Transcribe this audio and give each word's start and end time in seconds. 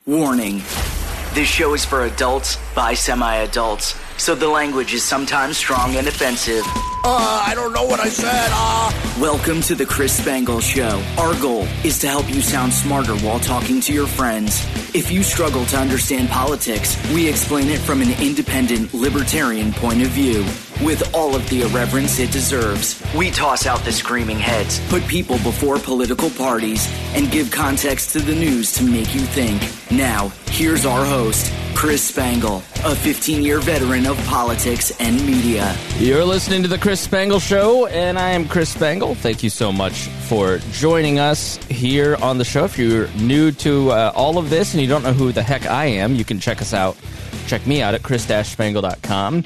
Warning 0.06 0.62
this 1.34 1.46
show 1.46 1.74
is 1.74 1.84
for 1.84 2.04
adults 2.04 2.56
by 2.74 2.95
semi 2.95 3.34
adults, 3.34 3.95
so 4.16 4.34
the 4.34 4.48
language 4.48 4.95
is 4.95 5.04
sometimes 5.04 5.59
strong 5.59 5.95
and 5.96 6.09
offensive. 6.09 6.65
Uh, 7.05 7.45
I 7.47 7.55
don't 7.55 7.73
know 7.73 7.84
what 7.84 8.01
I 8.01 8.09
said. 8.09 8.51
Uh. 8.52 8.93
Welcome 9.20 9.61
to 9.62 9.75
the 9.75 9.87
Chris 9.87 10.12
Spangle 10.16 10.61
Show. 10.61 11.02
Our 11.16 11.38
goal 11.41 11.62
is 11.84 11.98
to 12.01 12.09
help 12.09 12.29
you 12.29 12.41
sound 12.41 12.73
smarter 12.73 13.16
while 13.16 13.38
talking 13.38 13.80
to 13.83 13.93
your 13.93 14.07
friends. 14.07 14.65
If 14.95 15.11
you 15.11 15.23
struggle 15.23 15.65
to 15.66 15.77
understand 15.77 16.29
politics, 16.29 16.97
we 17.12 17.29
explain 17.29 17.69
it 17.69 17.79
from 17.79 18.02
an 18.02 18.11
independent, 18.21 18.93
libertarian 18.95 19.73
point 19.73 20.02
of 20.02 20.09
view. 20.09 20.45
With 20.85 21.15
all 21.15 21.35
of 21.35 21.49
the 21.51 21.63
irreverence 21.63 22.18
it 22.18 22.30
deserves, 22.32 23.01
we 23.16 23.30
toss 23.30 23.66
out 23.66 23.80
the 23.85 23.93
screaming 23.93 24.38
heads, 24.38 24.80
put 24.88 25.07
people 25.07 25.38
before 25.38 25.79
political 25.79 26.30
parties, 26.30 26.88
and 27.15 27.30
give 27.30 27.51
context 27.51 28.10
to 28.12 28.21
the 28.21 28.35
news 28.35 28.73
to 28.74 28.85
make 28.85 29.15
you 29.15 29.21
think. 29.21 29.62
Now, 29.90 30.33
here's 30.46 30.85
our 30.85 31.05
host, 31.05 31.52
Chris 31.79 32.02
Spangle, 32.02 32.57
a 32.84 32.96
15 32.96 33.40
year 33.40 33.60
veteran 33.60 34.04
of 34.04 34.18
politics 34.26 34.90
and 34.98 35.15
media. 35.24 35.76
You're 35.98 36.24
listening 36.24 36.60
to 36.62 36.68
the 36.68 36.76
Chris 36.76 37.01
Spangle 37.01 37.38
Show, 37.38 37.87
and 37.87 38.18
I 38.18 38.30
am 38.30 38.48
Chris 38.48 38.71
Spangle. 38.71 39.15
Thank 39.15 39.45
you 39.45 39.48
so 39.48 39.71
much 39.71 40.09
for 40.26 40.59
joining 40.73 41.21
us 41.21 41.56
here 41.68 42.16
on 42.21 42.37
the 42.37 42.45
show. 42.45 42.65
If 42.65 42.79
you're 42.80 43.06
new 43.10 43.52
to 43.52 43.93
uh, 43.93 44.12
all 44.16 44.38
of 44.38 44.51
this 44.51 44.74
and 44.74 44.82
you 44.82 44.88
don't 44.88 45.04
know 45.04 45.12
who 45.12 45.30
the 45.30 45.45
heck 45.45 45.66
I 45.66 45.84
am, 45.84 46.16
you 46.16 46.24
can 46.24 46.40
check 46.40 46.60
us 46.60 46.74
out. 46.74 46.96
Check 47.46 47.65
me 47.65 47.80
out 47.80 47.95
at 47.95 48.02
chris-spangle.com. 48.02 49.43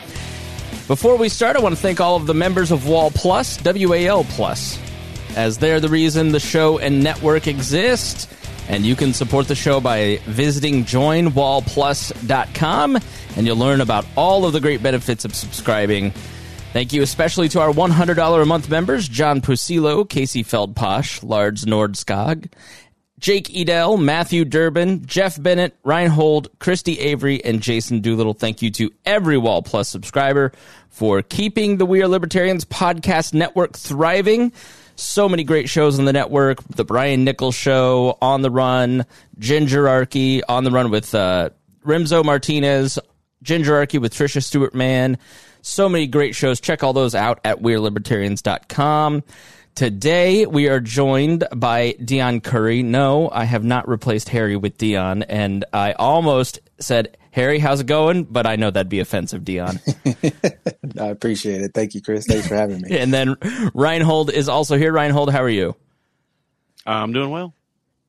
Before 0.89 1.19
we 1.19 1.29
start, 1.29 1.57
I 1.57 1.61
want 1.61 1.75
to 1.75 1.81
thank 1.83 2.01
all 2.01 2.17
of 2.17 2.27
the 2.27 2.33
members 2.33 2.71
of 2.71 2.89
Wall 2.89 3.11
Plus, 3.11 3.63
WAL 3.63 4.25
Plus, 4.25 4.79
as 5.37 5.59
they're 5.59 5.81
the 5.81 5.91
reason 5.91 6.33
the 6.33 6.41
show 6.41 6.79
and 6.79 7.05
network 7.05 7.47
exist. 7.47 8.27
And 8.69 8.85
you 8.85 8.97
can 8.97 9.13
support 9.13 9.49
the 9.49 9.55
show 9.55 9.81
by 9.81 10.19
visiting 10.25 10.85
joinwallplus.com 10.85 12.99
and 13.37 13.47
you'll 13.47 13.57
learn 13.57 13.81
about 13.81 14.07
all 14.17 14.45
of 14.45 14.53
the 14.53 14.61
great 14.61 14.83
benefits 14.83 15.25
of 15.25 15.35
subscribing. 15.35 16.13
Thank 16.73 16.93
you 16.93 17.03
especially 17.03 17.49
to 17.51 17.61
our 17.61 17.71
$100 17.71 18.43
a 18.43 18.47
month 18.47 18.71
members, 18.71 19.09
John 19.09 19.43
Pusilo, 19.43 20.09
Casey 20.09 20.43
Feldposh, 20.43 21.23
Lars 21.23 21.67
Nordskog, 21.67 22.51
Jake 23.19 23.55
Edel, 23.55 23.99
Matthew 23.99 24.45
Durbin, 24.45 25.07
Jeff 25.07 25.41
Bennett, 25.41 25.77
Reinhold, 25.85 26.49
Christy 26.59 26.99
Avery, 26.99 27.45
and 27.45 27.61
Jason 27.61 28.01
Doolittle. 28.01 28.35
Thank 28.35 28.63
you 28.63 28.71
to 28.73 28.91
every 29.05 29.39
Wall 29.39 29.63
Plus 29.63 29.89
subscriber 29.89 30.51
for 30.89 31.23
keeping 31.23 31.77
the 31.77 31.87
We 31.87 32.03
Are 32.03 32.09
Libertarians 32.09 32.65
podcast 32.65 33.33
network 33.33 33.77
thriving. 33.77 34.53
So 34.97 35.29
many 35.29 35.45
great 35.45 35.69
shows 35.69 35.99
on 35.99 36.05
the 36.05 36.13
network. 36.13 36.63
The 36.69 36.85
Brian 36.85 37.25
Nichols 37.25 37.55
Show, 37.55 38.19
On 38.21 38.43
the 38.43 38.51
Run, 38.51 39.05
Gingerarchy, 39.39 40.43
On 40.49 40.65
the 40.65 40.71
Run 40.71 40.91
with 40.91 41.15
uh, 41.15 41.51
Remso 41.85 42.25
Martinez, 42.25 42.99
Gingerarchy 43.45 44.01
with 44.01 44.15
Trisha 44.15 44.43
Stewart 44.43 44.75
Mann. 44.75 45.19
So 45.63 45.89
many 45.89 46.07
great 46.07 46.35
shows. 46.35 46.61
Check 46.61 46.83
all 46.83 46.93
those 46.93 47.15
out 47.15 47.41
at 47.45 47.61
WeareLibertarians.com. 47.61 49.23
Today 49.75 50.45
we 50.45 50.69
are 50.69 50.81
joined 50.81 51.45
by 51.57 51.93
Dion 52.05 52.41
Curry. 52.41 52.83
No, 52.83 53.31
I 53.31 53.45
have 53.45 53.65
not 53.65 53.89
replaced 53.89 54.29
Harry 54.29 54.57
with 54.57 54.77
Dion, 54.77 55.23
and 55.23 55.65
I 55.73 55.93
almost 55.93 56.61
said, 56.79 57.17
Harry, 57.33 57.59
how's 57.59 57.81
it 57.81 57.87
going? 57.87 58.25
But 58.25 58.47
I 58.47 58.57
know 58.57 58.71
that'd 58.71 58.89
be 58.89 59.01
offensive, 59.01 59.45
Dion. 59.45 59.81
I 61.01 61.07
appreciate 61.07 61.63
it. 61.63 61.73
Thank 61.75 61.95
you, 61.95 62.03
Chris. 62.03 62.27
Thanks 62.27 62.47
for 62.47 62.55
having 62.55 62.83
me. 62.83 62.97
and 62.99 63.13
then 63.13 63.37
Reinhold 63.75 64.31
is 64.31 64.49
also 64.49 64.77
here. 64.77 64.93
Reinhold, 64.93 65.33
how 65.33 65.43
are 65.43 65.49
you? 65.49 65.75
I'm 66.87 67.13
doing 67.13 67.31
well. 67.31 67.55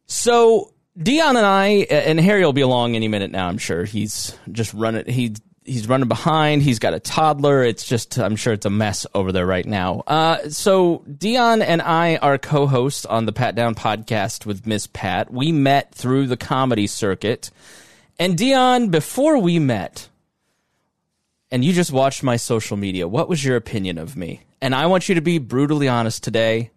So 0.07 0.73
Dion 1.01 1.37
and 1.37 1.45
I 1.45 1.67
and 1.89 2.19
Harry 2.19 2.43
will 2.43 2.53
be 2.53 2.61
along 2.61 2.95
any 2.95 3.07
minute 3.07 3.31
now. 3.31 3.47
I'm 3.47 3.57
sure 3.57 3.85
he's 3.85 4.37
just 4.51 4.73
running. 4.73 5.05
He 5.05 5.35
he's 5.65 5.87
running 5.87 6.07
behind. 6.07 6.61
He's 6.61 6.79
got 6.79 6.93
a 6.93 6.99
toddler. 6.99 7.63
It's 7.63 7.85
just 7.85 8.19
I'm 8.19 8.35
sure 8.35 8.53
it's 8.53 8.65
a 8.65 8.69
mess 8.69 9.05
over 9.13 9.31
there 9.31 9.45
right 9.45 9.65
now. 9.65 10.03
Uh, 10.05 10.49
so 10.49 11.03
Dion 11.17 11.61
and 11.61 11.81
I 11.81 12.17
are 12.17 12.37
co-hosts 12.37 13.05
on 13.05 13.25
the 13.25 13.31
Pat 13.33 13.55
Down 13.55 13.75
podcast 13.75 14.45
with 14.45 14.67
Miss 14.67 14.87
Pat. 14.87 15.31
We 15.31 15.51
met 15.51 15.93
through 15.93 16.27
the 16.27 16.37
comedy 16.37 16.87
circuit, 16.87 17.51
and 18.19 18.37
Dion, 18.37 18.89
before 18.89 19.37
we 19.37 19.59
met, 19.59 20.09
and 21.51 21.63
you 21.63 21.73
just 21.73 21.91
watched 21.91 22.23
my 22.23 22.35
social 22.35 22.77
media. 22.77 23.07
What 23.07 23.29
was 23.29 23.43
your 23.43 23.55
opinion 23.55 23.97
of 23.97 24.15
me? 24.15 24.41
And 24.61 24.73
I 24.73 24.87
want 24.87 25.09
you 25.09 25.15
to 25.15 25.21
be 25.21 25.37
brutally 25.37 25.87
honest 25.87 26.23
today. 26.23 26.71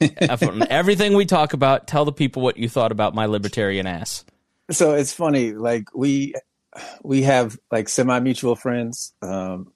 Everything 0.00 1.14
we 1.14 1.26
talk 1.26 1.52
about, 1.52 1.86
tell 1.86 2.04
the 2.04 2.12
people 2.12 2.42
what 2.42 2.56
you 2.56 2.68
thought 2.68 2.92
about 2.92 3.14
my 3.14 3.26
libertarian 3.26 3.86
ass. 3.86 4.24
So 4.70 4.94
it's 4.94 5.12
funny, 5.12 5.52
like 5.52 5.94
we 5.94 6.34
we 7.02 7.22
have 7.22 7.56
like 7.70 7.88
semi 7.88 8.18
mutual 8.20 8.56
friends, 8.56 9.12
um, 9.22 9.72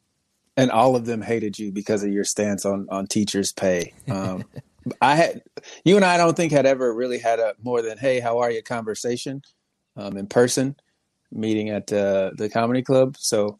and 0.56 0.70
all 0.70 0.96
of 0.96 1.06
them 1.06 1.22
hated 1.22 1.58
you 1.58 1.70
because 1.70 2.02
of 2.02 2.12
your 2.12 2.24
stance 2.24 2.64
on 2.64 2.88
on 2.90 3.06
teachers' 3.06 3.52
pay. 3.52 3.94
Um, 4.08 4.44
I 5.00 5.14
had 5.14 5.42
you 5.84 5.96
and 5.96 6.04
I 6.04 6.16
don't 6.16 6.36
think 6.36 6.52
had 6.52 6.66
ever 6.66 6.92
really 6.92 7.18
had 7.18 7.38
a 7.38 7.54
more 7.62 7.82
than 7.82 7.98
hey, 7.98 8.20
how 8.20 8.38
are 8.38 8.50
you 8.50 8.62
conversation 8.62 9.42
um, 9.96 10.16
in 10.16 10.26
person, 10.26 10.76
meeting 11.32 11.70
at 11.70 11.92
uh, 11.92 12.30
the 12.36 12.48
comedy 12.48 12.82
club. 12.82 13.16
So 13.18 13.58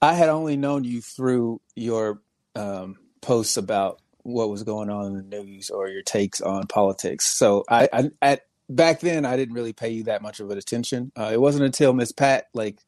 I 0.00 0.14
had 0.14 0.28
only 0.28 0.56
known 0.56 0.84
you 0.84 1.00
through 1.00 1.60
your 1.74 2.20
um, 2.54 2.96
posts 3.20 3.56
about 3.56 4.00
what 4.22 4.48
was 4.50 4.62
going 4.62 4.90
on 4.90 5.06
in 5.06 5.14
the 5.14 5.42
news 5.42 5.70
or 5.70 5.88
your 5.88 6.02
takes 6.02 6.40
on 6.40 6.66
politics. 6.66 7.26
So 7.26 7.64
I, 7.68 7.88
I 7.92 8.10
at 8.22 8.42
back 8.68 9.00
then 9.00 9.24
I 9.24 9.36
didn't 9.36 9.54
really 9.54 9.72
pay 9.72 9.90
you 9.90 10.04
that 10.04 10.22
much 10.22 10.40
of 10.40 10.50
an 10.50 10.58
attention. 10.58 11.12
Uh, 11.16 11.30
it 11.32 11.40
wasn't 11.40 11.64
until 11.64 11.92
Miss 11.92 12.12
Pat 12.12 12.46
like 12.54 12.78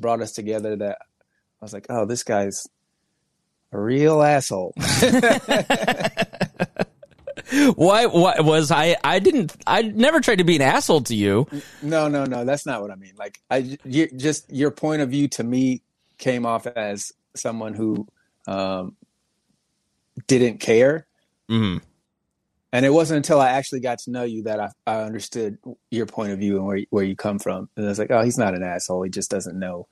brought 0.00 0.20
us 0.20 0.32
together 0.32 0.76
that 0.76 0.98
I 1.60 1.64
was 1.64 1.72
like, 1.72 1.86
oh, 1.88 2.04
this 2.04 2.22
guy's 2.22 2.66
a 3.72 3.80
real 3.80 4.22
asshole. 4.22 4.74
why, 7.74 8.06
why 8.06 8.40
was 8.40 8.70
I? 8.70 8.96
I 9.04 9.18
didn't. 9.18 9.54
I 9.66 9.82
never 9.82 10.20
tried 10.20 10.38
to 10.38 10.44
be 10.44 10.56
an 10.56 10.62
asshole 10.62 11.02
to 11.02 11.14
you. 11.14 11.46
no, 11.82 12.08
no, 12.08 12.24
no. 12.24 12.44
That's 12.44 12.66
not 12.66 12.82
what 12.82 12.90
I 12.90 12.96
mean. 12.96 13.12
Like 13.16 13.40
I 13.50 13.78
you, 13.84 14.08
just 14.08 14.52
your 14.52 14.70
point 14.70 15.02
of 15.02 15.10
view 15.10 15.28
to 15.28 15.44
me 15.44 15.82
came 16.18 16.46
off 16.46 16.66
as 16.66 17.12
someone 17.36 17.74
who 17.74 18.06
um, 18.46 18.96
didn't 20.26 20.58
care. 20.58 21.06
Mm. 21.50 21.82
And 22.72 22.84
it 22.84 22.90
wasn't 22.90 23.18
until 23.18 23.40
I 23.40 23.50
actually 23.50 23.80
got 23.80 24.00
to 24.00 24.10
know 24.10 24.24
you 24.24 24.42
that 24.44 24.58
I, 24.58 24.70
I 24.86 25.02
understood 25.02 25.58
your 25.90 26.06
point 26.06 26.32
of 26.32 26.38
view 26.38 26.56
and 26.56 26.66
where 26.66 26.80
where 26.90 27.04
you 27.04 27.14
come 27.14 27.38
from. 27.38 27.68
And 27.76 27.86
I 27.86 27.88
was 27.88 27.98
like, 27.98 28.10
oh, 28.10 28.22
he's 28.22 28.38
not 28.38 28.54
an 28.54 28.62
asshole. 28.62 29.02
He 29.02 29.10
just 29.10 29.30
doesn't 29.30 29.58
know 29.58 29.86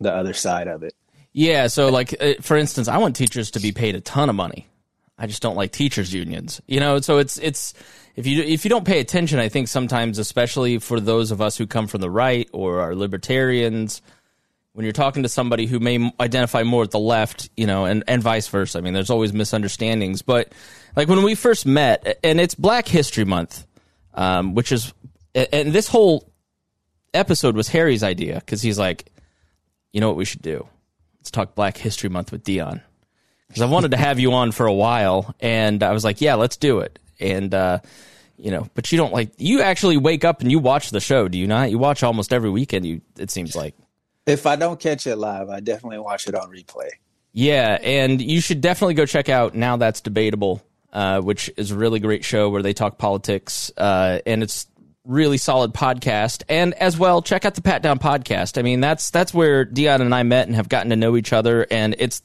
the 0.00 0.14
other 0.14 0.34
side 0.34 0.68
of 0.68 0.82
it. 0.82 0.94
Yeah. 1.32 1.66
So, 1.66 1.88
like, 1.88 2.14
uh, 2.20 2.34
for 2.40 2.56
instance, 2.56 2.86
I 2.86 2.98
want 2.98 3.16
teachers 3.16 3.50
to 3.52 3.60
be 3.60 3.72
paid 3.72 3.96
a 3.96 4.00
ton 4.00 4.28
of 4.28 4.36
money. 4.36 4.68
I 5.16 5.26
just 5.26 5.42
don't 5.42 5.56
like 5.56 5.72
teachers 5.72 6.12
unions. 6.12 6.60
You 6.66 6.80
know, 6.80 7.00
so 7.00 7.18
it's 7.18 7.38
it's 7.38 7.74
if 8.16 8.26
you 8.26 8.42
if 8.42 8.64
you 8.64 8.68
don't 8.68 8.84
pay 8.84 9.00
attention, 9.00 9.38
I 9.38 9.48
think 9.48 9.68
sometimes, 9.68 10.18
especially 10.18 10.78
for 10.78 11.00
those 11.00 11.30
of 11.30 11.40
us 11.40 11.56
who 11.56 11.66
come 11.66 11.86
from 11.86 12.00
the 12.00 12.10
right 12.10 12.48
or 12.52 12.80
are 12.80 12.94
libertarians, 12.94 14.02
when 14.74 14.84
you're 14.84 14.92
talking 14.92 15.22
to 15.22 15.28
somebody 15.28 15.66
who 15.66 15.78
may 15.78 16.12
identify 16.20 16.64
more 16.64 16.80
with 16.80 16.90
the 16.90 16.98
left, 16.98 17.48
you 17.56 17.66
know, 17.66 17.84
and, 17.84 18.02
and 18.08 18.22
vice 18.22 18.48
versa. 18.48 18.78
I 18.78 18.80
mean, 18.80 18.92
there's 18.92 19.08
always 19.08 19.32
misunderstandings. 19.32 20.20
But 20.22 20.52
like 20.96 21.08
when 21.08 21.22
we 21.22 21.36
first 21.36 21.64
met, 21.64 22.18
and 22.24 22.40
it's 22.40 22.56
Black 22.56 22.88
History 22.88 23.24
Month, 23.24 23.66
um, 24.14 24.54
which 24.54 24.72
is, 24.72 24.92
and 25.34 25.72
this 25.72 25.86
whole 25.86 26.28
episode 27.14 27.54
was 27.54 27.68
Harry's 27.68 28.02
idea 28.02 28.34
because 28.34 28.62
he's 28.62 28.78
like, 28.78 29.10
you 29.92 30.00
know 30.00 30.08
what 30.08 30.16
we 30.16 30.24
should 30.24 30.42
do? 30.42 30.66
Let's 31.20 31.30
talk 31.30 31.54
Black 31.54 31.76
History 31.76 32.10
Month 32.10 32.32
with 32.32 32.42
Dion. 32.42 32.82
Because 33.54 33.68
I 33.68 33.72
wanted 33.72 33.92
to 33.92 33.96
have 33.96 34.18
you 34.18 34.32
on 34.32 34.50
for 34.50 34.66
a 34.66 34.72
while, 34.72 35.32
and 35.38 35.80
I 35.84 35.92
was 35.92 36.02
like, 36.02 36.20
yeah, 36.20 36.34
let's 36.34 36.56
do 36.56 36.80
it. 36.80 36.98
And, 37.20 37.54
uh, 37.54 37.78
you 38.36 38.50
know, 38.50 38.66
but 38.74 38.90
you 38.90 38.98
don't 38.98 39.12
like 39.12 39.30
you 39.38 39.62
actually 39.62 39.96
wake 39.96 40.24
up 40.24 40.40
and 40.40 40.50
you 40.50 40.58
watch 40.58 40.90
the 40.90 40.98
show, 40.98 41.28
do 41.28 41.38
you 41.38 41.46
not? 41.46 41.70
You 41.70 41.78
watch 41.78 42.02
almost 42.02 42.32
every 42.32 42.50
weekend. 42.50 42.84
You 42.84 43.00
it 43.16 43.30
seems 43.30 43.54
like. 43.54 43.76
If 44.26 44.44
I 44.44 44.56
don't 44.56 44.80
catch 44.80 45.06
it 45.06 45.14
live, 45.14 45.50
I 45.50 45.60
definitely 45.60 46.00
watch 46.00 46.26
it 46.26 46.34
on 46.34 46.50
replay. 46.50 46.88
Yeah, 47.32 47.78
and 47.80 48.20
you 48.20 48.40
should 48.40 48.60
definitely 48.60 48.94
go 48.94 49.06
check 49.06 49.28
out 49.28 49.54
now 49.54 49.76
that's 49.76 50.00
debatable, 50.00 50.64
uh, 50.92 51.20
which 51.20 51.48
is 51.56 51.70
a 51.70 51.76
really 51.76 52.00
great 52.00 52.24
show 52.24 52.50
where 52.50 52.62
they 52.62 52.72
talk 52.72 52.98
politics, 52.98 53.70
uh, 53.76 54.18
and 54.26 54.42
it's 54.42 54.66
really 55.04 55.38
solid 55.38 55.72
podcast. 55.72 56.42
And 56.48 56.74
as 56.74 56.98
well, 56.98 57.22
check 57.22 57.44
out 57.44 57.54
the 57.54 57.62
Pat 57.62 57.82
Down 57.82 58.00
podcast. 58.00 58.58
I 58.58 58.62
mean, 58.62 58.80
that's 58.80 59.10
that's 59.10 59.32
where 59.32 59.64
Dion 59.64 60.00
and 60.00 60.14
I 60.14 60.24
met 60.24 60.48
and 60.48 60.56
have 60.56 60.68
gotten 60.68 60.90
to 60.90 60.96
know 60.96 61.16
each 61.16 61.32
other, 61.32 61.66
and 61.70 61.94
it's 61.98 62.20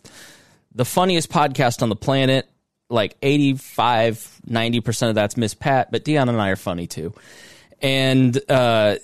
the 0.73 0.85
funniest 0.85 1.29
podcast 1.29 1.81
on 1.81 1.89
the 1.89 1.95
planet. 1.95 2.49
Like 2.91 3.15
85, 3.21 4.41
90% 4.49 5.09
of 5.09 5.15
that's 5.15 5.37
Miss 5.37 5.53
Pat, 5.53 5.91
but 5.91 6.03
Dion 6.03 6.27
and 6.27 6.41
I 6.41 6.49
are 6.49 6.55
funny 6.55 6.87
too. 6.87 7.13
And, 7.83 8.35
uh, 8.49 8.95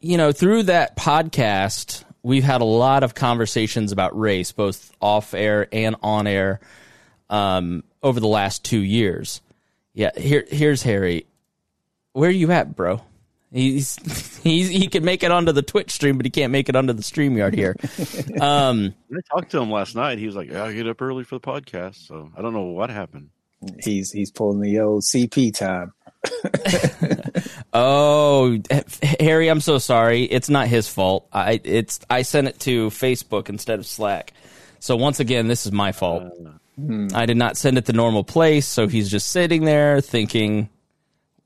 you 0.00 0.16
know, 0.16 0.30
through 0.30 0.64
that 0.64 0.96
podcast, 0.96 2.04
we've 2.22 2.44
had 2.44 2.60
a 2.60 2.64
lot 2.64 3.02
of 3.02 3.16
conversations 3.16 3.90
about 3.90 4.16
race, 4.16 4.52
both 4.52 4.92
off 5.00 5.34
air 5.34 5.66
and 5.72 5.96
on 6.04 6.28
air, 6.28 6.60
um, 7.30 7.82
over 8.00 8.20
the 8.20 8.28
last 8.28 8.64
two 8.64 8.78
years. 8.78 9.40
Yeah, 9.92 10.10
here, 10.16 10.44
here's 10.48 10.84
Harry. 10.84 11.26
Where 12.12 12.28
are 12.28 12.32
you 12.32 12.52
at, 12.52 12.76
bro? 12.76 13.00
He's, 13.52 13.96
he's 14.42 14.68
he 14.68 14.86
can 14.88 15.04
make 15.04 15.22
it 15.22 15.30
onto 15.30 15.52
the 15.52 15.62
Twitch 15.62 15.90
stream, 15.90 16.16
but 16.16 16.24
he 16.26 16.30
can't 16.30 16.52
make 16.52 16.68
it 16.68 16.76
onto 16.76 16.92
the 16.92 17.02
StreamYard 17.02 17.54
here. 17.54 17.76
Um, 18.40 18.94
I 19.12 19.20
talked 19.30 19.50
to 19.52 19.60
him 19.60 19.70
last 19.70 19.94
night. 19.94 20.18
He 20.18 20.26
was 20.26 20.34
like, 20.34 20.50
yeah, 20.50 20.64
I 20.64 20.72
get 20.72 20.88
up 20.88 21.00
early 21.00 21.22
for 21.22 21.36
the 21.36 21.40
podcast. 21.40 22.06
So 22.08 22.30
I 22.36 22.42
don't 22.42 22.52
know 22.52 22.64
what 22.64 22.90
happened. 22.90 23.28
He's 23.80 24.10
he's 24.10 24.30
pulling 24.30 24.60
the 24.60 24.80
old 24.80 25.02
CP 25.02 25.54
time. 25.54 25.92
Oh, 27.74 28.58
Harry, 29.18 29.48
I'm 29.48 29.60
so 29.60 29.78
sorry. 29.78 30.24
It's 30.24 30.50
not 30.50 30.68
his 30.68 30.88
fault. 30.88 31.26
I 31.32 31.60
it's 31.64 32.00
I 32.10 32.22
sent 32.22 32.48
it 32.48 32.60
to 32.60 32.90
Facebook 32.90 33.48
instead 33.48 33.78
of 33.78 33.86
Slack. 33.86 34.34
So 34.78 34.96
once 34.96 35.20
again, 35.20 35.48
this 35.48 35.64
is 35.64 35.72
my 35.72 35.92
fault. 35.92 36.24
I 37.14 37.26
did 37.26 37.36
not 37.36 37.56
send 37.56 37.78
it 37.78 37.86
the 37.86 37.92
normal 37.92 38.24
place, 38.24 38.66
so 38.66 38.88
he's 38.88 39.10
just 39.10 39.30
sitting 39.30 39.64
there 39.64 40.00
thinking, 40.00 40.68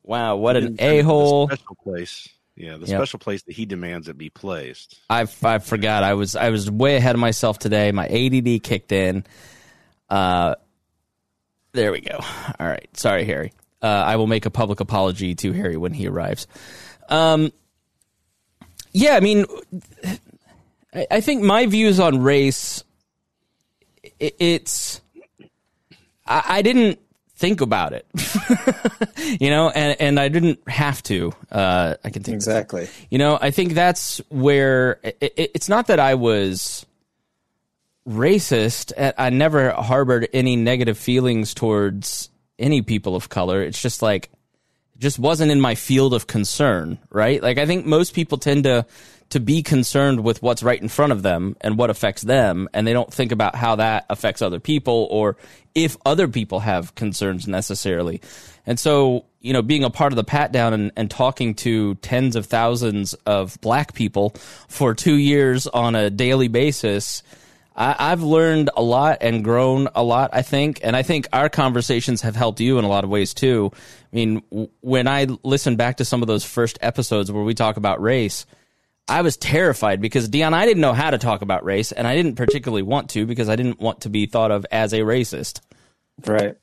"Wow, 0.07 0.37
what 0.37 0.57
an 0.57 0.63
Didn't 0.63 0.79
send 0.79 0.91
it 0.91 0.95
to 0.95 1.01
a 1.01 1.05
hole." 1.05 1.49
Special 1.49 1.77
place. 1.83 2.29
Yeah, 2.57 2.79
the 2.79 2.87
Yep. 2.87 2.99
special 3.01 3.19
place 3.19 3.43
that 3.43 3.55
he 3.55 3.67
demands 3.67 4.09
it 4.09 4.17
be 4.17 4.31
placed. 4.31 4.97
I 5.11 5.27
I 5.43 5.59
forgot. 5.59 6.03
I 6.03 6.15
was 6.15 6.35
I 6.35 6.49
was 6.49 6.71
way 6.71 6.97
ahead 6.97 7.15
of 7.15 7.21
myself 7.21 7.59
today. 7.59 7.93
My 7.93 8.07
ADD 8.09 8.61
kicked 8.63 8.93
in. 8.93 9.27
Uh, 10.09 10.55
there 11.73 11.93
we 11.93 12.01
go. 12.01 12.19
All 12.59 12.67
right. 12.67 12.89
Sorry, 12.97 13.25
Harry. 13.27 13.53
Uh, 13.83 13.87
I 13.87 14.17
will 14.17 14.27
make 14.27 14.47
a 14.47 14.51
public 14.51 14.81
apology 14.81 15.35
to 15.35 15.53
Harry 15.53 15.77
when 15.77 15.93
he 15.93 16.07
arrives. 16.09 16.47
Um, 17.11 17.53
yeah, 18.93 19.17
I 19.17 19.21
mean, 19.21 19.45
I, 20.95 21.07
I 21.11 21.21
think 21.21 21.43
my 21.43 21.67
views 21.67 22.01
on 22.01 22.23
race, 22.23 22.83
i 24.21 24.33
it's, 24.39 25.03
I, 26.27 26.43
I 26.49 26.63
didn't 26.63 26.99
think 27.37 27.61
about 27.61 27.93
it, 27.93 28.07
you 29.41 29.51
know, 29.51 29.69
and 29.71 30.01
and 30.01 30.19
I 30.21 30.29
didn't 30.29 30.67
have 30.69 31.03
to. 31.05 31.33
Uh, 31.51 31.95
I 32.03 32.11
can 32.11 32.23
think 32.23 32.35
Exactly. 32.35 32.89
you 33.11 33.19
know, 33.19 33.39
I 33.41 33.51
think 33.51 33.75
that's 33.75 34.21
where 34.29 34.99
it, 35.03 35.19
it, 35.21 35.51
it's 35.55 35.69
not 35.69 35.87
that 35.89 36.01
I 36.01 36.15
was 36.15 36.87
racist. 38.09 38.93
uh, 38.97 39.13
I 39.19 39.31
never 39.31 39.71
harbored 39.73 40.29
any 40.33 40.57
negative 40.57 40.99
feelings 40.99 41.55
towards 41.55 42.31
any 42.59 42.83
people 42.83 43.17
of 43.17 43.29
color. 43.29 43.63
It's 43.63 43.81
just 43.81 44.03
like 44.03 44.31
just 44.99 45.19
wasn't 45.19 45.51
in 45.51 45.61
my 45.61 45.75
field 45.75 46.15
of 46.15 46.27
concern, 46.27 46.99
right? 47.11 47.43
Like 47.43 47.59
I 47.59 47.67
think 47.67 47.87
most 47.87 48.15
people 48.15 48.39
tend 48.39 48.65
to 48.65 48.87
to 49.31 49.41
be 49.41 49.63
concerned 49.63 50.23
with 50.23 50.41
what's 50.41 50.63
right 50.63 50.81
in 50.81 50.89
front 50.89 51.13
of 51.13 51.23
them 51.23 51.57
and 51.61 51.77
what 51.77 51.91
affects 51.91 52.23
them 52.23 52.69
and 52.73 52.87
they 52.87 52.93
don't 52.93 53.13
think 53.13 53.33
about 53.33 53.57
how 53.57 53.75
that 53.77 54.07
affects 54.09 54.41
other 54.41 54.61
people 54.61 55.09
or 55.11 55.37
if 55.75 55.97
other 56.07 56.29
people 56.29 56.61
have 56.61 56.95
concerns 56.95 57.49
necessarily. 57.49 58.21
And 58.67 58.79
so, 58.79 59.25
you 59.41 59.53
know, 59.53 59.63
being 59.63 59.85
a 59.85 59.91
part 59.91 60.13
of 60.13 60.17
the 60.17 60.25
pat 60.25 60.53
down 60.53 60.73
and, 60.73 60.93
and 60.97 61.11
talking 61.11 61.55
to 61.57 61.97
tens 61.97 62.37
of 62.37 62.47
thousands 62.47 63.15
of 63.27 63.61
black 63.61 63.95
people 63.95 64.31
for 64.69 64.95
two 64.95 65.17
years 65.17 65.67
on 65.67 65.95
a 65.95 66.09
daily 66.09 66.49
basis, 66.49 67.23
I, 67.77 67.95
I've 67.99 68.23
learned 68.23 68.71
a 68.77 68.83
lot 68.83 69.19
and 69.21 69.45
grown 69.45 69.89
a 69.95 70.03
lot, 70.03 70.31
I 70.33 70.43
think. 70.43 70.81
And 70.83 70.97
I 70.97 71.03
think 71.03 71.29
our 71.33 71.49
conversations 71.49 72.23
have 72.23 72.35
helped 72.35 72.61
you 72.61 72.79
in 72.79 72.85
a 72.85 72.89
lot 72.89 73.05
of 73.05 73.11
ways 73.11 73.35
too. 73.35 73.73
I 74.13 74.17
mean, 74.17 74.43
when 74.81 75.09
I 75.09 75.27
listen 75.43 75.77
back 75.77 75.97
to 75.99 76.05
some 76.05 76.23
of 76.23 76.29
those 76.29 76.45
first 76.45 76.79
episodes 76.81 77.31
where 77.31 77.43
we 77.43 77.55
talk 77.55 77.77
about 77.77 78.01
race, 78.01 78.47
I 79.09 79.23
was 79.23 79.37
terrified 79.37 80.01
because 80.01 80.29
Dion, 80.29 80.55
I 80.55 80.65
didn't 80.67 80.81
know 80.81 80.93
how 80.93 81.11
to 81.11 81.19
talk 81.19 81.43
about 81.43 81.65
race, 81.65 81.93
and 81.93 82.07
I 82.07 82.15
didn't 82.17 82.35
particularly 82.37 82.83
want 82.83 83.11
to 83.11 83.27
because 83.27 83.49
I 83.49 83.57
didn't 83.57 83.79
want 83.81 84.03
to 84.03 84.09
be 84.09 84.27
thought 84.27 84.51
of 84.51 84.65
as 84.71 84.93
a 84.93 85.01
racist. 85.01 85.61
Right. 86.25 86.57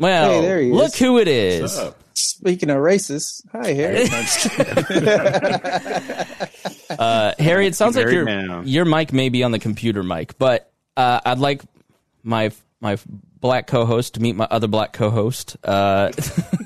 Well, 0.00 0.30
Hey, 0.30 0.40
there 0.46 0.60
he 0.60 0.70
look 0.72 0.92
is. 0.92 0.98
who 0.98 1.18
it 1.18 1.28
is. 1.28 1.80
Speaking 2.14 2.70
of 2.70 2.78
racists, 2.78 3.42
hi 3.52 3.72
Harry. 3.72 4.08
No, 4.08 4.16
I'm 4.16 4.24
just 4.24 4.50
kidding. 4.50 6.48
Uh, 6.98 7.32
Harry, 7.38 7.66
it 7.66 7.76
sounds 7.76 7.96
like 7.96 8.10
your 8.10 8.24
down. 8.24 8.66
your 8.66 8.84
mic 8.86 9.12
may 9.12 9.28
be 9.28 9.42
on 9.44 9.52
the 9.52 9.58
computer 9.58 10.02
mic, 10.02 10.36
but 10.38 10.72
uh, 10.96 11.20
I'd 11.24 11.38
like 11.38 11.62
my 12.24 12.50
my 12.80 12.96
black 13.40 13.66
co-host 13.66 14.14
to 14.14 14.20
meet 14.20 14.36
my 14.36 14.46
other 14.50 14.66
black 14.66 14.92
co-host. 14.92 15.56
Uh, 15.64 16.12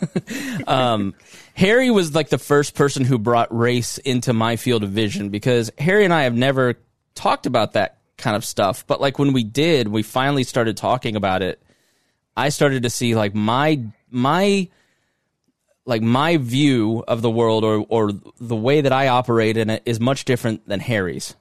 um, 0.66 1.14
Harry 1.54 1.90
was 1.90 2.14
like 2.14 2.28
the 2.28 2.38
first 2.38 2.74
person 2.74 3.04
who 3.04 3.19
brought 3.19 3.54
race 3.56 3.98
into 3.98 4.32
my 4.32 4.56
field 4.56 4.82
of 4.82 4.90
vision 4.90 5.28
because 5.28 5.70
Harry 5.78 6.04
and 6.04 6.14
I 6.14 6.22
have 6.22 6.34
never 6.34 6.74
talked 7.14 7.46
about 7.46 7.72
that 7.72 7.98
kind 8.16 8.36
of 8.36 8.44
stuff. 8.44 8.86
But 8.86 9.00
like 9.00 9.19
when 9.19 9.32
we 9.32 9.44
did, 9.44 9.88
we 9.88 10.02
finally 10.02 10.44
started 10.44 10.76
talking 10.76 11.16
about 11.16 11.42
it. 11.42 11.62
I 12.36 12.48
started 12.48 12.84
to 12.84 12.90
see 12.90 13.14
like 13.14 13.34
my 13.34 13.84
my 14.10 14.69
like 15.84 16.02
my 16.02 16.36
view 16.38 17.04
of 17.06 17.20
the 17.20 17.30
world 17.30 17.64
or 17.64 17.84
or 17.88 18.12
the 18.40 18.56
way 18.56 18.80
that 18.80 18.92
I 18.92 19.08
operate 19.08 19.56
in 19.56 19.69
it 19.69 19.82
is 19.84 20.00
much 20.00 20.24
different 20.24 20.66
than 20.66 20.80
Harry's. 20.80 21.34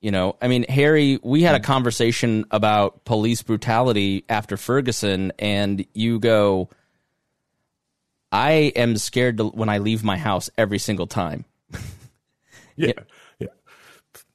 You 0.00 0.10
know, 0.10 0.36
I 0.40 0.48
mean, 0.48 0.64
Harry, 0.68 1.18
we 1.22 1.42
had 1.42 1.54
a 1.54 1.60
conversation 1.60 2.46
about 2.50 3.04
police 3.04 3.42
brutality 3.42 4.24
after 4.30 4.56
Ferguson, 4.56 5.32
and 5.38 5.84
you 5.92 6.18
go, 6.18 6.70
I 8.32 8.72
am 8.76 8.96
scared 8.96 9.36
to, 9.38 9.48
when 9.48 9.68
I 9.68 9.78
leave 9.78 10.02
my 10.02 10.16
house 10.16 10.48
every 10.56 10.78
single 10.78 11.06
time. 11.06 11.44
Yeah. 12.76 12.92
Yeah. 13.38 13.48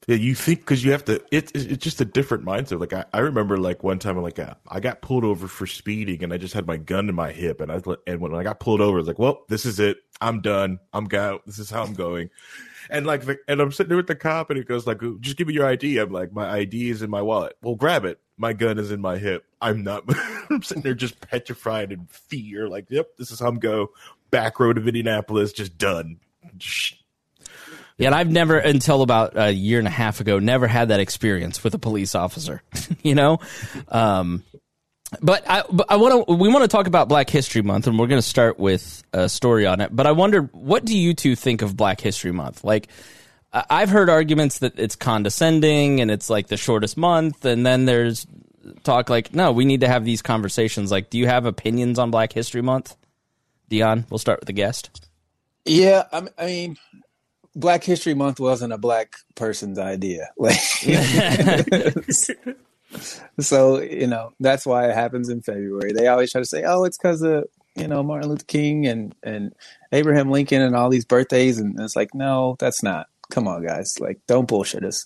Yeah, 0.08 0.18
you 0.18 0.36
think 0.36 0.60
because 0.60 0.86
you 0.86 0.92
have 0.92 1.04
to. 1.06 1.20
It's 1.32 1.52
it's 1.54 1.84
just 1.84 2.00
a 2.00 2.06
different 2.06 2.46
mindset. 2.46 2.80
Like 2.80 2.94
I, 2.94 3.06
I 3.12 3.20
remember, 3.22 3.58
like 3.58 3.84
one 3.84 3.98
time, 3.98 4.22
like 4.22 4.38
uh, 4.38 4.54
I 4.68 4.80
got 4.80 5.02
pulled 5.02 5.24
over 5.24 5.48
for 5.48 5.66
speeding, 5.66 6.24
and 6.24 6.32
I 6.32 6.38
just 6.38 6.54
had 6.54 6.68
my 6.68 6.78
gun 6.78 7.10
in 7.10 7.16
my 7.16 7.32
hip, 7.32 7.60
and 7.60 7.72
I 7.72 7.82
and 8.06 8.22
when 8.22 8.36
I 8.36 8.44
got 8.44 8.60
pulled 8.60 8.82
over, 8.82 8.98
I 8.98 9.00
was 9.00 9.08
like, 9.08 9.18
"Well, 9.18 9.46
this 9.50 9.66
is 9.66 9.80
it. 9.80 9.98
I'm 10.22 10.42
done. 10.42 10.80
I'm 10.94 11.06
go. 11.06 11.40
This 11.48 11.58
is 11.58 11.72
how 11.72 11.82
I'm 11.82 11.96
going." 11.96 12.30
And 12.90 13.06
like, 13.06 13.26
the, 13.26 13.38
and 13.48 13.62
I'm 13.62 13.72
sitting 13.72 13.90
there 13.90 13.98
with 13.98 14.08
the 14.08 14.16
cop, 14.16 14.50
and 14.50 14.58
he 14.58 14.64
goes 14.64 14.86
like, 14.86 15.02
"Just 15.20 15.38
give 15.38 15.48
me 15.48 15.54
your 15.54 15.68
ID." 15.68 15.98
I'm 15.98 16.12
like, 16.12 16.32
"My 16.32 16.50
ID 16.50 16.90
is 16.90 17.02
in 17.02 17.10
my 17.10 17.22
wallet." 17.22 17.58
Well, 17.62 17.76
grab 17.76 18.06
it. 18.06 18.20
My 18.38 18.54
gun 18.54 18.78
is 18.78 18.92
in 18.92 19.02
my 19.02 19.18
hip. 19.18 19.46
I'm 19.62 19.84
not. 19.84 20.04
I'm 20.50 20.64
sitting 20.64 20.84
there 20.84 20.94
just 20.94 21.20
petrified 21.22 21.92
in 21.92 22.08
fear. 22.10 22.68
Like, 22.68 22.88
yep, 22.90 23.18
this 23.18 23.32
is 23.32 23.40
how 23.40 23.48
I'm 23.48 23.60
go. 23.60 23.92
Back 24.32 24.60
road 24.60 24.78
of 24.78 24.88
Indianapolis, 24.88 25.54
just 25.54 25.78
done. 25.78 26.20
Yeah, 27.98 28.08
and 28.08 28.16
I've 28.16 28.30
never, 28.30 28.58
until 28.58 29.02
about 29.02 29.38
a 29.38 29.52
year 29.52 29.80
and 29.80 29.88
a 29.88 29.92
half 29.92 30.20
ago, 30.20 30.40
never 30.40 30.68
had 30.68 30.90
that 30.90 31.00
experience 31.00 31.64
with 31.64 31.74
a 31.74 31.80
police 31.80 32.14
officer. 32.14 32.62
you 33.04 33.16
know, 33.16 33.40
um, 33.88 34.44
but 35.22 35.50
I, 35.50 35.64
but 35.72 35.88
I 35.90 35.96
want 35.98 36.28
to. 36.28 36.34
We 36.34 36.50
want 36.50 36.64
to 36.64 36.68
talk 36.68 36.88
about 36.88 37.08
Black 37.10 37.30
History 37.30 37.62
Month, 37.62 37.88
and 37.88 37.98
we're 37.98 38.08
going 38.08 38.22
to 38.22 38.28
start 38.28 38.60
with 38.60 39.04
a 39.14 39.30
story 39.30 39.66
on 39.66 39.82
it. 39.82 39.96
But 39.96 40.08
I 40.08 40.12
wonder, 40.12 40.42
what 40.54 40.86
do 40.86 40.98
you 40.98 41.14
two 41.14 41.36
think 41.36 41.62
of 41.62 41.76
Black 41.78 42.02
History 42.02 42.32
Month? 42.32 42.64
Like, 42.64 42.88
I've 43.54 43.90
heard 43.90 44.10
arguments 44.10 44.60
that 44.60 44.78
it's 44.78 44.96
condescending 44.96 46.02
and 46.02 46.12
it's 46.12 46.30
like 46.30 46.48
the 46.48 46.58
shortest 46.58 46.98
month, 46.98 47.46
and 47.46 47.66
then 47.66 47.86
there's 47.86 48.28
talk 48.84 49.10
like, 49.10 49.34
no, 49.34 49.52
we 49.52 49.66
need 49.66 49.82
to 49.82 49.88
have 49.88 50.06
these 50.06 50.22
conversations. 50.22 50.92
Like, 50.92 51.10
do 51.10 51.18
you 51.18 51.28
have 51.28 51.46
opinions 51.46 52.00
on 52.00 52.12
Black 52.12 52.34
History 52.34 52.62
Month? 52.62 52.96
Dion, 53.70 54.06
we'll 54.10 54.18
start 54.18 54.40
with 54.40 54.48
the 54.48 54.54
guest. 54.54 55.10
yeah, 55.66 56.04
I 56.12 56.22
mean, 56.22 56.30
I 56.38 56.46
mean, 56.46 56.78
Black 57.56 57.84
History 57.84 58.14
Month 58.14 58.40
wasn't 58.40 58.74
a 58.74 58.78
black 58.78 59.16
person's 59.36 59.80
idea. 59.80 60.30
Like, 60.38 60.60
so 63.40 63.82
you 63.82 64.08
know 64.08 64.34
that's 64.40 64.66
why 64.66 64.90
it 64.90 64.96
happens 64.96 65.30
in 65.30 65.42
February. 65.42 65.92
They 65.94 66.08
always 66.08 66.32
try 66.32 66.42
to 66.42 66.48
say, 66.48 66.64
"Oh, 66.64 66.84
it's 66.84 66.98
because 66.98 67.22
of 67.22 67.46
you 67.76 67.88
know 67.88 68.04
Martin 68.04 68.30
Luther 68.30 68.46
King 68.46 68.88
and 68.88 69.16
and 69.24 69.54
Abraham 69.92 70.32
Lincoln 70.32 70.62
and 70.62 70.76
all 70.76 70.90
these 70.90 71.06
birthdays," 71.06 71.60
and 71.60 71.80
it's 71.80 71.96
like, 71.96 72.14
no, 72.14 72.56
that's 72.60 72.84
not. 72.84 73.08
Come 73.32 73.48
on, 73.48 73.66
guys, 73.66 74.00
like 74.00 74.20
don't 74.28 74.48
bullshit 74.48 74.84
us. 74.84 75.06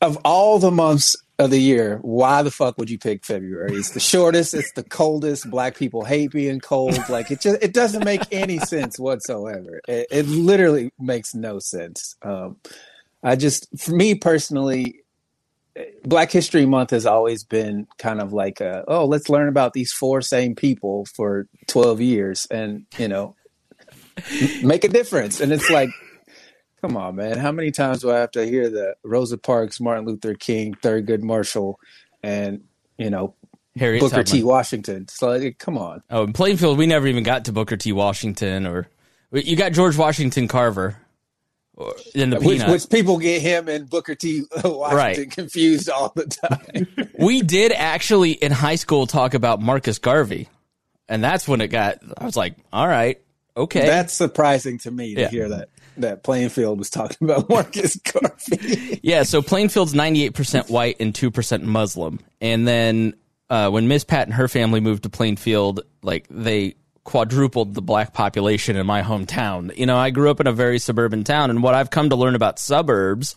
of 0.00 0.18
all 0.24 0.58
the 0.58 0.70
months 0.70 1.16
of 1.38 1.50
the 1.50 1.60
year, 1.60 1.98
why 2.02 2.42
the 2.42 2.50
fuck 2.50 2.76
would 2.78 2.90
you 2.90 2.98
pick 2.98 3.24
February? 3.24 3.76
It's 3.76 3.90
the 3.90 4.00
shortest, 4.00 4.54
it's 4.54 4.72
the 4.72 4.82
coldest. 4.82 5.48
Black 5.48 5.76
people 5.76 6.04
hate 6.04 6.32
being 6.32 6.58
cold. 6.58 6.98
Like 7.08 7.30
it 7.30 7.40
just 7.40 7.62
it 7.62 7.72
doesn't 7.72 8.04
make 8.04 8.22
any 8.32 8.58
sense 8.58 8.98
whatsoever. 8.98 9.80
It, 9.86 10.08
it 10.10 10.26
literally 10.26 10.92
makes 10.98 11.34
no 11.34 11.60
sense. 11.60 12.16
Um, 12.22 12.56
I 13.22 13.36
just, 13.36 13.66
for 13.78 13.92
me 13.92 14.14
personally, 14.14 15.00
Black 16.04 16.30
History 16.30 16.66
Month 16.66 16.90
has 16.90 17.06
always 17.06 17.44
been 17.44 17.86
kind 17.98 18.20
of 18.20 18.32
like 18.32 18.60
a, 18.60 18.84
oh, 18.88 19.04
let's 19.06 19.28
learn 19.28 19.48
about 19.48 19.72
these 19.72 19.92
four 19.92 20.20
same 20.20 20.54
people 20.54 21.06
for 21.14 21.46
12 21.66 22.00
years 22.00 22.46
and, 22.50 22.86
you 22.96 23.08
know, 23.08 23.34
make 24.62 24.84
a 24.84 24.88
difference. 24.88 25.40
And 25.40 25.52
it's 25.52 25.70
like, 25.70 25.90
come 26.80 26.96
on, 26.96 27.16
man. 27.16 27.38
How 27.38 27.52
many 27.52 27.70
times 27.70 28.00
do 28.00 28.10
I 28.10 28.18
have 28.18 28.30
to 28.32 28.46
hear 28.46 28.68
the 28.68 28.94
Rosa 29.04 29.38
Parks, 29.38 29.80
Martin 29.80 30.06
Luther 30.06 30.34
King, 30.34 30.74
Thurgood 30.74 31.22
Marshall, 31.22 31.78
and, 32.22 32.64
you 32.96 33.10
know, 33.10 33.34
Harriet 33.76 34.00
Booker 34.00 34.24
T. 34.24 34.42
Washington? 34.42 35.08
So, 35.08 35.28
like, 35.28 35.58
come 35.58 35.78
on. 35.78 36.02
Oh, 36.10 36.24
in 36.24 36.32
Plainfield, 36.32 36.78
we 36.78 36.86
never 36.86 37.06
even 37.06 37.22
got 37.22 37.44
to 37.46 37.52
Booker 37.52 37.76
T. 37.76 37.92
Washington, 37.92 38.66
or 38.66 38.88
you 39.32 39.56
got 39.56 39.72
George 39.72 39.96
Washington 39.96 40.48
Carver, 40.48 40.96
in 42.14 42.30
the 42.30 42.36
Which, 42.40 42.58
peanut. 42.58 42.70
which 42.70 42.88
people 42.90 43.18
get 43.18 43.40
him 43.42 43.68
and 43.68 43.88
Booker 43.88 44.14
T. 44.14 44.42
Washington 44.64 44.96
Right. 44.96 45.30
confused 45.30 45.88
all 45.88 46.12
the 46.14 46.26
time. 46.26 47.10
we 47.18 47.42
did 47.42 47.72
actually 47.72 48.32
in 48.32 48.52
high 48.52 48.74
school 48.76 49.06
talk 49.06 49.34
about 49.34 49.60
Marcus 49.60 49.98
Garvey, 49.98 50.48
and 51.08 51.22
that's 51.22 51.46
when 51.46 51.60
it 51.60 51.68
got. 51.68 51.98
I 52.18 52.24
was 52.24 52.36
like, 52.36 52.56
all 52.72 52.86
right, 52.88 53.20
okay. 53.56 53.86
That's 53.86 54.12
surprising 54.12 54.78
to 54.78 54.90
me 54.90 55.14
to 55.14 55.20
Yeah. 55.22 55.28
hear 55.30 55.48
that 55.50 55.68
that 55.98 56.22
Plainfield 56.22 56.78
was 56.78 56.90
talking 56.90 57.16
about 57.28 57.48
Marcus 57.50 57.96
Garvey. 57.96 59.00
Yeah, 59.02 59.24
so 59.24 59.42
Plainfield's 59.42 59.94
98% 59.94 60.70
white 60.70 60.96
and 61.00 61.12
2% 61.12 61.62
Muslim. 61.62 62.20
And 62.40 62.68
then 62.68 63.14
uh, 63.50 63.70
when 63.70 63.88
Miss 63.88 64.04
Pat 64.04 64.28
and 64.28 64.34
her 64.34 64.46
family 64.46 64.78
moved 64.78 65.02
to 65.02 65.10
Plainfield, 65.10 65.80
like 66.02 66.26
they 66.30 66.76
quadrupled 67.08 67.72
the 67.72 67.80
black 67.80 68.12
population 68.12 68.76
in 68.76 68.84
my 68.84 69.00
hometown. 69.00 69.74
You 69.74 69.86
know, 69.86 69.96
I 69.96 70.10
grew 70.10 70.30
up 70.30 70.40
in 70.40 70.46
a 70.46 70.52
very 70.52 70.78
suburban 70.78 71.24
town, 71.24 71.48
and 71.48 71.62
what 71.62 71.74
I've 71.74 71.88
come 71.88 72.10
to 72.10 72.16
learn 72.16 72.34
about 72.34 72.58
suburbs 72.58 73.34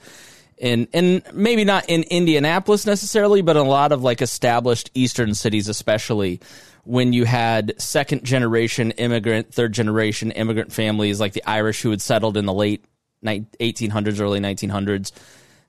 and 0.61 0.89
and 0.93 1.23
maybe 1.31 1.63
not 1.63 1.85
in 1.87 2.03
Indianapolis 2.03 2.85
necessarily, 2.85 3.41
but 3.41 3.55
a 3.55 3.63
lot 3.63 3.93
of 3.93 4.03
like 4.03 4.21
established 4.21 4.91
eastern 4.93 5.33
cities 5.33 5.69
especially 5.69 6.41
when 6.83 7.13
you 7.13 7.23
had 7.23 7.73
second 7.81 8.25
generation 8.25 8.91
immigrant, 8.91 9.53
third 9.53 9.71
generation 9.71 10.31
immigrant 10.31 10.73
families 10.73 11.21
like 11.21 11.31
the 11.31 11.43
Irish 11.49 11.81
who 11.81 11.91
had 11.91 12.01
settled 12.01 12.35
in 12.35 12.45
the 12.45 12.53
late 12.53 12.83
1800s, 13.23 14.19
early 14.19 14.41
1900s. 14.41 15.13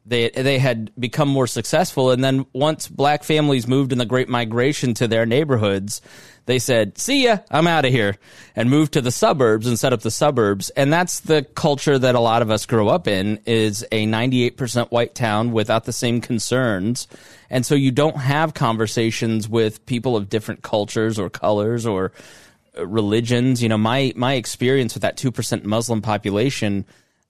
They 0.05 0.31
they 0.31 0.59
had 0.59 0.91
become 0.99 1.29
more 1.29 1.47
successful, 1.47 2.11
and 2.11 2.25
then 2.25 2.45
once 2.53 2.89
black 2.89 3.23
families 3.23 3.69
moved 3.69 3.93
in 3.93 3.99
the 3.99 4.05
Great 4.05 4.29
Migration 4.29 4.95
to 4.95 5.07
their 5.07 5.27
neighborhoods, 5.27 6.01
they 6.47 6.59
said, 6.59 6.99
"See 6.99 7.25
ya, 7.25 7.39
I'm 7.53 7.69
out 7.69 7.85
of 7.85 7.93
here," 7.93 8.17
and 8.57 8.69
moved 8.69 8.95
to 8.95 9.01
the 9.01 9.13
suburbs 9.13 9.65
and 9.65 9.79
set 9.79 9.93
up 9.93 10.01
the 10.01 10.11
suburbs. 10.11 10.71
And 10.71 10.93
that's 10.93 11.21
the 11.21 11.43
culture 11.55 12.01
that 12.01 12.17
a 12.17 12.21
lot 12.21 12.43
of 12.43 12.51
us 12.51 12.67
grow 12.67 12.89
up 12.89 13.07
in: 13.07 13.39
is 13.47 13.87
a 13.93 14.05
98% 14.07 14.91
white 14.91 15.15
town 15.15 15.53
without 15.53 15.85
the 15.85 15.93
same 15.93 16.21
concerns, 16.21 17.07
and 17.49 17.65
so 17.65 17.77
you 17.77 17.93
don't 17.93 18.17
have 18.17 18.55
conversations 18.55 19.49
with 19.49 19.87
people 19.87 20.17
of 20.17 20.29
different 20.29 20.63
cultures 20.63 21.17
or 21.17 21.31
colors 21.31 21.87
or 21.87 22.11
uh, 22.77 22.85
religions. 22.85 23.63
You 23.63 23.69
know, 23.69 23.79
my 23.79 24.13
my 24.17 24.35
experience 24.35 24.95
with 24.95 25.03
that 25.03 25.17
two 25.17 25.31
percent 25.31 25.65
Muslim 25.65 26.03
population 26.03 26.87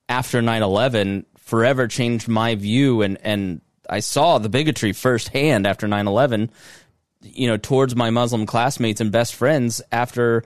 after 0.08 0.42
9-11 0.42 1.24
forever 1.52 1.86
changed 1.86 2.28
my 2.28 2.54
view 2.54 3.02
and 3.02 3.18
and 3.22 3.60
I 3.90 4.00
saw 4.00 4.38
the 4.38 4.48
bigotry 4.48 4.94
firsthand 4.94 5.66
after 5.66 5.86
9-11 5.86 6.48
you 7.20 7.46
know 7.46 7.58
towards 7.58 7.94
my 7.94 8.08
Muslim 8.08 8.46
classmates 8.46 9.02
and 9.02 9.12
best 9.12 9.34
friends 9.34 9.82
after 9.92 10.44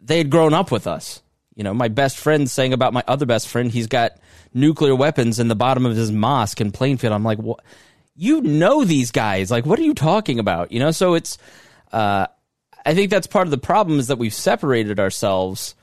they 0.00 0.18
had 0.18 0.30
grown 0.30 0.54
up 0.54 0.70
with 0.70 0.86
us. 0.86 1.22
You 1.56 1.64
know 1.64 1.74
my 1.74 1.88
best 1.88 2.18
friend 2.18 2.48
saying 2.48 2.72
about 2.72 2.92
my 2.92 3.02
other 3.08 3.26
best 3.26 3.48
friend 3.48 3.68
he's 3.68 3.88
got 3.88 4.12
nuclear 4.54 4.94
weapons 4.94 5.40
in 5.40 5.48
the 5.48 5.56
bottom 5.56 5.84
of 5.84 5.96
his 5.96 6.12
mosque 6.12 6.60
in 6.60 6.70
Plainfield. 6.70 7.12
I'm 7.12 7.24
like 7.24 7.40
what 7.40 7.58
you 8.14 8.40
know 8.40 8.84
these 8.84 9.10
guys. 9.10 9.50
Like 9.50 9.66
what 9.66 9.80
are 9.80 9.82
you 9.82 9.92
talking 9.92 10.38
about? 10.38 10.70
You 10.70 10.78
know 10.78 10.92
so 10.92 11.14
it's 11.14 11.36
uh 11.90 12.28
I 12.86 12.94
think 12.94 13.10
that's 13.10 13.26
part 13.26 13.48
of 13.48 13.50
the 13.50 13.58
problem 13.58 13.98
is 13.98 14.06
that 14.06 14.18
we've 14.18 14.32
separated 14.32 15.00
ourselves 15.00 15.74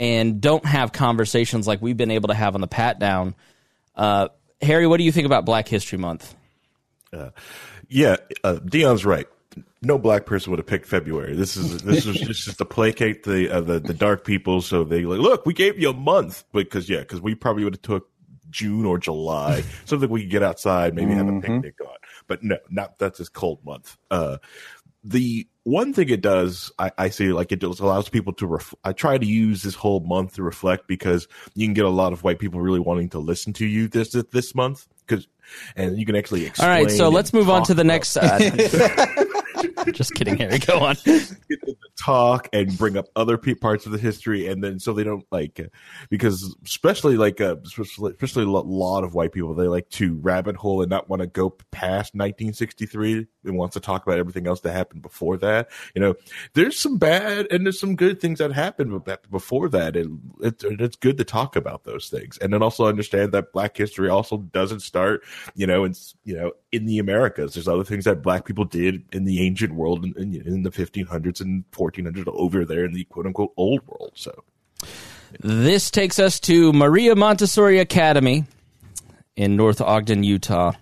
and 0.00 0.40
don't 0.40 0.66
have 0.66 0.90
conversations 0.90 1.68
like 1.68 1.80
we've 1.80 1.96
been 1.96 2.10
able 2.10 2.30
to 2.30 2.34
have 2.34 2.56
on 2.56 2.62
the 2.62 2.66
pat 2.66 2.98
down. 2.98 3.36
Uh, 3.94 4.28
Harry, 4.60 4.86
what 4.86 4.98
do 4.98 5.04
you 5.04 5.12
think 5.12 5.26
about 5.26 5.44
Black 5.44 5.68
History 5.68 5.98
Month? 5.98 6.34
Yeah, 7.88 8.16
uh, 8.42 8.54
Dion's 8.54 9.04
right. 9.04 9.28
No 9.82 9.98
black 9.98 10.24
person 10.24 10.50
would 10.50 10.58
have 10.58 10.66
picked 10.66 10.86
February. 10.86 11.34
This 11.34 11.56
is 11.56 11.82
this 11.82 12.06
is 12.06 12.20
just, 12.20 12.56
to 12.56 12.64
placate 12.64 13.24
the, 13.24 13.50
uh, 13.50 13.60
the 13.60 13.80
the 13.80 13.92
dark 13.92 14.24
people. 14.24 14.62
So 14.62 14.82
they 14.82 15.04
like, 15.04 15.18
look, 15.18 15.44
we 15.44 15.52
gave 15.52 15.78
you 15.78 15.90
a 15.90 15.94
month 15.94 16.44
because 16.52 16.88
yeah, 16.88 17.00
because 17.00 17.20
we 17.20 17.34
probably 17.34 17.64
would 17.64 17.74
have 17.74 17.82
took 17.82 18.08
June 18.48 18.86
or 18.86 18.96
July, 18.98 19.64
something 19.84 20.08
we 20.08 20.22
could 20.22 20.30
get 20.30 20.42
outside, 20.42 20.94
maybe 20.94 21.12
have 21.12 21.28
a 21.28 21.40
picnic 21.40 21.74
on. 21.82 21.96
But 22.28 22.42
no, 22.42 22.56
not 22.70 22.98
that's 22.98 23.18
this 23.18 23.28
cold 23.28 23.62
month. 23.64 23.98
Uh, 24.10 24.38
the 25.04 25.46
one 25.64 25.92
thing 25.92 26.08
it 26.08 26.20
does, 26.20 26.72
I, 26.78 26.92
I 26.98 27.08
say, 27.10 27.26
like 27.28 27.52
it 27.52 27.60
does, 27.60 27.80
allows 27.80 28.08
people 28.08 28.32
to. 28.34 28.46
Ref- 28.46 28.74
I 28.84 28.92
try 28.92 29.18
to 29.18 29.26
use 29.26 29.62
this 29.62 29.74
whole 29.74 30.00
month 30.00 30.34
to 30.36 30.42
reflect 30.42 30.86
because 30.88 31.28
you 31.54 31.66
can 31.66 31.74
get 31.74 31.84
a 31.84 31.90
lot 31.90 32.12
of 32.12 32.24
white 32.24 32.38
people 32.38 32.60
really 32.60 32.80
wanting 32.80 33.08
to 33.10 33.18
listen 33.18 33.52
to 33.54 33.66
you 33.66 33.88
this 33.88 34.10
this 34.30 34.54
month 34.54 34.86
because, 35.06 35.28
and 35.76 35.98
you 35.98 36.06
can 36.06 36.16
actually. 36.16 36.50
All 36.60 36.68
right, 36.68 36.90
so 36.90 37.08
let's 37.08 37.32
move 37.32 37.48
on 37.50 37.64
to 37.64 37.74
the 37.74 37.84
next. 37.84 38.16
Uh, 38.16 38.38
just 39.92 40.14
kidding, 40.14 40.36
Harry. 40.36 40.58
Go 40.58 40.78
on. 40.78 40.96
talk 41.96 42.48
and 42.52 42.76
bring 42.78 42.96
up 42.96 43.06
other 43.14 43.38
parts 43.38 43.86
of 43.86 43.92
the 43.92 43.98
history, 43.98 44.48
and 44.48 44.62
then 44.62 44.78
so 44.78 44.92
they 44.92 45.04
don't 45.04 45.24
like 45.30 45.60
because 46.10 46.54
especially 46.64 47.16
like 47.16 47.40
uh, 47.40 47.56
especially, 47.64 48.42
a 48.42 48.48
lo- 48.48 48.62
lot 48.62 49.04
of 49.04 49.14
white 49.14 49.32
people 49.32 49.54
they 49.54 49.68
like 49.68 49.88
to 49.90 50.14
rabbit 50.16 50.56
hole 50.56 50.82
and 50.82 50.90
not 50.90 51.08
want 51.08 51.20
to 51.20 51.26
go 51.26 51.50
past 51.70 52.14
1963 52.14 53.26
and 53.44 53.56
wants 53.56 53.74
to 53.74 53.80
talk 53.80 54.06
about 54.06 54.18
everything 54.18 54.46
else 54.46 54.60
that 54.60 54.72
happened 54.72 55.02
before 55.02 55.36
that. 55.36 55.68
You 55.94 56.00
know, 56.00 56.14
there's 56.54 56.78
some 56.78 56.98
bad 56.98 57.46
and 57.50 57.66
there's 57.66 57.80
some 57.80 57.96
good 57.96 58.20
things 58.20 58.38
that 58.38 58.52
happened 58.52 59.04
before 59.30 59.68
that, 59.70 59.96
and 59.96 60.20
it's 60.40 60.64
it's 60.64 60.96
good 60.96 61.18
to 61.18 61.24
talk 61.24 61.56
about 61.56 61.84
those 61.84 62.08
things, 62.08 62.38
and 62.38 62.52
then 62.52 62.62
also 62.62 62.86
understand 62.86 63.32
that 63.32 63.52
Black 63.52 63.76
history 63.76 64.08
also 64.08 64.38
doesn't 64.38 64.80
start, 64.80 65.22
you 65.54 65.66
know, 65.66 65.84
and 65.84 65.98
you 66.24 66.34
know 66.36 66.52
in 66.72 66.86
the 66.86 66.98
Americas. 66.98 67.54
There's 67.54 67.68
other 67.68 67.84
things 67.84 68.04
that 68.06 68.22
Black 68.22 68.46
people 68.46 68.64
did 68.64 69.04
in 69.12 69.24
the 69.24 69.46
ancient 69.46 69.74
world 69.74 70.04
in, 70.04 70.14
in, 70.16 70.34
in 70.46 70.62
the 70.62 70.70
1500s 70.70 71.40
and 71.40 71.70
1400s 71.70 72.26
over 72.28 72.64
there 72.64 72.84
in 72.84 72.92
the 72.92 73.04
quote 73.04 73.26
unquote 73.26 73.52
old 73.56 73.86
world. 73.86 74.12
So 74.14 74.32
This 75.38 75.90
takes 75.90 76.18
us 76.18 76.40
to 76.40 76.72
Maria 76.72 77.14
Montessori 77.14 77.78
Academy 77.78 78.44
in 79.36 79.56
North 79.56 79.80
Ogden, 79.80 80.24
Utah. 80.24 80.72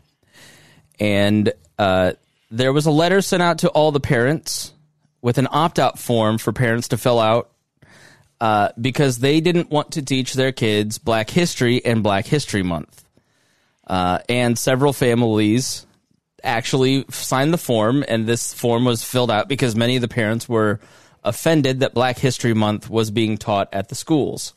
And 0.99 1.53
uh, 1.79 2.13
there 2.51 2.73
was 2.73 2.87
a 2.87 2.91
letter 2.91 3.21
sent 3.21 3.43
out 3.43 3.59
to 3.59 3.69
all 3.71 3.93
the 3.93 4.01
parents 4.01 4.73
with 5.23 5.39
an 5.39 5.49
opt 5.51 5.79
out 5.79 5.99
form 5.99 6.39
for 6.39 6.53
parents 6.53 6.89
to 6.89 6.99
fill 6.99 7.19
out 7.19 7.51
uh, 8.41 8.71
because 8.81 9.19
they 9.19 9.41
didn't 9.41 9.71
want 9.71 9.93
to 9.93 10.03
teach 10.03 10.35
their 10.35 10.53
kids 10.53 10.99
Black 10.99 11.31
History 11.31 11.85
and 11.85 12.03
Black 12.03 12.27
History 12.27 12.63
Month. 12.63 13.05
Uh, 13.91 14.21
and 14.29 14.57
several 14.57 14.93
families 14.93 15.85
actually 16.45 17.05
signed 17.11 17.53
the 17.53 17.59
form, 17.59 18.05
and 18.07 18.25
this 18.25 18.55
form 18.55 18.85
was 18.85 19.03
filled 19.03 19.33
out 19.33 19.49
because 19.49 19.75
many 19.75 19.97
of 19.97 20.01
the 20.01 20.07
parents 20.07 20.49
were 20.49 20.79
offended 21.25 21.81
that 21.81 21.93
Black 21.93 22.17
History 22.17 22.55
Month 22.55 22.89
was 22.89 23.11
being 23.11 23.37
taught 23.37 23.69
at 23.73 23.89
the 23.89 23.97
schools. 23.97 24.55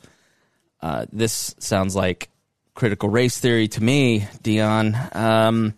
Uh, 0.84 1.08
this 1.12 1.56
sounds 1.58 1.96
like 1.96 2.30
critical 2.76 3.10
race 3.10 3.40
theory 3.40 3.68
to 3.70 3.84
me, 3.84 4.28
Dion. 4.44 4.96
Um, 5.14 5.74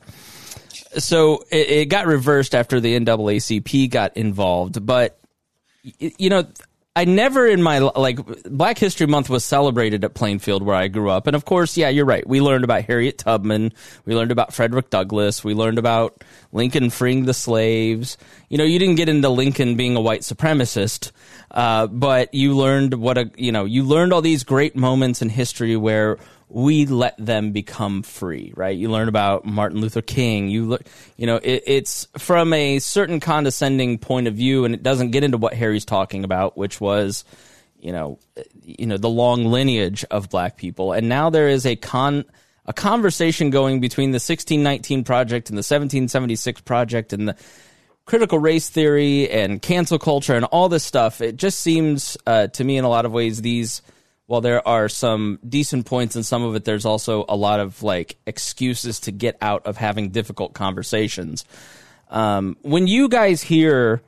so 0.98 1.46
it, 1.50 1.70
it 1.70 1.86
got 1.86 2.08
reversed 2.08 2.54
after 2.54 2.82
the 2.82 3.00
NAACP 3.00 3.90
got 3.90 4.18
involved, 4.18 4.86
but 4.86 5.18
you 5.98 6.30
know. 6.30 6.46
I 6.98 7.04
never 7.04 7.46
in 7.46 7.62
my 7.62 7.80
like 7.80 8.20
Black 8.44 8.78
History 8.78 9.06
Month 9.06 9.30
was 9.30 9.44
celebrated 9.44 10.06
at 10.06 10.14
Plainfield 10.14 10.64
where 10.64 10.76
I 10.76 10.88
grew 10.88 11.10
up, 11.10 11.28
and 11.28 11.36
of 11.36 11.44
course, 11.44 11.76
yeah, 11.76 11.90
you're 11.90 12.06
right. 12.06 12.26
We 12.26 12.40
learned 12.40 12.64
about 12.64 12.84
Harriet 12.86 13.18
Tubman, 13.18 13.74
we 14.06 14.16
learned 14.16 14.32
about 14.32 14.54
Frederick 14.54 14.90
Douglass, 14.90 15.44
we 15.44 15.54
learned 15.54 15.78
about 15.78 16.24
Lincoln 16.54 16.90
freeing 16.90 17.26
the 17.26 17.34
slaves. 17.34 18.18
You 18.48 18.58
know, 18.58 18.64
you 18.64 18.80
didn't 18.80 18.96
get 18.96 19.10
into 19.10 19.28
Lincoln 19.28 19.76
being 19.76 19.98
a 19.98 20.02
white 20.02 20.22
supremacist, 20.22 21.12
uh, 21.52 21.88
but 21.88 22.34
you 22.34 22.56
learned 22.56 22.94
what 22.94 23.18
a 23.18 23.30
you 23.36 23.52
know 23.52 23.66
you 23.66 23.84
learned 23.84 24.14
all 24.14 24.22
these 24.22 24.46
great 24.46 24.78
moments 24.78 25.22
in 25.22 25.28
history 25.28 25.76
where 25.76 26.18
we 26.48 26.86
let 26.86 27.16
them 27.18 27.52
become 27.52 28.04
free, 28.04 28.54
right? 28.56 28.78
You 28.78 28.90
learn 28.90 29.10
about 29.10 29.46
Martin 29.46 29.82
Luther 29.82 30.02
King. 30.02 30.48
You 30.48 30.66
look, 30.66 30.84
you 31.18 31.26
know, 31.26 31.38
it, 31.38 31.64
it's 31.66 32.08
from 32.18 32.54
a 32.54 32.80
certain 32.80 33.20
condescending 33.20 33.98
point 33.98 34.28
of 34.28 34.36
view, 34.36 34.66
and 34.66 34.74
it 34.74 34.84
doesn't 34.84 35.12
get 35.12 35.24
into 35.24 35.38
what 35.38 35.54
Harry's 35.54 35.86
talking 35.86 36.24
about, 36.24 36.58
which 36.58 36.80
was, 36.80 37.26
you 37.80 37.92
know, 37.92 38.20
you 38.62 38.86
know, 38.86 38.98
the 38.98 39.10
long 39.10 39.46
lineage 39.46 40.06
of 40.12 40.30
black 40.30 40.56
people. 40.56 40.94
And 40.94 41.10
now 41.10 41.30
there 41.30 41.50
is 41.50 41.66
a 41.66 41.76
con, 41.76 42.26
a 42.66 42.74
conversation 42.74 43.50
going 43.50 43.80
between 43.80 44.12
the 44.12 44.18
1619 44.18 45.04
project 45.04 45.50
and 45.50 45.58
the 45.58 45.60
1776 45.60 46.62
project 46.62 47.12
and 47.12 47.30
the 47.30 47.36
critical 48.06 48.38
race 48.38 48.70
theory 48.70 49.30
and 49.32 49.62
cancel 49.64 49.98
culture 49.98 50.36
and 50.36 50.46
all 50.46 50.70
this 50.70 50.84
stuff. 50.84 51.22
It 51.22 51.38
just 51.38 51.60
seems 51.60 52.18
uh, 52.28 52.48
to 52.48 52.64
me 52.64 52.78
in 52.78 52.86
a 52.86 52.90
lot 52.90 53.06
of 53.06 53.12
ways 53.12 53.42
these 53.42 53.82
while 54.28 54.42
there 54.42 54.68
are 54.68 54.90
some 54.90 55.40
decent 55.48 55.86
points 55.86 56.16
in 56.16 56.24
some 56.24 56.44
of 56.44 56.56
it, 56.56 56.66
there's 56.66 56.86
also 56.86 57.26
a 57.30 57.36
lot 57.36 57.60
of 57.60 57.84
like 57.84 58.18
excuses 58.26 59.00
to 59.02 59.12
get 59.12 59.38
out 59.42 59.66
of 59.66 59.78
having 59.78 60.10
difficult 60.10 60.54
conversations. 60.54 61.46
Um, 62.10 62.58
when 62.62 62.88
you 62.88 63.08
guys 63.08 63.42
hear 63.42 64.02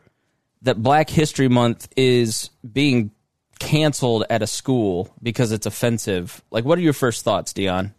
that 0.63 0.81
Black 0.81 1.09
History 1.09 1.47
Month 1.47 1.89
is 1.95 2.49
being 2.71 3.11
canceled 3.59 4.23
at 4.29 4.41
a 4.41 4.47
school 4.47 5.13
because 5.21 5.51
it's 5.51 5.65
offensive, 5.65 6.41
like 6.49 6.65
what 6.65 6.77
are 6.77 6.81
your 6.81 6.93
first 6.93 7.23
thoughts, 7.23 7.53
Dion? 7.53 7.93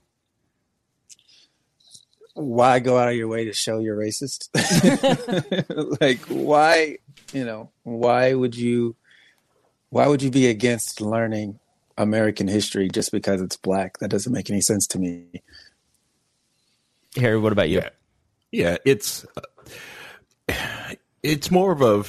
Why 2.34 2.78
go 2.78 2.96
out 2.98 3.08
of 3.08 3.16
your 3.16 3.28
way 3.28 3.44
to 3.44 3.52
show 3.52 3.80
you're 3.80 3.96
racist? 3.96 4.48
like 6.00 6.20
why, 6.28 6.98
you 7.32 7.44
know, 7.44 7.70
why 7.82 8.34
would 8.34 8.56
you 8.56 8.96
why 9.90 10.06
would 10.06 10.22
you 10.22 10.30
be 10.30 10.48
against 10.48 11.00
learning 11.00 11.58
American 11.98 12.48
history 12.48 12.88
just 12.88 13.12
because 13.12 13.42
it's 13.42 13.56
black. 13.56 13.98
That 13.98 14.08
doesn't 14.08 14.32
make 14.32 14.48
any 14.48 14.60
sense 14.60 14.86
to 14.88 14.98
me. 14.98 15.42
Harry, 17.16 17.38
what 17.38 17.52
about 17.52 17.68
you? 17.68 17.78
Yeah, 17.80 17.88
yeah 18.52 18.76
it's 18.84 19.26
uh, 20.48 20.94
it's 21.22 21.50
more 21.50 21.72
of 21.72 21.82
a 21.82 22.04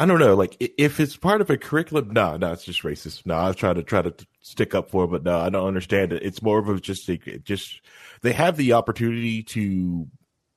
I 0.00 0.06
don't 0.06 0.18
know, 0.18 0.34
like 0.34 0.56
if 0.58 0.98
it's 0.98 1.14
part 1.14 1.42
of 1.42 1.50
a 1.50 1.58
curriculum, 1.58 2.10
no, 2.12 2.38
no, 2.38 2.52
it's 2.52 2.64
just 2.64 2.84
racist. 2.84 3.26
No, 3.26 3.34
I 3.34 3.48
was 3.48 3.56
trying 3.56 3.74
to 3.74 3.82
try 3.82 4.00
to 4.00 4.14
stick 4.40 4.74
up 4.74 4.90
for, 4.90 5.04
it, 5.04 5.08
but 5.08 5.24
no, 5.24 5.38
I 5.38 5.50
don't 5.50 5.66
understand 5.66 6.14
it. 6.14 6.22
It's 6.22 6.40
more 6.40 6.58
of 6.58 6.70
a 6.70 6.80
just 6.80 7.06
a, 7.10 7.18
just 7.18 7.82
they 8.22 8.32
have 8.32 8.56
the 8.56 8.72
opportunity 8.72 9.42
to 9.42 10.08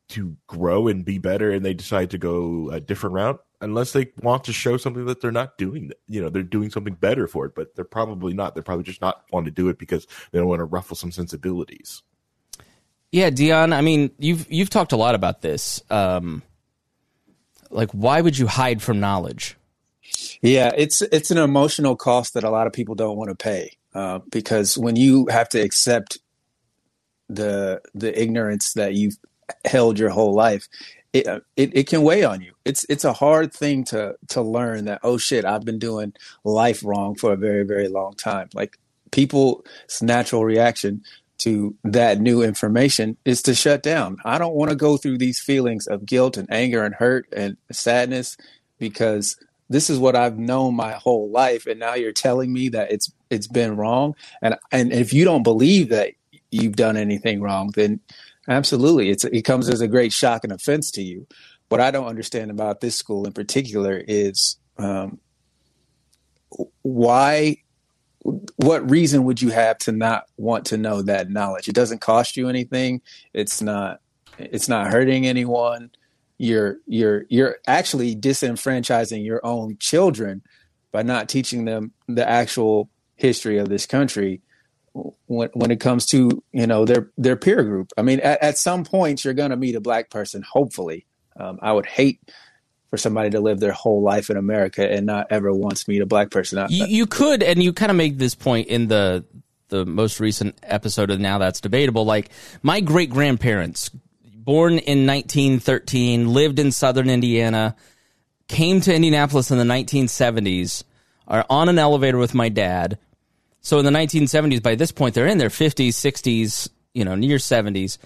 to 0.10 0.38
grow 0.48 0.88
and 0.88 1.04
be 1.04 1.18
better, 1.18 1.52
and 1.52 1.66
they 1.66 1.74
decide 1.74 2.12
to 2.12 2.18
go 2.18 2.70
a 2.70 2.80
different 2.80 3.16
route 3.16 3.44
unless 3.64 3.94
they 3.94 4.08
want 4.22 4.44
to 4.44 4.54
show 4.54 4.78
something 4.78 5.06
that 5.06 5.22
they're 5.22 5.32
not 5.32 5.58
doing 5.58 5.92
you 6.08 6.22
know 6.22 6.30
they're 6.30 6.44
doing 6.44 6.70
something 6.70 6.94
better 6.94 7.28
for 7.28 7.46
it 7.46 7.56
but 7.56 7.76
they're 7.76 7.86
probably 7.86 8.34
not. 8.34 8.54
They're 8.54 8.64
probably 8.64 8.84
just 8.84 9.02
not 9.02 9.24
want 9.32 9.46
to 9.46 9.52
do 9.52 9.70
it 9.70 9.78
because 9.78 10.08
they 10.32 10.40
don't 10.40 10.48
want 10.48 10.60
to 10.60 10.66
ruffle 10.66 10.96
some 10.96 11.12
sensibilities. 11.12 12.04
Yeah 13.12 13.30
dion 13.30 13.74
i 13.74 13.82
mean 13.82 14.12
you've 14.20 14.52
you've 14.52 14.70
talked 14.70 14.92
a 14.92 14.98
lot 14.98 15.16
about 15.16 15.42
this. 15.42 15.82
Um 15.90 16.44
like 17.70 17.92
why 17.92 18.22
would 18.22 18.38
you 18.38 18.48
hide 18.48 18.82
from 18.82 19.00
knowledge? 19.00 19.58
Yeah 20.42 20.72
it's 20.76 21.02
it's 21.02 21.32
an 21.32 21.38
emotional 21.38 21.96
cost 21.96 22.34
that 22.34 22.44
a 22.44 22.50
lot 22.50 22.68
of 22.68 22.74
people 22.74 22.96
don't 22.96 23.18
want 23.18 23.30
to 23.30 23.36
pay 23.36 23.78
uh, 23.96 24.20
because 24.32 24.78
when 24.78 24.96
you 24.96 25.28
have 25.28 25.50
to 25.50 25.60
accept 25.60 26.18
the 27.30 27.82
the 27.94 28.20
ignorance 28.20 28.74
that 28.74 28.94
you've 28.96 29.18
held 29.66 30.00
your 30.00 30.10
whole 30.10 30.34
life 30.34 30.68
it, 31.14 31.28
it, 31.56 31.78
it 31.78 31.88
can 31.88 32.02
weigh 32.02 32.24
on 32.24 32.42
you. 32.42 32.54
It's 32.66 32.86
it's 32.90 33.06
a 33.06 33.14
hard 33.14 33.54
thing 33.54 33.84
to 33.86 34.16
to 34.30 34.42
learn 34.42 34.86
that 34.86 35.02
oh 35.04 35.18
shit 35.18 35.46
I've 35.46 35.64
been 35.64 35.80
doing 35.80 36.14
life 36.44 36.84
wrong 36.84 37.16
for 37.16 37.32
a 37.32 37.38
very 37.38 37.64
very 37.64 37.88
long 37.88 38.16
time. 38.16 38.50
Like 38.54 38.78
people's 39.12 39.64
natural 40.02 40.44
reaction 40.44 41.04
to 41.40 41.76
that 41.84 42.20
new 42.20 42.42
information 42.42 43.18
is 43.26 43.42
to 43.44 43.54
shut 43.54 43.84
down. 43.84 44.18
I 44.26 44.38
don't 44.38 44.56
want 44.56 44.72
to 44.72 44.76
go 44.76 44.98
through 44.98 45.20
these 45.20 45.40
feelings 45.40 45.88
of 45.88 46.06
guilt 46.06 46.38
and 46.38 46.52
anger 46.52 46.84
and 46.84 46.96
hurt 46.96 47.28
and 47.36 47.58
sadness 47.72 48.38
because 48.80 49.38
this 49.70 49.90
is 49.90 50.00
what 50.00 50.16
I've 50.16 50.38
known 50.38 50.76
my 50.76 50.94
whole 50.94 51.30
life 51.30 51.68
and 51.68 51.80
now 51.80 51.94
you're 51.94 52.12
telling 52.12 52.52
me 52.52 52.70
that 52.70 52.92
it's 52.92 53.12
it's 53.30 53.48
been 53.48 53.78
wrong 53.78 54.16
and 54.42 54.56
and 54.72 54.92
if 54.92 55.14
you 55.14 55.26
don't 55.26 55.44
believe 55.44 55.90
that 55.90 56.14
you've 56.50 56.76
done 56.76 56.98
anything 56.98 57.42
wrong 57.42 57.72
then 57.76 58.00
Absolutely. 58.48 59.10
It's, 59.10 59.24
it 59.24 59.44
comes 59.44 59.70
as 59.70 59.82
a 59.82 59.88
great 59.88 60.12
shock 60.12 60.44
and 60.44 60.52
offense 60.52 60.92
to 60.92 61.02
you. 61.02 61.28
What 61.70 61.82
I 61.82 61.92
don't 61.92 62.08
understand 62.08 62.52
about 62.52 62.82
this 62.82 62.96
school 62.96 63.26
in 63.26 63.34
particular 63.34 64.04
is 64.06 64.58
um, 64.78 65.20
why, 66.82 67.58
what 68.58 68.90
reason 68.90 69.24
would 69.24 69.42
you 69.42 69.50
have 69.50 69.78
to 69.80 69.92
not 69.92 70.26
want 70.38 70.66
to 70.68 70.78
know 70.78 71.02
that 71.02 71.30
knowledge? 71.30 71.68
It 71.68 71.76
doesn't 71.76 72.02
cost 72.02 72.38
you 72.38 72.50
anything. 72.50 73.02
It's 73.34 73.62
not, 73.62 74.02
it's 74.38 74.68
not 74.68 74.92
hurting 74.92 75.26
anyone. 75.26 75.92
You're, 76.38 76.78
you're, 76.86 77.26
you're 77.30 77.58
actually 77.66 78.16
disenfranchising 78.16 79.24
your 79.24 79.46
own 79.46 79.78
children 79.80 80.42
by 80.92 81.04
not 81.04 81.30
teaching 81.30 81.66
them 81.66 81.94
the 82.08 82.28
actual 82.28 82.90
history 83.16 83.58
of 83.58 83.70
this 83.70 83.86
country 83.86 84.42
when 84.94 85.50
when 85.54 85.72
it 85.72 85.80
comes 85.80 86.06
to 86.08 86.44
you 86.52 86.68
know 86.68 86.86
their 86.86 87.10
their 87.18 87.36
peer 87.36 87.64
group. 87.64 87.92
I 87.98 88.02
mean, 88.02 88.20
at, 88.20 88.42
at 88.42 88.58
some 88.58 88.84
point 88.84 89.24
you're 89.24 89.34
going 89.34 89.50
to 89.50 89.58
meet 89.58 89.76
a 89.76 89.82
black 89.82 90.10
person. 90.10 90.44
Hopefully, 90.44 91.06
um, 91.38 91.60
I 91.62 91.72
would 91.72 91.86
hate 91.86 92.20
for 92.90 92.98
somebody 92.98 93.32
to 93.32 93.40
live 93.40 93.60
their 93.60 93.72
whole 93.72 94.04
life 94.04 94.30
in 94.30 94.38
America 94.38 94.88
and 94.88 95.06
not 95.08 95.28
ever 95.32 95.52
once 95.52 95.88
meet 95.88 96.02
a 96.02 96.06
black 96.06 96.30
person. 96.30 96.64
You, 96.70 96.86
you 96.86 97.08
could, 97.08 97.42
and 97.42 97.62
you 97.64 97.74
kind 97.74 97.90
of 97.90 97.98
make 97.98 98.20
this 98.20 98.36
point 98.36 98.68
in 98.68 98.88
the 98.88 99.26
the 99.70 99.86
most 99.86 100.20
recent 100.20 100.56
episode 100.62 101.10
of 101.10 101.20
Now 101.20 101.40
That's 101.40 101.60
Debatable. 101.60 102.06
Like 102.06 102.30
my 102.62 102.80
great 102.80 103.10
grandparents, 103.10 103.90
born 104.24 104.74
in 104.74 105.08
1913, 105.08 106.32
lived 106.32 106.60
in 106.60 106.72
Southern 106.72 107.10
Indiana, 107.10 107.76
came 108.48 108.80
to 108.82 108.94
Indianapolis 108.94 109.50
in 109.50 109.58
the 109.58 109.64
1970s. 109.64 110.84
Are 111.26 111.46
on 111.50 111.70
an 111.70 111.80
elevator 111.80 112.18
with 112.18 112.36
my 112.36 112.50
dad 112.50 113.00
so 113.64 113.80
in 113.80 113.86
the 113.86 113.92
1970s, 113.92 114.62
by 114.62 114.76
this 114.76 114.92
point, 114.92 115.16
they're 115.16 115.26
in 115.26 115.38
their 115.38 115.50
50s, 115.50 115.90
60s, 115.90 116.70
you 116.94 117.06
know, 117.06 117.16
near 117.16 117.38
70s, 117.38 117.98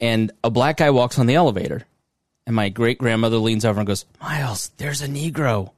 and 0.00 0.30
a 0.44 0.50
black 0.50 0.76
guy 0.76 0.90
walks 0.90 1.18
on 1.18 1.26
the 1.26 1.34
elevator. 1.34 1.84
And 2.46 2.54
my 2.54 2.68
great 2.68 2.96
grandmother 2.96 3.38
leans 3.38 3.64
over 3.64 3.80
and 3.80 3.86
goes, 3.86 4.04
Miles, 4.20 4.68
there's 4.76 5.02
a 5.02 5.08
Negro. 5.08 5.72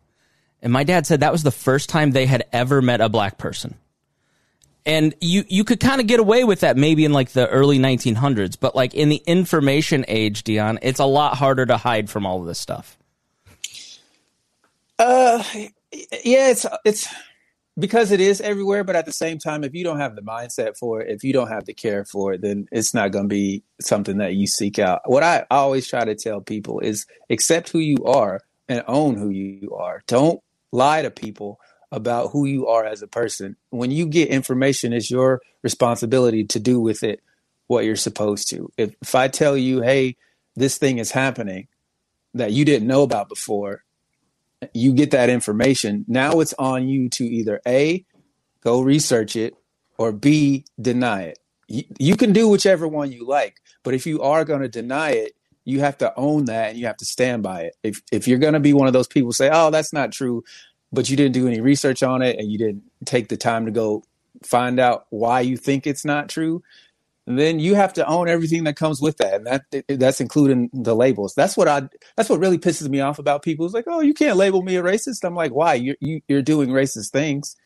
And 0.60 0.70
my 0.70 0.84
dad 0.84 1.06
said 1.06 1.20
that 1.20 1.32
was 1.32 1.42
the 1.42 1.50
first 1.50 1.88
time 1.88 2.10
they 2.10 2.26
had 2.26 2.44
ever 2.52 2.82
met 2.82 3.00
a 3.00 3.08
black 3.08 3.38
person. 3.38 3.76
And 4.84 5.14
you, 5.22 5.44
you 5.48 5.64
could 5.64 5.80
kind 5.80 6.02
of 6.02 6.06
get 6.06 6.20
away 6.20 6.44
with 6.44 6.60
that 6.60 6.76
maybe 6.76 7.06
in 7.06 7.12
like 7.12 7.30
the 7.30 7.48
early 7.48 7.78
1900s, 7.78 8.58
but 8.60 8.76
like 8.76 8.92
in 8.92 9.08
the 9.08 9.22
information 9.26 10.04
age, 10.08 10.42
Dion, 10.44 10.78
it's 10.82 11.00
a 11.00 11.06
lot 11.06 11.36
harder 11.36 11.64
to 11.64 11.78
hide 11.78 12.10
from 12.10 12.26
all 12.26 12.40
of 12.40 12.46
this 12.46 12.58
stuff. 12.58 12.98
Uh, 14.98 15.42
yeah, 15.52 16.50
it's, 16.50 16.66
it's, 16.84 17.08
because 17.78 18.10
it 18.10 18.20
is 18.20 18.40
everywhere 18.40 18.84
but 18.84 18.96
at 18.96 19.06
the 19.06 19.12
same 19.12 19.38
time 19.38 19.62
if 19.62 19.74
you 19.74 19.84
don't 19.84 20.00
have 20.00 20.16
the 20.16 20.22
mindset 20.22 20.76
for 20.76 21.00
it 21.00 21.10
if 21.10 21.22
you 21.22 21.32
don't 21.32 21.48
have 21.48 21.64
the 21.64 21.74
care 21.74 22.04
for 22.04 22.32
it 22.32 22.42
then 22.42 22.66
it's 22.72 22.92
not 22.92 23.12
going 23.12 23.24
to 23.24 23.28
be 23.28 23.62
something 23.80 24.18
that 24.18 24.34
you 24.34 24.46
seek 24.46 24.78
out. 24.78 25.00
What 25.06 25.22
I, 25.22 25.46
always 25.50 25.88
try 25.88 26.04
to 26.04 26.14
tell 26.14 26.40
people 26.40 26.80
is 26.80 27.06
accept 27.30 27.70
who 27.70 27.78
you 27.78 28.04
are 28.04 28.40
and 28.68 28.82
own 28.86 29.16
who 29.16 29.30
you 29.30 29.74
are. 29.74 30.02
Don't 30.06 30.40
lie 30.72 31.02
to 31.02 31.10
people 31.10 31.58
about 31.90 32.30
who 32.32 32.44
you 32.44 32.66
are 32.66 32.84
as 32.84 33.02
a 33.02 33.08
person. 33.08 33.56
When 33.70 33.90
you 33.90 34.06
get 34.06 34.28
information 34.28 34.92
it's 34.92 35.10
your 35.10 35.40
responsibility 35.62 36.44
to 36.44 36.60
do 36.60 36.80
with 36.80 37.02
it 37.02 37.20
what 37.66 37.84
you're 37.84 37.96
supposed 37.96 38.48
to. 38.50 38.70
If, 38.76 38.94
if 39.00 39.14
i 39.14 39.28
tell 39.28 39.56
you 39.56 39.82
hey 39.82 40.16
this 40.56 40.78
thing 40.78 40.98
is 40.98 41.12
happening 41.12 41.68
that 42.34 42.52
you 42.52 42.64
didn't 42.64 42.88
know 42.88 43.02
about 43.02 43.28
before 43.28 43.84
you 44.74 44.92
get 44.92 45.10
that 45.12 45.30
information. 45.30 46.04
Now 46.08 46.40
it's 46.40 46.54
on 46.58 46.88
you 46.88 47.08
to 47.10 47.24
either 47.24 47.60
A, 47.66 48.04
go 48.62 48.80
research 48.80 49.36
it, 49.36 49.54
or 49.98 50.12
B, 50.12 50.64
deny 50.80 51.22
it. 51.22 51.38
You, 51.68 51.84
you 51.98 52.16
can 52.16 52.32
do 52.32 52.48
whichever 52.48 52.88
one 52.88 53.12
you 53.12 53.26
like, 53.26 53.60
but 53.82 53.94
if 53.94 54.06
you 54.06 54.22
are 54.22 54.44
going 54.44 54.62
to 54.62 54.68
deny 54.68 55.10
it, 55.10 55.32
you 55.64 55.80
have 55.80 55.98
to 55.98 56.12
own 56.16 56.46
that 56.46 56.70
and 56.70 56.78
you 56.78 56.86
have 56.86 56.96
to 56.96 57.04
stand 57.04 57.42
by 57.42 57.62
it. 57.62 57.76
If 57.82 58.02
if 58.10 58.26
you're 58.26 58.38
going 58.38 58.54
to 58.54 58.60
be 58.60 58.72
one 58.72 58.86
of 58.86 58.94
those 58.94 59.06
people 59.06 59.32
say, 59.32 59.50
"Oh, 59.52 59.70
that's 59.70 59.92
not 59.92 60.12
true," 60.12 60.42
but 60.92 61.10
you 61.10 61.16
didn't 61.16 61.34
do 61.34 61.46
any 61.46 61.60
research 61.60 62.02
on 62.02 62.22
it 62.22 62.38
and 62.38 62.50
you 62.50 62.56
didn't 62.56 62.84
take 63.04 63.28
the 63.28 63.36
time 63.36 63.66
to 63.66 63.70
go 63.70 64.02
find 64.42 64.80
out 64.80 65.06
why 65.10 65.40
you 65.40 65.56
think 65.56 65.86
it's 65.86 66.06
not 66.06 66.28
true, 66.30 66.62
then 67.36 67.58
you 67.58 67.74
have 67.74 67.92
to 67.94 68.06
own 68.06 68.28
everything 68.28 68.64
that 68.64 68.76
comes 68.76 69.02
with 69.02 69.16
that, 69.18 69.34
and 69.34 69.46
that 69.46 69.84
that's 69.88 70.20
including 70.20 70.70
the 70.72 70.94
labels. 70.94 71.34
That's 71.34 71.56
what 71.56 71.68
I. 71.68 71.88
That's 72.16 72.30
what 72.30 72.40
really 72.40 72.58
pisses 72.58 72.88
me 72.88 73.00
off 73.00 73.18
about 73.18 73.42
people. 73.42 73.66
It's 73.66 73.74
like, 73.74 73.84
oh, 73.88 74.00
you 74.00 74.14
can't 74.14 74.36
label 74.36 74.62
me 74.62 74.76
a 74.76 74.82
racist. 74.82 75.24
I'm 75.24 75.34
like, 75.34 75.52
why? 75.52 75.74
You're 75.74 75.96
you, 76.00 76.16
are 76.16 76.20
you 76.28 76.38
are 76.38 76.42
doing 76.42 76.70
racist 76.70 77.10
things. 77.10 77.56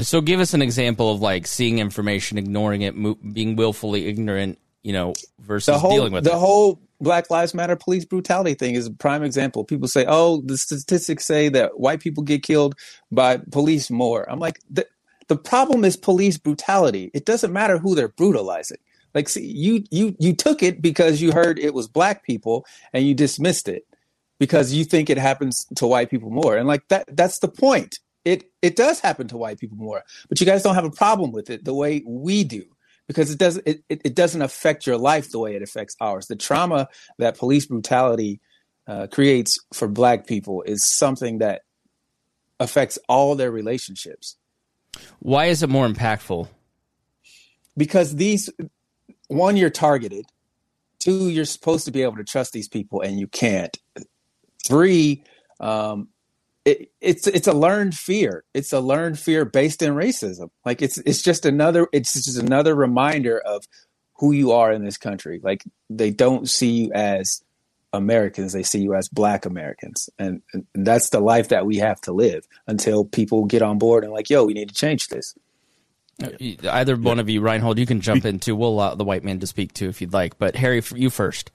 So, 0.00 0.20
give 0.20 0.40
us 0.40 0.54
an 0.54 0.62
example 0.62 1.12
of 1.12 1.20
like 1.20 1.46
seeing 1.46 1.78
information, 1.78 2.38
ignoring 2.38 2.82
it, 2.82 2.94
mo- 2.94 3.18
being 3.32 3.56
willfully 3.56 4.06
ignorant, 4.06 4.58
you 4.82 4.92
know, 4.92 5.14
versus 5.40 5.80
whole, 5.80 5.92
dealing 5.92 6.12
with 6.12 6.24
the 6.24 6.30
it. 6.30 6.38
whole 6.38 6.80
Black 7.00 7.30
Lives 7.30 7.54
Matter 7.54 7.76
police 7.76 8.04
brutality 8.04 8.54
thing 8.54 8.74
is 8.74 8.86
a 8.86 8.92
prime 8.92 9.22
example. 9.22 9.64
People 9.64 9.88
say, 9.88 10.04
"Oh, 10.06 10.40
the 10.44 10.56
statistics 10.56 11.26
say 11.26 11.48
that 11.48 11.80
white 11.80 12.00
people 12.00 12.22
get 12.22 12.42
killed 12.42 12.76
by 13.10 13.38
police 13.50 13.90
more." 13.90 14.28
I'm 14.30 14.38
like, 14.38 14.60
the 15.28 15.36
problem 15.36 15.84
is 15.84 15.96
police 15.96 16.38
brutality. 16.38 17.10
It 17.14 17.24
doesn't 17.26 17.52
matter 17.52 17.78
who 17.78 17.94
they're 17.94 18.08
brutalizing. 18.08 18.78
Like, 19.14 19.28
see, 19.28 19.46
you 19.46 19.84
you 19.90 20.16
you 20.18 20.34
took 20.34 20.62
it 20.62 20.80
because 20.82 21.20
you 21.22 21.32
heard 21.32 21.58
it 21.58 21.74
was 21.74 21.88
black 21.88 22.24
people 22.24 22.66
and 22.92 23.06
you 23.06 23.14
dismissed 23.14 23.68
it 23.68 23.86
because 24.38 24.72
you 24.72 24.84
think 24.84 25.10
it 25.10 25.18
happens 25.18 25.66
to 25.76 25.86
white 25.86 26.10
people 26.10 26.30
more. 26.30 26.56
And 26.56 26.66
like 26.68 26.88
that 26.88 27.14
that's 27.16 27.38
the 27.40 27.48
point. 27.48 27.98
It 28.24 28.44
it 28.62 28.76
does 28.76 29.00
happen 29.00 29.28
to 29.28 29.36
white 29.36 29.58
people 29.58 29.76
more, 29.76 30.02
but 30.28 30.40
you 30.40 30.46
guys 30.46 30.62
don't 30.62 30.76
have 30.76 30.84
a 30.84 30.90
problem 30.90 31.32
with 31.32 31.50
it 31.50 31.64
the 31.64 31.74
way 31.74 32.02
we 32.06 32.44
do. 32.44 32.64
because 33.08 33.30
it 33.30 33.38
doesn't 33.38 33.66
it, 33.66 33.82
it 33.88 34.14
doesn't 34.14 34.42
affect 34.42 34.86
your 34.86 34.96
life 34.96 35.30
the 35.30 35.38
way 35.38 35.54
it 35.54 35.62
affects 35.62 35.96
ours. 36.00 36.26
The 36.26 36.36
trauma 36.36 36.88
that 37.18 37.38
police 37.38 37.66
brutality 37.66 38.40
uh, 38.86 39.06
creates 39.08 39.58
for 39.72 39.88
Black 39.88 40.26
people 40.26 40.62
is 40.62 40.84
something 40.84 41.38
that 41.38 41.62
affects 42.60 42.98
all 43.08 43.34
their 43.34 43.50
relationships. 43.50 44.36
Why 45.20 45.46
is 45.46 45.62
it 45.62 45.70
more 45.70 45.88
impactful? 45.88 46.48
Because 47.76 48.16
these, 48.16 48.50
one, 49.28 49.56
you're 49.56 49.70
targeted. 49.70 50.26
Two, 50.98 51.28
you're 51.28 51.44
supposed 51.44 51.84
to 51.86 51.90
be 51.90 52.02
able 52.02 52.16
to 52.16 52.24
trust 52.24 52.52
these 52.52 52.68
people, 52.68 53.00
and 53.00 53.18
you 53.18 53.26
can't. 53.26 53.76
Three, 54.64 55.24
um, 55.58 56.08
it, 56.64 56.92
it's 57.00 57.26
it's 57.26 57.48
a 57.48 57.52
learned 57.52 57.94
fear. 57.94 58.44
It's 58.54 58.72
a 58.72 58.80
learned 58.80 59.18
fear 59.18 59.44
based 59.44 59.82
in 59.82 59.94
racism. 59.94 60.50
Like 60.64 60.80
it's 60.80 60.98
it's 60.98 61.22
just 61.22 61.44
another 61.44 61.88
it's 61.92 62.12
just 62.12 62.38
another 62.38 62.74
reminder 62.74 63.40
of 63.40 63.64
who 64.18 64.32
you 64.32 64.52
are 64.52 64.72
in 64.72 64.84
this 64.84 64.96
country. 64.96 65.40
Like 65.42 65.64
they 65.90 66.10
don't 66.10 66.48
see 66.48 66.70
you 66.70 66.92
as 66.92 67.42
Americans; 67.92 68.52
they 68.52 68.62
see 68.62 68.80
you 68.80 68.94
as 68.94 69.08
Black 69.08 69.46
Americans, 69.46 70.08
and, 70.18 70.42
and 70.52 70.66
that's 70.74 71.10
the 71.10 71.20
life 71.20 71.48
that 71.48 71.66
we 71.66 71.76
have 71.76 72.00
to 72.02 72.12
live 72.12 72.46
until 72.66 73.04
people 73.04 73.44
get 73.44 73.62
on 73.62 73.78
board 73.78 74.04
and 74.04 74.12
like, 74.12 74.30
yo, 74.30 74.44
we 74.44 74.54
need 74.54 74.68
to 74.68 74.74
change 74.74 75.08
this. 75.08 75.34
Either 76.68 76.96
one 76.96 77.18
of 77.18 77.28
you, 77.28 77.40
Reinhold, 77.40 77.78
you 77.78 77.86
can 77.86 78.00
jump 78.00 78.24
in 78.24 78.38
too. 78.38 78.54
We'll 78.54 78.70
allow 78.70 78.94
the 78.94 79.04
white 79.04 79.24
man 79.24 79.40
to 79.40 79.46
speak 79.46 79.72
too 79.72 79.88
if 79.88 80.00
you'd 80.00 80.12
like. 80.12 80.38
But 80.38 80.56
Harry, 80.56 80.82
you 80.94 81.10
first. 81.10 81.50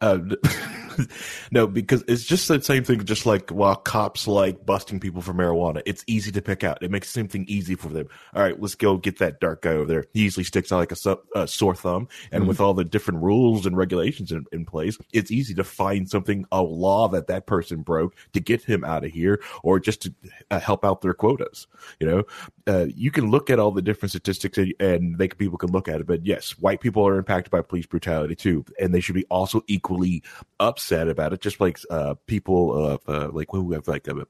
Uh, 0.00 0.18
no, 1.50 1.66
because 1.66 2.04
it's 2.08 2.24
just 2.24 2.48
the 2.48 2.62
same 2.62 2.84
thing. 2.84 3.04
Just 3.04 3.26
like 3.26 3.50
while 3.50 3.76
cops 3.76 4.26
like 4.26 4.64
busting 4.64 5.00
people 5.00 5.22
for 5.22 5.32
marijuana, 5.32 5.82
it's 5.86 6.04
easy 6.06 6.30
to 6.32 6.42
pick 6.42 6.64
out. 6.64 6.82
It 6.82 6.90
makes 6.90 7.08
the 7.08 7.20
same 7.20 7.28
thing 7.28 7.44
easy 7.48 7.74
for 7.74 7.88
them. 7.88 8.08
All 8.34 8.42
right, 8.42 8.60
let's 8.60 8.74
go 8.74 8.96
get 8.96 9.18
that 9.18 9.40
dark 9.40 9.62
guy 9.62 9.72
over 9.72 9.86
there. 9.86 10.04
He 10.12 10.22
usually 10.22 10.44
sticks 10.44 10.72
out 10.72 10.78
like 10.78 10.92
a, 10.92 10.96
su- 10.96 11.22
a 11.34 11.46
sore 11.46 11.74
thumb, 11.74 12.08
and 12.30 12.42
mm-hmm. 12.42 12.48
with 12.48 12.60
all 12.60 12.74
the 12.74 12.84
different 12.84 13.22
rules 13.22 13.66
and 13.66 13.76
regulations 13.76 14.32
in, 14.32 14.46
in, 14.52 14.64
place, 14.64 14.96
it's 15.12 15.30
easy 15.30 15.54
to 15.54 15.64
find 15.64 16.08
something 16.08 16.46
a 16.52 16.62
law 16.62 17.08
that 17.08 17.26
that 17.26 17.46
person 17.46 17.82
broke 17.82 18.14
to 18.32 18.40
get 18.40 18.62
him 18.62 18.84
out 18.84 19.04
of 19.04 19.10
here, 19.10 19.42
or 19.62 19.80
just 19.80 20.02
to 20.02 20.14
uh, 20.50 20.60
help 20.60 20.84
out 20.84 21.00
their 21.00 21.14
quotas. 21.14 21.66
You 21.98 22.06
know, 22.06 22.22
uh, 22.66 22.86
you 22.94 23.10
can 23.10 23.30
look 23.30 23.50
at 23.50 23.58
all 23.58 23.72
the 23.72 23.82
different 23.82 24.10
statistics, 24.10 24.58
and, 24.58 24.72
and 24.78 25.18
they 25.18 25.28
people 25.28 25.58
can 25.58 25.72
look 25.72 25.88
at 25.88 26.00
it. 26.00 26.06
But 26.06 26.24
yes, 26.24 26.52
white 26.58 26.80
people 26.80 27.06
are 27.06 27.18
impacted 27.18 27.50
by 27.50 27.62
police 27.62 27.86
brutality 27.86 28.36
too, 28.36 28.64
and 28.80 28.94
they 28.94 29.00
should 29.00 29.14
be 29.14 29.24
also 29.24 29.62
equally 29.66 30.22
upset 30.60 30.81
about 30.90 31.32
it, 31.32 31.40
just 31.40 31.60
like 31.60 31.78
uh, 31.90 32.14
people 32.26 32.74
of 32.74 33.00
uh, 33.08 33.28
like 33.32 33.48
who 33.50 33.72
have 33.72 33.88
like 33.88 34.08
a, 34.08 34.26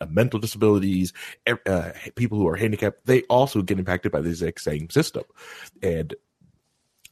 a 0.00 0.06
mental 0.06 0.40
disabilities, 0.40 1.12
uh, 1.66 1.90
people 2.16 2.38
who 2.38 2.48
are 2.48 2.56
handicapped, 2.56 3.06
they 3.06 3.22
also 3.22 3.62
get 3.62 3.78
impacted 3.78 4.12
by 4.12 4.20
the 4.20 4.30
exact 4.30 4.60
same 4.60 4.90
system, 4.90 5.24
and. 5.82 6.14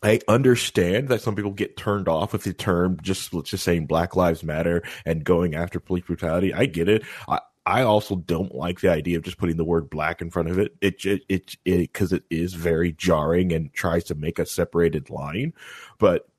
I 0.03 0.19
understand 0.29 1.09
that 1.09 1.21
some 1.21 1.37
people 1.37 1.51
get 1.51 1.77
turned 1.77 2.09
off 2.09 2.33
with 2.33 2.45
the 2.45 2.55
term 2.55 2.99
just 3.03 3.35
let's 3.35 3.51
just 3.51 3.65
saying 3.65 3.85
Black 3.85 4.17
Lives 4.17 4.43
Matter 4.43 4.83
and 5.05 5.23
going 5.23 5.55
after 5.55 5.79
police 5.79 6.05
brutality. 6.05 6.55
I 6.55 6.65
get 6.65 6.89
it. 6.89 7.03
I, 7.29 7.41
I 7.67 7.83
also 7.83 8.17
don't 8.17 8.55
like 8.55 8.81
the 8.81 8.91
idea 8.91 9.19
of 9.19 9.25
just 9.25 9.37
putting 9.37 9.57
the 9.57 9.65
word 9.65 9.91
black 9.91 10.23
in 10.23 10.31
front 10.31 10.49
of 10.49 10.59
it. 10.59 10.75
It 10.81 11.05
it 11.05 11.23
it 11.29 11.57
because 11.65 12.13
it, 12.13 12.25
it 12.31 12.39
is 12.39 12.55
very 12.55 12.93
jarring 12.93 13.53
and 13.53 13.73
tries 13.73 14.05
to 14.05 14.15
make 14.15 14.39
a 14.39 14.47
separated 14.47 15.11
line. 15.11 15.53
But 15.99 16.30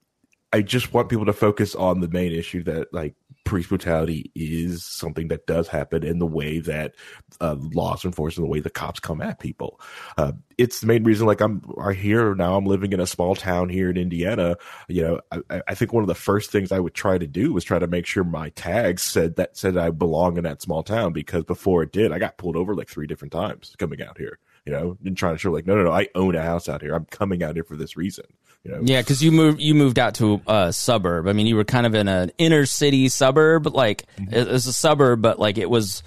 I 0.53 0.61
just 0.61 0.93
want 0.93 1.09
people 1.09 1.25
to 1.25 1.33
focus 1.33 1.75
on 1.75 2.01
the 2.01 2.09
main 2.09 2.33
issue 2.33 2.63
that 2.63 2.93
like 2.93 3.15
police 3.45 3.67
brutality 3.67 4.31
is 4.35 4.83
something 4.83 5.29
that 5.29 5.47
does 5.47 5.67
happen 5.67 6.03
in 6.03 6.19
the 6.19 6.25
way 6.25 6.59
that 6.59 6.93
uh, 7.39 7.55
laws 7.73 8.05
enforced 8.05 8.37
in 8.37 8.43
the 8.43 8.49
way 8.49 8.59
the 8.59 8.69
cops 8.69 8.99
come 8.99 9.21
at 9.21 9.39
people. 9.39 9.79
Uh, 10.17 10.33
it's 10.57 10.81
the 10.81 10.87
main 10.87 11.03
reason. 11.03 11.25
Like 11.25 11.41
I'm 11.41 11.61
right 11.65 11.97
here 11.97 12.35
now. 12.35 12.55
I'm 12.55 12.65
living 12.65 12.93
in 12.93 12.99
a 12.99 13.07
small 13.07 13.35
town 13.35 13.69
here 13.69 13.89
in 13.89 13.97
Indiana. 13.97 14.57
You 14.87 15.01
know, 15.03 15.21
I, 15.49 15.61
I, 15.67 15.75
think 15.75 15.93
one 15.93 16.03
of 16.03 16.07
the 16.07 16.15
first 16.15 16.51
things 16.51 16.71
I 16.71 16.79
would 16.79 16.93
try 16.93 17.17
to 17.17 17.27
do 17.27 17.53
was 17.53 17.63
try 17.63 17.79
to 17.79 17.87
make 17.87 18.05
sure 18.05 18.23
my 18.23 18.49
tags 18.49 19.01
said 19.01 19.37
that 19.37 19.57
said 19.57 19.77
I 19.77 19.89
belong 19.89 20.37
in 20.37 20.43
that 20.43 20.61
small 20.61 20.83
town 20.83 21.13
because 21.13 21.43
before 21.45 21.83
it 21.83 21.91
did, 21.91 22.11
I 22.11 22.19
got 22.19 22.37
pulled 22.37 22.55
over 22.55 22.75
like 22.75 22.89
three 22.89 23.07
different 23.07 23.31
times 23.31 23.75
coming 23.79 24.01
out 24.01 24.17
here. 24.17 24.37
You 24.65 24.73
know, 24.73 24.97
and 25.03 25.17
trying 25.17 25.33
to 25.33 25.39
show 25.39 25.51
like, 25.51 25.65
no, 25.65 25.75
no, 25.75 25.83
no, 25.85 25.91
I 25.91 26.07
own 26.13 26.35
a 26.35 26.41
house 26.43 26.69
out 26.69 26.81
here. 26.81 26.93
I'm 26.93 27.05
coming 27.05 27.41
out 27.41 27.55
here 27.55 27.63
for 27.63 27.75
this 27.75 27.97
reason. 27.97 28.25
You 28.63 28.71
know? 28.71 28.81
Yeah, 28.83 29.01
because 29.01 29.23
you 29.23 29.31
moved 29.31 29.59
you 29.59 29.73
moved 29.73 29.97
out 29.97 30.13
to 30.15 30.39
a 30.45 30.71
suburb. 30.71 31.27
I 31.27 31.33
mean, 31.33 31.47
you 31.47 31.55
were 31.55 31.63
kind 31.63 31.87
of 31.87 31.95
in 31.95 32.07
an 32.07 32.31
inner 32.37 32.67
city 32.67 33.09
suburb, 33.09 33.65
like 33.67 34.05
mm-hmm. 34.17 34.33
it's 34.33 34.67
a 34.67 34.73
suburb, 34.73 35.21
but 35.21 35.39
like 35.39 35.57
it 35.57 35.69
was, 35.69 36.03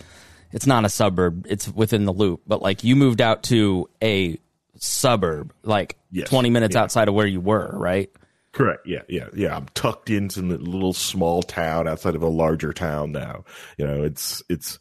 it's 0.53 0.67
not 0.67 0.85
a 0.85 0.89
suburb. 0.89 1.47
It's 1.49 1.69
within 1.69 2.05
the 2.05 2.13
loop, 2.13 2.43
but 2.47 2.63
like 2.63 2.85
you 2.85 2.95
moved 2.95 3.21
out 3.21 3.43
to 3.45 3.91
a 4.01 4.39
suburb, 4.77 5.53
like 5.65 5.97
yes. 6.13 6.29
twenty 6.29 6.51
minutes 6.51 6.77
yeah. 6.77 6.83
outside 6.83 7.09
of 7.09 7.15
where 7.15 7.27
you 7.27 7.41
were, 7.41 7.71
right? 7.73 8.09
Correct. 8.53 8.87
Yeah, 8.87 9.03
yeah, 9.09 9.31
yeah. 9.35 9.57
I'm 9.57 9.67
tucked 9.75 10.11
into 10.11 10.41
a 10.41 10.45
little 10.45 10.93
small 10.93 11.43
town 11.43 11.89
outside 11.89 12.15
of 12.15 12.23
a 12.23 12.29
larger 12.29 12.73
town 12.73 13.11
now. 13.11 13.45
You 13.79 13.85
know, 13.85 14.05
it's 14.05 14.45
it's 14.49 14.79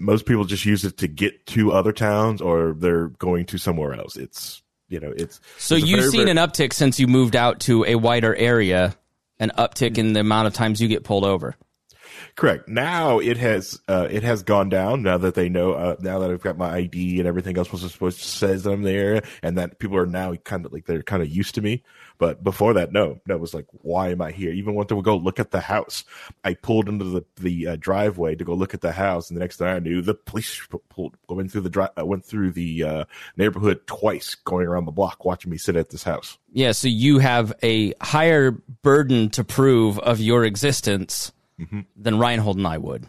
most 0.00 0.26
people 0.26 0.44
just 0.44 0.64
use 0.64 0.84
it 0.84 0.96
to 0.98 1.08
get 1.08 1.46
to 1.46 1.72
other 1.72 1.92
towns 1.92 2.40
or 2.40 2.74
they're 2.76 3.08
going 3.08 3.46
to 3.46 3.58
somewhere 3.58 3.94
else. 3.94 4.16
It's 4.16 4.62
you 4.88 4.98
know, 4.98 5.12
it's 5.16 5.40
so 5.58 5.76
it's 5.76 5.86
you've 5.86 6.00
very, 6.00 6.10
seen 6.10 6.20
very, 6.26 6.30
an 6.32 6.36
uptick 6.36 6.72
since 6.72 6.98
you 6.98 7.06
moved 7.06 7.36
out 7.36 7.60
to 7.60 7.84
a 7.84 7.94
wider 7.94 8.34
area, 8.34 8.96
an 9.38 9.52
uptick 9.56 9.98
in 9.98 10.14
the 10.14 10.20
amount 10.20 10.48
of 10.48 10.54
times 10.54 10.80
you 10.80 10.88
get 10.88 11.04
pulled 11.04 11.24
over. 11.24 11.54
Correct. 12.36 12.68
Now 12.68 13.18
it 13.18 13.36
has 13.36 13.80
uh, 13.88 14.08
it 14.10 14.22
has 14.22 14.42
gone 14.42 14.68
down. 14.68 15.02
Now 15.02 15.18
that 15.18 15.34
they 15.34 15.48
know, 15.48 15.72
uh, 15.72 15.96
now 16.00 16.18
that 16.20 16.30
I've 16.30 16.42
got 16.42 16.58
my 16.58 16.70
ID 16.74 17.18
and 17.18 17.28
everything 17.28 17.56
else 17.58 17.72
was 17.72 17.90
supposed 17.90 18.20
to 18.20 18.24
says 18.24 18.66
I'm 18.66 18.82
there, 18.82 19.22
and 19.42 19.58
that 19.58 19.78
people 19.78 19.96
are 19.96 20.06
now 20.06 20.34
kind 20.34 20.64
of 20.64 20.72
like 20.72 20.86
they're 20.86 21.02
kind 21.02 21.22
of 21.22 21.28
used 21.28 21.54
to 21.56 21.62
me. 21.62 21.82
But 22.18 22.44
before 22.44 22.74
that, 22.74 22.92
no, 22.92 23.18
it 23.26 23.40
was 23.40 23.54
like, 23.54 23.66
why 23.70 24.10
am 24.10 24.20
I 24.20 24.30
here? 24.30 24.52
Even 24.52 24.74
when 24.74 24.86
to 24.88 25.00
go 25.00 25.16
look 25.16 25.40
at 25.40 25.52
the 25.52 25.60
house, 25.60 26.04
I 26.44 26.54
pulled 26.54 26.88
into 26.88 27.04
the 27.04 27.24
the 27.36 27.68
uh, 27.68 27.76
driveway 27.76 28.34
to 28.34 28.44
go 28.44 28.54
look 28.54 28.74
at 28.74 28.82
the 28.82 28.92
house, 28.92 29.30
and 29.30 29.36
the 29.36 29.40
next 29.40 29.56
thing 29.56 29.68
I 29.68 29.78
knew, 29.78 30.02
the 30.02 30.14
police 30.14 30.66
pulled 30.90 31.16
went 31.28 31.50
through 31.50 31.62
the 31.62 31.70
dri- 31.70 31.88
uh, 31.98 32.04
went 32.04 32.24
through 32.24 32.52
the 32.52 32.84
uh, 32.84 33.04
neighborhood 33.36 33.86
twice, 33.86 34.34
going 34.34 34.66
around 34.66 34.84
the 34.84 34.92
block, 34.92 35.24
watching 35.24 35.50
me 35.50 35.58
sit 35.58 35.76
at 35.76 35.90
this 35.90 36.02
house. 36.02 36.38
Yeah, 36.52 36.72
so 36.72 36.88
you 36.88 37.18
have 37.18 37.52
a 37.62 37.94
higher 38.02 38.50
burden 38.50 39.30
to 39.30 39.44
prove 39.44 39.98
of 40.00 40.20
your 40.20 40.44
existence 40.44 41.32
mm-hmm. 41.60 41.80
than 41.96 42.18
Reinhold 42.18 42.56
and 42.56 42.66
I 42.66 42.78
would. 42.78 43.06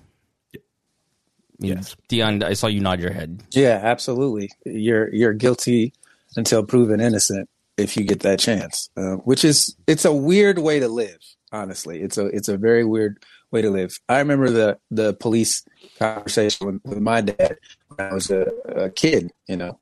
Yes, 1.62 1.96
Dion, 2.08 2.42
I 2.42 2.54
saw 2.54 2.68
you 2.68 2.80
nod 2.80 3.00
your 3.00 3.12
head. 3.12 3.44
Yeah, 3.52 3.80
absolutely. 3.84 4.50
You're 4.66 5.14
you're 5.14 5.34
guilty 5.34 5.94
until 6.36 6.64
proven 6.64 7.00
innocent 7.00 7.50
if 7.78 7.96
you 7.96 8.04
get 8.04 8.22
that 8.22 8.40
chance. 8.40 8.90
Uh, 8.98 9.16
which 9.18 9.46
is 9.46 9.76
it's 9.86 10.04
a 10.04 10.14
weird 10.14 10.58
way 10.58 10.80
to 10.80 10.88
live. 10.88 11.20
Honestly, 11.52 12.02
it's 12.02 12.18
a 12.18 12.26
it's 12.28 12.50
a 12.50 12.58
very 12.58 12.84
weird 12.84 13.24
way 13.52 13.62
to 13.62 13.70
live. 13.70 14.00
I 14.10 14.18
remember 14.18 14.50
the 14.50 14.80
the 14.90 15.14
police 15.14 15.64
conversation 16.00 16.66
with, 16.66 16.82
with 16.84 17.00
my 17.00 17.22
dad 17.22 17.58
when 17.90 18.08
I 18.10 18.14
was 18.14 18.32
a, 18.32 18.48
a 18.66 18.90
kid. 18.90 19.32
You 19.48 19.58
know, 19.58 19.80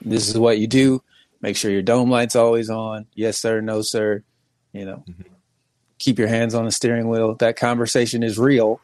this 0.00 0.28
is 0.28 0.38
what 0.38 0.58
you 0.58 0.66
do. 0.66 1.02
Make 1.42 1.58
sure 1.58 1.70
your 1.70 1.82
dome 1.82 2.10
light's 2.10 2.36
always 2.36 2.70
on. 2.70 3.04
Yes, 3.12 3.36
sir. 3.36 3.60
No, 3.60 3.82
sir. 3.82 4.24
You 4.72 4.86
know, 4.86 5.04
mm-hmm 5.06 5.33
keep 6.04 6.18
your 6.18 6.28
hands 6.28 6.54
on 6.54 6.64
the 6.66 6.70
steering 6.70 7.08
wheel. 7.08 7.34
That 7.36 7.56
conversation 7.56 8.22
is 8.22 8.38
real. 8.38 8.80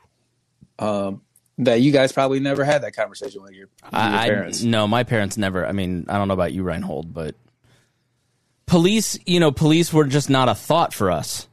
Um, 0.79 1.21
that 1.59 1.83
you 1.83 1.93
guys 1.93 2.11
probably 2.11 2.41
never 2.41 2.65
had 2.65 2.83
that 2.83 2.95
conversation 2.97 3.43
with 3.43 3.53
your, 3.53 3.69
with 3.85 3.93
your 3.93 4.01
parents. 4.01 4.63
no, 4.63 4.89
my 4.89 5.05
parents 5.05 5.37
never. 5.37 5.67
I 5.67 5.73
mean, 5.73 6.07
I 6.09 6.17
don't 6.17 6.27
know 6.29 6.35
about 6.35 6.55
you, 6.55 6.63
Reinhold, 6.63 7.13
but 7.13 7.35
police, 8.65 9.19
you 9.27 9.41
know, 9.41 9.53
police 9.53 9.93
were 9.93 10.07
just 10.07 10.31
not 10.31 10.49
a 10.49 10.55
thought 10.55 10.95
for 10.95 11.11
us. 11.11 11.47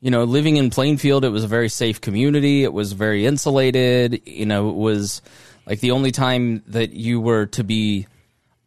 You 0.00 0.10
know, 0.10 0.24
living 0.24 0.56
in 0.56 0.70
Plainfield, 0.70 1.24
it 1.24 1.28
was 1.28 1.44
a 1.44 1.48
very 1.48 1.68
safe 1.68 2.00
community. 2.00 2.64
It 2.64 2.72
was 2.72 2.92
very 2.92 3.24
insulated. 3.24 4.22
You 4.26 4.44
know, 4.44 4.70
it 4.70 4.74
was 4.74 5.22
like 5.66 5.78
the 5.78 5.92
only 5.92 6.10
time 6.10 6.62
that 6.66 6.92
you 6.92 7.20
were 7.20 7.46
to 7.46 7.62
be 7.62 8.08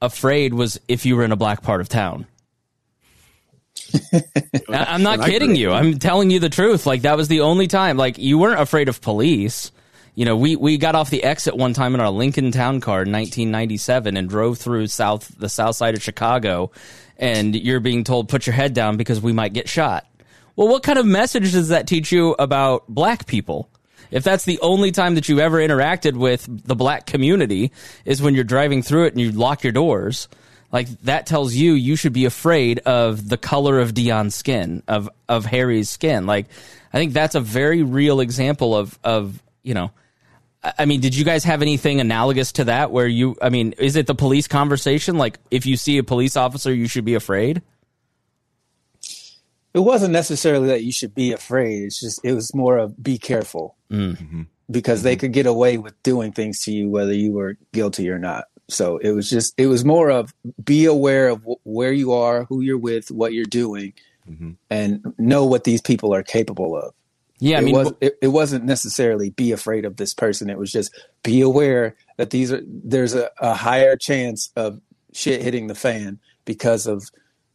afraid 0.01 0.53
was 0.53 0.79
if 0.87 1.05
you 1.05 1.17
were 1.17 1.23
in 1.23 1.33
a 1.33 1.35
black 1.35 1.61
part 1.63 1.81
of 1.81 1.89
town. 1.89 2.27
I'm 4.69 5.03
not 5.03 5.21
kidding 5.21 5.55
you. 5.55 5.71
I'm 5.71 5.99
telling 5.99 6.29
you 6.29 6.39
the 6.39 6.49
truth. 6.49 6.85
Like 6.85 7.03
that 7.03 7.17
was 7.17 7.27
the 7.27 7.41
only 7.41 7.67
time. 7.67 7.97
Like 7.97 8.17
you 8.17 8.37
weren't 8.37 8.59
afraid 8.59 8.89
of 8.89 9.01
police. 9.01 9.71
You 10.15 10.25
know, 10.25 10.35
we 10.35 10.55
we 10.55 10.77
got 10.77 10.95
off 10.95 11.09
the 11.09 11.23
exit 11.23 11.55
one 11.55 11.73
time 11.73 11.93
in 11.93 12.01
our 12.01 12.09
Lincoln 12.09 12.51
Town 12.51 12.81
Car 12.81 13.03
in 13.03 13.11
1997 13.11 14.17
and 14.17 14.29
drove 14.29 14.57
through 14.57 14.87
south 14.87 15.27
the 15.37 15.49
south 15.49 15.75
side 15.75 15.95
of 15.95 16.01
Chicago, 16.01 16.71
and 17.17 17.55
you're 17.55 17.79
being 17.79 18.03
told 18.03 18.29
put 18.29 18.47
your 18.47 18.55
head 18.55 18.73
down 18.73 18.97
because 18.97 19.21
we 19.21 19.33
might 19.33 19.53
get 19.53 19.69
shot. 19.69 20.07
Well, 20.55 20.67
what 20.67 20.81
kind 20.81 20.97
of 20.97 21.05
message 21.05 21.51
does 21.51 21.69
that 21.69 21.85
teach 21.85 22.11
you 22.11 22.35
about 22.39 22.87
black 22.87 23.27
people? 23.27 23.69
If 24.09 24.23
that's 24.23 24.45
the 24.45 24.59
only 24.61 24.91
time 24.91 25.15
that 25.15 25.29
you've 25.29 25.39
ever 25.39 25.57
interacted 25.57 26.15
with 26.15 26.47
the 26.47 26.75
black 26.75 27.05
community 27.05 27.71
is 28.05 28.21
when 28.21 28.33
you're 28.33 28.43
driving 28.43 28.81
through 28.81 29.05
it 29.05 29.13
and 29.13 29.21
you 29.21 29.31
lock 29.31 29.63
your 29.63 29.73
doors 29.73 30.27
like 30.71 30.87
that 31.03 31.25
tells 31.25 31.53
you 31.53 31.73
you 31.73 31.95
should 31.95 32.13
be 32.13 32.25
afraid 32.25 32.79
of 32.79 33.27
the 33.29 33.37
color 33.37 33.79
of 33.79 33.93
Dion's 33.93 34.35
skin, 34.35 34.83
of 34.87 35.09
of 35.29 35.45
Harry's 35.45 35.89
skin. 35.89 36.25
Like 36.25 36.47
I 36.93 36.97
think 36.97 37.13
that's 37.13 37.35
a 37.35 37.39
very 37.41 37.83
real 37.83 38.19
example 38.19 38.75
of 38.75 38.97
of 39.03 39.41
you 39.63 39.73
know. 39.73 39.91
I 40.77 40.85
mean, 40.85 40.99
did 40.99 41.15
you 41.15 41.23
guys 41.23 41.43
have 41.45 41.61
anything 41.61 42.01
analogous 42.01 42.51
to 42.53 42.65
that? 42.65 42.91
Where 42.91 43.07
you, 43.07 43.37
I 43.41 43.49
mean, 43.49 43.73
is 43.77 43.95
it 43.95 44.07
the 44.07 44.15
police 44.15 44.47
conversation? 44.47 45.17
Like, 45.17 45.39
if 45.51 45.65
you 45.65 45.77
see 45.77 45.97
a 45.99 46.03
police 46.03 46.35
officer, 46.35 46.73
you 46.73 46.87
should 46.87 47.05
be 47.05 47.13
afraid. 47.13 47.61
it 49.73 49.79
wasn't 49.79 50.11
necessarily 50.11 50.67
that 50.67 50.83
you 50.83 50.91
should 50.91 51.13
be 51.13 51.31
afraid. 51.31 51.83
It's 51.83 51.99
just 51.99 52.19
it 52.23 52.33
was 52.33 52.53
more 52.55 52.77
of 52.77 53.01
be 53.01 53.17
careful 53.17 53.75
Mm. 53.91 54.47
because 54.69 55.03
they 55.03 55.15
could 55.15 55.31
get 55.31 55.45
away 55.45 55.77
with 55.77 55.93
doing 56.03 56.33
things 56.33 56.63
to 56.63 56.71
you 56.73 56.89
whether 56.89 57.13
you 57.13 57.31
were 57.31 57.55
guilty 57.71 58.09
or 58.09 58.19
not. 58.19 58.45
So 58.69 58.97
it 58.97 59.11
was 59.11 59.29
just 59.29 59.53
it 59.57 59.67
was 59.67 59.85
more 59.85 60.09
of 60.09 60.33
be 60.63 60.85
aware 60.85 61.29
of 61.29 61.43
wh- 61.43 61.65
where 61.65 61.93
you 61.93 62.13
are, 62.13 62.45
who 62.45 62.61
you're 62.61 62.77
with, 62.77 63.11
what 63.11 63.33
you're 63.33 63.45
doing, 63.45 63.93
and 64.69 65.13
know 65.17 65.45
what 65.45 65.63
these 65.63 65.81
people 65.81 66.13
are 66.13 66.23
capable 66.23 66.75
of. 66.75 66.93
Yeah, 67.39 67.57
I 67.57 67.61
it 67.61 67.65
mean, 67.65 67.75
was 67.75 67.93
it, 68.01 68.17
it 68.21 68.27
wasn't 68.29 68.65
necessarily 68.65 69.29
be 69.29 69.51
afraid 69.51 69.85
of 69.85 69.97
this 69.97 70.13
person. 70.13 70.49
It 70.49 70.57
was 70.57 70.71
just 70.71 70.93
be 71.23 71.41
aware 71.41 71.95
that 72.17 72.31
these 72.31 72.51
are 72.51 72.61
there's 72.65 73.13
a, 73.13 73.29
a 73.39 73.53
higher 73.53 73.95
chance 73.95 74.51
of 74.55 74.81
shit 75.13 75.41
hitting 75.41 75.67
the 75.67 75.75
fan 75.75 76.19
because 76.45 76.87
of 76.87 77.09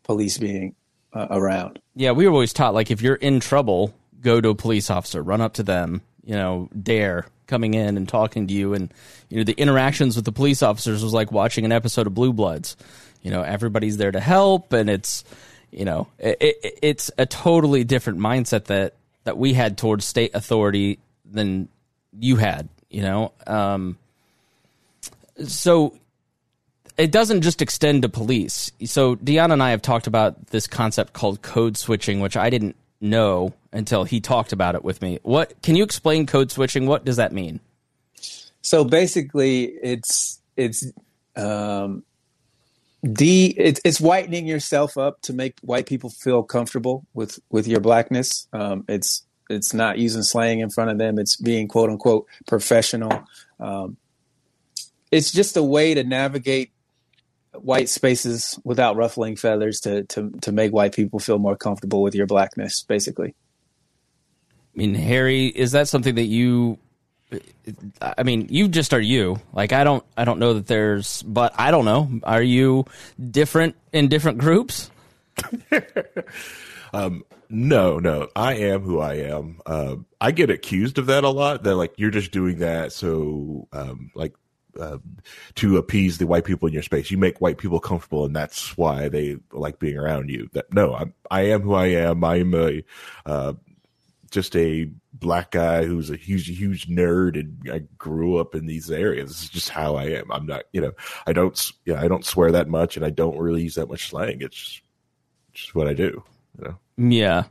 police 0.04 0.38
being 0.38 0.74
uh, 1.12 1.26
around. 1.30 1.80
Yeah, 1.94 2.12
we 2.12 2.26
were 2.26 2.32
always 2.32 2.52
taught 2.52 2.74
like 2.74 2.90
if 2.90 3.02
you're 3.02 3.16
in 3.16 3.40
trouble, 3.40 3.92
go 4.20 4.40
to 4.40 4.50
a 4.50 4.54
police 4.54 4.88
officer, 4.88 5.22
run 5.22 5.40
up 5.40 5.54
to 5.54 5.62
them, 5.62 6.00
you 6.24 6.34
know, 6.34 6.68
dare 6.80 7.26
coming 7.52 7.74
in 7.74 7.98
and 7.98 8.08
talking 8.08 8.46
to 8.46 8.54
you, 8.54 8.72
and 8.72 8.92
you 9.28 9.36
know 9.36 9.44
the 9.44 9.52
interactions 9.52 10.16
with 10.16 10.24
the 10.24 10.32
police 10.32 10.62
officers 10.62 11.04
was 11.04 11.12
like 11.12 11.30
watching 11.30 11.66
an 11.66 11.72
episode 11.72 12.06
of 12.06 12.14
Blue 12.14 12.32
Bloods. 12.32 12.78
You 13.20 13.30
know, 13.30 13.42
everybody's 13.42 13.98
there 13.98 14.10
to 14.10 14.20
help, 14.20 14.72
and 14.72 14.88
it's 14.88 15.22
you 15.70 15.84
know 15.84 16.08
it, 16.18 16.38
it, 16.40 16.78
it's 16.82 17.10
a 17.18 17.26
totally 17.26 17.84
different 17.84 18.20
mindset 18.20 18.64
that 18.64 18.94
that 19.24 19.36
we 19.36 19.52
had 19.52 19.76
towards 19.76 20.06
state 20.06 20.30
authority 20.34 20.98
than 21.30 21.68
you 22.18 22.36
had. 22.36 22.70
You 22.88 23.02
know, 23.02 23.32
um, 23.46 23.98
so 25.46 25.94
it 26.96 27.12
doesn't 27.12 27.42
just 27.42 27.60
extend 27.60 28.00
to 28.02 28.08
police. 28.08 28.72
So 28.86 29.14
Dion 29.16 29.52
and 29.52 29.62
I 29.62 29.70
have 29.70 29.82
talked 29.82 30.06
about 30.06 30.46
this 30.46 30.66
concept 30.66 31.12
called 31.12 31.42
code 31.42 31.76
switching, 31.76 32.20
which 32.20 32.36
I 32.38 32.48
didn't 32.48 32.76
know 32.98 33.52
until 33.72 34.04
he 34.04 34.20
talked 34.20 34.52
about 34.52 34.74
it 34.74 34.84
with 34.84 35.00
me. 35.02 35.18
What 35.22 35.60
can 35.62 35.76
you 35.76 35.84
explain 35.84 36.26
code 36.26 36.50
switching? 36.50 36.86
What 36.86 37.04
does 37.04 37.16
that 37.16 37.32
mean? 37.32 37.60
So 38.60 38.84
basically, 38.84 39.64
it's 39.64 40.40
it's 40.56 40.84
um, 41.36 42.04
de 43.02 43.46
it's, 43.46 43.80
it's 43.84 44.00
whitening 44.00 44.46
yourself 44.46 44.96
up 44.96 45.20
to 45.22 45.32
make 45.32 45.58
white 45.60 45.86
people 45.86 46.10
feel 46.10 46.42
comfortable 46.42 47.06
with 47.14 47.38
with 47.50 47.66
your 47.66 47.80
blackness. 47.80 48.46
Um, 48.52 48.84
it's 48.88 49.24
it's 49.50 49.74
not 49.74 49.98
using 49.98 50.22
slang 50.22 50.60
in 50.60 50.70
front 50.70 50.90
of 50.90 50.98
them. 50.98 51.18
It's 51.18 51.36
being 51.36 51.68
quote 51.68 51.90
unquote 51.90 52.26
professional. 52.46 53.24
Um, 53.58 53.96
it's 55.10 55.30
just 55.30 55.56
a 55.56 55.62
way 55.62 55.94
to 55.94 56.04
navigate 56.04 56.72
white 57.52 57.88
spaces 57.88 58.58
without 58.64 58.96
ruffling 58.96 59.36
feathers 59.36 59.80
to 59.80 60.04
to 60.04 60.30
to 60.40 60.52
make 60.52 60.72
white 60.72 60.94
people 60.94 61.18
feel 61.18 61.38
more 61.38 61.56
comfortable 61.56 62.02
with 62.02 62.14
your 62.14 62.26
blackness. 62.26 62.82
Basically, 62.82 63.34
I 64.74 64.78
mean, 64.78 64.94
Harry, 64.94 65.46
is 65.46 65.72
that 65.72 65.88
something 65.88 66.14
that 66.14 66.24
you? 66.24 66.78
I 68.00 68.22
mean, 68.24 68.46
you 68.50 68.68
just 68.68 68.92
are 68.92 69.00
you. 69.00 69.40
Like 69.52 69.72
I 69.72 69.84
don't, 69.84 70.04
I 70.16 70.24
don't 70.24 70.38
know 70.38 70.54
that 70.54 70.66
there's, 70.66 71.22
but 71.22 71.54
I 71.58 71.70
don't 71.70 71.84
know. 71.84 72.20
Are 72.24 72.42
you 72.42 72.84
different 73.30 73.76
in 73.92 74.08
different 74.08 74.38
groups? 74.38 74.90
um, 76.92 77.24
No, 77.48 77.98
no, 77.98 78.28
I 78.34 78.54
am 78.54 78.80
who 78.80 78.98
I 79.00 79.14
am. 79.16 79.60
Um, 79.66 80.06
I 80.20 80.30
get 80.30 80.48
accused 80.48 80.96
of 80.98 81.06
that 81.06 81.22
a 81.22 81.28
lot. 81.28 81.64
That 81.64 81.76
like 81.76 81.92
you're 81.98 82.10
just 82.10 82.32
doing 82.32 82.58
that 82.60 82.92
so, 82.92 83.68
um, 83.72 84.10
like, 84.14 84.34
uh, 84.80 84.96
to 85.56 85.76
appease 85.76 86.16
the 86.16 86.26
white 86.26 86.44
people 86.44 86.66
in 86.66 86.72
your 86.72 86.82
space. 86.82 87.10
You 87.10 87.18
make 87.18 87.42
white 87.42 87.58
people 87.58 87.78
comfortable, 87.78 88.24
and 88.24 88.34
that's 88.34 88.74
why 88.78 89.08
they 89.08 89.36
like 89.52 89.78
being 89.78 89.98
around 89.98 90.30
you. 90.30 90.48
That 90.54 90.72
no, 90.72 90.94
I'm 90.94 91.12
I 91.30 91.42
am 91.42 91.60
who 91.60 91.74
I 91.74 91.88
am. 91.88 92.24
I 92.24 92.36
am 92.36 92.54
a 92.54 92.82
uh, 93.26 93.52
just 94.32 94.56
a 94.56 94.90
black 95.14 95.52
guy 95.52 95.84
who's 95.84 96.10
a 96.10 96.16
huge, 96.16 96.48
huge 96.48 96.88
nerd, 96.88 97.38
and 97.38 97.70
I 97.72 97.78
grew 97.98 98.38
up 98.38 98.54
in 98.54 98.66
these 98.66 98.90
areas. 98.90 99.28
This 99.30 99.42
is 99.44 99.48
just 99.50 99.68
how 99.68 99.94
I 99.96 100.04
am. 100.06 100.30
I'm 100.32 100.46
not, 100.46 100.64
you 100.72 100.80
know, 100.80 100.92
I 101.26 101.32
don't, 101.32 101.52
s- 101.52 101.72
yeah, 101.84 102.00
I 102.02 102.08
don't 102.08 102.24
swear 102.26 102.50
that 102.52 102.68
much, 102.68 102.96
and 102.96 103.04
I 103.06 103.10
don't 103.10 103.38
really 103.38 103.62
use 103.62 103.76
that 103.76 103.88
much 103.88 104.08
slang. 104.08 104.40
It's 104.40 104.56
just, 104.56 104.82
just 105.52 105.74
what 105.74 105.86
I 105.86 105.94
do. 105.94 106.22
You 106.58 106.64
know. 106.64 106.78
Yeah. 107.14 107.44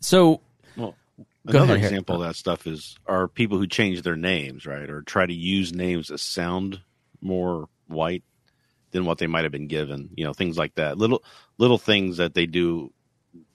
So 0.00 0.40
Well, 0.76 0.94
another 1.46 1.64
ahead, 1.74 1.78
Harry. 1.80 1.88
example 1.92 2.16
of 2.16 2.28
that 2.28 2.36
stuff 2.36 2.66
is 2.66 2.96
are 3.06 3.26
people 3.28 3.58
who 3.58 3.66
change 3.66 4.02
their 4.02 4.16
names, 4.16 4.66
right, 4.66 4.90
or 4.90 5.02
try 5.02 5.24
to 5.24 5.34
use 5.34 5.72
names 5.72 6.08
that 6.08 6.18
sound 6.18 6.80
more 7.20 7.68
white 7.86 8.22
than 8.90 9.04
what 9.06 9.18
they 9.18 9.26
might 9.26 9.44
have 9.44 9.52
been 9.52 9.66
given. 9.68 10.10
You 10.16 10.24
know, 10.24 10.32
things 10.32 10.56
like 10.58 10.74
that. 10.74 10.98
Little 10.98 11.22
little 11.58 11.78
things 11.78 12.18
that 12.18 12.34
they 12.34 12.46
do 12.46 12.92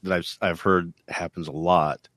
that 0.04 0.14
I've 0.14 0.38
I've 0.42 0.62
heard 0.62 0.94
happens 1.08 1.48
a 1.48 1.52
lot 1.54 2.10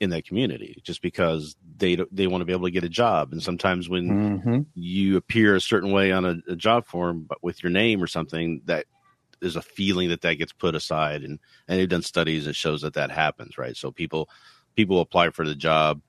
in 0.00 0.10
that 0.10 0.26
community, 0.26 0.80
just 0.84 1.02
because 1.02 1.56
they 1.78 1.96
they 2.12 2.26
want 2.26 2.42
to 2.42 2.46
be 2.46 2.52
able 2.52 2.66
to 2.66 2.70
get 2.72 2.84
a 2.84 2.88
job, 2.88 3.32
and 3.32 3.42
sometimes 3.42 3.88
when 3.88 4.18
hmm 4.42 4.60
you 4.74 5.16
appear 5.16 5.56
a 5.56 5.60
certain 5.60 5.90
way 5.90 6.12
on 6.12 6.24
a, 6.26 6.36
a 6.52 6.56
job 6.56 6.86
form, 6.86 7.24
but 7.28 7.42
with 7.42 7.62
your 7.62 7.70
name 7.70 8.02
or 8.02 8.06
something, 8.06 8.60
that 8.66 8.84
there's 9.40 9.56
a 9.56 9.62
feeling 9.62 10.10
that 10.10 10.20
that 10.22 10.34
gets 10.34 10.52
put 10.52 10.74
aside, 10.74 11.22
and 11.22 11.38
and 11.68 11.80
they've 11.80 11.88
done 11.88 12.02
studies 12.02 12.44
that 12.44 12.54
shows 12.54 12.82
that 12.82 12.94
that 12.94 13.10
happens, 13.10 13.58
right? 13.58 13.76
So 13.76 13.90
people 13.90 14.28
people 14.74 15.00
apply 15.00 15.30
for 15.30 15.46
the 15.46 15.54
job 15.54 16.02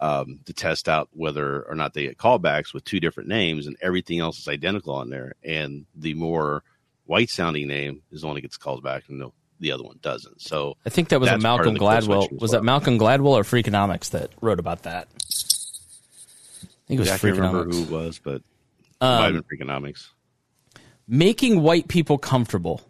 um, 0.00 0.40
to 0.44 0.52
test 0.52 0.88
out 0.88 1.08
whether 1.12 1.62
or 1.62 1.74
not 1.74 1.94
they 1.94 2.02
get 2.04 2.18
callbacks 2.18 2.74
with 2.74 2.84
two 2.84 3.00
different 3.00 3.28
names, 3.28 3.66
and 3.66 3.76
everything 3.82 4.20
else 4.20 4.38
is 4.38 4.48
identical 4.48 4.94
on 4.94 5.10
there, 5.10 5.34
and 5.42 5.86
the 5.94 6.14
more 6.14 6.62
white 7.06 7.30
sounding 7.30 7.68
name 7.68 8.02
is 8.10 8.20
the 8.20 8.26
one 8.26 8.34
that 8.36 8.42
gets 8.42 8.56
called 8.56 8.82
back, 8.82 9.04
and 9.08 9.20
the, 9.20 9.30
the 9.60 9.72
other 9.72 9.82
one 9.84 9.98
doesn't. 10.02 10.40
So 10.42 10.76
I 10.84 10.90
think 10.90 11.08
that 11.10 11.20
was 11.20 11.30
a 11.30 11.38
Malcolm 11.38 11.68
of 11.68 11.74
the 11.74 11.78
code 11.80 12.02
Gladwell. 12.04 12.32
Was 12.32 12.50
well. 12.52 12.60
that 12.60 12.64
Malcolm 12.64 12.98
Gladwell 12.98 13.28
or 13.28 13.42
Freakonomics 13.42 14.10
that 14.10 14.30
wrote 14.40 14.58
about 14.60 14.82
that? 14.82 15.08
I 15.14 16.88
think 16.88 16.98
it 16.98 16.98
was 17.00 17.08
yeah, 17.08 17.14
I 17.14 17.18
can't 17.18 17.36
remember 17.36 17.64
who 17.64 17.82
it 17.82 17.90
was, 17.90 18.18
but 18.22 18.36
it 18.36 18.42
might 19.00 19.24
have 19.24 19.34
Um, 19.34 19.44
been 19.48 19.58
Freakonomics. 19.66 20.08
making 21.08 21.62
white 21.62 21.88
people 21.88 22.18
comfortable. 22.18 22.80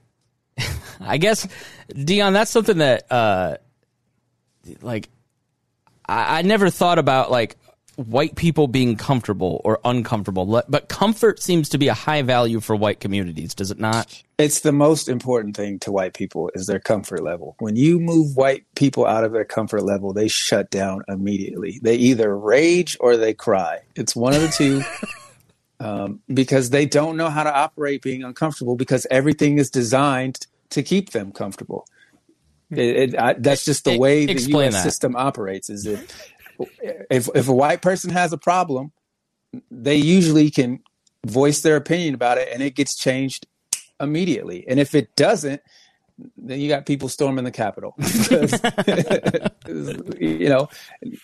I 1.01 1.19
guess, 1.19 1.47
Dion, 1.89 2.33
that's 2.33 2.51
something 2.51 2.79
that, 2.79 3.11
uh, 3.11 3.57
like, 4.83 5.09
I, 6.09 6.39
I 6.39 6.43
never 6.43 6.71
thought 6.71 6.99
about 6.99 7.31
like 7.31 7.57
white 7.97 8.37
people 8.37 8.69
being 8.69 8.97
comfortable 8.97 9.61
or 9.65 9.81
uncomfortable, 9.85 10.63
but 10.69 10.89
comfort 10.89 11.43
seems 11.43 11.69
to 11.71 11.79
be 11.79 11.89
a 11.89 11.95
high 11.95 12.23
value 12.23 12.61
for 12.61 12.77
white 12.77 13.01
communities, 13.01 13.55
does 13.55 13.71
it 13.71 13.79
not? 13.79 14.23
it's 14.39 14.61
the 14.61 14.73
most 14.73 15.09
important 15.09 15.57
thing 15.57 15.79
to 15.79 15.91
white 15.91 16.13
people 16.13 16.51
is 16.55 16.67
their 16.67 16.79
comfort 16.79 17.23
level. 17.23 17.57
When 17.59 17.75
you 17.75 17.99
move 17.99 18.37
white 18.37 18.65
people 18.75 19.07
out 19.07 19.25
of 19.25 19.33
their 19.33 19.47
comfort 19.47 19.83
level, 19.83 20.13
they 20.13 20.29
shut 20.29 20.71
down 20.71 21.03
immediately. 21.09 21.81
They 21.83 21.97
either 21.97 22.37
rage 22.37 22.97
or 23.01 23.17
they 23.17 23.33
cry. 23.33 23.81
It's 23.95 24.15
one 24.15 24.35
of 24.35 24.43
the 24.43 24.49
two. 24.49 24.83
um, 25.81 26.21
because 26.33 26.71
they 26.71 26.85
don't 26.85 27.17
know 27.17 27.31
how 27.31 27.45
to 27.45 27.55
operate 27.55 28.03
being 28.03 28.25
uncomfortable 28.25 28.77
because 28.77 29.07
everything 29.11 29.59
is 29.59 29.71
designed 29.71 30.47
to 30.71 30.83
keep 30.83 31.11
them 31.11 31.33
comfortable. 31.33 31.87
It, 32.71 33.15
it, 33.15 33.19
I, 33.19 33.35
that's 33.35 33.65
just 33.65 33.85
the 33.85 33.97
way 33.97 34.27
the 34.27 34.35
U.S. 34.35 34.75
that. 34.75 34.83
system 34.83 35.15
operates. 35.15 35.71
Is 35.71 35.87
if 35.87 36.33
if 37.11 37.29
if 37.35 37.49
a 37.49 37.55
white 37.55 37.83
person 37.83 38.11
has 38.11 38.33
a 38.33 38.39
problem, 38.39 38.93
they 39.71 39.97
usually 39.97 40.51
can 40.51 40.81
voice 41.27 41.61
their 41.61 41.77
opinion 41.77 42.15
about 42.15 42.39
it, 42.39 42.49
and 42.53 42.63
it 42.63 42.75
gets 42.75 42.97
changed 42.97 43.47
immediately. 44.01 44.67
And 44.69 44.79
if 44.79 44.95
it 44.95 45.15
doesn't, 45.17 45.61
then 46.37 46.61
you 46.61 46.69
got 46.69 46.87
people 46.87 47.09
storming 47.09 47.45
the 47.45 47.51
Capitol. 47.51 47.95
you 50.19 50.49
know, 50.49 50.69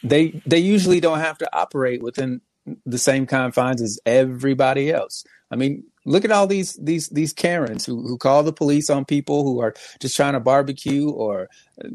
they 0.03 0.43
they 0.47 0.59
usually 0.59 1.01
don't 1.01 1.21
have 1.21 1.39
to 1.39 1.57
operate 1.57 2.03
within 2.03 2.41
the 2.87 2.99
same 2.99 3.27
confines 3.27 3.83
as 3.83 3.99
everybody 4.07 4.91
else. 4.91 5.25
I 5.51 5.57
mean, 5.57 5.85
look 6.05 6.25
at 6.25 6.33
all 6.33 6.47
these 6.47 6.75
these 6.75 7.09
these 7.09 7.33
Karens 7.33 7.87
who 7.87 8.03
who 8.03 8.19
call 8.19 8.43
the 8.43 8.53
police 8.53 8.91
on 8.91 9.05
people 9.05 9.45
who 9.45 9.61
are 9.61 9.75
just 10.01 10.17
trying 10.17 10.35
to 10.35 10.41
barbecue 10.41 11.09
or 11.09 11.49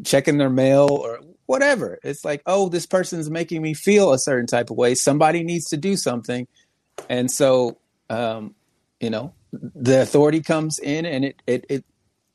checking 0.04 0.38
their 0.38 0.50
mail 0.50 0.88
or 0.90 1.20
whatever. 1.48 1.98
It's 2.04 2.24
like, 2.24 2.44
oh, 2.46 2.70
this 2.70 2.86
person's 2.86 3.30
making 3.30 3.62
me 3.64 3.74
feel 3.74 4.14
a 4.14 4.20
certain 4.20 4.46
type 4.46 4.70
of 4.70 4.78
way. 4.78 4.94
Somebody 4.94 5.44
needs 5.44 5.66
to 5.70 5.78
do 5.78 5.98
something, 5.98 6.48
and 7.10 7.32
so 7.32 7.78
um, 8.10 8.56
you 9.00 9.10
know, 9.10 9.34
the 9.52 10.02
authority 10.02 10.42
comes 10.42 10.80
in 10.80 11.06
and 11.06 11.26
it 11.26 11.42
it 11.48 11.66
it 11.70 11.86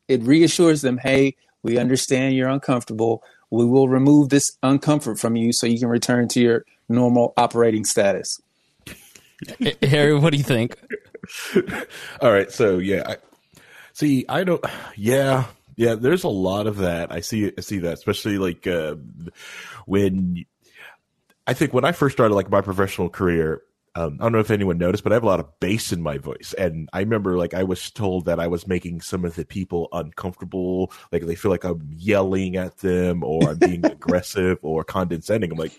it 0.08 0.22
reassures 0.22 0.82
them, 0.82 0.98
hey, 0.98 1.36
we 1.62 1.78
understand 1.78 2.34
you're 2.34 2.48
uncomfortable. 2.48 3.22
We 3.50 3.64
will 3.64 3.88
remove 3.88 4.28
this 4.28 4.56
uncomfort 4.62 5.18
from 5.18 5.36
you 5.36 5.52
so 5.52 5.66
you 5.66 5.78
can 5.78 5.88
return 5.88 6.28
to 6.28 6.40
your 6.40 6.64
normal 6.88 7.34
operating 7.36 7.84
status. 7.84 8.40
Harry, 9.82 10.18
what 10.18 10.30
do 10.30 10.38
you 10.38 10.44
think? 10.44 10.76
All 12.20 12.32
right, 12.32 12.50
so 12.50 12.78
yeah, 12.78 13.02
I, 13.06 13.16
see, 13.92 14.24
I 14.28 14.44
don't, 14.44 14.64
yeah, 14.96 15.46
yeah. 15.76 15.94
There's 15.94 16.24
a 16.24 16.28
lot 16.28 16.66
of 16.66 16.78
that. 16.78 17.12
I 17.12 17.20
see, 17.20 17.52
I 17.56 17.60
see 17.60 17.78
that, 17.80 17.94
especially 17.94 18.38
like 18.38 18.66
uh, 18.66 18.96
when 19.86 20.44
I 21.46 21.54
think 21.54 21.72
when 21.72 21.84
I 21.84 21.92
first 21.92 22.16
started 22.16 22.34
like 22.34 22.50
my 22.50 22.60
professional 22.60 23.08
career, 23.08 23.62
um, 23.94 24.16
I 24.20 24.24
don't 24.24 24.32
know 24.32 24.38
if 24.38 24.50
anyone 24.50 24.78
noticed, 24.78 25.04
but 25.04 25.12
I 25.12 25.16
have 25.16 25.22
a 25.22 25.26
lot 25.26 25.40
of 25.40 25.60
bass 25.60 25.92
in 25.92 26.02
my 26.02 26.16
voice. 26.16 26.54
And 26.56 26.88
I 26.92 27.00
remember 27.00 27.36
like 27.36 27.52
I 27.52 27.62
was 27.64 27.90
told 27.90 28.24
that 28.24 28.40
I 28.40 28.46
was 28.46 28.66
making 28.66 29.02
some 29.02 29.24
of 29.24 29.34
the 29.34 29.44
people 29.44 29.88
uncomfortable. 29.92 30.92
Like 31.10 31.26
they 31.26 31.34
feel 31.34 31.50
like 31.50 31.64
I'm 31.64 31.90
yelling 31.90 32.56
at 32.56 32.78
them 32.78 33.22
or 33.22 33.50
I'm 33.50 33.58
being 33.58 33.84
aggressive 33.86 34.58
or 34.62 34.82
condescending. 34.84 35.52
I'm 35.52 35.58
like, 35.58 35.78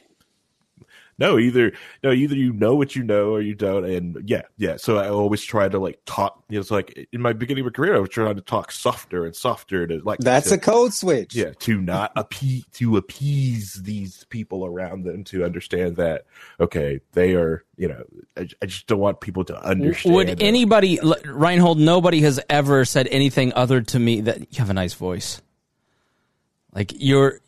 no, 1.17 1.37
either 1.37 1.73
no, 2.03 2.11
either 2.11 2.35
you 2.35 2.53
know 2.53 2.75
what 2.75 2.95
you 2.95 3.03
know 3.03 3.31
or 3.31 3.41
you 3.41 3.55
don't. 3.55 3.85
And 3.85 4.17
yeah, 4.27 4.43
yeah. 4.57 4.77
So 4.77 4.97
I 4.97 5.09
always 5.09 5.43
try 5.43 5.69
to 5.69 5.79
like 5.79 5.99
talk. 6.05 6.43
You 6.49 6.55
know, 6.55 6.61
it's 6.61 6.71
like 6.71 7.07
in 7.11 7.21
my 7.21 7.33
beginning 7.33 7.61
of 7.61 7.71
my 7.71 7.75
career, 7.75 7.95
I 7.95 7.99
was 7.99 8.09
trying 8.09 8.35
to 8.35 8.41
talk 8.41 8.71
softer 8.71 9.25
and 9.25 9.35
softer 9.35 9.85
to 9.87 9.99
like. 10.03 10.19
That's 10.19 10.49
to, 10.49 10.55
a 10.55 10.57
code 10.57 10.93
switch. 10.93 11.35
Yeah, 11.35 11.51
to 11.59 11.79
not 11.79 12.11
appease 12.15 12.65
to 12.73 12.97
appease 12.97 13.73
these 13.83 14.25
people 14.25 14.65
around 14.65 15.03
them 15.03 15.23
to 15.25 15.43
understand 15.45 15.97
that 15.97 16.25
okay, 16.59 16.99
they 17.13 17.35
are. 17.35 17.63
You 17.77 17.89
know, 17.89 18.03
I, 18.37 18.47
I 18.61 18.65
just 18.65 18.87
don't 18.87 18.99
want 18.99 19.19
people 19.19 19.43
to 19.45 19.63
understand. 19.63 20.15
Would 20.15 20.41
anybody, 20.41 20.99
Reinhold? 21.25 21.79
Nobody 21.79 22.21
has 22.21 22.39
ever 22.49 22.85
said 22.85 23.07
anything 23.07 23.53
other 23.53 23.81
to 23.81 23.99
me 23.99 24.21
that 24.21 24.39
you 24.39 24.57
have 24.57 24.69
a 24.69 24.73
nice 24.73 24.93
voice. 24.93 25.41
Like 26.73 26.91
you're 26.95 27.39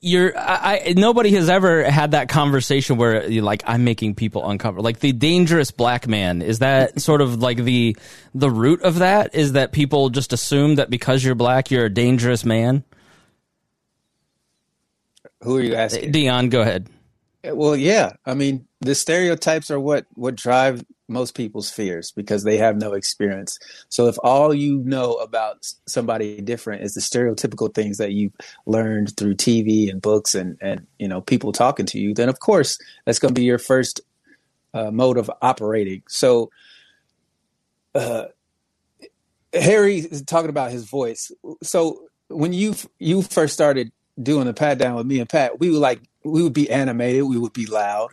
you're 0.00 0.36
I, 0.38 0.82
I, 0.86 0.94
nobody 0.96 1.30
has 1.32 1.48
ever 1.48 1.90
had 1.90 2.12
that 2.12 2.28
conversation 2.28 2.96
where 2.96 3.28
you're 3.28 3.42
like 3.42 3.62
I'm 3.66 3.84
making 3.84 4.14
people 4.14 4.48
uncomfortable. 4.48 4.84
Like 4.84 5.00
the 5.00 5.12
dangerous 5.12 5.70
black 5.70 6.06
man 6.06 6.42
is 6.42 6.60
that 6.60 7.00
sort 7.00 7.20
of 7.20 7.40
like 7.40 7.58
the 7.58 7.96
the 8.34 8.50
root 8.50 8.82
of 8.82 9.00
that 9.00 9.34
is 9.34 9.52
that 9.52 9.72
people 9.72 10.10
just 10.10 10.32
assume 10.32 10.76
that 10.76 10.90
because 10.90 11.24
you're 11.24 11.34
black 11.34 11.70
you're 11.70 11.86
a 11.86 11.90
dangerous 11.90 12.44
man. 12.44 12.84
Who 15.42 15.56
are 15.56 15.62
you 15.62 15.74
asking? 15.74 16.12
Dion, 16.12 16.48
go 16.48 16.60
ahead. 16.60 16.88
Well, 17.44 17.76
yeah. 17.76 18.14
I 18.26 18.34
mean, 18.34 18.66
the 18.80 18.94
stereotypes 18.94 19.70
are 19.70 19.80
what 19.80 20.06
what 20.14 20.36
drive 20.36 20.84
most 21.08 21.34
people's 21.34 21.70
fears 21.70 22.12
because 22.12 22.44
they 22.44 22.58
have 22.58 22.76
no 22.76 22.92
experience. 22.92 23.58
So 23.88 24.06
if 24.06 24.16
all 24.22 24.54
you 24.54 24.82
know 24.84 25.14
about 25.14 25.66
somebody 25.86 26.40
different 26.40 26.82
is 26.82 26.94
the 26.94 27.00
stereotypical 27.00 27.72
things 27.72 27.96
that 27.96 28.12
you've 28.12 28.34
learned 28.66 29.16
through 29.16 29.34
TV 29.34 29.90
and 29.90 30.00
books 30.00 30.34
and 30.34 30.58
and 30.60 30.86
you 30.98 31.08
know 31.08 31.20
people 31.20 31.52
talking 31.52 31.86
to 31.86 31.98
you, 31.98 32.14
then 32.14 32.28
of 32.28 32.40
course 32.40 32.78
that's 33.04 33.18
going 33.18 33.34
to 33.34 33.40
be 33.40 33.46
your 33.46 33.58
first 33.58 34.00
uh, 34.74 34.90
mode 34.90 35.16
of 35.16 35.30
operating. 35.42 36.02
So 36.08 36.50
uh, 37.94 38.26
Harry 39.52 39.98
is 39.98 40.22
talking 40.22 40.50
about 40.50 40.70
his 40.70 40.84
voice. 40.84 41.32
So 41.62 42.02
when 42.28 42.52
you 42.52 42.74
you 42.98 43.22
first 43.22 43.54
started 43.54 43.90
doing 44.22 44.46
the 44.46 44.54
pat 44.54 44.78
down 44.78 44.94
with 44.94 45.06
me 45.06 45.20
and 45.20 45.28
Pat, 45.28 45.58
we 45.58 45.70
were 45.70 45.78
like 45.78 46.00
we 46.24 46.42
would 46.42 46.52
be 46.52 46.70
animated, 46.70 47.24
we 47.24 47.38
would 47.38 47.52
be 47.52 47.66
loud, 47.66 48.10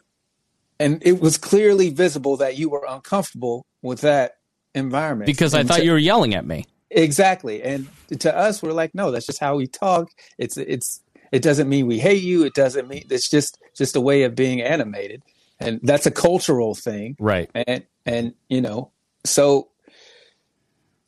and 0.79 1.01
it 1.05 1.19
was 1.19 1.37
clearly 1.37 1.89
visible 1.89 2.37
that 2.37 2.57
you 2.57 2.69
were 2.69 2.85
uncomfortable 2.87 3.65
with 3.81 4.01
that 4.01 4.37
environment 4.73 5.27
because 5.27 5.53
I 5.53 5.63
thought 5.63 5.77
to, 5.77 5.85
you 5.85 5.91
were 5.91 5.97
yelling 5.97 6.33
at 6.35 6.45
me. 6.45 6.65
Exactly, 6.89 7.61
and 7.63 7.87
to 8.19 8.35
us, 8.35 8.61
we're 8.61 8.73
like, 8.73 8.93
no, 8.93 9.11
that's 9.11 9.25
just 9.25 9.39
how 9.39 9.55
we 9.55 9.67
talk. 9.67 10.09
It's 10.37 10.57
it's 10.57 11.01
it 11.31 11.41
doesn't 11.41 11.67
mean 11.67 11.87
we 11.87 11.99
hate 11.99 12.23
you. 12.23 12.43
It 12.43 12.53
doesn't 12.53 12.87
mean 12.87 13.05
it's 13.09 13.29
just 13.29 13.59
just 13.75 13.95
a 13.95 14.01
way 14.01 14.23
of 14.23 14.35
being 14.35 14.61
animated, 14.61 15.23
and 15.59 15.79
that's 15.83 16.05
a 16.05 16.11
cultural 16.11 16.75
thing, 16.75 17.15
right? 17.19 17.49
And 17.53 17.83
and 18.05 18.33
you 18.49 18.61
know, 18.61 18.91
so 19.23 19.69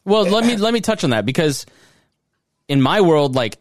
well, 0.04 0.24
let 0.24 0.46
me 0.46 0.56
let 0.56 0.74
me 0.74 0.82
touch 0.82 1.04
on 1.04 1.10
that 1.12 1.26
because 1.26 1.66
in 2.68 2.82
my 2.82 3.02
world, 3.02 3.36
like 3.36 3.58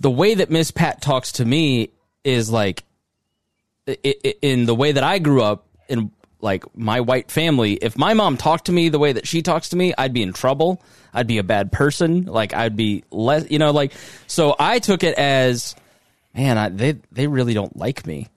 the 0.00 0.10
way 0.10 0.34
that 0.34 0.50
Miss 0.50 0.70
Pat 0.70 1.00
talks 1.00 1.32
to 1.32 1.44
me 1.44 1.90
is 2.22 2.50
like 2.50 2.84
in 3.86 4.66
the 4.66 4.74
way 4.74 4.92
that 4.92 5.04
I 5.04 5.18
grew 5.18 5.42
up 5.42 5.66
in 5.88 6.10
like 6.40 6.64
my 6.76 7.00
white 7.00 7.30
family, 7.30 7.74
if 7.74 7.96
my 7.96 8.14
mom 8.14 8.36
talked 8.36 8.66
to 8.66 8.72
me 8.72 8.88
the 8.88 8.98
way 8.98 9.12
that 9.12 9.26
she 9.26 9.42
talks 9.42 9.70
to 9.70 9.76
me, 9.76 9.94
I'd 9.96 10.12
be 10.12 10.22
in 10.22 10.32
trouble. 10.32 10.82
I'd 11.12 11.26
be 11.26 11.38
a 11.38 11.42
bad 11.42 11.72
person. 11.72 12.24
Like 12.24 12.52
I'd 12.54 12.76
be 12.76 13.04
less, 13.10 13.50
you 13.50 13.58
know, 13.58 13.70
like 13.70 13.92
so 14.26 14.54
I 14.58 14.78
took 14.78 15.02
it 15.02 15.16
as 15.16 15.74
man, 16.34 16.58
I, 16.58 16.68
they 16.68 16.96
they 17.12 17.26
really 17.26 17.54
don't 17.54 17.76
like 17.76 18.06
me, 18.06 18.28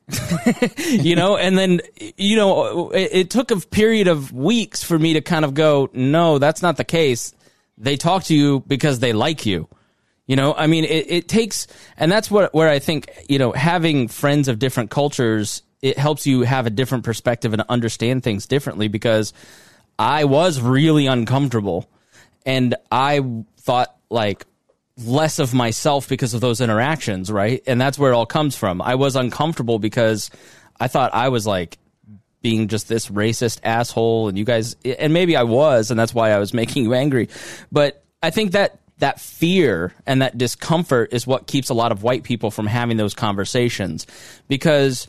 you 0.77 1.15
know. 1.15 1.38
And 1.38 1.57
then 1.57 1.81
you 2.15 2.36
know, 2.36 2.91
it, 2.91 3.10
it, 3.12 3.29
took 3.29 3.51
a 3.51 3.57
period 3.57 4.07
of 4.07 4.31
weeks 4.31 4.83
for 4.83 4.97
me 4.97 5.13
to 5.13 5.21
kind 5.21 5.43
of 5.43 5.53
go, 5.53 5.89
no, 5.93 6.38
that's 6.38 6.62
not 6.62 6.77
the 6.77 6.83
case. 6.83 7.33
They 7.77 7.97
talk 7.97 8.23
to 8.25 8.36
you 8.36 8.63
because 8.67 8.99
they 8.99 9.13
like 9.13 9.45
you. 9.45 9.67
You 10.27 10.35
know, 10.35 10.53
I 10.53 10.67
mean, 10.67 10.83
it, 10.83 11.09
it 11.09 11.27
takes, 11.27 11.67
and 11.97 12.11
that's 12.11 12.29
what 12.29 12.53
where 12.53 12.69
I 12.69 12.79
think 12.79 13.09
you 13.27 13.39
know 13.39 13.51
having 13.53 14.07
friends 14.07 14.47
of 14.47 14.59
different 14.59 14.91
cultures 14.91 15.63
it 15.81 15.97
helps 15.97 16.25
you 16.25 16.41
have 16.41 16.65
a 16.65 16.69
different 16.69 17.03
perspective 17.03 17.53
and 17.53 17.61
understand 17.69 18.23
things 18.23 18.47
differently 18.47 18.87
because 18.87 19.33
I 19.99 20.25
was 20.25 20.59
really 20.59 21.07
uncomfortable 21.07 21.89
and 22.45 22.75
I 22.91 23.43
thought 23.57 23.95
like 24.09 24.45
less 24.97 25.37
of 25.39 25.53
myself 25.53 26.09
because 26.09 26.33
of 26.33 26.41
those 26.41 26.61
interactions, 26.61 27.31
right? 27.31 27.61
And 27.67 27.79
that's 27.79 27.99
where 27.99 28.11
it 28.11 28.15
all 28.15 28.25
comes 28.25 28.55
from. 28.55 28.81
I 28.81 28.95
was 28.95 29.15
uncomfortable 29.15 29.77
because 29.77 30.31
I 30.79 30.87
thought 30.87 31.13
I 31.13 31.29
was 31.29 31.45
like 31.45 31.77
being 32.41 32.67
just 32.67 32.87
this 32.87 33.09
racist 33.09 33.59
asshole 33.63 34.29
and 34.29 34.37
you 34.37 34.45
guys 34.45 34.75
and 34.83 35.13
maybe 35.13 35.35
I 35.35 35.43
was 35.43 35.91
and 35.91 35.99
that's 35.99 36.13
why 36.13 36.31
I 36.31 36.39
was 36.39 36.53
making 36.61 36.83
you 36.85 36.93
angry. 36.93 37.29
But 37.71 38.03
I 38.23 38.31
think 38.31 38.53
that 38.53 38.79
that 38.99 39.19
fear 39.19 39.93
and 40.05 40.21
that 40.21 40.38
discomfort 40.38 41.13
is 41.13 41.27
what 41.27 41.47
keeps 41.47 41.69
a 41.69 41.73
lot 41.73 41.91
of 41.91 42.03
white 42.03 42.23
people 42.23 42.51
from 42.51 42.67
having 42.67 42.97
those 42.97 43.13
conversations. 43.13 44.07
Because 44.47 45.07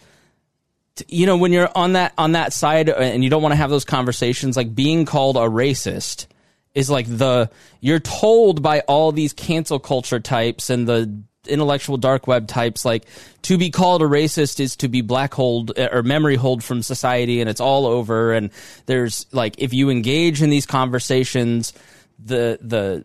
you 1.07 1.27
know 1.27 1.37
when 1.37 1.53
you're 1.53 1.71
on 1.77 1.93
that 1.93 2.13
on 2.19 2.33
that 2.33 2.53
side 2.53 2.89
uh, 2.91 2.95
and 2.95 3.23
you 3.23 3.31
don't 3.31 3.43
want 3.43 3.53
to 3.53 3.57
have 3.57 3.71
those 3.71 3.85
conversations 3.85 4.57
like 4.57 4.75
being 4.75 5.05
called 5.05 5.37
a 5.37 5.41
racist 5.41 6.27
is 6.75 6.91
like 6.91 7.07
the 7.07 7.49
you're 7.81 8.01
told 8.01 8.63
by 8.63 8.81
all 8.81 9.13
these 9.13 9.33
cancel 9.33 9.79
culture 9.79 10.19
types 10.19 10.71
and 10.71 10.89
the 10.89 11.23
intellectual 11.49 11.97
dark 11.97 12.27
web 12.27 12.47
types 12.47 12.85
like 12.85 13.05
to 13.43 13.59
be 13.59 13.71
called 13.71 14.03
a 14.03 14.05
racist 14.05 14.61
is 14.61 14.77
to 14.77 14.89
be 14.89 15.01
black 15.01 15.35
hold 15.35 15.77
uh, 15.79 15.89
or 15.93 16.03
memory 16.03 16.37
hold 16.37 16.63
from 16.63 16.83
society 16.83 17.41
and 17.41 17.49
it's 17.49 17.61
all 17.61 17.87
over. 17.87 18.33
And 18.33 18.51
there's 18.87 19.27
like 19.33 19.57
if 19.59 19.73
you 19.73 19.91
engage 19.91 20.43
in 20.43 20.51
these 20.51 20.67
conversations 20.67 21.73
the 22.19 22.59
the 22.61 23.05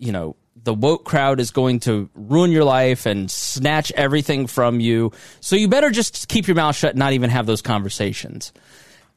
you 0.00 0.10
know, 0.10 0.34
the 0.62 0.74
woke 0.74 1.04
crowd 1.04 1.40
is 1.40 1.50
going 1.50 1.80
to 1.80 2.10
ruin 2.14 2.50
your 2.50 2.64
life 2.64 3.06
and 3.06 3.30
snatch 3.30 3.92
everything 3.92 4.46
from 4.46 4.80
you. 4.80 5.12
So 5.40 5.56
you 5.56 5.68
better 5.68 5.90
just 5.90 6.28
keep 6.28 6.48
your 6.48 6.56
mouth 6.56 6.74
shut 6.74 6.90
and 6.90 6.98
not 6.98 7.12
even 7.12 7.30
have 7.30 7.46
those 7.46 7.62
conversations. 7.62 8.52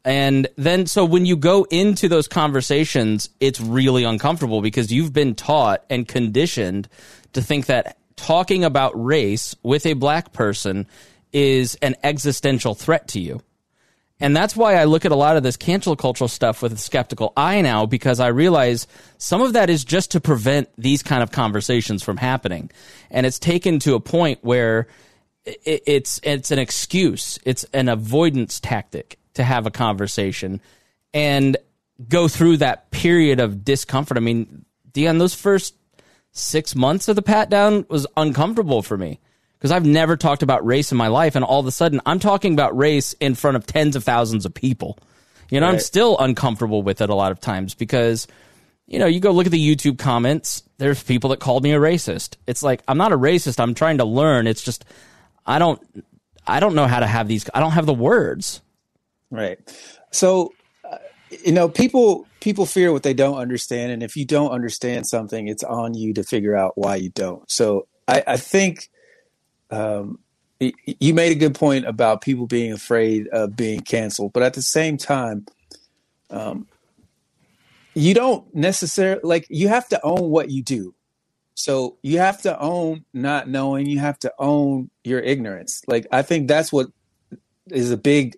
And 0.06 0.48
then, 0.58 0.86
so 0.86 1.06
when 1.06 1.26
you 1.26 1.38
go 1.38 1.65
into 1.69 2.10
those 2.10 2.28
conversations, 2.28 3.30
it's 3.39 3.62
really 3.62 4.04
uncomfortable 4.04 4.62
because 4.62 4.91
you've 4.91 5.13
been 5.13 5.34
taught 5.34 5.86
and 5.89 6.08
conditioned 6.08 6.89
to 7.32 7.41
think 7.41 7.67
that 7.67 7.98
talking 8.15 8.63
about 8.63 8.91
race 9.02 9.56
with 9.63 9.86
a 9.86 9.93
black 9.93 10.34
person 10.34 10.88
is 11.32 11.76
an 11.82 11.96
existential 12.04 12.76
threat 12.76 13.08
to 13.10 13.19
you. 13.19 13.41
And 14.19 14.36
that's 14.36 14.56
why 14.56 14.76
I 14.76 14.86
look 14.86 15.06
at 15.06 15.12
a 15.12 15.15
lot 15.15 15.38
of 15.38 15.43
this 15.43 15.58
cancel 15.58 15.95
cultural 15.95 16.28
stuff 16.28 16.62
with 16.62 16.73
a 16.73 16.78
skeptical 16.78 17.34
eye 17.36 17.62
now 17.62 17.86
because 17.86 18.19
I 18.19 18.28
realize 18.28 18.88
some 19.17 19.41
of 19.41 19.54
that 19.54 19.69
is 19.69 19.84
just 19.84 20.12
to 20.12 20.21
prevent 20.21 20.69
these 20.78 21.04
kind 21.04 21.23
of 21.23 21.32
conversations 21.32 22.04
from 22.04 22.17
happening. 22.17 22.71
And 23.10 23.26
it's 23.26 23.39
taken 23.39 23.80
to 23.80 23.95
a 23.95 23.99
point 23.99 24.39
where 24.41 24.88
it's 25.45 26.21
it's 26.23 26.52
an 26.52 26.60
excuse, 26.60 27.38
it's 27.43 27.65
an 27.73 27.89
avoidance 27.89 28.60
tactic 28.60 29.19
to 29.34 29.43
have 29.43 29.65
a 29.65 29.71
conversation 29.71 30.62
and 31.13 31.58
go 32.08 32.28
through 32.28 32.58
that 32.58 32.91
period 32.91 33.39
of 33.39 33.65
discomfort. 33.65 34.17
I 34.17 34.21
mean, 34.21 34.63
Dion, 34.93 35.17
those 35.17 35.34
first 35.34 35.76
six 36.32 36.76
months 36.76 37.08
of 37.08 37.15
the 37.15 37.21
pat 37.21 37.49
down 37.49 37.86
was 37.89 38.08
uncomfortable 38.15 38.82
for 38.82 38.97
me 38.97 39.19
because 39.63 39.71
I've 39.71 39.86
never 39.86 40.17
talked 40.17 40.43
about 40.43 40.65
race 40.65 40.91
in 40.91 40.97
my 40.97 41.08
life, 41.08 41.38
and 41.38 41.45
all 41.45 41.62
of 41.62 41.65
a 41.67 41.71
sudden 41.71 42.02
I'm 42.06 42.19
talking 42.19 42.52
about 42.52 42.76
race 42.76 43.13
in 43.21 43.34
front 43.34 43.56
of 43.56 43.65
tens 43.65 43.95
of 43.95 44.04
thousands 44.04 44.45
of 44.45 44.54
people. 44.54 44.99
You 45.49 45.62
know, 45.62 45.67
right. 45.67 45.76
I'm 45.76 45.80
still 45.80 46.17
uncomfortable 46.19 46.84
with 46.84 46.99
it 46.99 47.10
a 47.10 47.15
lot 47.15 47.32
of 47.32 47.39
times 47.39 47.73
because, 47.73 48.28
you 48.88 48.99
know, 48.99 49.06
you 49.06 49.21
go 49.21 49.32
look 49.32 49.45
at 49.45 49.54
the 49.54 49.76
YouTube 49.76 49.97
comments. 49.97 50.63
There's 50.80 51.02
people 51.02 51.30
that 51.30 51.39
called 51.39 51.63
me 51.63 51.71
a 51.71 51.80
racist. 51.80 52.36
It's 52.45 52.62
like 52.62 52.84
I'm 52.89 52.97
not 52.97 53.13
a 53.13 53.17
racist. 53.17 53.58
I'm 53.58 53.73
trying 53.73 53.99
to 53.99 54.04
learn. 54.04 54.47
It's 54.47 54.62
just 54.62 54.84
I 55.45 55.60
don't 55.60 55.82
I 56.45 56.60
don't 56.60 56.76
know 56.76 56.88
how 56.88 56.99
to 56.99 57.08
have 57.08 57.30
these. 57.30 57.49
I 57.54 57.62
don't 57.62 57.72
have 57.72 57.86
the 57.86 57.93
words. 57.93 58.61
Right. 59.32 59.59
So, 60.11 60.51
uh, 60.84 60.97
you 61.45 61.53
know, 61.53 61.70
people 61.70 62.28
people 62.41 62.66
fear 62.66 62.91
what 62.91 63.03
they 63.03 63.14
don't 63.14 63.38
understand, 63.38 63.93
and 63.93 64.03
if 64.03 64.18
you 64.18 64.26
don't 64.26 64.51
understand 64.51 65.07
something, 65.07 65.47
it's 65.47 65.64
on 65.64 65.93
you 65.93 66.14
to 66.16 66.24
figure 66.24 66.53
out 66.53 66.74
why 66.76 66.97
you 66.97 67.11
don't. 67.11 67.49
So, 67.49 67.88
I, 68.09 68.24
I 68.28 68.36
think 68.36 68.89
um, 69.74 70.19
you 70.59 71.13
made 71.13 71.32
a 71.32 71.39
good 71.39 71.55
point 71.55 71.86
about 71.86 72.21
people 72.21 72.45
being 72.45 72.71
afraid 72.71 73.28
of 73.30 73.55
being 73.55 73.82
canceled, 73.82 74.34
but 74.34 74.43
at 74.43 74.53
the 74.53 74.61
same 74.61 74.97
time, 74.97 75.45
um, 76.30 76.67
you 77.95 78.13
don't 78.13 78.53
necessarily 78.55 79.21
like 79.24 79.45
you 79.49 79.67
have 79.67 79.88
to 79.89 79.99
own 80.03 80.30
what 80.30 80.49
you 80.49 80.63
do. 80.63 80.93
So 81.55 81.97
you 82.01 82.19
have 82.19 82.41
to 82.43 82.59
own 82.59 83.05
not 83.13 83.47
knowing. 83.47 83.88
You 83.88 83.99
have 83.99 84.17
to 84.19 84.34
own 84.39 84.89
your 85.03 85.19
ignorance. 85.19 85.82
Like 85.88 86.07
I 86.11 86.21
think 86.21 86.47
that's 86.47 86.71
what 86.71 86.88
is 87.71 87.91
a 87.91 87.97
big 87.97 88.36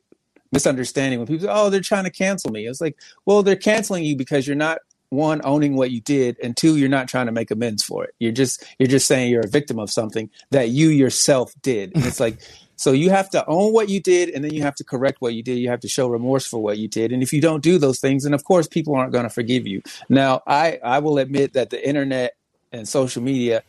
misunderstanding 0.52 1.20
when 1.20 1.28
people 1.28 1.48
say, 1.48 1.54
"Oh, 1.54 1.70
they're 1.70 1.82
trying 1.82 2.04
to 2.06 2.12
cancel 2.12 2.52
me." 2.52 2.66
It's 2.66 2.82
like, 2.82 2.98
well, 3.26 3.44
they're 3.44 3.56
canceling 3.56 4.04
you 4.04 4.16
because 4.16 4.48
you're 4.48 4.56
not 4.56 4.80
one 5.10 5.42
owning 5.44 5.76
what 5.76 5.92
you 5.92 6.02
did, 6.02 6.38
and 6.44 6.56
two, 6.56 6.78
you're 6.78 6.90
not 6.90 7.08
trying 7.08 7.28
to 7.28 7.32
make 7.32 7.52
amends 7.52 7.84
for 7.84 8.04
it. 8.04 8.16
You're 8.20 8.32
just 8.32 8.64
you're 8.80 8.88
just 8.88 9.08
saying 9.08 9.32
you're 9.32 9.46
a 9.46 9.48
victim 9.48 9.80
of 9.80 9.90
something 9.92 10.30
that 10.52 10.70
you 10.70 10.90
yourself 10.90 11.54
did. 11.62 11.96
And 11.96 12.06
it's 12.06 12.20
like. 12.20 12.40
So 12.78 12.92
you 12.92 13.10
have 13.10 13.30
to 13.30 13.46
own 13.48 13.72
what 13.72 13.88
you 13.88 14.02
did, 14.02 14.28
and 14.32 14.44
then 14.44 14.54
you 14.54 14.62
have 14.64 14.76
to 14.76 14.84
correct 14.84 15.22
what 15.22 15.34
you 15.34 15.42
did. 15.42 15.60
You 15.60 15.70
have 15.70 15.80
to 15.80 15.88
show 15.88 16.10
remorse 16.10 16.46
for 16.46 16.62
what 16.62 16.78
you 16.78 16.90
did. 16.90 17.14
And 17.14 17.24
if 17.24 17.32
you 17.32 17.40
don't 17.40 17.64
do 17.64 17.78
those 17.78 18.02
things, 18.02 18.26
then 18.26 18.34
of 18.34 18.44
course 18.44 18.68
people 18.68 18.94
aren't 18.96 19.14
going 19.14 19.24
to 19.24 19.30
forgive 19.30 19.66
you. 19.66 19.82
Now, 20.10 20.42
I 20.46 20.80
I 20.84 21.00
will 21.00 21.18
admit 21.18 21.54
that 21.54 21.70
the 21.70 21.88
internet 21.88 22.36
and 22.74 22.86
social 22.86 23.24
media 23.24 23.64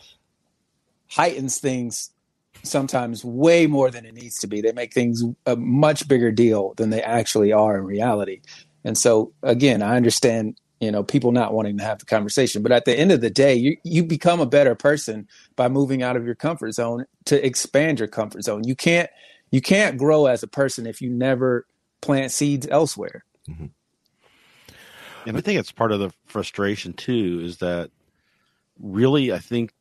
heightens 1.08 1.58
things 1.58 2.10
sometimes 2.62 3.24
way 3.24 3.66
more 3.66 3.90
than 3.90 4.04
it 4.04 4.14
needs 4.14 4.38
to 4.40 4.46
be. 4.46 4.60
They 4.60 4.72
make 4.72 4.92
things 4.92 5.22
a 5.46 5.56
much 5.56 6.08
bigger 6.08 6.32
deal 6.32 6.74
than 6.76 6.90
they 6.90 7.02
actually 7.02 7.52
are 7.52 7.78
in 7.78 7.84
reality. 7.84 8.40
And 8.84 8.96
so 8.96 9.32
again, 9.42 9.82
I 9.82 9.96
understand, 9.96 10.58
you 10.80 10.90
know, 10.90 11.02
people 11.02 11.32
not 11.32 11.54
wanting 11.54 11.78
to 11.78 11.84
have 11.84 11.98
the 11.98 12.04
conversation, 12.04 12.62
but 12.62 12.72
at 12.72 12.84
the 12.84 12.96
end 12.96 13.12
of 13.12 13.20
the 13.20 13.30
day, 13.30 13.54
you 13.54 13.76
you 13.82 14.04
become 14.04 14.40
a 14.40 14.46
better 14.46 14.74
person 14.74 15.26
by 15.56 15.68
moving 15.68 16.02
out 16.02 16.16
of 16.16 16.26
your 16.26 16.34
comfort 16.34 16.72
zone 16.72 17.06
to 17.26 17.44
expand 17.44 17.98
your 17.98 18.08
comfort 18.08 18.44
zone. 18.44 18.64
You 18.64 18.76
can't 18.76 19.08
you 19.50 19.60
can't 19.60 19.96
grow 19.96 20.26
as 20.26 20.42
a 20.42 20.48
person 20.48 20.86
if 20.86 21.00
you 21.00 21.10
never 21.10 21.66
plant 22.00 22.30
seeds 22.30 22.66
elsewhere. 22.70 23.24
Mm-hmm. 23.48 23.66
And 25.26 25.36
I 25.36 25.40
think 25.40 25.58
it's 25.58 25.72
part 25.72 25.92
of 25.92 26.00
the 26.00 26.12
frustration 26.26 26.92
too 26.92 27.40
is 27.42 27.58
that 27.58 27.90
really 28.78 29.32
I 29.32 29.38
think 29.38 29.72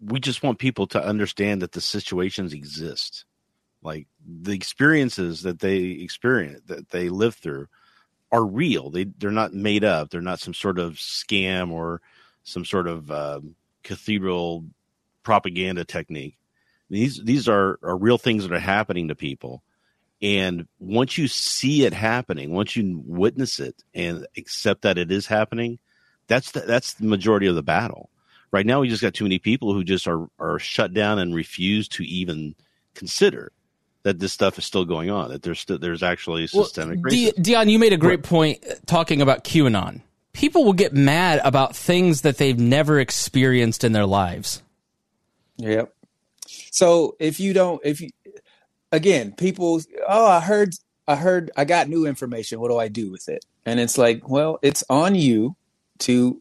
we 0.00 0.20
just 0.20 0.42
want 0.42 0.58
people 0.58 0.86
to 0.88 1.04
understand 1.04 1.62
that 1.62 1.72
the 1.72 1.80
situations 1.80 2.52
exist 2.52 3.24
like 3.82 4.06
the 4.24 4.52
experiences 4.52 5.42
that 5.42 5.58
they 5.58 5.78
experience 5.78 6.62
that 6.66 6.90
they 6.90 7.08
live 7.08 7.34
through 7.34 7.66
are 8.34 8.44
real. 8.44 8.90
They 8.90 9.04
they're 9.04 9.30
not 9.30 9.54
made 9.54 9.84
up. 9.84 10.10
They're 10.10 10.20
not 10.20 10.40
some 10.40 10.54
sort 10.54 10.80
of 10.80 10.94
scam 10.94 11.70
or 11.70 12.02
some 12.42 12.64
sort 12.64 12.88
of 12.88 13.10
uh, 13.10 13.40
cathedral 13.84 14.64
propaganda 15.22 15.84
technique. 15.84 16.36
These 16.90 17.22
these 17.24 17.48
are, 17.48 17.78
are 17.82 17.96
real 17.96 18.18
things 18.18 18.42
that 18.42 18.52
are 18.52 18.58
happening 18.58 19.08
to 19.08 19.14
people. 19.14 19.62
And 20.20 20.66
once 20.80 21.16
you 21.16 21.28
see 21.28 21.84
it 21.84 21.92
happening 21.94 22.52
once 22.52 22.76
you 22.76 23.02
witness 23.06 23.60
it 23.60 23.82
and 23.94 24.26
accept 24.36 24.82
that 24.82 24.98
it 24.98 25.12
is 25.12 25.26
happening 25.26 25.78
that's 26.26 26.52
the, 26.52 26.60
that's 26.60 26.94
the 26.94 27.06
majority 27.06 27.46
of 27.46 27.54
the 27.54 27.62
battle. 27.62 28.10
Right 28.50 28.66
now, 28.66 28.80
we 28.80 28.88
just 28.88 29.02
got 29.02 29.14
too 29.14 29.24
many 29.24 29.38
people 29.38 29.74
who 29.74 29.84
just 29.84 30.08
are 30.08 30.28
are 30.38 30.58
shut 30.58 30.94
down 30.94 31.18
and 31.18 31.34
refuse 31.34 31.88
to 31.88 32.04
even 32.04 32.54
consider 32.94 33.52
that 34.04 34.20
this 34.20 34.32
stuff 34.32 34.58
is 34.58 34.64
still 34.64 34.84
going 34.84 35.10
on. 35.10 35.30
That 35.30 35.42
there's 35.42 35.58
still, 35.58 35.78
there's 35.78 36.02
actually 36.02 36.46
systemic 36.46 37.00
well, 37.02 37.12
racism. 37.12 37.42
Dion, 37.42 37.68
you 37.68 37.78
made 37.78 37.92
a 37.92 37.98
great 37.98 38.22
point 38.22 38.64
uh, 38.64 38.74
talking 38.86 39.20
about 39.20 39.44
QAnon. 39.44 40.00
People 40.32 40.64
will 40.64 40.72
get 40.72 40.92
mad 40.92 41.40
about 41.44 41.74
things 41.74 42.22
that 42.22 42.38
they've 42.38 42.58
never 42.58 43.00
experienced 43.00 43.84
in 43.84 43.92
their 43.92 44.06
lives. 44.06 44.62
Yep. 45.56 45.92
So 46.46 47.16
if 47.18 47.40
you 47.40 47.52
don't, 47.52 47.80
if 47.84 48.00
you 48.00 48.10
again, 48.92 49.32
people, 49.32 49.80
oh, 50.08 50.26
I 50.26 50.40
heard, 50.40 50.74
I 51.06 51.16
heard, 51.16 51.50
I 51.56 51.64
got 51.64 51.88
new 51.88 52.06
information. 52.06 52.60
What 52.60 52.70
do 52.70 52.78
I 52.78 52.88
do 52.88 53.10
with 53.10 53.28
it? 53.28 53.44
And 53.66 53.80
it's 53.80 53.96
like, 53.96 54.28
well, 54.28 54.58
it's 54.62 54.84
on 54.90 55.14
you 55.14 55.56
to 56.00 56.40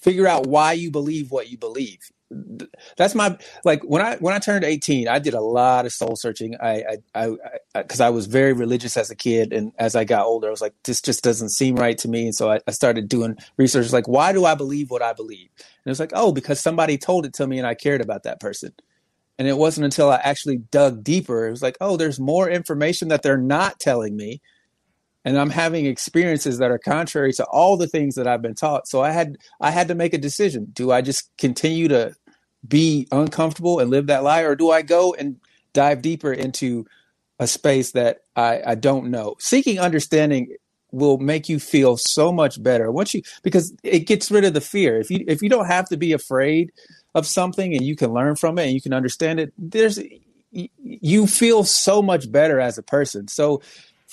figure 0.00 0.26
out 0.26 0.46
why 0.46 0.72
you 0.72 0.90
believe 0.90 1.30
what 1.30 1.50
you 1.50 1.58
believe 1.58 2.10
that's 2.96 3.14
my 3.14 3.36
like 3.64 3.82
when 3.82 4.02
i 4.02 4.16
when 4.16 4.34
i 4.34 4.38
turned 4.38 4.64
18 4.64 5.06
i 5.06 5.18
did 5.20 5.34
a 5.34 5.40
lot 5.40 5.86
of 5.86 5.92
soul 5.92 6.16
searching. 6.16 6.56
I 6.60 6.98
i 7.14 7.36
because 7.74 8.00
I, 8.00 8.08
I, 8.08 8.10
was 8.10 8.26
very 8.26 8.52
religious 8.52 8.96
as 8.96 9.10
a 9.10 9.14
kid 9.14 9.52
and 9.52 9.72
as 9.78 9.94
i 9.94 10.02
got 10.02 10.26
older 10.26 10.48
i 10.48 10.50
was 10.50 10.60
like 10.60 10.74
this 10.84 11.00
just 11.00 11.22
doesn't 11.22 11.50
seem 11.50 11.76
right 11.76 11.96
to 11.98 12.08
me. 12.08 12.24
And 12.24 12.34
so 12.34 12.50
i, 12.50 12.60
I 12.66 12.72
started 12.72 13.08
doing 13.08 13.36
research 13.56 13.92
like 13.92 14.08
why 14.08 14.32
do 14.32 14.44
i 14.44 14.56
believe 14.56 14.90
what 14.90 15.02
i 15.02 15.12
believe? 15.12 15.50
And 15.58 15.86
it 15.86 15.90
was 15.90 16.00
like 16.00 16.12
oh 16.14 16.32
because 16.32 16.60
somebody 16.60 16.98
told 16.98 17.26
it 17.26 17.34
to 17.34 17.46
me 17.46 17.58
and 17.58 17.66
i 17.66 17.74
cared 17.74 18.00
about 18.00 18.24
that 18.24 18.40
person. 18.40 18.72
And 19.38 19.46
it 19.46 19.56
wasn't 19.56 19.84
until 19.84 20.10
i 20.10 20.16
actually 20.16 20.56
dug 20.56 21.04
deeper 21.04 21.46
it 21.46 21.52
was 21.52 21.62
like 21.62 21.76
oh 21.80 21.96
there's 21.96 22.18
more 22.18 22.50
information 22.50 23.08
that 23.08 23.22
they're 23.22 23.38
not 23.38 23.78
telling 23.78 24.16
me 24.16 24.40
and 25.26 25.36
I'm 25.36 25.50
having 25.50 25.86
experiences 25.86 26.58
that 26.58 26.70
are 26.70 26.78
contrary 26.78 27.32
to 27.32 27.44
all 27.46 27.76
the 27.76 27.88
things 27.88 28.14
that 28.14 28.28
I've 28.28 28.42
been 28.42 28.54
taught. 28.54 28.86
So 28.86 29.02
I 29.02 29.10
had 29.10 29.38
I 29.60 29.72
had 29.72 29.88
to 29.88 29.96
make 29.96 30.14
a 30.14 30.18
decision. 30.18 30.68
Do 30.72 30.92
I 30.92 31.02
just 31.02 31.28
continue 31.36 31.88
to 31.88 32.14
be 32.66 33.08
uncomfortable 33.10 33.80
and 33.80 33.90
live 33.90 34.06
that 34.06 34.22
lie, 34.22 34.42
or 34.42 34.54
do 34.54 34.70
I 34.70 34.82
go 34.82 35.14
and 35.14 35.36
dive 35.72 36.00
deeper 36.00 36.32
into 36.32 36.86
a 37.40 37.48
space 37.48 37.90
that 37.90 38.20
I, 38.36 38.62
I 38.64 38.74
don't 38.76 39.10
know? 39.10 39.34
Seeking 39.40 39.80
understanding 39.80 40.54
will 40.92 41.18
make 41.18 41.48
you 41.48 41.58
feel 41.58 41.96
so 41.96 42.30
much 42.30 42.62
better 42.62 42.92
once 42.92 43.12
you 43.12 43.22
because 43.42 43.74
it 43.82 44.06
gets 44.06 44.30
rid 44.30 44.44
of 44.44 44.54
the 44.54 44.60
fear. 44.60 45.00
If 45.00 45.10
you 45.10 45.24
if 45.26 45.42
you 45.42 45.48
don't 45.48 45.66
have 45.66 45.88
to 45.88 45.96
be 45.96 46.12
afraid 46.12 46.70
of 47.16 47.26
something 47.26 47.74
and 47.74 47.84
you 47.84 47.96
can 47.96 48.12
learn 48.12 48.36
from 48.36 48.58
it 48.58 48.66
and 48.66 48.74
you 48.74 48.80
can 48.80 48.92
understand 48.92 49.40
it, 49.40 49.52
there's 49.58 49.98
you 50.52 51.26
feel 51.26 51.64
so 51.64 52.00
much 52.00 52.30
better 52.30 52.60
as 52.60 52.78
a 52.78 52.82
person. 52.84 53.26
So 53.26 53.60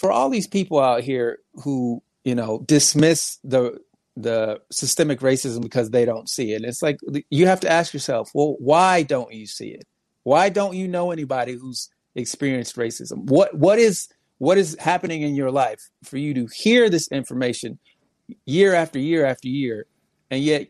for 0.04 0.12
all 0.12 0.30
these 0.30 0.48
people 0.48 0.80
out 0.80 1.02
here 1.02 1.40
who 1.64 2.04
you 2.26 2.36
know 2.36 2.62
dismiss 2.68 3.40
the 3.46 3.80
the 4.18 4.60
systemic 4.70 5.22
racism 5.22 5.62
because 5.62 5.90
they 5.90 6.04
don't 6.04 6.30
see 6.30 6.52
it. 6.52 6.64
It's 6.64 6.84
like 6.84 6.98
you 7.30 7.48
have 7.48 7.62
to 7.62 7.72
ask 7.72 7.94
yourself, 7.94 8.30
well, 8.36 8.58
why 8.60 9.02
don't 9.04 9.34
you 9.34 9.48
see 9.48 9.70
it? 9.70 9.86
Why 10.24 10.50
don't 10.50 10.76
you 10.76 10.88
know 10.90 11.12
anybody 11.12 11.54
who's 11.54 11.90
experienced 12.16 12.76
racism? 12.76 13.30
What 13.30 13.58
what 13.58 13.80
is 13.80 14.10
what 14.40 14.58
is 14.58 14.76
happening 14.78 15.22
in 15.22 15.36
your 15.36 15.52
life 15.52 15.80
for 16.04 16.18
you 16.18 16.34
to 16.34 16.48
hear 16.54 16.90
this 16.90 17.08
information 17.08 17.80
year 18.46 18.74
after 18.74 19.00
year 19.00 19.26
after 19.26 19.48
year, 19.48 19.86
and 20.30 20.44
yet 20.44 20.68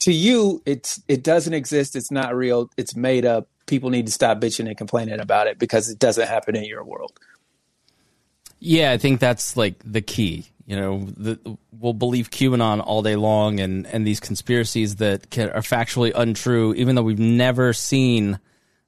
to 0.00 0.12
you 0.12 0.62
it's 0.64 1.02
it 1.08 1.22
doesn't 1.22 1.52
exist. 1.52 1.94
It's 1.94 2.10
not 2.10 2.34
real. 2.34 2.70
It's 2.78 2.96
made 2.96 3.26
up. 3.26 3.50
People 3.66 3.90
need 3.90 4.06
to 4.06 4.12
stop 4.12 4.40
bitching 4.40 4.66
and 4.66 4.78
complaining 4.78 5.20
about 5.20 5.46
it 5.46 5.58
because 5.58 5.90
it 5.90 5.98
doesn't 5.98 6.26
happen 6.26 6.56
in 6.56 6.64
your 6.64 6.84
world. 6.84 7.12
Yeah, 8.64 8.92
I 8.92 8.98
think 8.98 9.20
that's 9.20 9.58
like 9.58 9.74
the 9.84 10.00
key. 10.00 10.46
You 10.66 10.76
know, 10.76 11.04
the, 11.04 11.58
we'll 11.70 11.92
believe 11.92 12.30
QAnon 12.30 12.82
all 12.82 13.02
day 13.02 13.14
long 13.14 13.60
and, 13.60 13.86
and 13.86 14.06
these 14.06 14.20
conspiracies 14.20 14.96
that 14.96 15.28
can, 15.28 15.50
are 15.50 15.60
factually 15.60 16.12
untrue, 16.14 16.72
even 16.72 16.94
though 16.94 17.02
we've 17.02 17.18
never 17.18 17.74
seen 17.74 18.38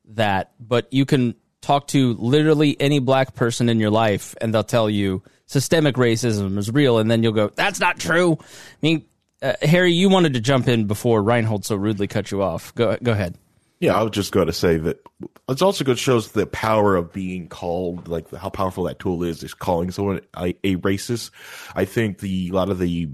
that. 0.07 0.53
But 0.59 0.91
you 0.95 1.05
can 1.05 1.35
talk 1.61 1.89
to 1.89 2.15
literally 2.15 2.75
any 2.81 3.01
black 3.01 3.35
person 3.35 3.69
in 3.69 3.79
your 3.79 3.91
life, 3.91 4.35
and 4.41 4.55
they'll 4.55 4.65
tell 4.65 4.89
you 4.89 5.23
systemic 5.45 5.97
racism 5.97 6.57
is 6.57 6.71
real, 6.71 6.97
and 6.97 7.11
then 7.11 7.23
you'll 7.23 7.33
go, 7.33 7.51
"That's 7.55 7.79
not 7.79 7.99
true." 7.99 8.39
I 8.41 8.45
mean, 8.81 9.05
uh, 9.43 9.53
Harry, 9.61 9.93
you 9.93 10.09
wanted 10.09 10.33
to 10.35 10.41
jump 10.41 10.69
in 10.69 10.87
before 10.87 11.23
Remso 11.23 11.63
so 11.63 11.77
rudely 11.77 12.07
cut 12.07 12.31
you 12.31 12.43
off. 12.43 12.75
Go 12.75 12.97
go 13.03 13.13
ahead. 13.13 13.37
Yeah, 13.79 13.95
I 13.95 14.03
was 14.03 14.13
just 14.13 14.33
going 14.33 14.47
to 14.47 14.55
say 14.55 14.79
that 14.79 15.07
it's 15.49 15.61
also 15.61 15.85
good 15.85 15.99
shows 15.99 16.33
the 16.33 16.47
power 16.47 16.97
of 16.97 17.13
being 17.13 17.49
called, 17.49 18.09
like 18.09 18.31
how 18.35 18.49
powerful 18.49 18.85
that 18.85 18.99
tool 18.99 19.23
is, 19.23 19.43
is 19.43 19.53
calling 19.53 19.91
someone 19.91 20.21
a, 20.37 20.57
a 20.65 20.77
racist. 20.77 21.31
I 21.75 21.85
think 21.85 22.21
the 22.21 22.49
a 22.49 22.53
lot 22.53 22.71
of 22.71 22.79
the 22.79 23.09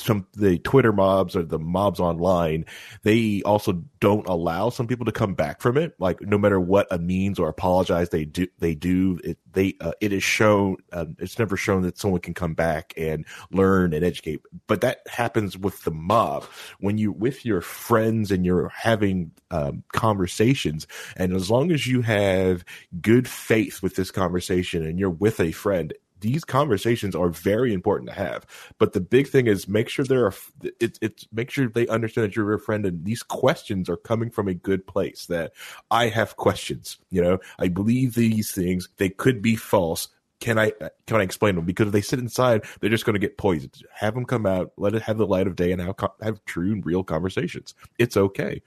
some 0.00 0.26
the 0.34 0.58
Twitter 0.58 0.92
mobs 0.92 1.36
or 1.36 1.42
the 1.42 1.58
mobs 1.58 2.00
online, 2.00 2.64
they 3.02 3.42
also 3.44 3.84
don't 4.00 4.26
allow 4.28 4.70
some 4.70 4.86
people 4.86 5.04
to 5.06 5.12
come 5.12 5.34
back 5.34 5.60
from 5.60 5.76
it. 5.76 5.94
Like 5.98 6.20
no 6.20 6.38
matter 6.38 6.60
what 6.60 6.86
a 6.90 6.98
means 6.98 7.38
or 7.38 7.48
apologize 7.48 8.10
they 8.10 8.24
do, 8.24 8.46
they 8.58 8.74
do 8.74 9.18
it. 9.24 9.38
They 9.52 9.74
uh, 9.80 9.92
it 10.00 10.12
is 10.12 10.22
shown. 10.22 10.76
Uh, 10.92 11.06
it's 11.18 11.38
never 11.38 11.56
shown 11.56 11.82
that 11.82 11.98
someone 11.98 12.20
can 12.20 12.34
come 12.34 12.54
back 12.54 12.92
and 12.96 13.26
learn 13.50 13.92
and 13.92 14.04
educate. 14.04 14.40
But 14.66 14.80
that 14.82 15.00
happens 15.08 15.56
with 15.56 15.82
the 15.84 15.90
mob 15.90 16.44
when 16.80 16.98
you 16.98 17.12
with 17.12 17.44
your 17.44 17.60
friends 17.60 18.30
and 18.30 18.44
you're 18.44 18.68
having 18.68 19.32
um, 19.50 19.82
conversations. 19.92 20.86
And 21.16 21.32
as 21.32 21.50
long 21.50 21.72
as 21.72 21.86
you 21.86 22.02
have 22.02 22.64
good 23.00 23.28
faith 23.28 23.82
with 23.82 23.96
this 23.96 24.10
conversation 24.10 24.84
and 24.84 24.98
you're 24.98 25.10
with 25.10 25.40
a 25.40 25.52
friend, 25.52 25.92
these 26.20 26.44
conversations 26.44 27.14
are 27.14 27.28
very 27.28 27.72
important 27.72 28.10
to 28.10 28.16
have. 28.16 28.46
But 28.78 28.92
the 28.92 29.00
big 29.00 29.28
thing 29.28 29.46
is 29.46 29.68
make 29.68 29.88
sure 29.88 30.04
they're 30.04 30.32
it's 30.80 30.98
it's 31.02 31.26
make 31.32 31.50
sure 31.50 31.68
they 31.68 31.86
understand 31.88 32.24
that 32.24 32.36
you're 32.36 32.52
a 32.54 32.58
friend 32.58 32.84
and 32.86 33.04
these 33.04 33.22
questions 33.22 33.88
are 33.88 33.96
coming 33.96 34.30
from 34.30 34.48
a 34.48 34.54
good 34.54 34.86
place. 34.86 35.26
That 35.26 35.52
I 35.90 36.08
have 36.08 36.36
questions. 36.36 36.98
You 37.10 37.22
know, 37.22 37.38
I 37.58 37.68
believe 37.68 38.14
these 38.14 38.52
things. 38.52 38.88
They 38.96 39.10
could 39.10 39.42
be 39.42 39.56
false. 39.56 40.08
Can 40.40 40.58
I 40.58 40.72
can 41.06 41.20
I 41.20 41.22
explain 41.22 41.56
them? 41.56 41.64
Because 41.64 41.88
if 41.88 41.92
they 41.92 42.00
sit 42.00 42.20
inside, 42.20 42.64
they're 42.80 42.90
just 42.90 43.04
going 43.04 43.14
to 43.14 43.20
get 43.20 43.38
poisoned. 43.38 43.82
Have 43.92 44.14
them 44.14 44.24
come 44.24 44.46
out, 44.46 44.72
let 44.76 44.94
it 44.94 45.02
have 45.02 45.18
the 45.18 45.26
light 45.26 45.48
of 45.48 45.56
day, 45.56 45.72
and 45.72 45.80
have 45.80 45.96
have 46.22 46.44
true 46.44 46.72
and 46.72 46.86
real 46.86 47.02
conversations. 47.02 47.74
It's 47.98 48.16
okay. 48.16 48.62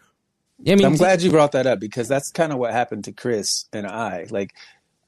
I 0.68 0.76
mean, 0.76 0.86
I'm 0.86 0.96
glad 0.96 1.22
you 1.22 1.32
brought 1.32 1.54
that 1.54 1.66
up 1.66 1.80
because 1.80 2.08
that's 2.08 2.32
kind 2.32 2.52
of 2.52 2.60
what 2.60 2.72
happened 2.72 3.06
to 3.06 3.12
Chris 3.12 3.66
and 3.74 3.88
I. 3.88 4.28
Like, 4.30 4.54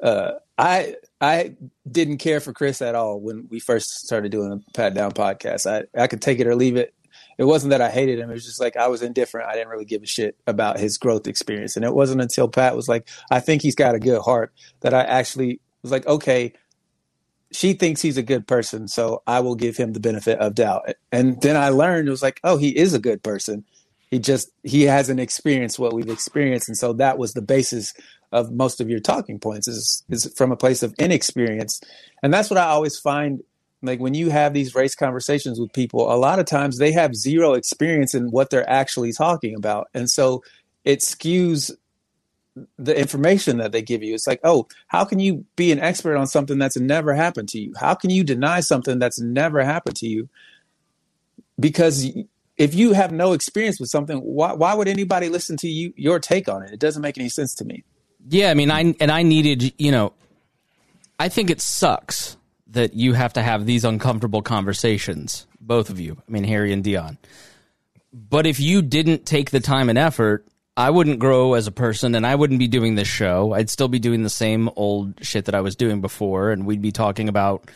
uh, 0.03 0.33
I 0.57 0.95
I 1.19 1.55
didn't 1.89 2.17
care 2.17 2.39
for 2.39 2.53
Chris 2.53 2.81
at 2.81 2.93
all 2.93 3.19
when 3.19 3.47
we 3.49 3.59
first 3.59 4.05
started 4.05 4.31
doing 4.31 4.49
the 4.49 4.61
Pat 4.73 4.93
Down 4.93 5.11
podcast. 5.13 5.65
I 5.65 5.85
I 5.99 6.07
could 6.07 6.21
take 6.21 6.39
it 6.39 6.47
or 6.47 6.55
leave 6.55 6.75
it. 6.75 6.93
It 7.39 7.45
wasn't 7.45 7.71
that 7.71 7.81
I 7.81 7.89
hated 7.89 8.19
him. 8.19 8.29
It 8.29 8.33
was 8.33 8.45
just 8.45 8.59
like 8.59 8.77
I 8.77 8.87
was 8.87 9.01
indifferent. 9.01 9.47
I 9.47 9.53
didn't 9.53 9.69
really 9.69 9.85
give 9.85 10.03
a 10.03 10.07
shit 10.07 10.37
about 10.45 10.77
his 10.77 10.99
growth 10.99 11.25
experience. 11.25 11.75
And 11.75 11.83
it 11.83 11.95
wasn't 11.95 12.21
until 12.21 12.47
Pat 12.47 12.75
was 12.75 12.87
like, 12.87 13.07
"I 13.31 13.39
think 13.39 13.63
he's 13.63 13.75
got 13.75 13.95
a 13.95 13.99
good 13.99 14.21
heart," 14.21 14.53
that 14.81 14.93
I 14.93 15.01
actually 15.03 15.59
was 15.81 15.91
like, 15.91 16.05
"Okay, 16.05 16.53
she 17.51 17.73
thinks 17.73 18.01
he's 18.01 18.17
a 18.17 18.23
good 18.23 18.47
person, 18.47 18.87
so 18.87 19.21
I 19.25 19.39
will 19.39 19.55
give 19.55 19.77
him 19.77 19.93
the 19.93 19.99
benefit 19.99 20.39
of 20.39 20.55
doubt. 20.55 20.89
And 21.11 21.41
then 21.41 21.55
I 21.55 21.69
learned 21.69 22.07
it 22.07 22.11
was 22.11 22.23
like, 22.23 22.39
oh, 22.43 22.57
he 22.57 22.75
is 22.75 22.93
a 22.93 22.99
good 22.99 23.23
person. 23.23 23.63
He 24.09 24.19
just 24.19 24.51
he 24.63 24.83
hasn't 24.83 25.19
experienced 25.19 25.79
what 25.79 25.93
we've 25.93 26.09
experienced, 26.09 26.67
and 26.67 26.77
so 26.77 26.93
that 26.93 27.17
was 27.17 27.33
the 27.33 27.41
basis 27.41 27.93
of 28.33 28.51
most 28.51 28.81
of 28.81 28.89
your 28.89 28.99
talking 28.99 29.39
points 29.39 29.67
is 29.67 30.03
is 30.09 30.31
from 30.35 30.51
a 30.51 30.57
place 30.57 30.83
of 30.83 30.93
inexperience, 30.99 31.79
and 32.21 32.33
that's 32.33 32.49
what 32.49 32.59
I 32.59 32.65
always 32.65 32.99
find. 32.99 33.41
Like 33.81 33.99
when 33.99 34.13
you 34.13 34.29
have 34.29 34.53
these 34.53 34.75
race 34.75 34.95
conversations 34.95 35.59
with 35.59 35.73
people, 35.73 36.11
a 36.11 36.15
lot 36.15 36.39
of 36.39 36.45
times 36.45 36.77
they 36.77 36.93
have 36.93 37.15
zero 37.15 37.53
experience 37.53 38.13
in 38.13 38.31
what 38.31 38.49
they're 38.49 38.69
actually 38.69 39.13
talking 39.13 39.55
about, 39.55 39.87
and 39.93 40.09
so 40.09 40.43
it 40.83 40.99
skews 40.99 41.71
the 42.77 42.97
information 42.97 43.57
that 43.57 43.71
they 43.71 43.81
give 43.81 44.03
you. 44.03 44.13
It's 44.13 44.27
like, 44.27 44.39
oh, 44.43 44.67
how 44.87 45.05
can 45.05 45.19
you 45.19 45.45
be 45.55 45.71
an 45.71 45.79
expert 45.79 46.15
on 46.15 46.27
something 46.27 46.57
that's 46.59 46.77
never 46.77 47.13
happened 47.13 47.49
to 47.49 47.59
you? 47.59 47.73
How 47.79 47.95
can 47.95 48.09
you 48.09 48.23
deny 48.23 48.59
something 48.59 48.99
that's 48.99 49.19
never 49.19 49.63
happened 49.63 49.95
to 49.97 50.07
you? 50.07 50.29
Because 51.59 52.07
if 52.57 52.75
you 52.75 52.93
have 52.93 53.11
no 53.11 53.33
experience 53.33 53.79
with 53.79 53.89
something, 53.89 54.19
why, 54.19 54.53
why 54.53 54.73
would 54.73 54.87
anybody 54.87 55.29
listen 55.29 55.57
to 55.57 55.67
you 55.67 55.93
your 55.95 56.19
take 56.19 56.47
on 56.47 56.63
it? 56.63 56.71
It 56.71 56.79
doesn't 56.79 57.01
make 57.01 57.17
any 57.17 57.29
sense 57.29 57.55
to 57.55 57.65
me. 57.65 57.83
Yeah, 58.27 58.49
I 58.49 58.53
mean, 58.53 58.71
I 58.71 58.93
and 58.99 59.11
I 59.11 59.23
needed, 59.23 59.73
you 59.77 59.91
know, 59.91 60.13
I 61.19 61.29
think 61.29 61.49
it 61.49 61.61
sucks 61.61 62.37
that 62.67 62.93
you 62.93 63.13
have 63.13 63.33
to 63.33 63.41
have 63.41 63.65
these 63.65 63.83
uncomfortable 63.83 64.41
conversations, 64.41 65.45
both 65.59 65.89
of 65.89 65.99
you. 65.99 66.17
I 66.27 66.31
mean, 66.31 66.43
Harry 66.43 66.73
and 66.73 66.83
Dion. 66.83 67.17
But 68.11 68.47
if 68.47 68.59
you 68.59 68.81
didn't 68.81 69.25
take 69.25 69.51
the 69.51 69.59
time 69.59 69.89
and 69.89 69.97
effort 69.97 70.47
I 70.75 70.89
wouldn't 70.89 71.19
grow 71.19 71.53
as 71.53 71.67
a 71.67 71.71
person 71.71 72.15
and 72.15 72.25
I 72.25 72.33
wouldn't 72.33 72.59
be 72.59 72.67
doing 72.67 72.95
this 72.95 73.07
show. 73.07 73.53
I'd 73.53 73.69
still 73.69 73.87
be 73.87 73.99
doing 73.99 74.23
the 74.23 74.29
same 74.29 74.69
old 74.75 75.23
shit 75.23 75.45
that 75.45 75.55
I 75.55 75.61
was 75.61 75.75
doing 75.75 76.01
before 76.01 76.51
and 76.51 76.65
we'd 76.65 76.81
be 76.81 76.91
talking 76.91 77.29
about, 77.29 77.69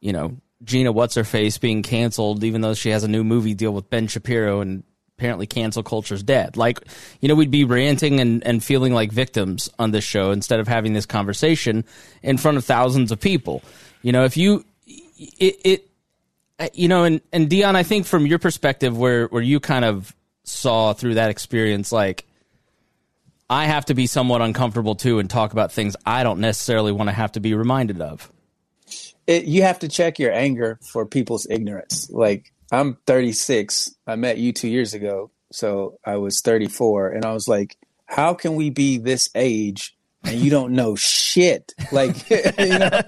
you 0.00 0.12
know, 0.12 0.36
Gina 0.64 0.92
what's 0.92 1.16
her 1.16 1.24
face 1.24 1.58
being 1.58 1.82
canceled 1.82 2.44
even 2.44 2.60
though 2.60 2.74
she 2.74 2.90
has 2.90 3.02
a 3.02 3.08
new 3.08 3.24
movie 3.24 3.52
deal 3.52 3.72
with 3.72 3.90
Ben 3.90 4.06
Shapiro 4.06 4.60
and 4.60 4.84
apparently 5.22 5.46
cancel 5.46 5.84
culture's 5.84 6.24
dead. 6.24 6.56
Like, 6.56 6.80
you 7.20 7.28
know, 7.28 7.36
we'd 7.36 7.52
be 7.52 7.64
ranting 7.64 8.18
and, 8.18 8.44
and 8.44 8.62
feeling 8.62 8.92
like 8.92 9.12
victims 9.12 9.70
on 9.78 9.92
this 9.92 10.02
show 10.02 10.32
instead 10.32 10.58
of 10.58 10.66
having 10.66 10.94
this 10.94 11.06
conversation 11.06 11.84
in 12.24 12.38
front 12.38 12.56
of 12.56 12.64
thousands 12.64 13.12
of 13.12 13.20
people. 13.20 13.62
You 14.02 14.10
know, 14.10 14.24
if 14.24 14.36
you 14.36 14.64
it, 14.88 15.60
it 15.64 15.88
you 16.74 16.88
know, 16.88 17.04
and, 17.04 17.20
and 17.32 17.48
Dion, 17.48 17.76
I 17.76 17.84
think 17.84 18.06
from 18.06 18.26
your 18.26 18.40
perspective 18.40 18.98
where 18.98 19.28
where 19.28 19.42
you 19.42 19.60
kind 19.60 19.84
of 19.84 20.12
saw 20.42 20.92
through 20.92 21.14
that 21.14 21.30
experience 21.30 21.92
like 21.92 22.26
I 23.48 23.66
have 23.66 23.84
to 23.84 23.94
be 23.94 24.08
somewhat 24.08 24.42
uncomfortable 24.42 24.96
too 24.96 25.20
and 25.20 25.30
talk 25.30 25.52
about 25.52 25.70
things 25.70 25.94
I 26.04 26.24
don't 26.24 26.40
necessarily 26.40 26.90
want 26.90 27.10
to 27.10 27.14
have 27.14 27.30
to 27.32 27.40
be 27.40 27.54
reminded 27.54 28.00
of. 28.00 28.32
It, 29.28 29.44
you 29.44 29.62
have 29.62 29.78
to 29.78 29.88
check 29.88 30.18
your 30.18 30.32
anger 30.32 30.80
for 30.82 31.06
people's 31.06 31.46
ignorance. 31.48 32.10
Like 32.10 32.51
I'm 32.72 32.96
36. 33.06 33.94
I 34.06 34.16
met 34.16 34.38
you 34.38 34.52
2 34.52 34.68
years 34.68 34.94
ago, 34.94 35.30
so 35.52 35.98
I 36.04 36.16
was 36.16 36.40
34 36.40 37.10
and 37.10 37.24
I 37.24 37.32
was 37.32 37.46
like, 37.46 37.76
how 38.06 38.34
can 38.34 38.56
we 38.56 38.70
be 38.70 38.98
this 38.98 39.28
age 39.34 39.96
and 40.24 40.40
you 40.40 40.50
don't 40.50 40.72
know 40.72 40.96
shit? 40.96 41.72
Like 41.92 42.28
you 42.30 42.78
know, 42.78 42.88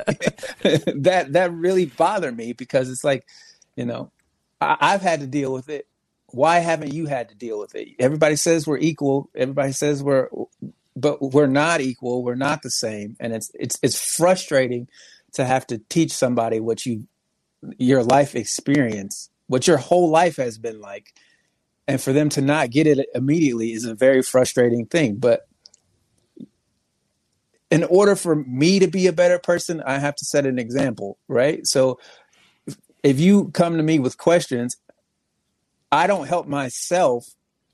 that 1.01 1.29
that 1.31 1.53
really 1.53 1.87
bothered 1.87 2.37
me 2.37 2.53
because 2.53 2.91
it's 2.91 3.05
like, 3.05 3.27
you 3.75 3.87
know, 3.87 4.12
I, 4.61 4.77
I've 4.81 5.03
had 5.03 5.21
to 5.21 5.27
deal 5.27 5.53
with 5.53 5.69
it 5.69 5.89
why 6.35 6.59
haven't 6.59 6.93
you 6.93 7.07
had 7.07 7.29
to 7.29 7.35
deal 7.35 7.61
with 7.61 7.75
it? 7.77 7.89
Everybody 7.99 8.37
says 8.37 8.67
we're 8.67 8.79
equal. 8.79 9.31
Everybody 9.37 9.73
says 9.73 10.03
we're, 10.03 10.29
but 10.97 11.23
we're 11.23 11.47
not 11.47 11.81
equal. 11.81 12.25
We're 12.25 12.35
not 12.35 12.62
the 12.62 12.71
same, 12.71 13.17
and 13.21 13.33
it's 13.33 13.51
it's 13.55 13.79
it's 13.83 14.17
frustrating 14.17 14.89
to 15.35 15.45
have 15.45 15.67
to 15.69 15.79
teach 15.89 16.12
somebody 16.12 16.59
what 16.59 16.85
you 16.85 17.07
your 17.79 18.03
life 18.03 18.35
experience, 18.35 19.31
what 19.47 19.66
your 19.66 19.76
whole 19.76 20.11
life 20.11 20.36
has 20.36 20.59
been 20.59 20.80
like, 20.80 21.12
and 21.86 22.01
for 22.01 22.12
them 22.12 22.28
to 22.30 22.40
not 22.40 22.70
get 22.70 22.86
it 22.86 23.07
immediately 23.14 23.72
is 23.72 23.84
a 23.84 23.95
very 23.95 24.22
frustrating 24.22 24.86
thing. 24.86 25.16
But 25.16 25.42
in 27.70 27.84
order 27.84 28.16
for 28.16 28.36
me 28.36 28.78
to 28.78 28.86
be 28.86 29.07
a 29.07 29.12
better 29.12 29.38
person, 29.38 29.82
I 29.84 29.99
have 29.99 30.14
to 30.16 30.24
set 30.24 30.47
an 30.47 30.59
example, 30.59 31.18
right? 31.28 31.66
So 31.66 31.99
if 33.03 33.20
you 33.20 33.51
come 33.51 33.76
to 33.76 33.82
me 33.82 33.99
with 33.99 34.16
questions 34.16 34.76
I 35.95 36.09
don't 36.09 36.26
help 36.26 36.49
myself 36.49 37.24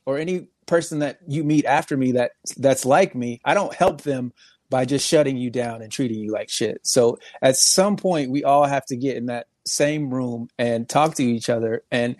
or 0.05 0.19
any 0.19 0.49
person 0.67 0.99
that 0.99 1.21
you 1.27 1.43
meet 1.43 1.65
after 1.65 1.97
me 1.97 2.13
that 2.13 2.33
that's 2.59 2.85
like 2.85 3.15
me, 3.15 3.41
I 3.47 3.55
don't 3.55 3.75
help 3.75 4.03
them 4.03 4.35
by 4.69 4.85
just 4.85 5.09
shutting 5.09 5.39
you 5.39 5.49
down 5.51 5.81
and 5.81 5.91
treating 5.91 6.19
you 6.21 6.31
like 6.31 6.51
shit. 6.51 6.81
So 6.83 7.19
at 7.41 7.57
some 7.57 7.97
point 7.97 8.31
we 8.31 8.45
all 8.45 8.67
have 8.67 8.85
to 8.87 8.97
get 8.97 9.17
in 9.17 9.27
that 9.27 9.47
same 9.67 10.13
room 10.13 10.49
and 10.59 10.89
talk 10.89 11.15
to 11.17 11.25
each 11.25 11.49
other. 11.49 11.83
And 11.91 12.17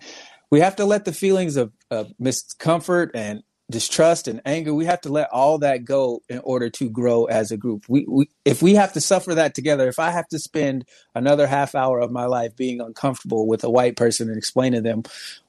we 0.49 0.59
have 0.59 0.75
to 0.77 0.85
let 0.85 1.05
the 1.05 1.13
feelings 1.13 1.57
of, 1.57 1.71
of 1.89 2.13
miscomfort 2.21 3.11
and 3.13 3.43
distrust 3.71 4.27
and 4.27 4.41
anger 4.45 4.73
we 4.73 4.85
have 4.85 5.01
to 5.01 5.09
let 5.09 5.29
all 5.31 5.57
that 5.59 5.85
go 5.85 6.21
in 6.29 6.39
order 6.39 6.69
to 6.69 6.89
grow 6.89 7.25
as 7.25 7.51
a 7.51 7.57
group. 7.57 7.85
We, 7.87 8.05
we 8.07 8.29
if 8.45 8.61
we 8.61 8.75
have 8.75 8.93
to 8.93 9.01
suffer 9.01 9.33
that 9.35 9.55
together 9.55 9.87
if 9.87 9.97
i 9.97 10.11
have 10.11 10.27
to 10.29 10.39
spend 10.39 10.85
another 11.15 11.47
half 11.47 11.73
hour 11.73 11.99
of 11.99 12.11
my 12.11 12.25
life 12.25 12.55
being 12.55 12.81
uncomfortable 12.81 13.47
with 13.47 13.63
a 13.63 13.69
white 13.69 13.95
person 13.95 14.27
and 14.27 14.37
explaining 14.37 14.83
to 14.83 14.89
them 14.89 15.03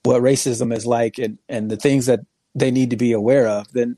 what 0.04 0.22
racism 0.22 0.74
is 0.74 0.86
like 0.86 1.18
and 1.18 1.38
and 1.48 1.70
the 1.70 1.76
things 1.76 2.06
that 2.06 2.20
they 2.54 2.70
need 2.70 2.90
to 2.90 2.96
be 2.96 3.12
aware 3.12 3.48
of 3.48 3.70
then 3.72 3.96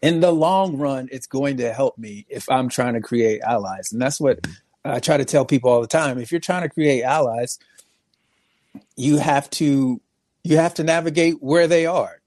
in 0.00 0.20
the 0.20 0.32
long 0.32 0.78
run 0.78 1.08
it's 1.12 1.26
going 1.26 1.58
to 1.58 1.72
help 1.72 1.98
me 1.98 2.24
if 2.28 2.50
i'm 2.50 2.68
trying 2.68 2.94
to 2.94 3.00
create 3.00 3.40
allies. 3.42 3.92
And 3.92 4.00
that's 4.00 4.20
what 4.20 4.46
i 4.84 4.98
try 5.00 5.16
to 5.16 5.24
tell 5.24 5.44
people 5.44 5.70
all 5.70 5.80
the 5.80 5.86
time 5.86 6.18
if 6.18 6.30
you're 6.30 6.40
trying 6.40 6.62
to 6.62 6.68
create 6.68 7.02
allies 7.02 7.58
you 8.96 9.18
have 9.18 9.48
to 9.50 10.00
you 10.44 10.56
have 10.56 10.74
to 10.74 10.82
navigate 10.82 11.42
where 11.42 11.66
they 11.66 11.86
are 11.86 12.22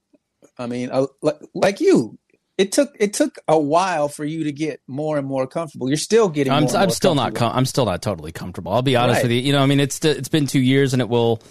I 0.58 0.66
mean, 0.66 0.90
uh, 0.90 1.06
like, 1.22 1.38
like 1.54 1.80
you, 1.80 2.18
it 2.56 2.72
took 2.72 2.94
it 2.98 3.12
took 3.12 3.38
a 3.46 3.58
while 3.58 4.08
for 4.08 4.24
you 4.24 4.44
to 4.44 4.52
get 4.52 4.80
more 4.86 5.18
and 5.18 5.26
more 5.26 5.46
comfortable. 5.46 5.88
You're 5.88 5.98
still 5.98 6.28
getting. 6.28 6.52
I'm, 6.52 6.66
I'm 6.68 6.90
still 6.90 7.14
not. 7.14 7.34
Com- 7.34 7.52
I'm 7.54 7.66
still 7.66 7.84
not 7.84 8.00
totally 8.00 8.32
comfortable. 8.32 8.72
I'll 8.72 8.82
be 8.82 8.96
honest 8.96 9.18
right. 9.18 9.24
with 9.24 9.32
you. 9.32 9.40
You 9.40 9.52
know, 9.52 9.60
I 9.60 9.66
mean, 9.66 9.80
it's 9.80 10.02
it's 10.04 10.28
been 10.28 10.46
two 10.46 10.60
years, 10.60 10.92
and 10.92 11.02
it 11.02 11.08
will. 11.08 11.42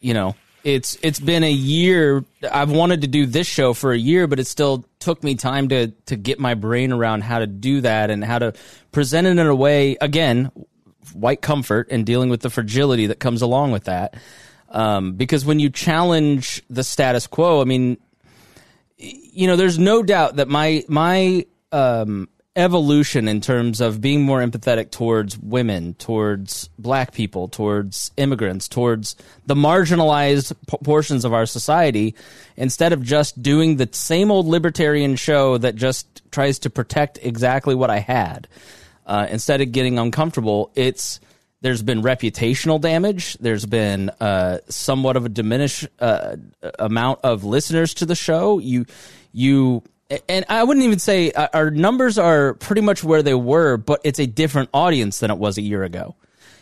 You 0.00 0.14
know, 0.14 0.36
it's 0.64 0.98
it's 1.02 1.20
been 1.20 1.44
a 1.44 1.50
year. 1.50 2.24
I've 2.50 2.70
wanted 2.70 3.02
to 3.02 3.08
do 3.08 3.26
this 3.26 3.46
show 3.46 3.74
for 3.74 3.92
a 3.92 3.98
year, 3.98 4.26
but 4.26 4.38
it 4.38 4.46
still 4.46 4.84
took 4.98 5.22
me 5.22 5.34
time 5.34 5.68
to 5.68 5.88
to 6.06 6.16
get 6.16 6.38
my 6.38 6.54
brain 6.54 6.92
around 6.92 7.22
how 7.22 7.38
to 7.38 7.46
do 7.46 7.80
that 7.82 8.10
and 8.10 8.24
how 8.24 8.38
to 8.38 8.52
present 8.92 9.26
it 9.26 9.30
in 9.30 9.38
a 9.38 9.54
way. 9.54 9.96
Again, 10.00 10.50
white 11.12 11.42
comfort 11.42 11.88
and 11.90 12.04
dealing 12.04 12.28
with 12.28 12.40
the 12.40 12.50
fragility 12.50 13.06
that 13.06 13.20
comes 13.20 13.42
along 13.42 13.72
with 13.72 13.84
that. 13.84 14.14
Um, 14.70 15.12
because 15.12 15.44
when 15.44 15.60
you 15.60 15.70
challenge 15.70 16.62
the 16.68 16.84
status 16.84 17.26
quo, 17.26 17.60
I 17.60 17.64
mean, 17.64 17.96
you 18.98 19.46
know, 19.46 19.56
there's 19.56 19.78
no 19.78 20.02
doubt 20.02 20.36
that 20.36 20.48
my 20.48 20.84
my 20.88 21.46
um, 21.72 22.28
evolution 22.56 23.28
in 23.28 23.40
terms 23.40 23.80
of 23.80 24.00
being 24.00 24.22
more 24.22 24.40
empathetic 24.40 24.90
towards 24.90 25.38
women, 25.38 25.94
towards 25.94 26.68
black 26.78 27.12
people, 27.12 27.48
towards 27.48 28.10
immigrants, 28.16 28.68
towards 28.68 29.14
the 29.46 29.54
marginalized 29.54 30.54
p- 30.66 30.76
portions 30.82 31.24
of 31.24 31.32
our 31.32 31.46
society, 31.46 32.14
instead 32.56 32.92
of 32.92 33.02
just 33.02 33.40
doing 33.42 33.76
the 33.76 33.88
same 33.92 34.30
old 34.30 34.46
libertarian 34.46 35.14
show 35.14 35.56
that 35.58 35.76
just 35.76 36.22
tries 36.32 36.58
to 36.58 36.70
protect 36.70 37.18
exactly 37.22 37.74
what 37.74 37.90
I 37.90 38.00
had, 38.00 38.48
uh, 39.06 39.26
instead 39.30 39.60
of 39.60 39.72
getting 39.72 39.98
uncomfortable, 39.98 40.70
it's 40.74 41.20
there's 41.60 41.82
been 41.82 42.02
reputational 42.02 42.80
damage. 42.80 43.34
There's 43.38 43.66
been 43.66 44.10
uh, 44.20 44.58
somewhat 44.68 45.16
of 45.16 45.24
a 45.24 45.28
diminished 45.28 45.88
uh, 45.98 46.36
amount 46.78 47.20
of 47.24 47.42
listeners 47.44 47.94
to 47.94 48.06
the 48.06 48.14
show. 48.14 48.58
You, 48.58 48.86
you, 49.32 49.82
and 50.28 50.44
I 50.48 50.64
wouldn't 50.64 50.84
even 50.84 50.98
say 50.98 51.32
uh, 51.32 51.48
our 51.52 51.70
numbers 51.70 52.18
are 52.18 52.54
pretty 52.54 52.80
much 52.80 53.04
where 53.04 53.22
they 53.22 53.34
were, 53.34 53.76
but 53.76 54.00
it's 54.04 54.18
a 54.18 54.26
different 54.26 54.70
audience 54.72 55.20
than 55.20 55.30
it 55.30 55.38
was 55.38 55.58
a 55.58 55.62
year 55.62 55.84
ago. 55.84 56.16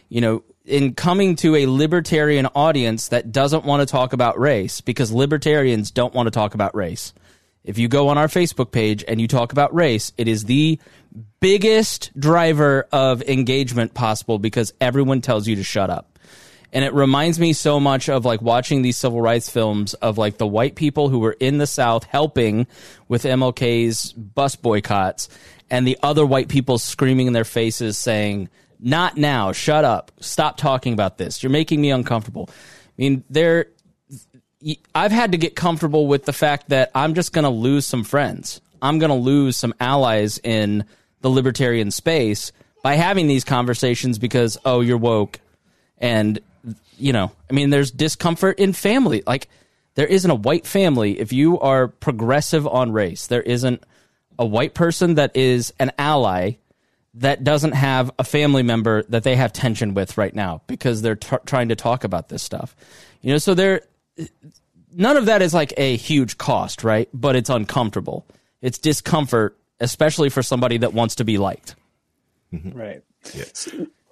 You 0.08 0.20
know, 0.20 0.44
in 0.64 0.94
coming 0.94 1.36
to 1.36 1.54
a 1.54 1.66
libertarian 1.66 2.46
audience 2.46 3.08
that 3.08 3.32
doesn't 3.32 3.64
want 3.64 3.80
to 3.80 3.86
talk 3.86 4.12
about 4.12 4.38
race 4.38 4.80
because 4.80 5.12
libertarians 5.12 5.90
don't 5.90 6.12
want 6.12 6.26
to 6.26 6.30
talk 6.30 6.54
about 6.54 6.74
race. 6.74 7.12
If 7.64 7.78
you 7.78 7.88
go 7.88 8.08
on 8.08 8.18
our 8.18 8.28
Facebook 8.28 8.70
page 8.70 9.04
and 9.06 9.20
you 9.20 9.28
talk 9.28 9.52
about 9.52 9.74
race, 9.74 10.12
it 10.16 10.28
is 10.28 10.44
the 10.44 10.78
biggest 11.40 12.18
driver 12.18 12.86
of 12.92 13.22
engagement 13.22 13.94
possible 13.94 14.38
because 14.38 14.72
everyone 14.80 15.20
tells 15.20 15.48
you 15.48 15.56
to 15.56 15.64
shut 15.64 15.90
up. 15.90 16.15
And 16.72 16.84
it 16.84 16.92
reminds 16.92 17.38
me 17.38 17.52
so 17.52 17.80
much 17.80 18.08
of 18.08 18.24
like 18.24 18.42
watching 18.42 18.82
these 18.82 18.96
civil 18.96 19.20
rights 19.20 19.48
films 19.48 19.94
of 19.94 20.18
like 20.18 20.38
the 20.38 20.46
white 20.46 20.74
people 20.74 21.08
who 21.08 21.20
were 21.20 21.36
in 21.38 21.58
the 21.58 21.66
South 21.66 22.04
helping 22.04 22.66
with 23.08 23.22
MLK's 23.22 24.12
bus 24.12 24.56
boycotts 24.56 25.28
and 25.70 25.86
the 25.86 25.98
other 26.02 26.26
white 26.26 26.48
people 26.48 26.78
screaming 26.78 27.26
in 27.26 27.32
their 27.32 27.44
faces 27.44 27.96
saying, 27.98 28.48
not 28.78 29.16
now, 29.16 29.52
shut 29.52 29.84
up, 29.84 30.12
stop 30.20 30.56
talking 30.56 30.92
about 30.92 31.18
this. 31.18 31.42
You're 31.42 31.50
making 31.50 31.80
me 31.80 31.90
uncomfortable. 31.90 32.48
I 32.50 32.92
mean, 32.98 33.24
there, 33.30 33.66
I've 34.94 35.12
had 35.12 35.32
to 35.32 35.38
get 35.38 35.56
comfortable 35.56 36.06
with 36.06 36.24
the 36.24 36.32
fact 36.32 36.68
that 36.70 36.90
I'm 36.94 37.14
just 37.14 37.32
going 37.32 37.44
to 37.44 37.50
lose 37.50 37.86
some 37.86 38.04
friends. 38.04 38.60
I'm 38.82 38.98
going 38.98 39.10
to 39.10 39.16
lose 39.16 39.56
some 39.56 39.74
allies 39.80 40.38
in 40.38 40.84
the 41.20 41.30
libertarian 41.30 41.90
space 41.90 42.52
by 42.82 42.94
having 42.94 43.26
these 43.26 43.44
conversations 43.44 44.18
because 44.18 44.58
oh 44.64 44.80
you're 44.80 44.98
woke 44.98 45.40
and 45.98 46.38
you 46.98 47.12
know 47.12 47.30
i 47.50 47.52
mean 47.52 47.70
there's 47.70 47.90
discomfort 47.90 48.58
in 48.58 48.72
family. 48.72 49.22
Like 49.26 49.48
there 49.94 50.06
isn't 50.06 50.30
a 50.30 50.34
white 50.34 50.66
family 50.66 51.18
if 51.18 51.32
you 51.32 51.58
are 51.60 51.88
progressive 51.88 52.66
on 52.66 52.92
race. 52.92 53.26
There 53.28 53.40
isn't 53.42 53.82
a 54.38 54.44
white 54.46 54.74
person 54.74 55.14
that 55.14 55.34
is 55.36 55.72
an 55.78 55.90
ally 55.98 56.52
that 57.14 57.42
doesn't 57.44 57.72
have 57.72 58.10
a 58.18 58.24
family 58.24 58.62
member 58.62 59.02
that 59.04 59.22
they 59.24 59.36
have 59.36 59.52
tension 59.54 59.94
with 59.94 60.18
right 60.18 60.34
now 60.34 60.60
because 60.66 61.00
they're 61.00 61.16
t- 61.16 61.36
trying 61.46 61.70
to 61.70 61.74
talk 61.76 62.04
about 62.04 62.28
this 62.28 62.42
stuff. 62.42 62.76
You 63.22 63.32
know 63.32 63.38
so 63.38 63.54
there 63.54 63.82
none 64.92 65.16
of 65.16 65.26
that 65.26 65.40
is 65.42 65.52
like 65.54 65.72
a 65.78 65.96
huge 65.96 66.36
cost 66.38 66.84
right? 66.84 67.08
But 67.14 67.36
it's 67.36 67.48
uncomfortable. 67.50 68.26
It's 68.62 68.78
discomfort 68.78 69.56
especially 69.80 70.28
for 70.30 70.42
somebody 70.42 70.78
that 70.78 70.92
wants 70.94 71.16
to 71.16 71.24
be 71.24 71.36
liked. 71.38 71.74
Right. 72.52 73.02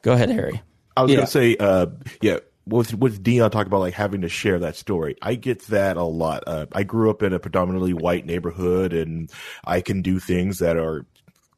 go 0.02 0.12
ahead 0.12 0.30
harry. 0.30 0.60
I 0.96 1.02
was 1.02 1.10
Yeah. 1.10 1.16
gonna 1.16 1.26
say, 1.26 1.56
uh, 1.58 1.86
yeah, 2.20 2.38
with 2.66 2.94
with 2.94 3.22
Dion 3.22 3.50
talking 3.50 3.66
about 3.66 3.80
like 3.80 3.94
having 3.94 4.22
to 4.22 4.28
share 4.28 4.58
that 4.60 4.76
story. 4.76 5.16
I 5.20 5.34
get 5.34 5.62
that 5.68 5.96
a 5.96 6.04
lot. 6.04 6.44
Uh, 6.46 6.66
I 6.72 6.82
grew 6.82 7.10
up 7.10 7.22
in 7.22 7.32
a 7.32 7.38
predominantly 7.38 7.92
white 7.92 8.26
neighborhood, 8.26 8.92
and 8.92 9.30
I 9.64 9.80
can 9.80 10.02
do 10.02 10.18
things 10.18 10.58
that 10.58 10.76
are 10.76 11.06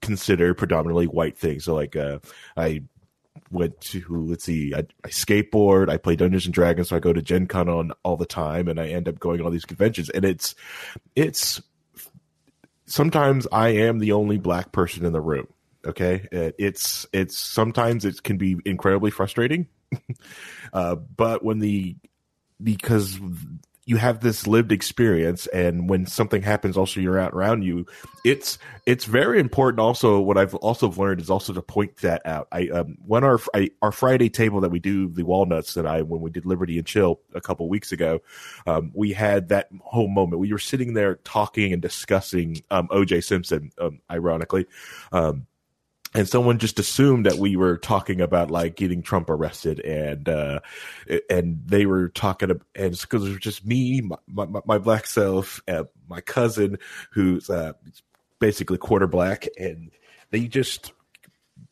considered 0.01 0.55
predominantly 0.59 1.07
white 1.07 1.39
things. 1.39 1.65
So 1.65 1.75
like, 1.75 1.97
uh, 1.97 2.19
I 2.57 2.83
went 3.51 3.81
to 3.81 4.03
let's 4.09 4.45
see, 4.45 4.75
I, 4.75 4.81
I 5.05 5.09
skateboard, 5.09 5.89
I 5.89 5.97
play 5.97 6.17
Dungeons 6.17 6.47
and 6.47 6.55
Dragons, 6.55 6.89
so 6.89 6.97
I 6.97 7.01
go 7.01 7.13
to 7.13 7.23
Gen 7.23 7.47
Con 7.47 7.69
on 7.69 7.93
all 8.03 8.17
the 8.17 8.27
time, 8.27 8.69
and 8.69 8.81
I 8.81 8.89
end 8.89 9.09
up 9.09 9.19
going 9.19 9.39
to 9.39 9.45
all 9.45 9.51
these 9.51 9.65
conventions, 9.65 10.11
and 10.11 10.25
it's 10.25 10.55
it's 11.15 11.63
sometimes 12.87 13.47
I 13.53 13.69
am 13.69 13.99
the 13.99 14.13
only 14.13 14.39
black 14.39 14.73
person 14.73 15.05
in 15.05 15.13
the 15.13 15.21
room. 15.21 15.47
Okay, 15.87 16.27
Uh, 16.33 16.51
it's 16.59 17.07
it's 17.13 17.39
sometimes 17.39 18.05
it 18.05 18.23
can 18.25 18.39
be 18.39 18.57
incredibly 18.65 19.13
frustrating, 19.13 19.69
uh, 20.73 20.95
but 20.95 21.45
when 21.45 21.59
the 21.59 21.97
because 22.63 23.19
you 23.87 23.97
have 23.97 24.19
this 24.19 24.49
lived 24.49 24.73
experience 24.73 25.47
and 25.47 25.89
when 25.89 26.07
something 26.07 26.43
happens 26.43 26.77
also 26.77 27.01
you're 27.01 27.19
out 27.19 27.33
around 27.33 27.63
you 27.63 27.87
it's 28.25 28.59
it's 28.85 29.05
very 29.05 29.39
important 29.39 29.79
also 29.79 30.21
what 30.21 30.37
i've 30.37 30.55
also 30.57 30.91
learned 30.91 31.21
is 31.21 31.31
also 31.31 31.53
to 31.53 31.63
point 31.63 31.97
that 31.99 32.21
out. 32.27 32.49
I 32.51 32.69
um 32.69 32.99
when 33.07 33.25
our 33.25 33.39
I, 33.55 33.71
our 33.81 33.93
friday 33.93 34.29
table 34.29 34.61
that 34.61 34.71
we 34.71 34.81
do 34.81 35.09
the 35.09 35.23
walnuts 35.23 35.75
that 35.75 35.87
i 35.87 36.03
when 36.03 36.21
we 36.21 36.31
did 36.31 36.45
liberty 36.45 36.79
and 36.79 36.87
chill 36.87 37.21
a 37.33 37.41
couple 37.41 37.69
weeks 37.69 37.93
ago 37.93 38.21
um 38.67 38.91
we 38.93 39.13
had 39.13 39.49
that 39.49 39.69
whole 39.81 40.09
moment. 40.09 40.41
We 40.41 40.53
were 40.53 40.59
sitting 40.59 40.95
there 40.95 41.17
talking 41.17 41.73
and 41.73 41.81
discussing 41.81 42.63
um 42.71 42.89
oj 42.89 43.23
simpson 43.23 43.71
um 43.79 44.01
ironically 44.11 44.67
um 45.13 45.47
and 46.17 46.27
someone 46.27 46.59
just 46.59 46.79
assumed 46.79 47.27
that 47.27 47.37
we 47.37 47.57
were 47.57 47.77
talking 47.77 48.23
about 48.23 48.51
like 48.51 48.75
getting 48.75 49.03
Trump 49.03 49.29
arrested, 49.29 49.81
and 49.81 50.27
uh, 50.31 50.61
and 51.29 51.61
they 51.67 51.85
were 51.85 52.09
talking, 52.09 52.51
ab- 52.51 52.65
and 52.75 52.99
because 52.99 53.27
it 53.27 53.29
was 53.29 53.39
just 53.39 53.67
me, 53.67 54.01
my, 54.01 54.47
my, 54.47 54.61
my 54.65 54.79
black 54.79 55.07
self, 55.07 55.61
uh, 55.69 55.85
my 56.09 56.23
cousin, 56.23 56.79
who's 57.11 57.51
uh, 57.51 57.75
basically 58.39 58.79
quarter 58.79 59.07
black, 59.07 59.47
and 59.59 59.91
they 60.31 60.47
just 60.47 60.95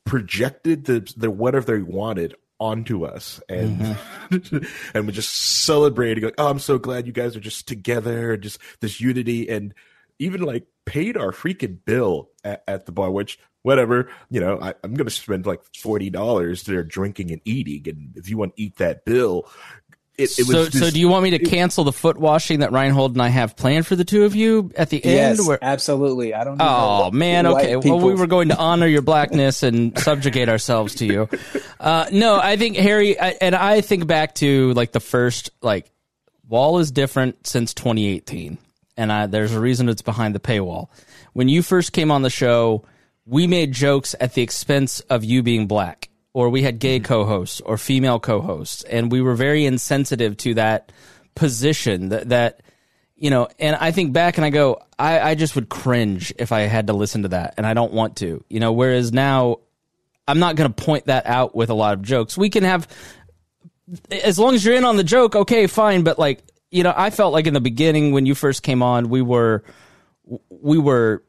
projected 0.05 0.85
the 0.85 1.11
the 1.17 1.31
whatever 1.31 1.79
they 1.79 1.83
wanted 1.83 2.35
onto 2.61 3.05
us 3.05 3.41
and 3.49 3.97
and 4.31 5.07
we're 5.07 5.11
just 5.11 5.65
celebrating 5.65 6.23
like 6.23 6.35
oh 6.39 6.49
i'm 6.49 6.61
so 6.61 6.79
glad 6.79 7.05
you 7.05 7.13
guys 7.13 7.35
are 7.35 7.41
just 7.41 7.67
together 7.67 8.37
just 8.37 8.59
this 8.81 9.01
unity 9.01 9.49
and 9.49 9.75
even 10.19 10.43
like 10.43 10.67
paid 10.85 11.17
our 11.17 11.33
freaking 11.33 11.79
bill 11.85 12.31
at, 12.45 12.63
at 12.69 12.87
the 12.87 12.93
bar 12.93 13.11
which 13.11 13.39
whatever 13.63 14.09
you 14.31 14.41
know 14.41 14.59
I, 14.61 14.75
i'm 14.83 14.95
gonna 14.95 15.11
spend 15.11 15.47
like 15.47 15.61
$40 15.73 16.65
there 16.65 16.83
drinking 16.83 17.31
and 17.31 17.41
eating 17.45 17.89
and 17.89 18.17
if 18.17 18.29
you 18.29 18.37
want 18.37 18.57
to 18.57 18.63
eat 18.63 18.77
that 18.77 19.05
bill 19.05 19.49
it, 20.17 20.39
it 20.39 20.47
was 20.47 20.51
so, 20.51 20.65
just, 20.67 20.79
so 20.79 20.91
do 20.91 21.01
you 21.01 21.09
want 21.09 21.25
me 21.25 21.31
to 21.31 21.41
cancel 21.41 21.83
the 21.83 21.93
foot 21.93 22.17
washing 22.17 22.61
that 22.61 22.71
Remso 22.71 23.07
and 23.07 23.21
I 23.21 23.29
have 23.29 23.57
planned 23.57 23.85
for 23.85 23.97
the 23.97 24.05
two 24.05 24.25
of 24.25 24.37
you 24.37 24.71
at 24.77 24.89
the 24.89 25.05
end? 25.05 25.39
Yes, 25.39 25.47
where- 25.47 25.59
absolutely. 25.61 26.35
I 26.35 26.45
don't. 26.45 26.57
Know. 26.57 26.65
Oh 26.65 27.05
know 27.07 27.11
man, 27.11 27.51
white 27.51 27.75
okay. 27.75 27.89
Well, 27.91 27.99
we 27.99 28.15
were 28.15 28.29
going 28.29 28.51
to 28.51 28.57
honor 28.57 28.87
your 28.87 29.03
blackness 29.03 29.65
and 29.65 29.99
subjugate 29.99 30.49
ourselves 30.49 30.95
to 30.97 31.07
you. 31.07 31.29
Uh, 31.81 32.07
no, 32.13 32.39
I 32.39 32.57
think 32.57 32.77
Harry, 32.77 33.19
I, 33.19 33.31
and 33.41 33.57
I 33.57 33.81
think 33.81 34.07
back 34.07 34.37
to 34.37 34.73
like 34.75 34.93
the 34.93 35.01
first 35.01 35.51
like 35.63 35.91
wall 36.49 36.79
is 36.79 36.93
different 36.93 37.45
since 37.45 37.75
2018, 37.75 38.59
and 38.97 39.13
I, 39.13 39.27
there's 39.27 39.53
a 39.53 39.61
reason 39.61 39.89
it's 39.89 40.03
behind 40.03 40.35
the 40.35 40.41
paywall. 40.41 40.89
When 41.33 41.49
you 41.49 41.63
first 41.63 41.93
came 41.93 42.11
on 42.11 42.23
the 42.23 42.31
show, 42.31 42.85
we 43.27 43.47
made 43.47 43.73
jokes 43.73 44.15
at 44.21 44.35
the 44.35 44.43
expense 44.43 45.01
of 45.01 45.25
you 45.25 45.43
being 45.43 45.67
black, 45.67 46.09
or 46.33 46.49
we 46.49 46.63
had 46.63 46.79
gay 46.79 46.99
hmm. 46.99 47.05
co-hosts 47.05 47.61
or 47.61 47.79
female 47.79 48.21
co-hosts, 48.21 48.83
and 48.85 49.11
we 49.11 49.21
were 49.21 49.35
very 49.35 49.65
insensitive 49.65 50.37
to 50.39 50.55
that 50.55 50.93
position 51.35 52.11
that 52.11 52.29
that 52.29 52.61
you 53.17 53.31
know, 53.31 53.49
and 53.59 53.77
I 53.77 53.91
think 53.93 54.13
back 54.13 54.37
and 54.39 54.45
I 54.45 54.51
go, 54.51 54.83
I, 54.99 55.21
I 55.21 55.35
just 55.35 55.55
would 55.55 55.69
cringe 55.69 56.33
if 56.39 56.53
I 56.53 56.63
had 56.63 56.89
to 56.89 56.93
listen 56.93 57.23
to 57.23 57.29
that, 57.29 57.55
and 57.57 57.67
I 57.67 57.73
don't 57.73 57.93
want 57.93 58.17
to, 58.17 58.45
you 58.49 58.61
know. 58.61 58.73
Whereas 58.73 59.13
now, 59.13 59.61
I'm 60.27 60.41
not 60.41 60.57
going 60.57 60.73
to 60.73 60.85
point 60.85 61.07
that 61.07 61.27
out 61.27 61.55
with 61.55 61.71
a 61.71 61.75
lot 61.75 61.95
of 61.95 62.03
jokes. 62.03 62.37
We 62.37 62.51
can 62.51 62.65
have, 62.65 62.89
as 64.11 64.39
long 64.39 64.55
as 64.55 64.65
you're 64.65 64.75
in 64.75 64.85
on 64.85 64.97
the 64.97 65.05
joke, 65.05 65.37
okay, 65.37 65.67
fine. 65.69 66.03
But 66.03 66.19
like, 66.19 66.43
you 66.75 66.83
know, 66.83 66.93
I 66.95 67.11
felt 67.11 67.33
like 67.33 67.47
in 67.47 67.55
the 67.55 67.61
beginning 67.61 68.11
when 68.11 68.27
you 68.27 68.35
first 68.35 68.65
came 68.65 68.83
on, 68.83 69.09
we 69.09 69.23
were, 69.23 69.63
we 70.51 70.77
were 70.77 71.23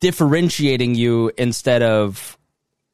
differentiating 0.00 0.94
you 0.94 1.32
instead 1.36 1.82
of 1.82 2.38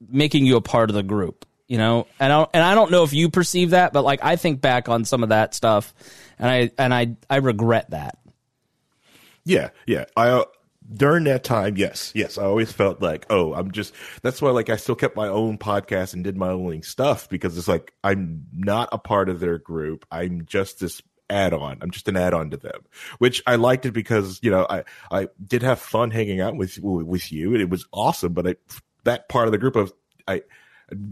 making 0.08 0.46
you 0.46 0.56
a 0.56 0.62
part 0.62 0.88
of 0.88 0.94
the 0.94 1.02
group. 1.02 1.44
You 1.68 1.78
know, 1.78 2.06
and 2.20 2.32
I 2.32 2.46
and 2.52 2.62
I 2.62 2.74
don't 2.74 2.90
know 2.90 3.02
if 3.02 3.14
you 3.14 3.30
perceive 3.30 3.70
that, 3.70 3.94
but 3.94 4.04
like 4.04 4.22
I 4.22 4.36
think 4.36 4.60
back 4.60 4.90
on 4.90 5.06
some 5.06 5.22
of 5.22 5.30
that 5.30 5.54
stuff, 5.54 5.94
and 6.38 6.50
I 6.50 6.70
and 6.76 6.92
I 6.92 7.16
I 7.30 7.36
regret 7.36 7.90
that. 7.90 8.18
Yeah, 9.44 9.70
yeah. 9.86 10.04
I 10.14 10.28
uh, 10.28 10.44
during 10.92 11.24
that 11.24 11.44
time, 11.44 11.78
yes, 11.78 12.12
yes. 12.14 12.36
I 12.36 12.44
always 12.44 12.70
felt 12.72 13.00
like, 13.00 13.24
oh, 13.30 13.54
I'm 13.54 13.70
just. 13.70 13.94
That's 14.20 14.42
why, 14.42 14.50
like, 14.50 14.68
I 14.68 14.76
still 14.76 14.94
kept 14.94 15.16
my 15.16 15.28
own 15.28 15.56
podcast 15.56 16.12
and 16.12 16.22
did 16.22 16.36
my 16.36 16.50
own 16.50 16.82
stuff 16.82 17.30
because 17.30 17.56
it's 17.56 17.68
like 17.68 17.94
I'm 18.04 18.44
not 18.52 18.90
a 18.92 18.98
part 18.98 19.30
of 19.30 19.40
their 19.40 19.56
group. 19.56 20.04
I'm 20.10 20.44
just 20.44 20.80
this 20.80 21.00
add-on. 21.30 21.78
I'm 21.80 21.90
just 21.90 22.08
an 22.08 22.16
add-on 22.16 22.50
to 22.50 22.56
them, 22.56 22.80
which 23.18 23.42
I 23.46 23.56
liked 23.56 23.86
it 23.86 23.92
because 23.92 24.40
you 24.42 24.50
know 24.50 24.66
I 24.68 24.84
I 25.10 25.28
did 25.46 25.62
have 25.62 25.80
fun 25.80 26.10
hanging 26.10 26.40
out 26.40 26.56
with 26.56 26.78
with 26.82 27.32
you 27.32 27.52
and 27.52 27.62
it 27.62 27.70
was 27.70 27.86
awesome. 27.92 28.32
But 28.32 28.46
I, 28.46 28.56
that 29.04 29.28
part 29.28 29.48
of 29.48 29.52
the 29.52 29.58
group 29.58 29.76
of 29.76 29.92
I. 30.26 30.42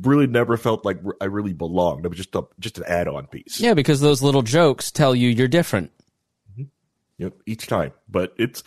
Really 0.03 0.27
never 0.27 0.59
felt 0.59 0.85
like 0.85 0.99
I 1.23 1.25
really 1.25 1.55
belonged. 1.55 2.05
It 2.05 2.09
was 2.09 2.19
just 2.19 2.35
a 2.35 2.43
just 2.59 2.77
an 2.77 2.85
add-on 2.87 3.29
piece. 3.29 3.61
Yeah, 3.61 3.73
because 3.73 4.01
those 4.03 4.23
little 4.23 4.43
jokes 4.43 4.91
tell 4.91 5.15
you 5.15 5.31
you're 5.31 5.49
different. 5.49 5.91
Mm-hmm. 6.53 6.65
Yep, 7.17 7.35
each 7.47 7.67
time. 7.67 7.93
But 8.07 8.35
it's 8.37 8.63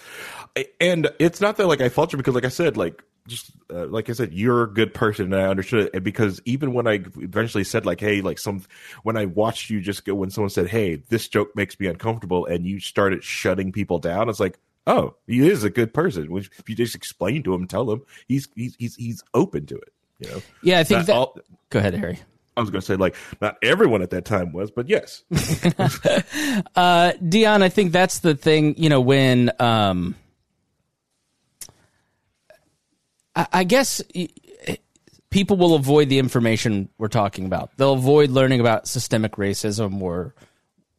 and 0.82 1.12
it's 1.20 1.40
not 1.40 1.58
that 1.58 1.68
like 1.68 1.82
I 1.82 1.90
fault 1.90 2.14
you 2.14 2.18
because 2.18 2.34
like 2.34 2.46
I 2.46 2.50
said, 2.50 2.78
like 2.78 3.04
just 3.28 3.52
uh, 3.72 3.86
like 3.88 4.10
I 4.10 4.14
said, 4.14 4.34
you're 4.34 4.64
a 4.64 4.68
good 4.74 4.94
person 4.94 5.34
and 5.34 5.36
I 5.42 5.48
understood 5.48 5.86
it. 5.86 5.92
And 5.94 6.04
because 6.04 6.42
even 6.46 6.74
when 6.74 6.88
I 6.88 7.04
eventually 7.18 7.64
said 7.64 7.86
like, 7.86 8.00
hey, 8.00 8.22
like 8.22 8.38
some 8.40 8.64
when 9.04 9.16
I 9.18 9.26
watched 9.26 9.70
you 9.70 9.80
just 9.82 10.06
go 10.06 10.14
when 10.16 10.30
someone 10.30 10.50
said, 10.50 10.68
hey, 10.68 10.96
this 11.10 11.28
joke 11.28 11.56
makes 11.56 11.80
me 11.80 11.88
uncomfortable, 11.88 12.46
and 12.46 12.66
you 12.66 12.80
started 12.80 13.24
shutting 13.24 13.72
people 13.72 14.00
down, 14.00 14.30
it's 14.30 14.40
like. 14.40 14.60
Oh, 14.86 15.16
he 15.28 15.48
is 15.48 15.64
a 15.64 15.70
good 15.70 15.94
person. 15.94 16.30
Which 16.30 16.52
if 16.60 16.68
you 16.70 16.76
just 16.76 16.94
explain 16.94 17.42
to 17.44 17.54
him, 17.54 17.68
tell 17.68 17.90
him 17.90 18.02
he's 18.28 18.50
he's 18.54 18.76
he's 18.78 18.98
he's 18.98 19.24
open 19.34 19.66
to 19.68 19.76
it. 19.78 19.94
You 20.20 20.30
know. 20.30 20.42
Yeah, 20.62 20.80
I 20.80 20.84
think 20.84 20.98
Not 20.98 21.06
that. 21.08 21.16
all- 21.16 21.38
Go 21.70 21.80
ahead, 21.80 21.94
Harry. 21.94 22.20
I 22.58 22.60
was 22.60 22.70
going 22.70 22.82
to 22.82 22.86
say 22.86 22.98
like 22.98 23.16
not 23.40 23.56
everyone 23.64 24.02
at 24.02 24.10
that 24.10 24.26
time 24.26 24.52
was, 24.52 24.72
but 24.72 24.90
yes. 24.90 25.24
Uh, 26.76 27.14
Dion, 27.28 27.64
I 27.64 27.70
think 27.70 27.94
that's 27.94 28.20
the 28.20 28.36
thing. 28.36 28.76
You 28.78 28.90
know, 28.90 29.00
when 29.00 29.52
um, 29.60 30.16
I, 33.36 33.64
guess 33.64 34.02
people 35.30 35.58
will 35.58 35.74
avoid 35.74 36.10
the 36.10 36.20
information 36.20 36.90
we're 36.98 37.08
talking 37.08 37.46
about. 37.46 37.72
They'll 37.78 37.94
avoid 37.94 38.30
learning 38.30 38.60
about 38.60 38.88
systemic 38.88 39.34
racism 39.34 40.02
or 40.02 40.36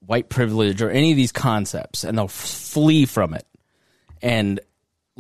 white 0.05 0.29
privilege 0.29 0.83
or 0.83 0.91
any 0.91 1.13
of 1.13 1.17
these 1.17 1.33
concepts, 1.33 2.05
and 2.05 2.19
they'll 2.19 2.29
flee 2.29 3.07
from 3.07 3.35
it 3.35 3.47
and 4.21 4.61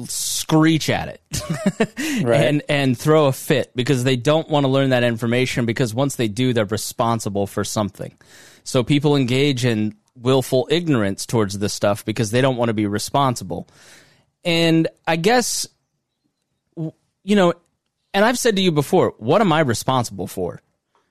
screech 0.06 0.90
at 0.90 1.08
it. 1.08 1.20
And 2.24 2.62
and 2.68 2.98
throw 2.98 3.26
a 3.26 3.32
fit 3.32 3.74
because 3.74 4.04
they 4.04 4.16
don't 4.16 4.48
want 4.48 4.64
to 4.64 4.68
learn 4.68 4.90
that 4.90 5.04
information 5.04 5.66
because 5.66 5.94
once 5.94 6.16
they 6.16 6.28
do 6.28 6.52
they're 6.52 6.64
responsible 6.64 7.46
for 7.46 7.64
something. 7.64 8.16
So 8.64 8.82
people 8.82 9.16
engage 9.16 9.64
in 9.64 9.94
willful 10.16 10.66
ignorance 10.70 11.26
towards 11.26 11.58
this 11.58 11.74
stuff 11.74 12.04
because 12.04 12.30
they 12.30 12.40
don't 12.40 12.56
want 12.56 12.70
to 12.70 12.74
be 12.74 12.86
responsible. 12.86 13.68
And 14.44 14.88
i 15.06 15.16
guess 15.16 15.66
you 17.24 17.34
know 17.36 17.52
and 18.12 18.24
i've 18.24 18.38
said 18.38 18.54
to 18.56 18.62
you 18.62 18.70
before 18.70 19.14
what 19.18 19.40
am 19.40 19.52
i 19.52 19.60
responsible 19.60 20.26
for 20.26 20.60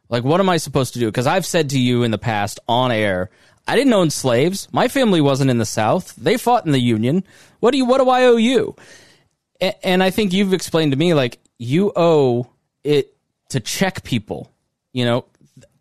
like 0.09 0.23
what 0.23 0.39
am 0.39 0.47
i 0.49 0.57
supposed 0.57 0.93
to 0.93 0.99
do 0.99 1.07
because 1.07 1.27
i've 1.27 1.45
said 1.45 1.69
to 1.71 1.79
you 1.79 2.03
in 2.03 2.11
the 2.11 2.17
past 2.17 2.59
on 2.67 2.91
air 2.91 3.29
I 3.65 3.77
didn't 3.77 3.93
own 3.93 4.09
slaves. 4.09 4.67
My 4.73 4.89
family 4.89 5.21
wasn't 5.21 5.49
in 5.49 5.57
the 5.57 5.65
South. 5.65 6.13
They 6.17 6.35
fought 6.35 6.65
in 6.65 6.73
the 6.73 6.81
Union. 6.81 7.23
What 7.61 7.71
do 7.71 7.77
you? 7.77 7.85
What 7.85 7.99
do 7.99 8.09
I 8.09 8.25
owe 8.25 8.35
you? 8.35 8.75
A- 9.61 9.87
And 9.87 10.03
I 10.03 10.09
think 10.09 10.33
you've 10.33 10.51
explained 10.51 10.91
to 10.91 10.97
me 10.97 11.13
like 11.13 11.39
you 11.59 11.93
owe 11.95 12.49
it 12.83 13.15
to 13.51 13.61
check 13.61 14.03
people. 14.03 14.51
You 14.91 15.05
know, 15.05 15.25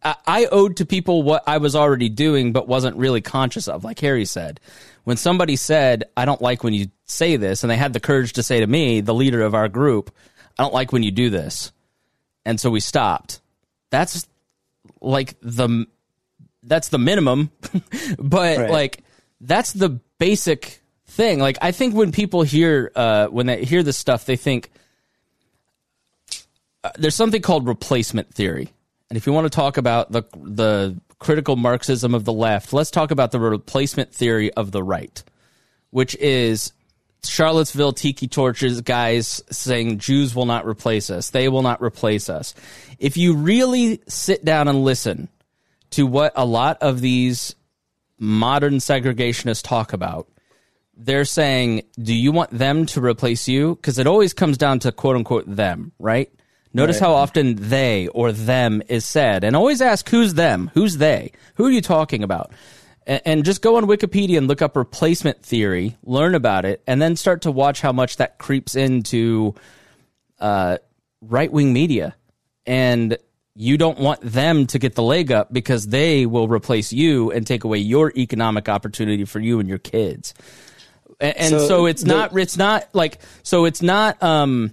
I, 0.05 0.46
owed 0.50 0.76
to 0.78 0.86
people 0.86 1.22
what 1.22 1.44
I 1.46 1.59
was 1.59 1.76
already 1.76 2.09
doing, 2.09 2.53
but 2.53 2.66
wasn't 2.66 2.96
really 2.96 3.20
conscious 3.20 3.68
of. 3.68 3.84
Like 3.84 4.00
Harry 4.00 4.24
said, 4.24 4.59
when 5.05 5.16
somebody 5.16 5.57
said, 5.57 6.05
"I 6.16 6.24
don't 6.24 6.42
like 6.42 6.64
when 6.64 6.74
you 6.74 6.88
say 7.05 7.36
this," 7.36 7.62
and 7.62 7.70
they 7.70 7.76
had 7.76 7.92
the 7.92 8.00
courage 8.00 8.32
to 8.34 8.42
say 8.42 8.61
to 8.61 8.66
me, 8.66 9.00
the 9.00 9.14
leader 9.14 9.42
of 9.42 9.55
our 9.55 9.68
group, 9.68 10.12
"I 10.59 10.62
don't 10.64 10.74
like 10.74 10.92
when 10.92 11.03
you 11.03 11.11
do 11.12 11.30
this," 11.30 11.70
and 12.44 12.59
so 12.59 12.70
we 12.70 12.80
stopped. 12.80 13.40
That's 13.90 14.26
like 15.00 15.34
the 15.40 15.86
that's 16.64 16.88
the 16.88 16.98
minimum, 16.98 17.50
but 18.18 18.59
Right. 18.59 18.70
like 18.70 19.05
that's 19.40 19.72
the 19.72 20.00
basic 20.18 20.80
thing. 21.07 21.38
Like 21.38 21.59
I 21.62 21.72
think 21.72 21.94
when 21.94 22.11
people 22.12 22.42
hear 22.42 22.90
uh, 22.96 23.26
when 23.28 23.46
they 23.46 23.64
hear 23.64 23.82
this 23.82 23.96
stuff, 23.98 24.24
they 24.26 24.36
think 24.36 24.70
uh, 26.84 26.90
there's 26.98 27.14
something 27.14 27.42
called 27.42 27.66
replacement 27.66 28.32
theory. 28.34 28.72
And 29.12 29.18
if 29.18 29.26
you 29.26 29.34
want 29.34 29.44
to 29.44 29.54
talk 29.54 29.76
about 29.76 30.10
the 30.10 30.22
the 30.34 30.98
critical 31.18 31.54
Marxism 31.54 32.14
of 32.14 32.24
the 32.24 32.32
left, 32.32 32.72
let's 32.72 32.90
talk 32.90 33.10
about 33.10 33.30
the 33.30 33.38
replacement 33.38 34.10
theory 34.10 34.50
of 34.54 34.72
the 34.72 34.82
right, 34.82 35.22
which 35.90 36.16
is 36.16 36.72
Charlottesville 37.22 37.92
tiki 37.92 38.26
torches 38.26 38.80
guys 38.80 39.42
saying 39.50 39.98
Jews 39.98 40.34
will 40.34 40.46
not 40.46 40.66
replace 40.66 41.10
us. 41.10 41.28
They 41.28 41.50
will 41.50 41.60
not 41.60 41.82
replace 41.82 42.30
us. 42.30 42.54
If 42.98 43.18
you 43.18 43.34
really 43.34 44.00
sit 44.08 44.46
down 44.46 44.66
and 44.66 44.82
listen 44.82 45.28
to 45.90 46.06
what 46.06 46.32
a 46.34 46.46
lot 46.46 46.78
of 46.80 47.02
these 47.02 47.54
modern 48.18 48.76
segregationists 48.76 49.62
talk 49.62 49.92
about, 49.92 50.26
they're 50.96 51.26
saying, 51.26 51.82
do 52.02 52.14
you 52.14 52.32
want 52.32 52.50
them 52.50 52.86
to 52.86 53.04
replace 53.04 53.46
you? 53.46 53.74
Because 53.74 53.98
it 53.98 54.06
always 54.06 54.32
comes 54.32 54.56
down 54.56 54.78
to 54.78 54.90
quote 54.90 55.16
unquote 55.16 55.44
them, 55.54 55.92
right? 55.98 56.32
Notice 56.74 56.98
how 56.98 57.12
often 57.12 57.56
they 57.56 58.08
or 58.08 58.32
them 58.32 58.82
is 58.88 59.04
said, 59.04 59.44
and 59.44 59.54
always 59.54 59.80
ask 59.82 60.08
who's 60.08 60.34
them, 60.34 60.70
who's 60.74 60.96
they, 60.96 61.32
who 61.56 61.66
are 61.66 61.70
you 61.70 61.82
talking 61.82 62.22
about? 62.22 62.52
And, 63.06 63.44
just 63.44 63.62
go 63.62 63.76
on 63.76 63.86
Wikipedia 63.86 64.38
and 64.38 64.46
look 64.46 64.62
up 64.62 64.76
replacement 64.76 65.42
theory, 65.42 65.96
learn 66.04 66.34
about 66.36 66.64
it, 66.64 66.82
and 66.86 67.02
then 67.02 67.16
start 67.16 67.42
to 67.42 67.50
watch 67.50 67.80
how 67.80 67.92
much 67.92 68.18
that 68.18 68.38
creeps 68.38 68.76
into 68.76 69.54
uh, 70.38 70.78
right 71.20 71.50
wing 71.50 71.72
media. 71.72 72.14
And 72.64 73.18
you 73.56 73.76
don't 73.76 73.98
want 73.98 74.20
them 74.22 74.66
to 74.68 74.78
get 74.78 74.94
the 74.94 75.02
leg 75.02 75.32
up 75.32 75.52
because 75.52 75.88
they 75.88 76.26
will 76.26 76.46
replace 76.48 76.92
you 76.92 77.32
and 77.32 77.46
take 77.46 77.64
away 77.64 77.78
your 77.78 78.12
economic 78.16 78.68
opportunity 78.68 79.24
for 79.24 79.40
you 79.40 79.58
and 79.58 79.68
your 79.68 79.78
kids. 79.78 80.32
And, 81.20 81.36
and 81.36 81.48
so, 81.50 81.66
So 81.68 81.86
it's 81.86 82.02
the- 82.02 82.08
not 82.08 82.38
it's 82.38 82.56
not 82.56 82.88
like 82.94 83.18
so 83.42 83.64
it's 83.64 83.82
not 83.82 84.22
um 84.22 84.72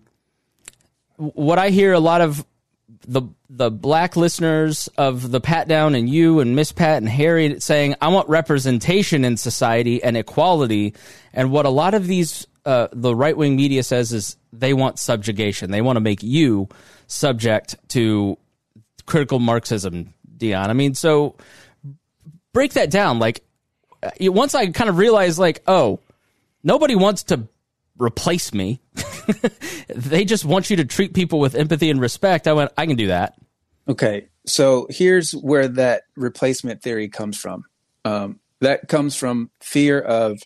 what 1.20 1.59
I 1.59 1.70
hear 1.70 1.93
a 1.93 1.99
lot 1.99 2.22
of 2.22 2.45
the 3.07 3.24
the 3.49 3.70
black 3.70 4.15
listeners 4.15 4.88
of 4.97 5.32
the 5.32 5.41
Pat 5.41 5.67
Down 5.67 5.95
and 5.95 6.09
you 6.09 6.39
and 6.39 6.55
Miss 6.55 6.72
Pat 6.72 6.97
and 6.97 7.09
Harry 7.09 7.59
saying 7.59 7.95
I 8.01 8.07
want 8.07 8.30
representation 8.30 9.26
in 9.26 9.38
society 9.38 10.01
and 10.01 10.15
equality, 10.15 10.95
and 11.34 11.51
what 11.51 11.65
a 11.65 11.70
lot 11.70 11.93
of 11.93 12.07
these 12.07 12.47
uh, 12.65 12.88
the 12.93 13.15
right 13.15 13.36
wing 13.36 13.55
media 13.55 13.84
says 13.84 14.13
is 14.13 14.38
they 14.53 14.74
want 14.74 14.97
subjugation. 14.97 15.72
They 15.72 15.82
want 15.82 15.97
to 15.97 16.01
make 16.01 16.24
you 16.24 16.70
subject 17.07 17.76
to 17.89 18.38
critical 19.05 19.39
Marxism, 19.39 20.13
Dion. 20.38 20.70
I 20.70 20.74
mean, 20.74 20.93
so 20.93 21.36
break 22.53 22.74
that 22.74 22.89
down. 22.89 23.20
Like 23.20 23.43
uh, 24.01 24.11
once 24.20 24.55
I 24.55 24.67
kind 24.72 24.89
of 24.89 24.97
realized, 24.97 25.38
like, 25.38 25.63
oh, 25.67 25.99
nobody 26.63 26.95
wants 26.95 27.24
to 27.24 27.47
replace 27.99 28.53
me. 28.53 28.81
they 29.87 30.25
just 30.25 30.45
want 30.45 30.69
you 30.69 30.77
to 30.77 30.85
treat 30.85 31.13
people 31.13 31.39
with 31.39 31.53
empathy 31.53 31.89
and 31.89 32.01
respect. 32.01 32.47
I 32.47 32.53
went, 32.53 32.71
I 32.77 32.85
can 32.85 32.95
do 32.95 33.07
that. 33.07 33.35
Okay, 33.87 34.27
so 34.45 34.87
here's 34.89 35.31
where 35.31 35.67
that 35.67 36.03
replacement 36.15 36.81
theory 36.81 37.09
comes 37.09 37.37
from. 37.37 37.65
Um, 38.05 38.39
that 38.61 38.87
comes 38.87 39.15
from 39.15 39.49
fear 39.59 39.99
of 39.99 40.41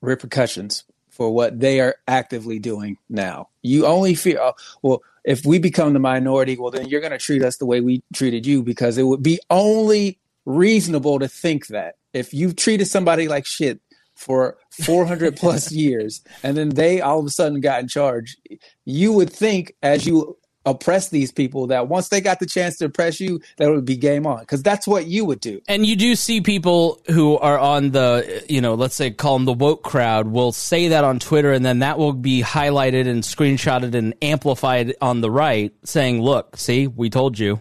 repercussions 0.00 0.84
for 1.10 1.30
what 1.30 1.60
they 1.60 1.80
are 1.80 1.96
actively 2.08 2.58
doing 2.58 2.96
now. 3.08 3.48
You 3.62 3.86
only 3.86 4.14
fear, 4.14 4.38
oh, 4.40 4.54
well, 4.82 5.02
if 5.24 5.44
we 5.44 5.58
become 5.58 5.92
the 5.92 5.98
minority, 5.98 6.56
well, 6.56 6.70
then 6.70 6.88
you're 6.88 7.00
going 7.00 7.12
to 7.12 7.18
treat 7.18 7.42
us 7.42 7.58
the 7.58 7.66
way 7.66 7.80
we 7.80 8.02
treated 8.12 8.46
you 8.46 8.62
because 8.62 8.98
it 8.98 9.04
would 9.04 9.22
be 9.22 9.38
only 9.50 10.18
reasonable 10.44 11.18
to 11.18 11.28
think 11.28 11.68
that 11.68 11.96
if 12.12 12.34
you've 12.34 12.56
treated 12.56 12.86
somebody 12.86 13.28
like 13.28 13.46
shit 13.46 13.80
for 14.14 14.56
400 14.70 15.36
plus 15.36 15.72
years 15.72 16.22
and 16.42 16.56
then 16.56 16.70
they 16.70 17.00
all 17.00 17.20
of 17.20 17.26
a 17.26 17.30
sudden 17.30 17.60
got 17.60 17.80
in 17.80 17.88
charge, 17.88 18.36
you 18.84 19.12
would 19.12 19.32
think 19.32 19.74
as 19.82 20.06
you 20.06 20.36
oppress 20.64 21.08
these 21.08 21.32
people 21.32 21.66
that 21.68 21.88
once 21.88 22.08
they 22.08 22.20
got 22.20 22.38
the 22.38 22.46
chance 22.46 22.78
to 22.78 22.86
oppress 22.86 23.20
you, 23.20 23.40
that 23.56 23.68
it 23.68 23.70
would 23.72 23.84
be 23.84 23.96
game 23.96 24.26
on 24.26 24.40
because 24.40 24.62
that's 24.62 24.86
what 24.86 25.06
you 25.06 25.24
would 25.24 25.40
do. 25.40 25.60
And 25.68 25.84
you 25.84 25.96
do 25.96 26.14
see 26.14 26.40
people 26.40 27.00
who 27.10 27.36
are 27.38 27.58
on 27.58 27.90
the, 27.90 28.44
you 28.48 28.60
know, 28.60 28.74
let's 28.74 28.94
say 28.94 29.10
call 29.10 29.34
them 29.34 29.44
the 29.44 29.52
woke 29.52 29.82
crowd 29.82 30.28
will 30.28 30.52
say 30.52 30.88
that 30.88 31.04
on 31.04 31.18
Twitter 31.18 31.52
and 31.52 31.64
then 31.64 31.80
that 31.80 31.98
will 31.98 32.12
be 32.12 32.42
highlighted 32.42 33.08
and 33.08 33.22
screenshotted 33.22 33.94
and 33.94 34.14
amplified 34.22 34.94
on 35.00 35.20
the 35.20 35.30
right 35.30 35.72
saying, 35.84 36.22
look, 36.22 36.56
see, 36.56 36.86
we 36.86 37.10
told 37.10 37.38
you. 37.38 37.60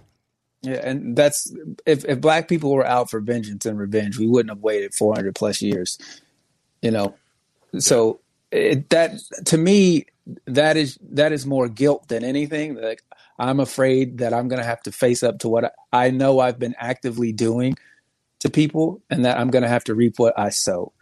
Yeah, 0.64 0.88
and 0.88 1.16
that's 1.16 1.52
if 1.88 2.06
if 2.06 2.22
black 2.22 2.48
people 2.48 2.72
were 2.72 2.86
out 2.86 3.10
for 3.10 3.20
vengeance 3.20 3.66
and 3.66 3.80
revenge, 3.80 4.20
we 4.20 4.28
wouldn't 4.28 4.52
have 4.52 4.62
waited 4.62 4.94
400 4.94 5.34
plus 5.34 5.60
years. 5.60 5.98
You 6.82 6.92
know, 6.92 7.16
so 7.78 8.20
it, 8.52 8.90
that 8.90 9.20
to 9.46 9.58
me 9.58 10.06
that 10.46 10.78
is 10.78 10.98
that 11.12 11.32
is 11.32 11.46
more 11.46 11.68
guilt 11.68 12.08
than 12.08 12.24
anything. 12.24 12.76
Like 12.76 13.04
I'm 13.40 13.60
afraid 13.60 14.20
that 14.20 14.34
I'm 14.34 14.48
going 14.48 14.62
to 14.62 14.68
have 14.68 14.82
to 14.84 14.92
face 14.92 15.24
up 15.24 15.40
to 15.40 15.50
what 15.50 15.66
I, 15.66 15.72
I 15.92 16.10
know 16.12 16.40
I've 16.40 16.60
been 16.60 16.76
actively 16.78 17.32
doing 17.32 17.78
to 18.40 18.50
people, 18.50 19.02
and 19.10 19.26
that 19.26 19.40
I'm 19.40 19.50
going 19.50 19.64
to 19.64 19.70
have 19.70 19.84
to 19.86 19.96
reap 19.96 20.18
what 20.18 20.38
I 20.38 20.50
sow. 20.50 20.94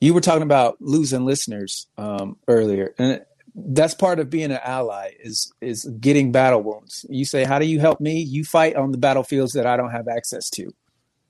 You 0.00 0.14
were 0.14 0.20
talking 0.20 0.42
about 0.42 0.76
losing 0.80 1.24
listeners 1.24 1.86
um, 1.98 2.36
earlier, 2.48 2.94
and 2.98 3.22
that's 3.54 3.94
part 3.94 4.20
of 4.20 4.30
being 4.30 4.50
an 4.52 4.60
ally 4.64 5.12
is 5.20 5.52
is 5.60 5.84
getting 6.00 6.32
battle 6.32 6.62
wounds. 6.62 7.04
You 7.08 7.24
say, 7.24 7.44
"How 7.44 7.58
do 7.58 7.66
you 7.66 7.80
help 7.80 8.00
me?" 8.00 8.20
You 8.20 8.44
fight 8.44 8.76
on 8.76 8.92
the 8.92 8.98
battlefields 8.98 9.52
that 9.52 9.66
I 9.66 9.76
don't 9.76 9.90
have 9.90 10.08
access 10.08 10.48
to. 10.50 10.70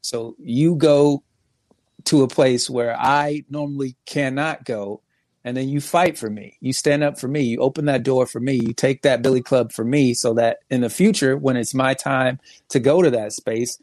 So 0.03 0.35
you 0.39 0.77
go 0.77 1.23
to 2.05 2.23
a 2.23 2.29
place 2.29 2.71
where 2.71 2.97
I 2.99 3.45
normally 3.51 3.97
cannot 4.07 4.65
go, 4.65 5.03
and 5.45 5.57
then 5.57 5.69
you 5.69 5.81
fight 5.81 6.19
for 6.19 6.29
me. 6.29 6.57
You 6.61 6.73
stand 6.73 7.03
up 7.03 7.19
for 7.19 7.29
me. 7.29 7.43
You 7.43 7.61
open 7.61 7.87
that 7.87 8.03
door 8.03 8.27
for 8.27 8.41
me. 8.41 8.55
You 8.55 8.73
take 8.73 9.03
that 9.03 9.23
billy 9.23 9.43
club 9.43 9.73
for 9.73 9.85
me, 9.85 10.15
so 10.15 10.35
that 10.35 10.59
in 10.69 10.81
the 10.81 10.91
future, 10.91 11.37
when 11.37 11.57
it's 11.57 11.75
my 11.75 11.95
time 11.95 12.39
to 12.69 12.81
go 12.81 13.03
to 13.03 13.11
that 13.11 13.33
space, 13.33 13.81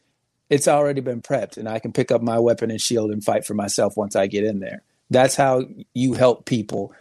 it's 0.49 0.67
already 0.67 1.01
been 1.01 1.21
prepped, 1.21 1.57
and 1.57 1.67
I 1.67 1.79
can 1.79 1.91
pick 1.91 2.11
up 2.11 2.21
my 2.21 2.39
weapon 2.39 2.71
and 2.71 2.79
shield 2.79 3.11
and 3.11 3.23
fight 3.23 3.45
for 3.45 3.53
myself 3.53 3.97
once 3.97 4.15
I 4.15 4.27
get 4.27 4.43
in 4.43 4.59
there. 4.59 4.83
That's 5.09 5.35
how 5.35 5.63
you 5.93 6.13
help 6.13 6.45
people 6.45 6.93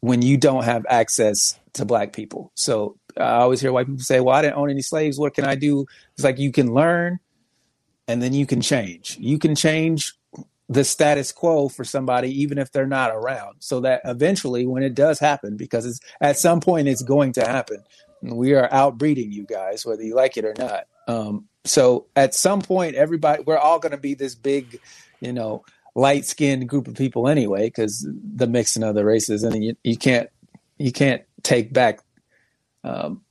when 0.00 0.22
you 0.22 0.36
don't 0.36 0.64
have 0.64 0.84
access 0.88 1.58
to 1.74 1.84
black 1.84 2.12
people. 2.12 2.50
So 2.54 2.96
I 3.16 3.36
always 3.36 3.60
hear 3.60 3.72
white 3.72 3.86
people 3.86 4.02
say, 4.02 4.20
"Well, 4.20 4.34
I 4.34 4.42
didn't 4.42 4.56
own 4.56 4.70
any 4.70 4.82
slaves. 4.82 5.18
What 5.18 5.34
can 5.34 5.44
I 5.44 5.54
do?" 5.54 5.86
It's 6.14 6.24
like 6.24 6.38
you 6.38 6.50
can 6.50 6.74
learn, 6.74 7.20
and 8.08 8.22
then 8.22 8.32
you 8.32 8.46
can 8.46 8.60
change. 8.60 9.16
You 9.20 9.38
can 9.38 9.54
change 9.54 10.14
the 10.68 10.84
status 10.84 11.32
quo 11.32 11.68
for 11.68 11.84
somebody, 11.84 12.42
even 12.42 12.58
if 12.58 12.70
they're 12.72 12.86
not 12.86 13.10
around, 13.10 13.56
so 13.58 13.80
that 13.80 14.00
eventually, 14.04 14.66
when 14.66 14.82
it 14.82 14.94
does 14.94 15.18
happen, 15.18 15.56
because 15.56 15.84
it's 15.84 16.00
at 16.20 16.38
some 16.38 16.60
point 16.60 16.88
it's 16.88 17.02
going 17.02 17.32
to 17.34 17.44
happen, 17.44 17.82
we 18.22 18.54
are 18.54 18.68
outbreeding 18.68 19.32
you 19.32 19.44
guys, 19.44 19.84
whether 19.84 20.02
you 20.02 20.14
like 20.14 20.36
it 20.36 20.44
or 20.44 20.54
not. 20.56 20.84
Um, 21.08 21.48
so 21.64 22.06
at 22.16 22.34
some 22.34 22.62
point, 22.62 22.94
everybody, 22.94 23.42
we're 23.42 23.58
all 23.58 23.78
going 23.78 23.92
to 23.92 23.98
be 23.98 24.14
this 24.14 24.34
big, 24.34 24.80
you 25.20 25.32
know, 25.32 25.64
light 25.94 26.24
skinned 26.24 26.68
group 26.68 26.88
of 26.88 26.94
people 26.94 27.28
anyway, 27.28 27.66
because 27.66 28.06
the 28.08 28.46
mixing 28.46 28.82
of 28.82 28.94
the 28.94 29.04
races, 29.04 29.42
and 29.42 29.62
you, 29.62 29.76
you 29.84 29.96
can't 29.96 30.28
you 30.78 30.92
can't 30.92 31.22
take 31.42 31.72
back 31.72 32.00
um, 32.84 33.22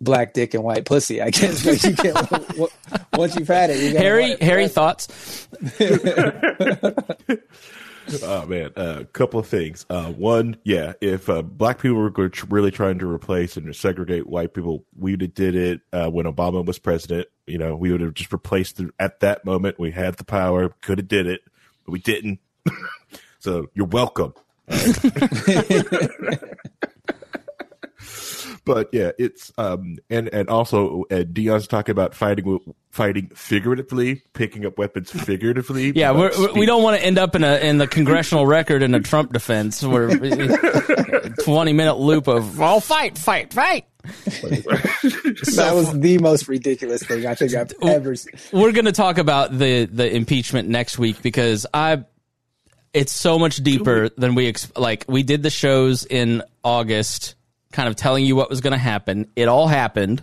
black 0.00 0.32
dick 0.32 0.54
and 0.54 0.62
white 0.62 0.84
pussy. 0.84 1.20
I 1.20 1.30
guess 1.30 1.64
but 1.64 1.82
you 1.82 1.94
can't. 1.94 3.12
once 3.18 3.36
you've 3.36 3.48
had 3.48 3.70
it, 3.70 3.80
you 3.82 3.92
gotta 3.92 4.04
Harry, 4.04 4.36
Harry, 4.40 4.68
forever. 4.68 4.94
thoughts? 4.94 5.48
Oh 8.22 8.46
man, 8.46 8.70
a 8.76 9.04
couple 9.04 9.38
of 9.38 9.46
things. 9.46 9.84
Uh, 9.90 10.10
one, 10.12 10.56
yeah, 10.64 10.94
if 11.00 11.28
uh, 11.28 11.42
black 11.42 11.80
people 11.80 11.98
were 11.98 12.30
really 12.48 12.70
trying 12.70 12.98
to 13.00 13.10
replace 13.10 13.56
and 13.56 13.74
segregate 13.76 14.26
white 14.26 14.54
people, 14.54 14.84
we 14.98 15.10
would 15.12 15.20
have 15.20 15.34
did 15.34 15.54
it 15.54 15.80
uh, 15.92 16.08
when 16.08 16.24
Obama 16.24 16.64
was 16.64 16.78
president. 16.78 17.28
You 17.46 17.58
know, 17.58 17.76
we 17.76 17.92
would 17.92 18.00
have 18.00 18.14
just 18.14 18.32
replaced 18.32 18.78
the, 18.78 18.90
at 18.98 19.20
that 19.20 19.44
moment. 19.44 19.78
We 19.78 19.90
had 19.90 20.14
the 20.14 20.24
power, 20.24 20.70
could 20.80 20.98
have 20.98 21.08
did 21.08 21.26
it, 21.26 21.42
but 21.84 21.92
we 21.92 21.98
didn't. 21.98 22.40
so 23.40 23.68
you're 23.74 23.86
welcome. 23.86 24.32
But 28.68 28.90
yeah, 28.92 29.12
it's 29.18 29.52
um 29.58 29.96
and 30.10 30.28
and 30.32 30.48
also 30.48 31.04
uh, 31.10 31.24
Dion's 31.24 31.66
talking 31.66 31.92
about 31.92 32.14
fighting 32.14 32.60
fighting 32.90 33.30
figuratively, 33.34 34.22
picking 34.34 34.64
up 34.66 34.78
weapons 34.78 35.10
figuratively. 35.10 35.92
Yeah, 35.98 36.12
we're, 36.12 36.30
we're, 36.38 36.52
we 36.52 36.66
don't 36.66 36.82
want 36.82 36.98
to 36.98 37.04
end 37.04 37.18
up 37.18 37.34
in 37.34 37.42
a 37.42 37.56
in 37.56 37.78
the 37.78 37.86
congressional 37.86 38.46
record 38.46 38.82
in 38.82 38.94
a 38.94 39.00
Trump 39.00 39.32
defense 39.32 39.82
where 39.82 40.08
twenty 41.40 41.72
minute 41.72 41.94
loop 41.94 42.28
of 42.28 42.60
"I'll 42.60 42.80
fight, 42.80 43.18
fight, 43.18 43.52
fight." 43.52 43.86
that 44.04 45.72
was 45.74 45.98
the 45.98 46.18
most 46.18 46.48
ridiculous 46.48 47.02
thing 47.02 47.26
I 47.26 47.34
think 47.34 47.54
I've 47.54 47.72
ever 47.82 48.14
seen. 48.14 48.34
We're 48.52 48.72
going 48.72 48.84
to 48.84 48.92
talk 48.92 49.18
about 49.18 49.56
the 49.56 49.86
the 49.86 50.14
impeachment 50.14 50.68
next 50.68 50.98
week 50.98 51.22
because 51.22 51.66
I 51.72 52.04
it's 52.92 53.12
so 53.12 53.38
much 53.38 53.56
deeper 53.56 54.08
than 54.10 54.34
we 54.34 54.48
ex- 54.48 54.72
like 54.76 55.04
we 55.08 55.22
did 55.22 55.42
the 55.42 55.50
shows 55.50 56.04
in 56.04 56.42
August 56.64 57.34
kind 57.72 57.88
of 57.88 57.96
telling 57.96 58.24
you 58.24 58.36
what 58.36 58.50
was 58.50 58.60
going 58.60 58.72
to 58.72 58.78
happen. 58.78 59.30
It 59.36 59.48
all 59.48 59.68
happened. 59.68 60.22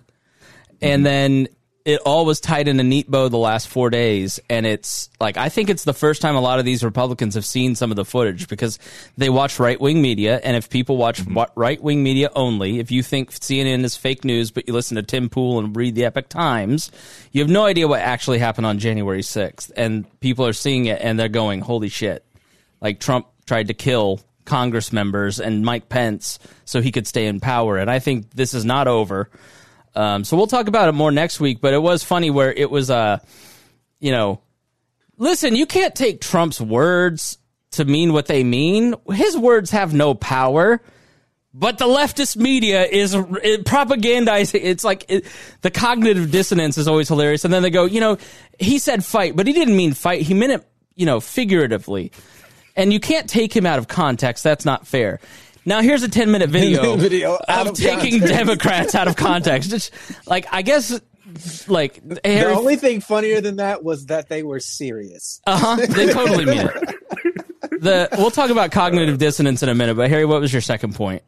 And 0.82 1.00
mm-hmm. 1.00 1.04
then 1.04 1.48
it 1.86 2.02
all 2.04 2.26
was 2.26 2.40
tied 2.40 2.68
in 2.68 2.80
a 2.80 2.84
neat 2.84 3.10
bow 3.10 3.30
the 3.30 3.38
last 3.38 3.68
four 3.68 3.92
days. 3.92 4.40
And 4.50 4.66
it's 4.66 5.12
like, 5.20 5.38
I 5.38 5.50
think 5.50 5.70
it's 5.70 5.84
the 5.84 5.94
first 5.94 6.20
time 6.20 6.36
a 6.36 6.42
lot 6.42 6.58
of 6.58 6.66
these 6.66 6.84
Republicans 6.84 7.36
have 7.36 7.46
seen 7.46 7.76
some 7.76 7.92
of 7.92 7.96
the 7.96 8.04
footage 8.04 8.48
because 8.48 8.80
they 9.18 9.30
watch 9.30 9.60
right 9.60 9.80
wing 9.80 10.02
media. 10.02 10.42
And 10.44 10.58
if 10.58 10.72
people 10.72 10.98
watch 10.98 11.22
mm-hmm. 11.22 11.60
right 11.60 11.82
wing 11.82 12.02
media 12.02 12.32
only, 12.36 12.80
if 12.80 12.90
you 12.90 13.04
think 13.04 13.32
CNN 13.32 13.84
is 13.84 13.96
fake 13.96 14.26
news, 14.26 14.50
but 14.50 14.68
you 14.68 14.74
listen 14.74 14.96
to 14.96 15.04
Tim 15.04 15.30
Pool 15.30 15.60
and 15.60 15.76
read 15.76 15.94
the 15.94 16.06
Epoch 16.06 16.28
Times, 16.28 16.92
you 17.32 17.42
have 17.44 17.52
no 17.52 17.66
idea 17.66 17.88
what 17.88 18.02
actually 18.02 18.40
happened 18.40 18.66
on 18.66 18.80
January 18.80 19.22
6th. 19.22 19.72
And 19.78 20.08
people 20.22 20.48
are 20.48 20.54
seeing 20.54 20.88
it 20.88 21.00
and 21.04 21.20
they're 21.20 21.30
going, 21.30 21.62
holy 21.62 21.90
shit. 21.90 22.26
Like 22.82 23.00
Trump 23.00 23.28
tried 23.46 23.68
to 23.68 23.76
kill 23.76 24.22
Congress 24.46 24.94
members 24.94 25.40
and 25.40 25.66
Mike 25.66 25.90
Pence 25.90 26.40
so 26.64 26.82
he 26.82 26.92
could 26.92 27.08
stay 27.08 27.26
in 27.26 27.40
power. 27.40 27.78
And 27.78 27.90
I 27.90 28.00
think 28.00 28.32
this 28.32 28.54
is 28.54 28.66
not 28.66 28.88
over. 28.88 29.30
Um, 29.96 30.24
so 30.24 30.38
we'll 30.38 30.48
talk 30.48 30.68
about 30.68 30.90
it 30.90 30.94
more 30.94 31.12
next 31.12 31.40
week. 31.40 31.62
But 31.62 31.74
it 31.74 31.82
was 31.82 32.04
funny 32.04 32.30
where 32.30 32.52
it 32.52 32.70
was, 32.70 32.90
uh, 32.90 33.20
you 34.00 34.12
know, 34.12 34.42
listen, 35.18 35.56
you 35.56 35.66
can't 35.66 35.96
take 35.96 36.22
Trump's 36.22 36.62
words 36.62 37.38
to 37.72 37.86
mean 37.86 38.14
what 38.14 38.28
they 38.28 38.44
mean. 38.44 38.96
His 39.12 39.38
words 39.38 39.72
have 39.72 39.94
no 39.94 40.14
power. 40.14 40.82
But 41.58 41.78
the 41.78 41.86
leftist 41.86 42.36
media 42.36 42.84
is 42.84 43.14
it, 43.14 43.64
propagandizing. 43.64 44.60
It's 44.62 44.84
like 44.84 45.06
it, 45.08 45.26
the 45.62 45.72
cognitive 45.72 46.30
dissonance 46.30 46.78
is 46.78 46.86
always 46.86 47.08
hilarious. 47.08 47.46
And 47.46 47.54
then 47.54 47.64
they 47.64 47.70
go, 47.70 47.86
you 47.86 48.02
know, 48.02 48.18
he 48.60 48.78
said 48.78 49.06
fight, 49.06 49.38
but 49.38 49.48
he 49.48 49.54
didn't 49.54 49.78
mean 49.78 49.94
fight. 49.94 50.24
He 50.24 50.34
meant 50.34 50.52
it, 50.52 50.68
you 50.96 51.06
know, 51.06 51.22
figuratively. 51.22 52.12
And 52.76 52.92
you 52.92 53.00
can't 53.00 53.30
take 53.30 53.56
him 53.56 53.66
out 53.66 53.80
of 53.80 53.88
context. 53.88 54.44
That's 54.44 54.66
not 54.66 54.86
fair. 54.86 55.20
Now 55.66 55.82
here's 55.82 56.04
a 56.04 56.10
10 56.10 56.32
minute 56.32 56.50
video, 56.52 56.96
Video 56.96 57.36
of, 57.36 57.68
of 57.68 57.74
taking. 57.76 58.20
Democrats 58.20 58.96
out 58.96 59.08
of 59.08 59.16
context. 59.16 59.92
Like 60.28 60.46
I 60.52 60.62
guess 60.62 61.00
like 61.68 62.08
The 62.08 62.54
only 62.56 62.76
thing 62.76 63.02
funnier 63.02 63.42
than 63.42 63.56
that 63.58 63.84
was 63.84 64.06
that 64.08 64.30
they 64.30 64.44
were 64.44 64.60
serious. 64.60 65.42
uh-huh, 65.48 65.86
they 65.88 66.08
totally 66.08 66.46
mean 66.46 66.68
it. 66.68 66.96
The 67.86 68.10
we'll 68.18 68.32
talk 68.32 68.50
about 68.50 68.72
cognitive 68.72 69.20
dissonance 69.20 69.62
in 69.62 69.70
a 69.70 69.76
minute, 69.76 69.96
but 69.96 70.10
Harry, 70.10 70.26
what 70.26 70.42
was 70.42 70.52
your 70.52 70.62
second 70.62 70.96
point? 70.96 71.22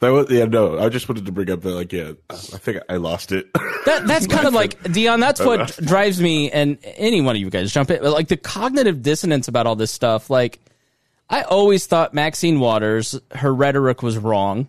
That 0.00 0.10
was 0.10 0.30
yeah. 0.30 0.44
No, 0.44 0.78
I 0.78 0.90
just 0.90 1.08
wanted 1.08 1.24
to 1.24 1.32
bring 1.32 1.50
up 1.50 1.62
that 1.62 1.70
like 1.70 1.92
yeah. 1.94 2.12
I 2.28 2.34
think 2.34 2.82
I 2.90 2.96
lost 2.96 3.32
it. 3.32 3.50
That 3.86 4.06
that's 4.06 4.26
kind 4.26 4.46
of 4.46 4.52
like 4.52 4.80
Dion. 4.92 5.18
That's 5.18 5.40
what 5.40 5.74
drives 5.82 6.20
me, 6.20 6.50
and 6.50 6.76
any 6.82 7.22
one 7.22 7.36
of 7.36 7.40
you 7.40 7.48
guys 7.48 7.72
jump 7.72 7.90
in. 7.90 8.02
But 8.02 8.12
like 8.12 8.28
the 8.28 8.36
cognitive 8.36 9.00
dissonance 9.00 9.48
about 9.48 9.66
all 9.66 9.76
this 9.76 9.90
stuff. 9.90 10.28
Like 10.28 10.60
I 11.30 11.40
always 11.42 11.86
thought 11.86 12.12
Maxine 12.12 12.60
Waters, 12.60 13.18
her 13.34 13.54
rhetoric 13.54 14.02
was 14.02 14.18
wrong. 14.18 14.68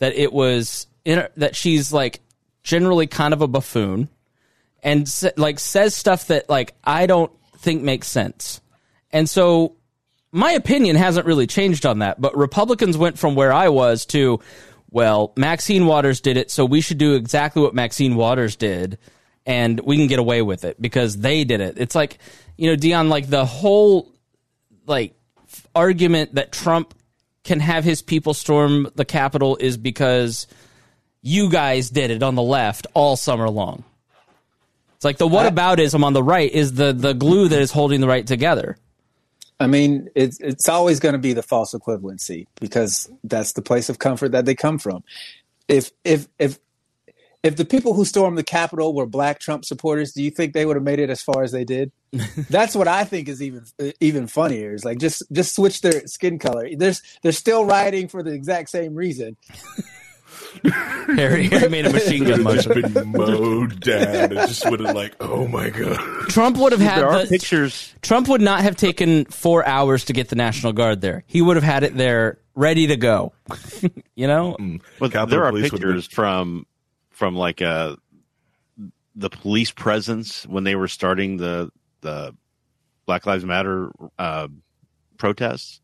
That 0.00 0.14
it 0.14 0.32
was 0.32 0.88
in, 1.04 1.28
that 1.36 1.54
she's 1.54 1.92
like 1.92 2.20
generally 2.64 3.06
kind 3.06 3.32
of 3.32 3.40
a 3.40 3.46
buffoon, 3.46 4.08
and 4.82 5.08
like 5.36 5.60
says 5.60 5.94
stuff 5.94 6.26
that 6.26 6.50
like 6.50 6.74
I 6.82 7.06
don't 7.06 7.30
think 7.58 7.82
makes 7.82 8.08
sense. 8.08 8.60
And 9.12 9.30
so 9.30 9.76
my 10.34 10.50
opinion 10.50 10.96
hasn't 10.96 11.26
really 11.26 11.46
changed 11.46 11.86
on 11.86 12.00
that, 12.00 12.20
but 12.20 12.36
Republicans 12.36 12.98
went 12.98 13.18
from 13.18 13.36
where 13.36 13.52
I 13.52 13.68
was 13.68 14.04
to, 14.06 14.40
well, 14.90 15.32
Maxine 15.36 15.86
Waters 15.86 16.20
did 16.20 16.36
it, 16.36 16.50
so 16.50 16.64
we 16.64 16.80
should 16.80 16.98
do 16.98 17.14
exactly 17.14 17.62
what 17.62 17.72
Maxine 17.72 18.16
Waters 18.16 18.56
did, 18.56 18.98
and 19.46 19.78
we 19.78 19.96
can 19.96 20.08
get 20.08 20.18
away 20.18 20.42
with 20.42 20.64
it 20.64 20.82
because 20.82 21.18
they 21.18 21.44
did 21.44 21.60
it. 21.60 21.78
It's 21.78 21.94
like, 21.94 22.18
you 22.56 22.68
know, 22.68 22.74
Dion, 22.74 23.08
like 23.08 23.28
the 23.28 23.44
whole 23.44 24.12
like 24.86 25.14
argument 25.72 26.34
that 26.34 26.50
Trump 26.50 26.94
can 27.44 27.60
have 27.60 27.84
his 27.84 28.02
people 28.02 28.34
storm 28.34 28.90
the 28.96 29.04
Capitol 29.04 29.56
is 29.60 29.76
because 29.76 30.48
you 31.22 31.48
guys 31.48 31.90
did 31.90 32.10
it 32.10 32.24
on 32.24 32.34
the 32.34 32.42
left 32.42 32.88
all 32.92 33.16
summer 33.16 33.48
long. 33.48 33.84
It's 34.96 35.04
like 35.04 35.18
the 35.18 35.28
whataboutism 35.28 36.02
on 36.02 36.12
the 36.12 36.22
right 36.24 36.50
is 36.50 36.74
the 36.74 36.92
the 36.92 37.12
glue 37.12 37.46
that 37.46 37.60
is 37.60 37.70
holding 37.70 38.00
the 38.00 38.08
right 38.08 38.26
together. 38.26 38.76
I 39.60 39.66
mean, 39.66 40.08
it's 40.14 40.38
it's 40.40 40.68
always 40.68 41.00
going 41.00 41.12
to 41.12 41.18
be 41.18 41.32
the 41.32 41.42
false 41.42 41.74
equivalency 41.74 42.46
because 42.60 43.10
that's 43.22 43.52
the 43.52 43.62
place 43.62 43.88
of 43.88 43.98
comfort 43.98 44.32
that 44.32 44.46
they 44.46 44.54
come 44.54 44.78
from. 44.78 45.04
If 45.68 45.92
if 46.04 46.28
if 46.38 46.58
if 47.44 47.56
the 47.56 47.64
people 47.64 47.92
who 47.92 48.04
stormed 48.04 48.38
the 48.38 48.42
Capitol 48.42 48.94
were 48.94 49.06
black 49.06 49.38
Trump 49.38 49.64
supporters, 49.64 50.12
do 50.12 50.22
you 50.22 50.30
think 50.30 50.54
they 50.54 50.64
would 50.64 50.76
have 50.76 50.82
made 50.82 50.98
it 50.98 51.10
as 51.10 51.22
far 51.22 51.42
as 51.42 51.52
they 51.52 51.64
did? 51.64 51.92
That's 52.50 52.74
what 52.74 52.88
I 52.88 53.04
think 53.04 53.28
is 53.28 53.42
even 53.42 53.64
even 54.00 54.26
funnier. 54.26 54.74
Is 54.74 54.84
like 54.84 54.98
just 54.98 55.22
just 55.30 55.54
switch 55.54 55.80
their 55.82 56.06
skin 56.06 56.38
color. 56.38 56.68
There's 56.76 57.02
they're 57.22 57.32
still 57.32 57.64
rioting 57.64 58.08
for 58.08 58.22
the 58.22 58.32
exact 58.32 58.70
same 58.70 58.94
reason. 58.94 59.36
Harry, 61.16 61.46
Harry 61.48 61.68
made 61.68 61.86
a 61.86 61.92
machine 61.92 62.24
gun 62.24 62.46
It's 62.46 62.66
motion. 62.66 62.92
been 62.92 63.08
mowed 63.12 63.80
down. 63.80 64.32
It 64.32 64.48
just 64.48 64.68
would 64.70 64.80
have 64.80 64.94
like, 64.94 65.14
oh 65.20 65.46
my 65.48 65.70
god. 65.70 65.98
Trump 66.28 66.56
would 66.58 66.72
have 66.72 66.80
had 66.80 66.98
There 66.98 67.08
are 67.08 67.22
the, 67.22 67.28
pictures. 67.28 67.94
Trump 68.02 68.28
would 68.28 68.40
not 68.40 68.60
have 68.62 68.76
taken 68.76 69.24
four 69.26 69.66
hours 69.66 70.04
to 70.06 70.12
get 70.12 70.28
the 70.28 70.36
National 70.36 70.72
Guard 70.72 71.00
there. 71.00 71.24
He 71.26 71.42
would 71.42 71.56
have 71.56 71.64
had 71.64 71.82
it 71.82 71.96
there 71.96 72.38
ready 72.54 72.86
to 72.88 72.96
go. 72.96 73.32
you 74.14 74.26
know, 74.26 74.56
Well, 75.00 75.10
Capitol 75.10 75.26
there 75.26 75.44
are 75.44 75.50
Police 75.50 75.72
would 75.72 75.80
pictures 75.80 76.06
from 76.06 76.66
from 77.10 77.36
like 77.36 77.62
uh 77.62 77.96
the 79.14 79.30
police 79.30 79.70
presence 79.70 80.44
when 80.46 80.64
they 80.64 80.74
were 80.74 80.88
starting 80.88 81.36
the 81.36 81.70
the 82.00 82.34
Black 83.06 83.26
Lives 83.26 83.44
Matter 83.44 83.92
uh, 84.18 84.48
protests, 85.18 85.80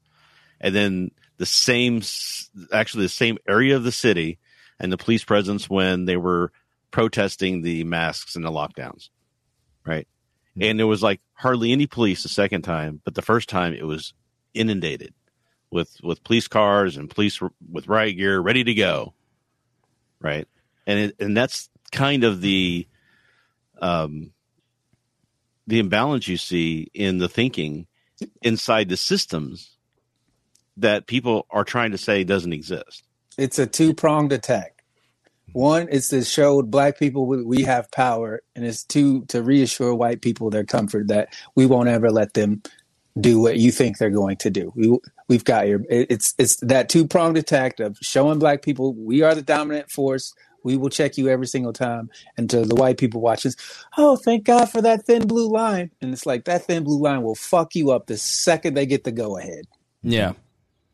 and 0.60 0.74
then 0.74 1.10
the 1.36 1.46
same 1.46 1.98
s- 1.98 2.50
actually 2.72 3.04
the 3.04 3.08
same 3.10 3.38
area 3.48 3.76
of 3.76 3.84
the 3.84 3.92
city 3.92 4.39
and 4.80 4.92
the 4.92 4.96
police 4.96 5.22
presence 5.24 5.70
when 5.70 6.06
they 6.06 6.16
were 6.16 6.52
protesting 6.90 7.62
the 7.62 7.84
masks 7.84 8.34
and 8.34 8.44
the 8.44 8.50
lockdowns, 8.50 9.10
right? 9.86 10.08
And 10.60 10.78
there 10.78 10.86
was 10.86 11.02
like 11.02 11.20
hardly 11.34 11.70
any 11.70 11.86
police 11.86 12.24
the 12.24 12.28
second 12.28 12.62
time, 12.62 13.00
but 13.04 13.14
the 13.14 13.22
first 13.22 13.48
time 13.48 13.72
it 13.72 13.86
was 13.86 14.12
inundated 14.52 15.14
with 15.70 15.96
with 16.02 16.24
police 16.24 16.48
cars 16.48 16.96
and 16.96 17.08
police 17.08 17.40
r- 17.40 17.52
with 17.70 17.86
riot 17.86 18.16
gear 18.16 18.40
ready 18.40 18.64
to 18.64 18.74
go 18.74 19.14
right? 20.20 20.46
And 20.86 20.98
it, 20.98 21.16
and 21.18 21.36
that's 21.36 21.68
kind 21.90 22.24
of 22.24 22.40
the 22.40 22.86
um 23.80 24.32
the 25.66 25.78
imbalance 25.78 26.28
you 26.28 26.36
see 26.36 26.88
in 26.94 27.18
the 27.18 27.28
thinking 27.28 27.86
inside 28.42 28.88
the 28.88 28.96
systems 28.96 29.76
that 30.76 31.06
people 31.06 31.46
are 31.50 31.64
trying 31.64 31.92
to 31.92 31.98
say 31.98 32.24
doesn't 32.24 32.52
exist 32.52 33.04
It's 33.40 33.58
a 33.58 33.66
two 33.66 33.94
pronged 33.94 34.32
attack. 34.32 34.82
Hmm. 35.46 35.58
One 35.58 35.88
is 35.88 36.08
to 36.08 36.22
show 36.24 36.62
black 36.62 36.98
people 36.98 37.26
we- 37.26 37.42
we 37.42 37.62
have 37.62 37.90
power, 37.90 38.42
and 38.54 38.64
it's 38.64 38.84
two 38.84 39.24
to 39.26 39.42
reassure 39.42 39.94
white 39.94 40.20
people 40.22 40.50
their 40.50 40.64
comfort 40.64 41.08
that 41.08 41.28
we 41.56 41.66
won't 41.66 41.88
ever 41.88 42.10
let 42.10 42.34
them 42.34 42.62
do 43.20 43.40
what 43.40 43.56
you 43.58 43.72
think 43.72 43.98
they're 43.98 44.10
going 44.10 44.36
to 44.36 44.50
do. 44.50 44.72
We 44.76 44.96
we've 45.28 45.44
got 45.44 45.66
your 45.68 45.80
it- 45.90 46.06
it's 46.10 46.34
it's 46.38 46.56
that 46.58 46.88
two 46.88 47.06
pronged 47.06 47.36
attack 47.38 47.80
of 47.80 47.96
showing 48.00 48.38
black 48.38 48.62
people 48.62 48.94
we 48.94 49.22
are 49.22 49.34
the 49.34 49.42
dominant 49.42 49.90
force. 49.90 50.32
We 50.62 50.76
will 50.76 50.90
check 50.90 51.16
you 51.16 51.28
every 51.28 51.46
single 51.46 51.72
time. 51.72 52.10
And 52.36 52.48
to 52.50 52.66
the 52.66 52.74
white 52.74 52.98
people 52.98 53.22
watching, 53.22 53.52
oh, 53.96 54.16
thank 54.16 54.44
God 54.44 54.66
for 54.66 54.82
that 54.82 55.06
thin 55.06 55.26
blue 55.26 55.48
line. 55.50 55.90
And 56.02 56.12
it's 56.12 56.26
like 56.26 56.44
that 56.44 56.66
thin 56.66 56.84
blue 56.84 57.00
line 57.00 57.22
will 57.22 57.34
fuck 57.34 57.74
you 57.74 57.90
up 57.92 58.06
the 58.08 58.18
second 58.18 58.74
they 58.74 58.84
get 58.84 59.04
the 59.04 59.10
go 59.12 59.38
ahead. 59.38 59.64
yeah. 60.02 60.34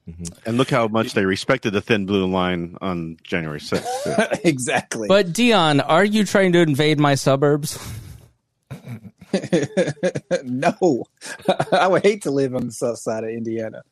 Mm-hmm. 0.08 0.48
and 0.48 0.56
look 0.56 0.70
how 0.70 0.86
much 0.86 1.14
they 1.14 1.24
respected 1.24 1.72
the 1.72 1.80
thin 1.80 2.06
blue 2.06 2.30
line 2.30 2.76
on 2.80 3.16
january 3.24 3.58
6th 3.58 4.40
exactly. 4.44 5.08
But 5.08 5.32
Dion, 5.32 5.80
are 5.80 6.04
you 6.04 6.24
trying 6.24 6.52
to 6.52 6.60
invade 6.60 7.00
my 7.00 7.16
suburbs? 7.16 7.76
no, 10.44 11.04
I 11.72 11.88
would 11.88 12.04
hate 12.04 12.22
to 12.22 12.30
live 12.30 12.54
on 12.54 12.66
the 12.66 12.72
south 12.72 12.98
side 12.98 13.24
of 13.24 13.30
Indiana. 13.30 13.82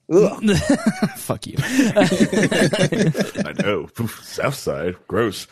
Fuck 1.16 1.46
you. 1.46 1.56
I 1.58 3.52
know. 3.62 3.88
South 4.22 4.54
side, 4.54 4.96
gross. 5.08 5.46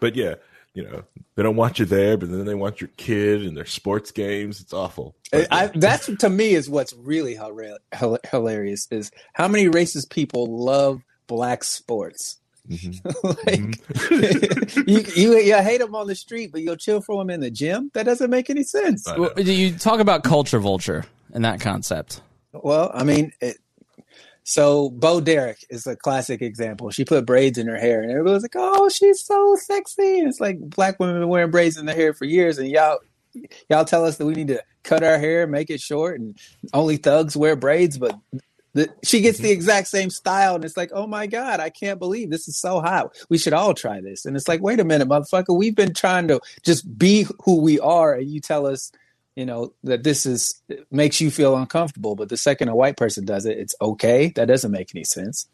But 0.00 0.14
yeah, 0.14 0.34
you 0.74 0.82
know, 0.82 1.02
they 1.34 1.42
don't 1.42 1.56
want 1.56 1.78
you 1.78 1.84
there, 1.84 2.16
but 2.16 2.30
then 2.30 2.44
they 2.44 2.54
want 2.54 2.80
your 2.80 2.90
kid 2.96 3.42
and 3.44 3.56
their 3.56 3.66
sports 3.66 4.10
games. 4.10 4.60
It's 4.60 4.72
awful. 4.72 5.14
But, 5.30 5.48
I, 5.50 5.66
that's 5.74 6.06
to 6.16 6.30
me 6.30 6.54
is 6.54 6.68
what's 6.68 6.94
really 6.94 7.34
hila- 7.36 7.78
hila- 7.92 8.24
hilarious 8.30 8.88
is 8.90 9.10
how 9.34 9.48
many 9.48 9.66
racist 9.66 10.10
people 10.10 10.46
love 10.46 11.02
black 11.26 11.64
sports. 11.64 12.38
Mm-hmm. 12.68 13.08
like 13.26 13.80
mm-hmm. 13.80 14.80
you, 14.88 15.04
you, 15.14 15.38
you 15.38 15.56
hate 15.62 15.80
them 15.80 15.94
on 15.94 16.06
the 16.06 16.14
street, 16.14 16.52
but 16.52 16.62
you'll 16.62 16.76
chill 16.76 17.00
for 17.00 17.18
them 17.18 17.30
in 17.30 17.40
the 17.40 17.50
gym. 17.50 17.90
That 17.94 18.04
doesn't 18.04 18.30
make 18.30 18.48
any 18.50 18.62
sense. 18.62 19.06
Well, 19.06 19.32
you 19.38 19.76
talk 19.76 20.00
about 20.00 20.24
culture 20.24 20.58
vulture 20.58 21.04
and 21.32 21.44
that 21.44 21.60
concept. 21.60 22.22
Well, 22.52 22.90
I 22.94 23.04
mean, 23.04 23.32
it, 23.40 23.58
So 24.44 24.90
Bo 24.90 25.20
Derek 25.20 25.64
is 25.70 25.86
a 25.86 25.96
classic 25.96 26.42
example. 26.42 26.90
She 26.90 27.04
put 27.04 27.26
braids 27.26 27.58
in 27.58 27.68
her 27.68 27.76
hair, 27.76 28.02
and 28.02 28.10
everybody 28.10 28.34
was 28.34 28.42
like, 28.42 28.56
"Oh, 28.56 28.88
she's 28.88 29.24
so 29.24 29.56
sexy." 29.56 30.18
And 30.18 30.28
it's 30.28 30.40
like 30.40 30.58
black 30.58 30.98
women 30.98 31.16
have 31.16 31.22
been 31.22 31.28
wearing 31.28 31.50
braids 31.50 31.76
in 31.76 31.86
their 31.86 31.94
hair 31.94 32.12
for 32.12 32.24
years, 32.24 32.58
and 32.58 32.68
y'all, 32.68 32.98
y'all 33.70 33.84
tell 33.84 34.04
us 34.04 34.16
that 34.16 34.26
we 34.26 34.34
need 34.34 34.48
to 34.48 34.62
cut 34.82 35.04
our 35.04 35.18
hair, 35.18 35.46
make 35.46 35.70
it 35.70 35.80
short, 35.80 36.18
and 36.18 36.36
only 36.74 36.96
thugs 36.96 37.36
wear 37.36 37.54
braids. 37.54 37.98
But 37.98 38.18
the, 38.74 38.88
she 39.04 39.20
gets 39.20 39.38
the 39.38 39.44
mm-hmm. 39.44 39.52
exact 39.52 39.88
same 39.88 40.10
style, 40.10 40.56
and 40.56 40.64
it's 40.64 40.76
like, 40.76 40.90
"Oh 40.92 41.06
my 41.06 41.28
god, 41.28 41.60
I 41.60 41.70
can't 41.70 42.00
believe 42.00 42.30
this 42.30 42.48
is 42.48 42.58
so 42.58 42.80
hot. 42.80 43.14
We 43.28 43.38
should 43.38 43.52
all 43.52 43.74
try 43.74 44.00
this." 44.00 44.24
And 44.24 44.36
it's 44.36 44.48
like, 44.48 44.60
"Wait 44.60 44.80
a 44.80 44.84
minute, 44.84 45.08
motherfucker, 45.08 45.56
we've 45.56 45.76
been 45.76 45.94
trying 45.94 46.26
to 46.28 46.40
just 46.64 46.98
be 46.98 47.26
who 47.44 47.60
we 47.60 47.78
are, 47.78 48.14
and 48.14 48.28
you 48.28 48.40
tell 48.40 48.66
us." 48.66 48.90
You 49.36 49.46
know 49.46 49.72
that 49.84 50.02
this 50.04 50.26
is 50.26 50.62
makes 50.90 51.20
you 51.20 51.30
feel 51.30 51.56
uncomfortable 51.56 52.14
but 52.14 52.28
the 52.28 52.36
second 52.36 52.68
a 52.68 52.76
white 52.76 52.96
person 52.96 53.24
does 53.24 53.46
it 53.46 53.58
it's 53.58 53.74
okay 53.80 54.28
that 54.28 54.48
doesn't 54.48 54.70
make 54.70 54.94
any 54.94 55.04
sense. 55.04 55.46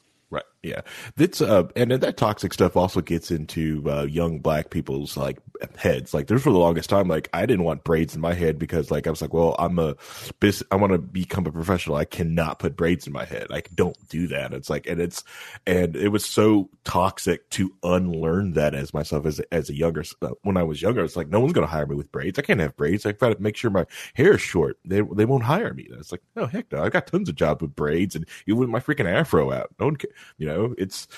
Yeah. 0.62 0.80
That's 1.16 1.40
uh, 1.40 1.68
and 1.76 1.92
that 1.92 2.16
toxic 2.16 2.52
stuff 2.52 2.76
also 2.76 3.00
gets 3.00 3.30
into 3.30 3.84
uh, 3.88 4.02
young 4.02 4.40
black 4.40 4.70
people's 4.70 5.16
like 5.16 5.38
heads. 5.76 6.12
Like, 6.12 6.26
there's 6.26 6.42
for 6.42 6.50
the 6.52 6.58
longest 6.58 6.90
time, 6.90 7.06
like 7.06 7.28
I 7.32 7.46
didn't 7.46 7.64
want 7.64 7.84
braids 7.84 8.14
in 8.16 8.20
my 8.20 8.34
head 8.34 8.58
because, 8.58 8.90
like, 8.90 9.06
I 9.06 9.10
was 9.10 9.22
like, 9.22 9.32
well, 9.32 9.54
I'm 9.58 9.78
a, 9.78 9.94
bis- 10.40 10.64
I 10.72 10.76
want 10.76 10.92
to 10.92 10.98
become 10.98 11.46
a 11.46 11.52
professional. 11.52 11.96
I 11.96 12.04
cannot 12.04 12.58
put 12.58 12.76
braids 12.76 13.06
in 13.06 13.12
my 13.12 13.24
head. 13.24 13.46
I 13.50 13.62
don't 13.74 13.96
do 14.08 14.26
that. 14.28 14.52
It's 14.52 14.68
like, 14.68 14.86
and 14.88 15.00
it's, 15.00 15.22
and 15.66 15.94
it 15.94 16.08
was 16.08 16.24
so 16.24 16.70
toxic 16.84 17.48
to 17.50 17.72
unlearn 17.84 18.52
that 18.54 18.74
as 18.74 18.92
myself 18.92 19.26
as 19.26 19.38
as 19.52 19.70
a 19.70 19.76
younger. 19.76 20.02
Uh, 20.22 20.30
when 20.42 20.56
I 20.56 20.64
was 20.64 20.82
younger, 20.82 21.04
it's 21.04 21.16
like 21.16 21.28
no 21.28 21.38
one's 21.40 21.52
going 21.52 21.66
to 21.66 21.70
hire 21.72 21.86
me 21.86 21.94
with 21.94 22.10
braids. 22.10 22.38
I 22.38 22.42
can't 22.42 22.60
have 22.60 22.76
braids. 22.76 23.06
I've 23.06 23.18
got 23.18 23.28
to 23.30 23.40
make 23.42 23.56
sure 23.56 23.70
my 23.70 23.86
hair 24.14 24.34
is 24.34 24.40
short. 24.40 24.78
They 24.84 25.02
they 25.02 25.24
won't 25.24 25.44
hire 25.44 25.72
me. 25.72 25.86
It's 25.90 26.10
like, 26.12 26.22
oh 26.36 26.46
heck 26.46 26.72
no, 26.72 26.82
I've 26.82 26.92
got 26.92 27.06
tons 27.06 27.28
of 27.28 27.36
jobs 27.36 27.62
with 27.62 27.76
braids 27.76 28.16
and 28.16 28.26
even 28.46 28.58
with 28.58 28.68
my 28.68 28.80
freaking 28.80 29.06
afro 29.12 29.52
out. 29.52 29.70
No 29.78 29.86
one. 29.86 29.96
Can, 29.96 30.10
you 30.38 30.46
know, 30.46 30.47
it's 30.78 31.08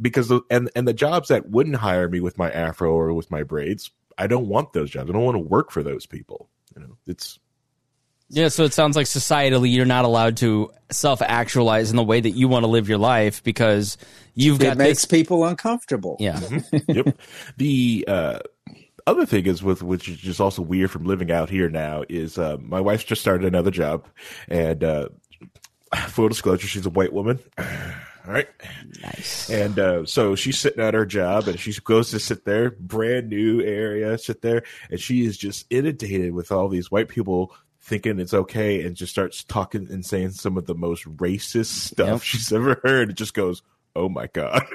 because 0.00 0.28
the, 0.28 0.40
and 0.50 0.70
and 0.74 0.86
the 0.86 0.92
jobs 0.92 1.28
that 1.28 1.50
wouldn't 1.50 1.76
hire 1.76 2.08
me 2.08 2.20
with 2.20 2.38
my 2.38 2.50
afro 2.50 2.92
or 2.92 3.12
with 3.14 3.30
my 3.30 3.42
braids, 3.42 3.90
I 4.16 4.26
don't 4.26 4.48
want 4.48 4.72
those 4.72 4.90
jobs. 4.90 5.10
I 5.10 5.12
don't 5.12 5.24
want 5.24 5.36
to 5.36 5.40
work 5.40 5.70
for 5.70 5.82
those 5.82 6.06
people. 6.06 6.48
You 6.74 6.82
know, 6.82 6.96
it's 7.06 7.38
yeah. 8.28 8.48
So 8.48 8.64
it 8.64 8.74
sounds 8.74 8.96
like 8.96 9.06
societally, 9.06 9.72
you're 9.72 9.86
not 9.86 10.04
allowed 10.04 10.36
to 10.38 10.70
self 10.90 11.22
actualize 11.22 11.90
in 11.90 11.96
the 11.96 12.04
way 12.04 12.20
that 12.20 12.30
you 12.30 12.48
want 12.48 12.64
to 12.64 12.68
live 12.68 12.88
your 12.88 12.98
life 12.98 13.42
because 13.42 13.96
you've 14.34 14.58
got 14.58 14.72
it 14.72 14.78
makes 14.78 15.02
this, 15.02 15.04
people 15.06 15.44
uncomfortable. 15.44 16.16
yeah. 16.20 16.40
yep. 16.88 17.18
The 17.56 18.04
uh, 18.06 18.38
other 19.06 19.24
thing 19.24 19.46
is 19.46 19.62
with 19.62 19.82
which 19.82 20.08
is 20.08 20.18
just 20.18 20.40
also 20.40 20.62
weird 20.62 20.90
from 20.90 21.04
living 21.04 21.30
out 21.30 21.48
here 21.48 21.70
now 21.70 22.04
is 22.08 22.38
uh, 22.38 22.56
my 22.60 22.80
wife's 22.80 23.04
just 23.04 23.20
started 23.20 23.46
another 23.46 23.70
job, 23.70 24.06
and 24.48 24.84
uh, 24.84 25.08
full 26.08 26.28
disclosure, 26.28 26.66
she's 26.66 26.86
a 26.86 26.90
white 26.90 27.12
woman. 27.12 27.38
All 28.28 28.34
right. 28.34 28.48
Nice. 29.02 29.48
And 29.48 29.78
uh, 29.78 30.04
so 30.04 30.34
she's 30.34 30.58
sitting 30.58 30.84
at 30.84 30.92
her 30.92 31.06
job 31.06 31.48
and 31.48 31.58
she 31.58 31.72
goes 31.82 32.10
to 32.10 32.20
sit 32.20 32.44
there, 32.44 32.70
brand 32.72 33.30
new 33.30 33.62
area, 33.62 34.18
sit 34.18 34.42
there, 34.42 34.64
and 34.90 35.00
she 35.00 35.24
is 35.24 35.38
just 35.38 35.64
inundated 35.70 36.34
with 36.34 36.52
all 36.52 36.68
these 36.68 36.90
white 36.90 37.08
people 37.08 37.54
thinking 37.80 38.20
it's 38.20 38.34
okay 38.34 38.82
and 38.82 38.96
just 38.96 39.10
starts 39.12 39.44
talking 39.44 39.88
and 39.90 40.04
saying 40.04 40.32
some 40.32 40.58
of 40.58 40.66
the 40.66 40.74
most 40.74 41.04
racist 41.16 41.66
stuff 41.86 42.06
Yep. 42.06 42.20
she's 42.22 42.52
ever 42.52 42.78
heard. 42.84 43.08
It 43.08 43.14
just 43.16 43.32
goes, 43.32 43.62
oh 43.96 44.10
my 44.10 44.26
God. 44.26 44.62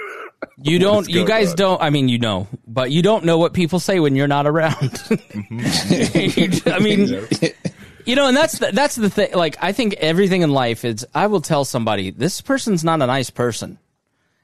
You 0.58 0.78
don't. 0.78 1.08
You 1.08 1.26
guys 1.26 1.52
on? 1.52 1.56
don't. 1.56 1.82
I 1.82 1.90
mean, 1.90 2.10
you 2.10 2.20
know, 2.20 2.50
but 2.68 2.92
you 2.92 3.02
don't 3.02 3.24
know 3.24 3.38
what 3.38 3.54
people 3.54 3.80
say 3.80 4.02
when 4.02 4.14
you're 4.18 4.28
not 4.28 4.46
around. 4.46 4.76
I 5.10 6.80
mean, 6.82 7.26
you 8.06 8.16
know, 8.16 8.28
and 8.28 8.38
that's 8.38 8.60
the, 8.60 8.72
that's 8.72 8.96
the 8.96 9.10
thing. 9.10 9.34
Like, 9.34 9.58
I 9.62 9.72
think 9.72 9.94
everything 9.96 10.42
in 10.42 10.52
life 10.52 10.86
is. 10.86 11.06
I 11.14 11.28
will 11.28 11.42
tell 11.42 11.66
somebody 11.66 12.12
this 12.12 12.42
person's 12.42 12.84
not 12.84 13.02
a 13.02 13.08
nice 13.08 13.30
person, 13.30 13.78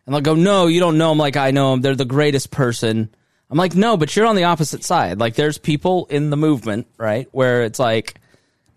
and 0.06 0.16
they'll 0.16 0.22
go, 0.22 0.36
"No, 0.36 0.68
you 0.68 0.80
don't 0.80 0.98
know 0.98 1.10
them 1.10 1.18
like 1.18 1.38
I 1.38 1.52
know 1.52 1.72
them. 1.72 1.82
They're 1.82 1.96
the 1.96 2.06
greatest 2.06 2.52
person." 2.52 3.10
I'm 3.50 3.58
like, 3.58 3.76
"No, 3.76 3.98
but 3.98 4.16
you're 4.16 4.28
on 4.28 4.36
the 4.36 4.44
opposite 4.44 4.84
side. 4.84 5.20
Like, 5.20 5.36
there's 5.36 5.58
people 5.58 6.06
in 6.10 6.30
the 6.30 6.38
movement, 6.38 6.88
right, 6.98 7.28
where 7.32 7.64
it's 7.64 7.80
like, 7.80 8.20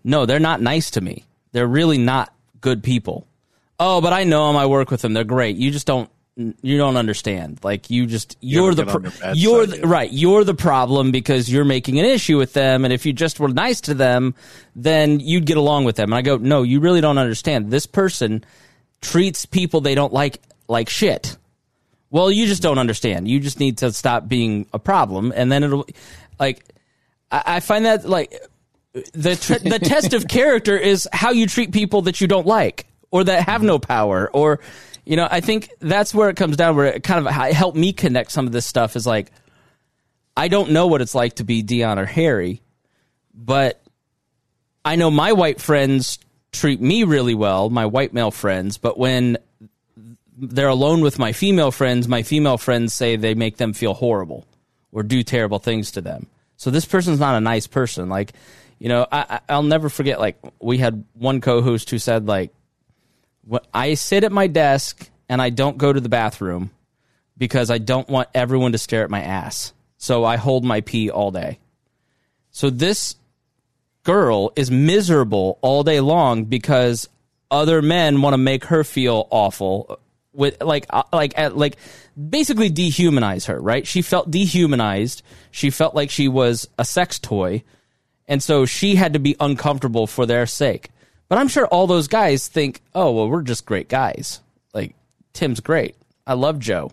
no, 0.03 0.25
they're 0.25 0.39
not 0.39 0.61
nice 0.61 0.91
to 0.91 1.01
me. 1.01 1.25
They're 1.51 1.67
really 1.67 1.97
not 1.97 2.33
good 2.61 2.83
people. 2.83 3.27
Oh, 3.79 4.01
but 4.01 4.13
I 4.13 4.23
know 4.23 4.47
them. 4.47 4.57
I 4.57 4.65
work 4.65 4.91
with 4.91 5.01
them. 5.01 5.13
They're 5.13 5.23
great. 5.23 5.55
You 5.55 5.71
just 5.71 5.87
don't. 5.87 6.09
You 6.35 6.77
don't 6.77 6.97
understand. 6.97 7.59
Like 7.63 7.91
you 7.91 8.07
just 8.07 8.37
you're 8.41 8.73
the 8.73 8.85
pro- 8.85 9.33
you're 9.33 9.67
the, 9.67 9.87
right. 9.87 10.11
You're 10.11 10.43
the 10.43 10.55
problem 10.55 11.11
because 11.11 11.51
you're 11.51 11.63
making 11.63 11.99
an 11.99 12.05
issue 12.05 12.39
with 12.39 12.53
them. 12.53 12.85
And 12.85 12.93
if 12.93 13.05
you 13.05 13.13
just 13.13 13.39
were 13.39 13.49
nice 13.49 13.81
to 13.81 13.93
them, 13.93 14.33
then 14.75 15.19
you'd 15.19 15.45
get 15.45 15.57
along 15.57 15.85
with 15.85 15.95
them. 15.95 16.11
And 16.11 16.15
I 16.15 16.23
go, 16.23 16.37
no, 16.37 16.63
you 16.63 16.79
really 16.79 17.01
don't 17.01 17.19
understand. 17.19 17.69
This 17.69 17.85
person 17.85 18.43
treats 18.99 19.45
people 19.45 19.81
they 19.81 19.93
don't 19.93 20.11
like 20.11 20.41
like 20.67 20.89
shit. 20.89 21.37
Well, 22.09 22.31
you 22.31 22.47
just 22.47 22.63
don't 22.63 22.79
understand. 22.79 23.27
You 23.27 23.39
just 23.39 23.59
need 23.59 23.79
to 23.79 23.91
stop 23.91 24.27
being 24.27 24.65
a 24.73 24.79
problem, 24.79 25.33
and 25.35 25.51
then 25.51 25.63
it'll 25.63 25.85
like. 26.39 26.65
I, 27.31 27.43
I 27.45 27.59
find 27.59 27.85
that 27.85 28.09
like 28.09 28.33
the 28.93 29.35
tr- 29.35 29.67
the 29.67 29.79
test 29.79 30.13
of 30.13 30.27
character 30.27 30.77
is 30.77 31.07
how 31.13 31.29
you 31.29 31.45
treat 31.45 31.71
people 31.71 32.03
that 32.03 32.21
you 32.21 32.27
don't 32.27 32.47
like 32.47 32.87
or 33.11 33.23
that 33.23 33.47
have 33.47 33.61
no 33.61 33.77
power 33.77 34.29
or 34.33 34.59
you 35.05 35.15
know 35.15 35.27
i 35.29 35.39
think 35.39 35.69
that's 35.79 36.13
where 36.13 36.29
it 36.29 36.35
comes 36.35 36.57
down 36.57 36.75
where 36.75 36.85
it 36.85 37.03
kind 37.03 37.25
of 37.25 37.31
helped 37.33 37.77
me 37.77 37.93
connect 37.93 38.31
some 38.31 38.45
of 38.45 38.51
this 38.51 38.65
stuff 38.65 38.95
is 38.95 39.05
like 39.05 39.31
i 40.35 40.47
don't 40.47 40.71
know 40.71 40.87
what 40.87 41.01
it's 41.01 41.15
like 41.15 41.35
to 41.35 41.43
be 41.43 41.61
dion 41.61 41.99
or 41.99 42.05
harry 42.05 42.61
but 43.33 43.81
i 44.85 44.95
know 44.95 45.11
my 45.11 45.33
white 45.33 45.59
friends 45.59 46.19
treat 46.51 46.79
me 46.81 47.03
really 47.03 47.35
well 47.35 47.69
my 47.69 47.85
white 47.85 48.13
male 48.13 48.31
friends 48.31 48.77
but 48.77 48.97
when 48.97 49.37
they're 50.37 50.67
alone 50.67 51.01
with 51.01 51.19
my 51.19 51.31
female 51.31 51.71
friends 51.71 52.07
my 52.07 52.23
female 52.23 52.57
friends 52.57 52.93
say 52.93 53.15
they 53.15 53.33
make 53.33 53.57
them 53.57 53.73
feel 53.73 53.93
horrible 53.93 54.45
or 54.93 55.03
do 55.03 55.23
terrible 55.23 55.59
things 55.59 55.91
to 55.91 56.01
them. 56.01 56.27
So 56.55 56.69
this 56.69 56.85
person's 56.85 57.19
not 57.19 57.35
a 57.35 57.41
nice 57.41 57.67
person. 57.67 58.07
Like 58.07 58.31
you 58.79 58.89
know 58.89 59.07
I, 59.11 59.39
i'll 59.47 59.63
never 59.63 59.87
forget 59.87 60.19
like 60.19 60.37
we 60.59 60.77
had 60.77 61.05
one 61.13 61.39
co-host 61.39 61.89
who 61.89 61.99
said 61.99 62.27
like 62.27 62.53
what 63.45 63.65
i 63.73 63.93
sit 63.93 64.23
at 64.23 64.31
my 64.31 64.47
desk 64.47 65.09
and 65.29 65.41
i 65.41 65.49
don't 65.49 65.77
go 65.77 65.91
to 65.91 65.99
the 65.99 66.09
bathroom 66.09 66.71
because 67.37 67.69
i 67.69 67.77
don't 67.77 68.09
want 68.09 68.29
everyone 68.33 68.71
to 68.71 68.77
stare 68.77 69.03
at 69.03 69.09
my 69.09 69.21
ass. 69.21 69.73
So 69.97 70.23
i 70.25 70.35
hold 70.35 70.63
my 70.63 70.81
pee 70.81 71.09
all 71.09 71.31
day. 71.31 71.59
So 72.51 72.69
this 72.69 73.15
girl 74.03 74.51
is 74.55 74.69
miserable 74.69 75.57
all 75.61 75.83
day 75.83 75.99
long 75.99 76.45
because 76.45 77.07
other 77.49 77.81
men 77.81 78.21
want 78.21 78.33
to 78.33 78.37
make 78.37 78.65
her 78.65 78.83
feel 78.83 79.27
awful 79.29 79.99
with 80.33 80.61
like 80.61 80.85
uh, 80.89 81.03
like 81.13 81.37
like 81.37 81.77
basically 82.29 82.69
dehumanize 82.69 83.47
her 83.47 83.59
right? 83.59 83.87
She 83.87 84.01
felt 84.01 84.29
dehumanized. 84.29 85.21
She 85.51 85.69
felt 85.69 85.95
like 85.95 86.09
she 86.09 86.27
was 86.27 86.67
a 86.77 86.85
sex 86.85 87.19
toy. 87.19 87.63
And 88.27 88.41
so 88.41 88.65
she 88.65 88.95
had 88.95 89.13
to 89.13 89.19
be 89.19 89.35
uncomfortable 89.39 90.07
for 90.07 90.25
their 90.25 90.45
sake 90.45 90.89
but 91.33 91.39
i'm 91.39 91.47
sure 91.47 91.65
all 91.67 91.87
those 91.87 92.07
guys 92.07 92.47
think 92.47 92.81
oh 92.93 93.11
well 93.11 93.27
we're 93.29 93.41
just 93.41 93.65
great 93.65 93.89
guys 93.89 94.39
like 94.73 94.95
tim's 95.33 95.59
great 95.59 95.95
i 96.27 96.33
love 96.33 96.59
joe 96.59 96.91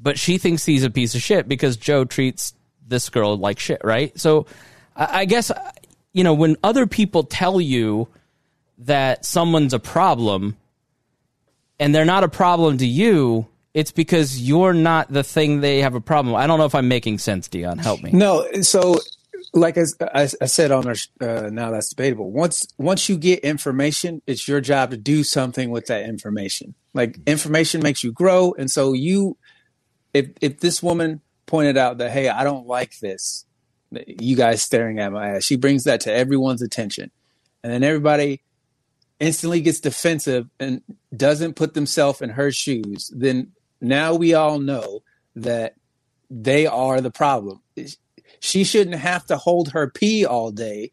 but 0.00 0.18
she 0.18 0.38
thinks 0.38 0.64
he's 0.64 0.84
a 0.84 0.90
piece 0.90 1.14
of 1.14 1.22
shit 1.22 1.48
because 1.48 1.76
Joe 1.76 2.04
treats 2.04 2.54
this 2.86 3.08
girl 3.08 3.36
like 3.36 3.58
shit, 3.58 3.80
right? 3.84 4.18
So 4.18 4.46
I, 4.94 5.24
guess, 5.24 5.50
you 6.12 6.24
know, 6.24 6.34
when 6.34 6.56
other 6.62 6.86
people 6.86 7.24
tell 7.24 7.60
you 7.60 8.08
that 8.78 9.24
someone's 9.24 9.74
a 9.74 9.78
problem 9.78 10.56
and 11.80 11.94
they're 11.94 12.04
not 12.04 12.24
a 12.24 12.28
problem 12.28 12.78
to 12.78 12.86
you, 12.86 13.46
it's 13.74 13.92
because 13.92 14.40
you're 14.40 14.72
not 14.72 15.12
the 15.12 15.22
thing 15.22 15.60
they 15.60 15.80
have 15.82 15.94
a 15.94 16.00
problem. 16.00 16.34
I 16.34 16.46
don't 16.46 16.58
know 16.58 16.64
if 16.64 16.74
I'm 16.74 16.88
making 16.88 17.18
sense, 17.18 17.48
Dion. 17.48 17.78
Help 17.78 18.02
me. 18.02 18.10
No, 18.12 18.46
so 18.62 18.98
like 19.52 19.76
as 19.76 19.96
I, 20.00 20.28
I 20.40 20.46
said 20.46 20.70
on 20.70 20.86
our 20.86 20.94
uh, 21.20 21.50
now 21.50 21.70
that's 21.70 21.90
debatable. 21.90 22.30
Once 22.30 22.66
once 22.78 23.08
you 23.08 23.16
get 23.16 23.40
information, 23.40 24.22
it's 24.26 24.46
your 24.46 24.60
job 24.60 24.90
to 24.90 24.96
do 24.96 25.24
something 25.24 25.70
with 25.70 25.86
that 25.86 26.04
information. 26.04 26.74
Like 26.94 27.18
information 27.26 27.82
makes 27.82 28.02
you 28.02 28.12
grow, 28.12 28.54
and 28.58 28.70
so 28.70 28.92
you, 28.92 29.36
if 30.12 30.30
if 30.40 30.60
this 30.60 30.82
woman 30.82 31.20
pointed 31.46 31.76
out 31.76 31.98
that 31.98 32.10
hey, 32.10 32.28
I 32.28 32.44
don't 32.44 32.66
like 32.66 32.98
this, 32.98 33.46
you 34.06 34.36
guys 34.36 34.62
staring 34.62 34.98
at 34.98 35.12
my 35.12 35.30
ass, 35.30 35.44
she 35.44 35.56
brings 35.56 35.84
that 35.84 36.00
to 36.02 36.12
everyone's 36.12 36.62
attention, 36.62 37.10
and 37.62 37.72
then 37.72 37.82
everybody 37.82 38.42
instantly 39.20 39.60
gets 39.60 39.80
defensive 39.80 40.48
and 40.60 40.82
doesn't 41.16 41.54
put 41.54 41.74
themselves 41.74 42.22
in 42.22 42.30
her 42.30 42.52
shoes. 42.52 43.10
Then 43.14 43.52
now 43.80 44.14
we 44.14 44.34
all 44.34 44.60
know 44.60 45.02
that 45.34 45.74
they 46.30 46.66
are 46.66 47.00
the 47.00 47.10
problem 47.10 47.60
she 48.40 48.64
shouldn't 48.64 48.96
have 48.96 49.24
to 49.26 49.36
hold 49.36 49.72
her 49.72 49.88
pee 49.90 50.24
all 50.24 50.50
day 50.50 50.92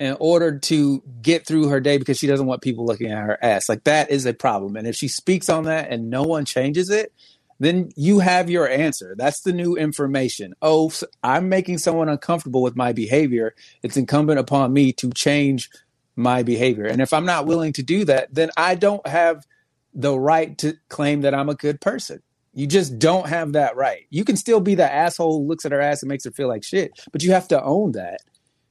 in 0.00 0.16
order 0.20 0.58
to 0.58 1.02
get 1.22 1.46
through 1.46 1.68
her 1.68 1.80
day 1.80 1.98
because 1.98 2.18
she 2.18 2.26
doesn't 2.26 2.46
want 2.46 2.62
people 2.62 2.86
looking 2.86 3.10
at 3.10 3.24
her 3.24 3.38
ass. 3.42 3.68
Like 3.68 3.84
that 3.84 4.10
is 4.10 4.26
a 4.26 4.34
problem. 4.34 4.76
And 4.76 4.86
if 4.86 4.94
she 4.94 5.08
speaks 5.08 5.48
on 5.48 5.64
that 5.64 5.90
and 5.90 6.08
no 6.08 6.22
one 6.22 6.44
changes 6.44 6.88
it, 6.90 7.12
then 7.58 7.90
you 7.96 8.20
have 8.20 8.48
your 8.48 8.68
answer. 8.68 9.16
That's 9.18 9.40
the 9.40 9.52
new 9.52 9.74
information. 9.74 10.54
Oh, 10.62 10.92
I'm 11.24 11.48
making 11.48 11.78
someone 11.78 12.08
uncomfortable 12.08 12.62
with 12.62 12.76
my 12.76 12.92
behavior. 12.92 13.54
It's 13.82 13.96
incumbent 13.96 14.38
upon 14.38 14.72
me 14.72 14.92
to 14.94 15.10
change 15.10 15.68
my 16.14 16.44
behavior. 16.44 16.86
And 16.86 17.00
if 17.00 17.12
I'm 17.12 17.26
not 17.26 17.46
willing 17.46 17.72
to 17.74 17.82
do 17.82 18.04
that, 18.04 18.32
then 18.32 18.50
I 18.56 18.76
don't 18.76 19.04
have 19.06 19.44
the 19.92 20.18
right 20.18 20.56
to 20.58 20.74
claim 20.88 21.22
that 21.22 21.34
I'm 21.34 21.48
a 21.48 21.54
good 21.54 21.80
person. 21.80 22.22
You 22.52 22.66
just 22.66 22.98
don't 22.98 23.28
have 23.28 23.52
that 23.52 23.76
right. 23.76 24.06
You 24.10 24.24
can 24.24 24.36
still 24.36 24.60
be 24.60 24.74
the 24.74 24.90
asshole 24.90 25.38
who 25.38 25.46
looks 25.46 25.64
at 25.64 25.72
her 25.72 25.80
ass 25.80 26.02
and 26.02 26.08
makes 26.08 26.24
her 26.24 26.30
feel 26.30 26.48
like 26.48 26.64
shit, 26.64 26.92
but 27.12 27.22
you 27.22 27.32
have 27.32 27.48
to 27.48 27.62
own 27.62 27.92
that. 27.92 28.20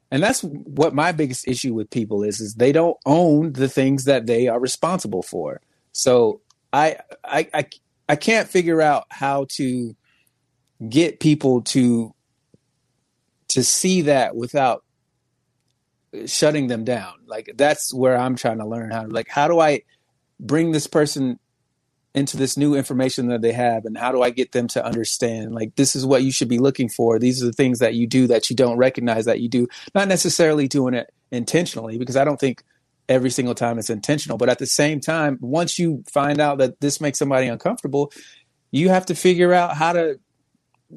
And 0.09 0.23
that's 0.23 0.41
what 0.41 0.93
my 0.93 1.11
biggest 1.11 1.47
issue 1.47 1.73
with 1.73 1.89
people 1.89 2.23
is 2.23 2.39
is 2.39 2.55
they 2.55 2.71
don't 2.71 2.97
own 3.05 3.53
the 3.53 3.67
things 3.67 4.05
that 4.05 4.25
they 4.25 4.47
are 4.47 4.59
responsible 4.59 5.21
for. 5.21 5.61
So 5.91 6.41
I 6.71 6.97
I 7.23 7.49
I, 7.53 7.65
I 8.09 8.15
can't 8.15 8.47
figure 8.47 8.81
out 8.81 9.05
how 9.09 9.47
to 9.51 9.95
get 10.87 11.19
people 11.19 11.61
to 11.63 12.13
to 13.49 13.63
see 13.63 14.01
that 14.03 14.35
without 14.35 14.83
shutting 16.25 16.67
them 16.67 16.83
down. 16.83 17.13
Like 17.25 17.51
that's 17.55 17.93
where 17.93 18.17
I'm 18.17 18.35
trying 18.35 18.59
to 18.59 18.65
learn 18.65 18.91
how 18.91 19.03
to 19.03 19.09
like 19.09 19.27
how 19.27 19.47
do 19.47 19.59
I 19.59 19.81
bring 20.39 20.71
this 20.71 20.87
person 20.87 21.39
into 22.17 22.35
this 22.35 22.57
new 22.57 22.73
information 22.73 23.27
that 23.27 23.43
they 23.43 23.51
have 23.51 23.85
and 23.85 23.95
how 23.95 24.11
do 24.11 24.23
I 24.23 24.31
get 24.31 24.51
them 24.51 24.67
to 24.69 24.83
understand 24.83 25.53
like 25.53 25.75
this 25.75 25.95
is 25.95 26.03
what 26.03 26.23
you 26.23 26.31
should 26.31 26.47
be 26.47 26.57
looking 26.57 26.89
for. 26.89 27.19
These 27.19 27.43
are 27.43 27.45
the 27.45 27.53
things 27.53 27.77
that 27.77 27.93
you 27.93 28.07
do 28.07 28.25
that 28.25 28.49
you 28.49 28.55
don't 28.55 28.77
recognize 28.77 29.25
that 29.25 29.39
you 29.39 29.47
do. 29.47 29.67
Not 29.93 30.07
necessarily 30.07 30.67
doing 30.67 30.95
it 30.95 31.13
intentionally 31.31 31.99
because 31.99 32.17
I 32.17 32.23
don't 32.23 32.39
think 32.39 32.63
every 33.07 33.29
single 33.29 33.53
time 33.53 33.77
it's 33.77 33.91
intentional, 33.91 34.39
but 34.39 34.49
at 34.49 34.57
the 34.57 34.65
same 34.65 34.99
time 34.99 35.37
once 35.41 35.77
you 35.77 36.03
find 36.11 36.41
out 36.41 36.57
that 36.57 36.81
this 36.81 36.99
makes 36.99 37.19
somebody 37.19 37.45
uncomfortable, 37.47 38.11
you 38.71 38.89
have 38.89 39.05
to 39.05 39.15
figure 39.15 39.53
out 39.53 39.77
how 39.77 39.93
to 39.93 40.19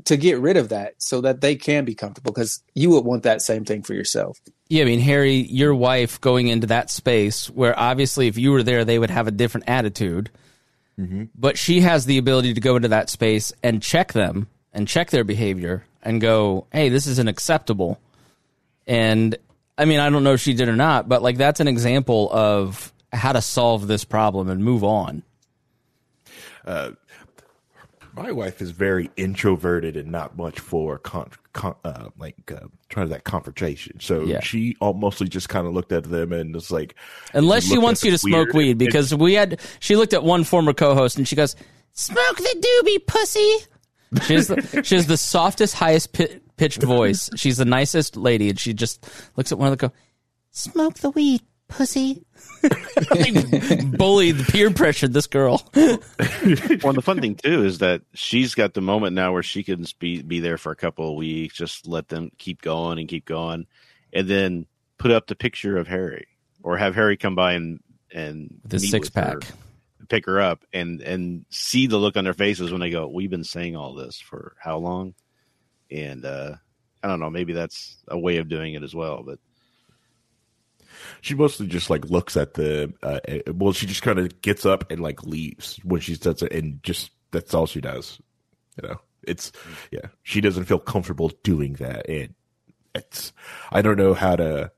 to 0.04 0.16
get 0.16 0.38
rid 0.38 0.56
of 0.56 0.70
that 0.70 0.94
so 0.98 1.20
that 1.20 1.42
they 1.42 1.54
can 1.56 1.84
be 1.84 1.94
comfortable 1.94 2.32
because 2.32 2.62
you 2.74 2.90
would 2.90 3.04
want 3.04 3.24
that 3.24 3.42
same 3.42 3.64
thing 3.64 3.82
for 3.82 3.92
yourself. 3.92 4.38
Yeah, 4.68 4.82
I 4.82 4.86
mean, 4.86 5.00
Harry, 5.00 5.34
your 5.34 5.74
wife 5.74 6.20
going 6.20 6.48
into 6.48 6.68
that 6.68 6.90
space 6.90 7.50
where 7.50 7.78
obviously 7.78 8.28
if 8.28 8.38
you 8.38 8.52
were 8.52 8.62
there, 8.62 8.84
they 8.84 8.98
would 8.98 9.10
have 9.10 9.26
a 9.26 9.32
different 9.32 9.68
attitude. 9.68 10.30
Mm-hmm. 11.00 11.24
But 11.34 11.56
she 11.56 11.80
has 11.80 12.04
the 12.04 12.18
ability 12.18 12.54
to 12.54 12.60
go 12.60 12.76
into 12.76 12.88
that 12.88 13.08
space 13.08 13.52
and 13.62 13.82
check 13.82 14.12
them 14.12 14.48
and 14.72 14.86
check 14.86 15.10
their 15.10 15.24
behavior 15.24 15.84
and 16.02 16.20
go, 16.20 16.66
hey, 16.72 16.90
this 16.90 17.06
isn't 17.06 17.28
acceptable. 17.28 17.98
And 18.86 19.36
I 19.78 19.86
mean, 19.86 19.98
I 19.98 20.10
don't 20.10 20.24
know 20.24 20.34
if 20.34 20.40
she 20.40 20.52
did 20.52 20.68
or 20.68 20.76
not, 20.76 21.08
but 21.08 21.22
like 21.22 21.38
that's 21.38 21.60
an 21.60 21.68
example 21.68 22.28
of 22.30 22.92
how 23.12 23.32
to 23.32 23.40
solve 23.40 23.86
this 23.86 24.04
problem 24.04 24.50
and 24.50 24.62
move 24.62 24.84
on. 24.84 25.22
Uh, 26.64 26.90
my 28.14 28.32
wife 28.32 28.60
is 28.60 28.70
very 28.70 29.10
introverted 29.16 29.96
and 29.96 30.10
not 30.10 30.36
much 30.36 30.58
for 30.58 30.98
con, 30.98 31.30
con 31.52 31.74
uh, 31.84 32.08
like 32.18 32.52
uh, 32.52 32.66
trying 32.88 33.08
that 33.08 33.24
confrontation. 33.24 34.00
So 34.00 34.22
yeah. 34.22 34.40
she 34.40 34.76
mostly 34.80 35.28
just 35.28 35.48
kind 35.48 35.66
of 35.66 35.72
looked 35.72 35.92
at 35.92 36.04
them 36.04 36.32
and 36.32 36.54
was 36.54 36.70
like, 36.70 36.94
unless 37.34 37.64
she 37.64 37.78
wants 37.78 38.04
you 38.04 38.10
to 38.10 38.18
smoke 38.18 38.52
weed, 38.52 38.78
because 38.78 39.14
we 39.14 39.34
had 39.34 39.60
she 39.80 39.96
looked 39.96 40.12
at 40.12 40.22
one 40.22 40.44
former 40.44 40.72
co-host 40.72 41.18
and 41.18 41.26
she 41.26 41.36
goes, 41.36 41.56
"Smoke 41.92 42.36
the 42.36 42.82
doobie, 42.84 43.06
pussy." 43.06 43.56
She 44.26 44.34
has 44.34 44.48
the, 44.48 44.82
she 44.84 44.96
has 44.96 45.06
the 45.06 45.16
softest, 45.16 45.74
highest 45.74 46.12
pitched 46.56 46.82
voice. 46.82 47.30
She's 47.36 47.56
the 47.56 47.64
nicest 47.64 48.16
lady, 48.16 48.50
and 48.50 48.58
she 48.58 48.74
just 48.74 49.06
looks 49.36 49.52
at 49.52 49.58
one 49.58 49.72
of 49.72 49.78
the 49.78 49.88
go, 49.88 49.94
"Smoke 50.50 50.94
the 50.94 51.10
weed, 51.10 51.42
pussy." 51.70 52.24
like 53.10 53.96
bullied, 53.96 54.36
peer 54.48 54.70
pressured 54.70 55.12
this 55.12 55.26
girl. 55.26 55.66
well, 55.74 56.92
the 56.92 57.02
fun 57.02 57.20
thing 57.20 57.34
too 57.36 57.64
is 57.64 57.78
that 57.78 58.02
she's 58.12 58.54
got 58.54 58.74
the 58.74 58.82
moment 58.82 59.14
now 59.14 59.32
where 59.32 59.42
she 59.42 59.62
can 59.62 59.86
be 59.98 60.20
be 60.22 60.40
there 60.40 60.58
for 60.58 60.72
a 60.72 60.76
couple 60.76 61.08
of 61.08 61.16
weeks, 61.16 61.54
just 61.54 61.86
let 61.86 62.08
them 62.08 62.30
keep 62.38 62.60
going 62.60 62.98
and 62.98 63.08
keep 63.08 63.24
going, 63.24 63.66
and 64.12 64.28
then 64.28 64.66
put 64.98 65.10
up 65.10 65.26
the 65.26 65.34
picture 65.34 65.78
of 65.78 65.88
Harry 65.88 66.26
or 66.62 66.76
have 66.76 66.94
Harry 66.94 67.16
come 67.16 67.34
by 67.34 67.54
and 67.54 67.80
and 68.12 68.60
the 68.64 68.78
six 68.78 69.08
pack, 69.08 69.44
her, 69.44 69.54
pick 70.08 70.26
her 70.26 70.40
up, 70.40 70.64
and 70.72 71.00
and 71.00 71.46
see 71.50 71.86
the 71.86 71.96
look 71.96 72.16
on 72.16 72.24
their 72.24 72.34
faces 72.34 72.70
when 72.70 72.80
they 72.80 72.90
go, 72.90 73.08
"We've 73.08 73.30
been 73.30 73.44
saying 73.44 73.76
all 73.76 73.94
this 73.94 74.20
for 74.20 74.54
how 74.62 74.78
long?" 74.78 75.14
And 75.90 76.24
uh, 76.24 76.54
I 77.02 77.08
don't 77.08 77.20
know, 77.20 77.30
maybe 77.30 77.52
that's 77.52 77.96
a 78.08 78.18
way 78.18 78.36
of 78.36 78.48
doing 78.48 78.74
it 78.74 78.82
as 78.82 78.94
well, 78.94 79.22
but 79.24 79.38
she 81.20 81.34
mostly 81.34 81.66
just 81.66 81.90
like 81.90 82.04
looks 82.06 82.36
at 82.36 82.54
the 82.54 82.92
uh, 83.02 83.20
eh, 83.26 83.40
well 83.54 83.72
she 83.72 83.86
just 83.86 84.02
kind 84.02 84.18
of 84.18 84.40
gets 84.42 84.64
up 84.66 84.90
and 84.90 85.00
like 85.00 85.22
leaves 85.24 85.78
when 85.84 86.00
she 86.00 86.16
does 86.16 86.42
it 86.42 86.52
and 86.52 86.82
just 86.82 87.10
that's 87.30 87.54
all 87.54 87.66
she 87.66 87.80
does 87.80 88.20
you 88.80 88.88
know? 88.88 89.00
It's 89.22 89.52
yeah 89.90 90.06
she 90.22 90.40
doesn't 90.40 90.64
feel 90.64 90.78
comfortable 90.78 91.30
doing 91.42 91.74
that 91.74 92.08
and 92.08 92.34
it's 92.94 93.32
i 93.70 93.82
don't 93.82 93.98
know 93.98 94.14
how 94.14 94.34
to 94.34 94.72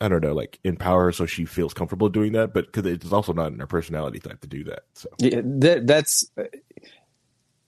i 0.00 0.08
don't 0.08 0.22
know 0.22 0.32
like 0.32 0.58
empower 0.64 1.04
her 1.04 1.12
so 1.12 1.26
she 1.26 1.44
feels 1.44 1.74
comfortable 1.74 2.08
doing 2.08 2.32
that 2.32 2.54
but 2.54 2.66
because 2.66 2.86
it's 2.90 3.12
also 3.12 3.32
not 3.32 3.52
in 3.52 3.58
her 3.58 3.66
personality 3.66 4.20
type 4.20 4.40
to 4.40 4.46
do 4.46 4.64
that 4.64 4.84
so. 4.94 5.08
Yeah 5.18 5.40
that, 5.44 5.86
that's 5.86 6.30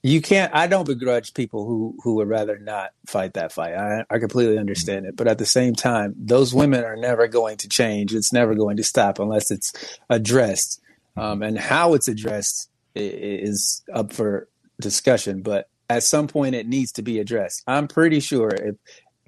you 0.03 0.21
can't 0.21 0.53
i 0.55 0.67
don't 0.67 0.87
begrudge 0.87 1.33
people 1.33 1.65
who 1.65 1.95
who 2.03 2.15
would 2.15 2.27
rather 2.27 2.57
not 2.57 2.91
fight 3.05 3.33
that 3.33 3.51
fight. 3.51 3.73
I, 3.73 4.05
I 4.09 4.19
completely 4.19 4.57
understand 4.57 5.05
it. 5.05 5.15
But 5.15 5.27
at 5.27 5.37
the 5.37 5.45
same 5.45 5.75
time 5.75 6.13
those 6.17 6.53
women 6.53 6.83
are 6.83 6.95
never 6.95 7.27
going 7.27 7.57
to 7.57 7.69
change. 7.69 8.13
It's 8.13 8.33
never 8.33 8.55
going 8.55 8.77
to 8.77 8.83
stop 8.83 9.19
unless 9.19 9.51
it's 9.51 9.73
addressed. 10.09 10.81
Um, 11.17 11.43
and 11.43 11.57
how 11.57 11.93
it's 11.93 12.07
addressed 12.07 12.69
is 12.95 13.83
up 13.93 14.13
for 14.13 14.47
discussion. 14.79 15.41
But 15.41 15.69
at 15.89 16.03
some 16.03 16.27
point 16.27 16.55
it 16.55 16.67
needs 16.67 16.93
to 16.93 17.01
be 17.01 17.19
addressed. 17.19 17.63
I'm 17.67 17.87
pretty 17.87 18.19
sure 18.19 18.49
if 18.49 18.75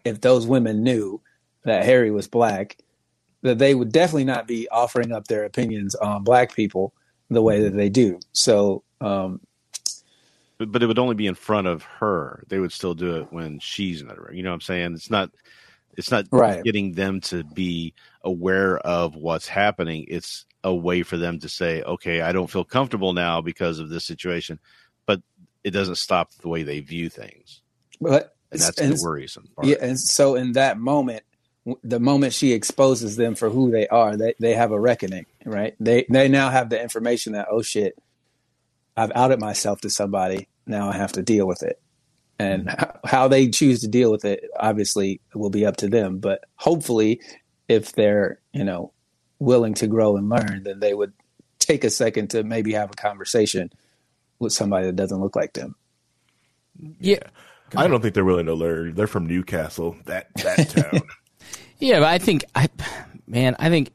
if 0.06 0.22
those 0.22 0.46
women 0.46 0.84
knew 0.84 1.22
that 1.64 1.86
harry 1.86 2.12
was 2.12 2.28
black 2.28 2.78
that 3.42 3.58
they 3.58 3.76
would 3.76 3.92
definitely 3.92 4.24
not 4.26 4.48
be 4.48 4.68
offering 4.70 5.12
up 5.12 5.28
their 5.28 5.44
opinions 5.44 5.96
on 5.96 6.24
black 6.24 6.56
people 6.56 6.94
the 7.30 7.42
way 7.42 7.62
that 7.64 7.76
they 7.76 7.90
do. 7.90 8.20
So 8.32 8.84
um, 9.02 9.42
but, 10.64 10.72
but 10.72 10.84
it 10.84 10.88
would 10.88 11.00
only 11.00 11.16
be 11.16 11.28
in 11.28 11.36
front 11.36 11.68
of 11.68 11.84
her. 11.84 12.44
They 12.48 12.60
would 12.60 12.72
still 12.72 12.94
do 12.94 13.18
it 13.18 13.32
when 13.32 13.60
she's 13.60 14.02
in 14.02 14.08
the 14.08 14.16
room. 14.16 14.36
You 14.36 14.44
know 14.44 14.50
what 14.50 14.56
I'm 14.56 14.62
saying? 14.62 14.94
It's 14.94 15.10
not 15.10 15.32
it's 15.98 16.12
not 16.12 16.26
right. 16.32 16.64
getting 16.64 16.94
them 16.94 17.22
to 17.22 17.44
be 17.44 17.94
aware 18.24 18.78
of 18.80 19.16
what's 19.16 19.48
happening. 19.48 20.06
It's 20.08 20.46
a 20.64 20.74
way 20.74 21.04
for 21.04 21.18
them 21.18 21.40
to 21.40 21.50
say, 21.50 21.82
okay, 21.84 22.22
I 22.22 22.32
don't 22.32 22.50
feel 22.50 22.64
comfortable 22.64 23.14
now 23.14 23.42
because 23.42 23.80
of 23.80 23.90
this 23.90 24.06
situation, 24.06 24.60
but 25.06 25.22
it 25.64 25.72
doesn't 25.72 25.96
stop 25.96 26.34
the 26.36 26.48
way 26.48 26.64
they 26.64 26.80
view 26.80 27.10
things. 27.10 27.62
But 28.00 28.36
and 28.52 28.62
that's 28.62 28.80
and, 28.80 28.94
the 28.94 29.04
worrisome 29.04 29.50
part. 29.56 29.68
Yeah, 29.68 29.78
and 29.82 30.00
so 30.00 30.36
in 30.36 30.54
that 30.54 30.80
moment, 30.80 31.24
the 31.84 32.00
moment 32.00 32.34
she 32.34 32.54
exposes 32.54 33.16
them 33.16 33.36
for 33.36 33.50
who 33.50 33.72
they 33.72 33.88
are, 33.88 34.18
they 34.18 34.34
they 34.40 34.54
have 34.54 34.72
a 34.72 34.80
reckoning, 34.80 35.26
right? 35.46 35.76
They 35.80 36.06
they 36.10 36.28
now 36.28 36.50
have 36.50 36.70
the 36.70 36.82
information 36.82 37.34
that 37.34 37.48
oh 37.50 37.62
shit, 37.62 37.98
I've 38.98 39.12
outed 39.16 39.40
myself 39.40 39.82
to 39.82 39.90
somebody. 39.90 40.48
Now 40.66 40.90
I 40.90 40.94
have 40.94 41.14
to 41.14 41.22
deal 41.22 41.48
with 41.48 41.64
it. 41.64 41.80
And 42.40 42.68
mm-hmm. 42.68 43.08
how 43.08 43.28
they 43.28 43.50
choose 43.50 43.82
to 43.82 43.88
deal 43.88 44.12
with 44.12 44.26
it, 44.26 44.50
obviously, 44.60 45.22
will 45.34 45.50
be 45.50 45.66
up 45.66 45.78
to 45.78 45.88
them. 45.88 46.20
But 46.20 46.44
hopefully, 46.56 47.22
if 47.68 47.94
they're, 47.94 48.40
you 48.54 48.64
know, 48.64 48.92
willing 49.40 49.74
to 49.76 49.88
grow 49.88 50.18
and 50.18 50.30
learn, 50.30 50.64
then 50.64 50.80
they 50.80 50.94
would 50.94 51.14
take 51.60 51.84
a 51.84 51.90
second 51.90 52.30
to 52.32 52.44
maybe 52.44 52.74
have 52.74 52.92
a 52.92 52.96
conversation 52.96 53.72
with 54.40 54.54
somebody 54.54 54.88
that 54.88 54.96
doesn't 54.96 55.22
look 55.22 55.36
like 55.36 55.54
them. 55.54 55.76
Yeah. 57.00 57.20
I 57.76 57.88
don't 57.88 58.02
think 58.02 58.14
they're 58.14 58.26
willing 58.26 58.46
to 58.48 58.54
learn. 58.54 58.96
They're 58.96 59.08
from 59.08 59.26
Newcastle, 59.26 59.96
that 60.06 60.28
that 60.36 60.70
town. 60.92 61.02
yeah, 61.80 62.00
but 62.00 62.10
I 62.10 62.18
think 62.20 62.46
I 62.54 62.70
man, 63.28 63.56
I 63.60 63.70
think 63.70 63.92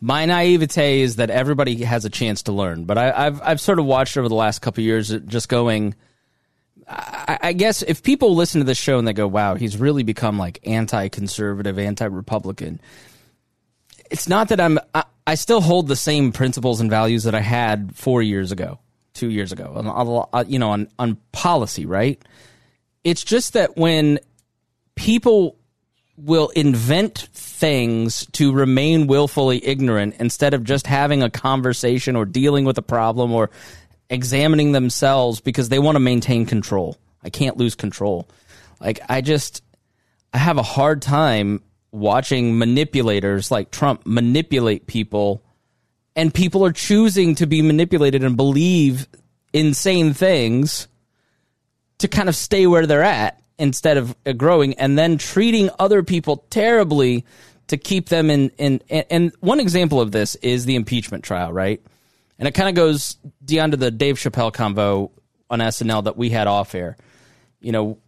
my 0.00 0.24
naivete 0.24 1.02
is 1.02 1.16
that 1.16 1.30
everybody 1.30 1.82
has 1.82 2.04
a 2.04 2.10
chance 2.10 2.42
to 2.44 2.52
learn, 2.52 2.84
but 2.84 2.96
I, 2.96 3.24
have 3.24 3.42
I've 3.42 3.60
sort 3.60 3.78
of 3.78 3.84
watched 3.84 4.16
over 4.16 4.28
the 4.28 4.34
last 4.34 4.60
couple 4.60 4.82
years, 4.82 5.08
just 5.08 5.48
going. 5.48 5.94
I, 6.88 7.38
I, 7.42 7.52
guess 7.52 7.82
if 7.82 8.02
people 8.02 8.34
listen 8.34 8.60
to 8.60 8.64
this 8.64 8.78
show 8.78 8.98
and 8.98 9.06
they 9.06 9.12
go, 9.12 9.28
"Wow, 9.28 9.54
he's 9.54 9.76
really 9.76 10.02
become 10.02 10.38
like 10.38 10.58
anti-conservative, 10.66 11.78
anti-republican," 11.78 12.80
it's 14.10 14.28
not 14.28 14.48
that 14.48 14.60
I'm. 14.60 14.78
I, 14.94 15.04
I 15.26 15.34
still 15.34 15.60
hold 15.60 15.86
the 15.86 15.96
same 15.96 16.32
principles 16.32 16.80
and 16.80 16.90
values 16.90 17.24
that 17.24 17.34
I 17.34 17.40
had 17.40 17.94
four 17.94 18.22
years 18.22 18.50
ago, 18.50 18.80
two 19.12 19.30
years 19.30 19.52
ago, 19.52 19.72
on, 20.32 20.50
you 20.50 20.58
know, 20.58 20.70
on 20.70 20.88
on 20.98 21.18
policy, 21.30 21.86
right? 21.86 22.20
It's 23.04 23.22
just 23.22 23.52
that 23.52 23.76
when 23.76 24.18
people 24.96 25.59
will 26.22 26.48
invent 26.50 27.28
things 27.32 28.26
to 28.32 28.52
remain 28.52 29.06
willfully 29.06 29.64
ignorant 29.64 30.16
instead 30.18 30.54
of 30.54 30.64
just 30.64 30.86
having 30.86 31.22
a 31.22 31.30
conversation 31.30 32.16
or 32.16 32.24
dealing 32.24 32.64
with 32.64 32.78
a 32.78 32.82
problem 32.82 33.32
or 33.32 33.50
examining 34.08 34.72
themselves 34.72 35.40
because 35.40 35.68
they 35.68 35.78
want 35.78 35.96
to 35.96 36.00
maintain 36.00 36.46
control. 36.46 36.96
I 37.22 37.30
can't 37.30 37.56
lose 37.56 37.74
control. 37.74 38.28
Like 38.80 39.00
I 39.08 39.20
just 39.20 39.62
I 40.32 40.38
have 40.38 40.58
a 40.58 40.62
hard 40.62 41.02
time 41.02 41.62
watching 41.92 42.58
manipulators 42.58 43.50
like 43.50 43.70
Trump 43.70 44.02
manipulate 44.04 44.86
people 44.86 45.42
and 46.16 46.32
people 46.32 46.64
are 46.64 46.72
choosing 46.72 47.34
to 47.36 47.46
be 47.46 47.62
manipulated 47.62 48.24
and 48.24 48.36
believe 48.36 49.06
insane 49.52 50.12
things 50.12 50.88
to 51.98 52.08
kind 52.08 52.28
of 52.28 52.36
stay 52.36 52.66
where 52.66 52.86
they're 52.86 53.02
at 53.02 53.40
instead 53.60 53.96
of 53.96 54.16
uh, 54.26 54.32
growing 54.32 54.74
and 54.74 54.98
then 54.98 55.18
treating 55.18 55.70
other 55.78 56.02
people 56.02 56.44
terribly 56.50 57.24
to 57.68 57.76
keep 57.76 58.08
them 58.08 58.30
in, 58.30 58.50
in, 58.58 58.80
and 58.88 59.32
one 59.40 59.60
example 59.60 60.00
of 60.00 60.10
this 60.10 60.34
is 60.36 60.64
the 60.64 60.74
impeachment 60.74 61.22
trial, 61.22 61.52
right? 61.52 61.80
And 62.38 62.48
it 62.48 62.52
kind 62.52 62.68
of 62.68 62.74
goes 62.74 63.16
beyond 63.44 63.72
to 63.72 63.76
the 63.76 63.90
Dave 63.90 64.16
Chappelle 64.16 64.52
convo 64.52 65.10
on 65.48 65.60
SNL 65.60 66.04
that 66.04 66.16
we 66.16 66.30
had 66.30 66.46
off 66.48 66.74
air. 66.74 66.96
You 67.60 67.70
know, 67.70 67.98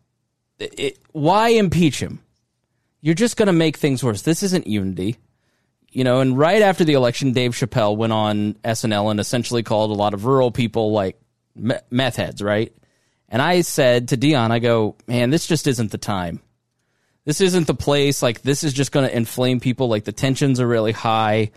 it, 0.58 0.98
why 1.12 1.50
impeach 1.50 2.00
him? 2.00 2.20
You're 3.02 3.14
just 3.14 3.36
going 3.36 3.48
to 3.48 3.52
make 3.52 3.76
things 3.76 4.02
worse. 4.02 4.22
This 4.22 4.42
isn't 4.42 4.66
unity. 4.66 5.16
You 5.90 6.04
know, 6.04 6.20
and 6.20 6.38
right 6.38 6.62
after 6.62 6.84
the 6.84 6.94
election, 6.94 7.32
Dave 7.32 7.52
Chappelle 7.52 7.96
went 7.96 8.14
on 8.14 8.54
SNL 8.64 9.10
and 9.10 9.20
essentially 9.20 9.62
called 9.62 9.90
a 9.90 9.94
lot 9.94 10.14
of 10.14 10.24
rural 10.24 10.50
people 10.50 10.92
like 10.92 11.20
meth 11.54 12.16
heads, 12.16 12.40
right? 12.40 12.72
And 13.32 13.40
I 13.40 13.62
said 13.62 14.08
to 14.08 14.16
Dion, 14.18 14.52
I 14.52 14.58
go, 14.58 14.94
man, 15.06 15.30
this 15.30 15.46
just 15.46 15.66
isn't 15.66 15.90
the 15.90 15.98
time. 15.98 16.40
This 17.24 17.40
isn't 17.40 17.66
the 17.66 17.74
place. 17.74 18.22
Like, 18.22 18.42
this 18.42 18.62
is 18.62 18.74
just 18.74 18.92
going 18.92 19.08
to 19.08 19.16
inflame 19.16 19.58
people. 19.58 19.88
Like, 19.88 20.04
the 20.04 20.12
tensions 20.12 20.60
are 20.60 20.66
really 20.66 20.92
high. 20.92 21.50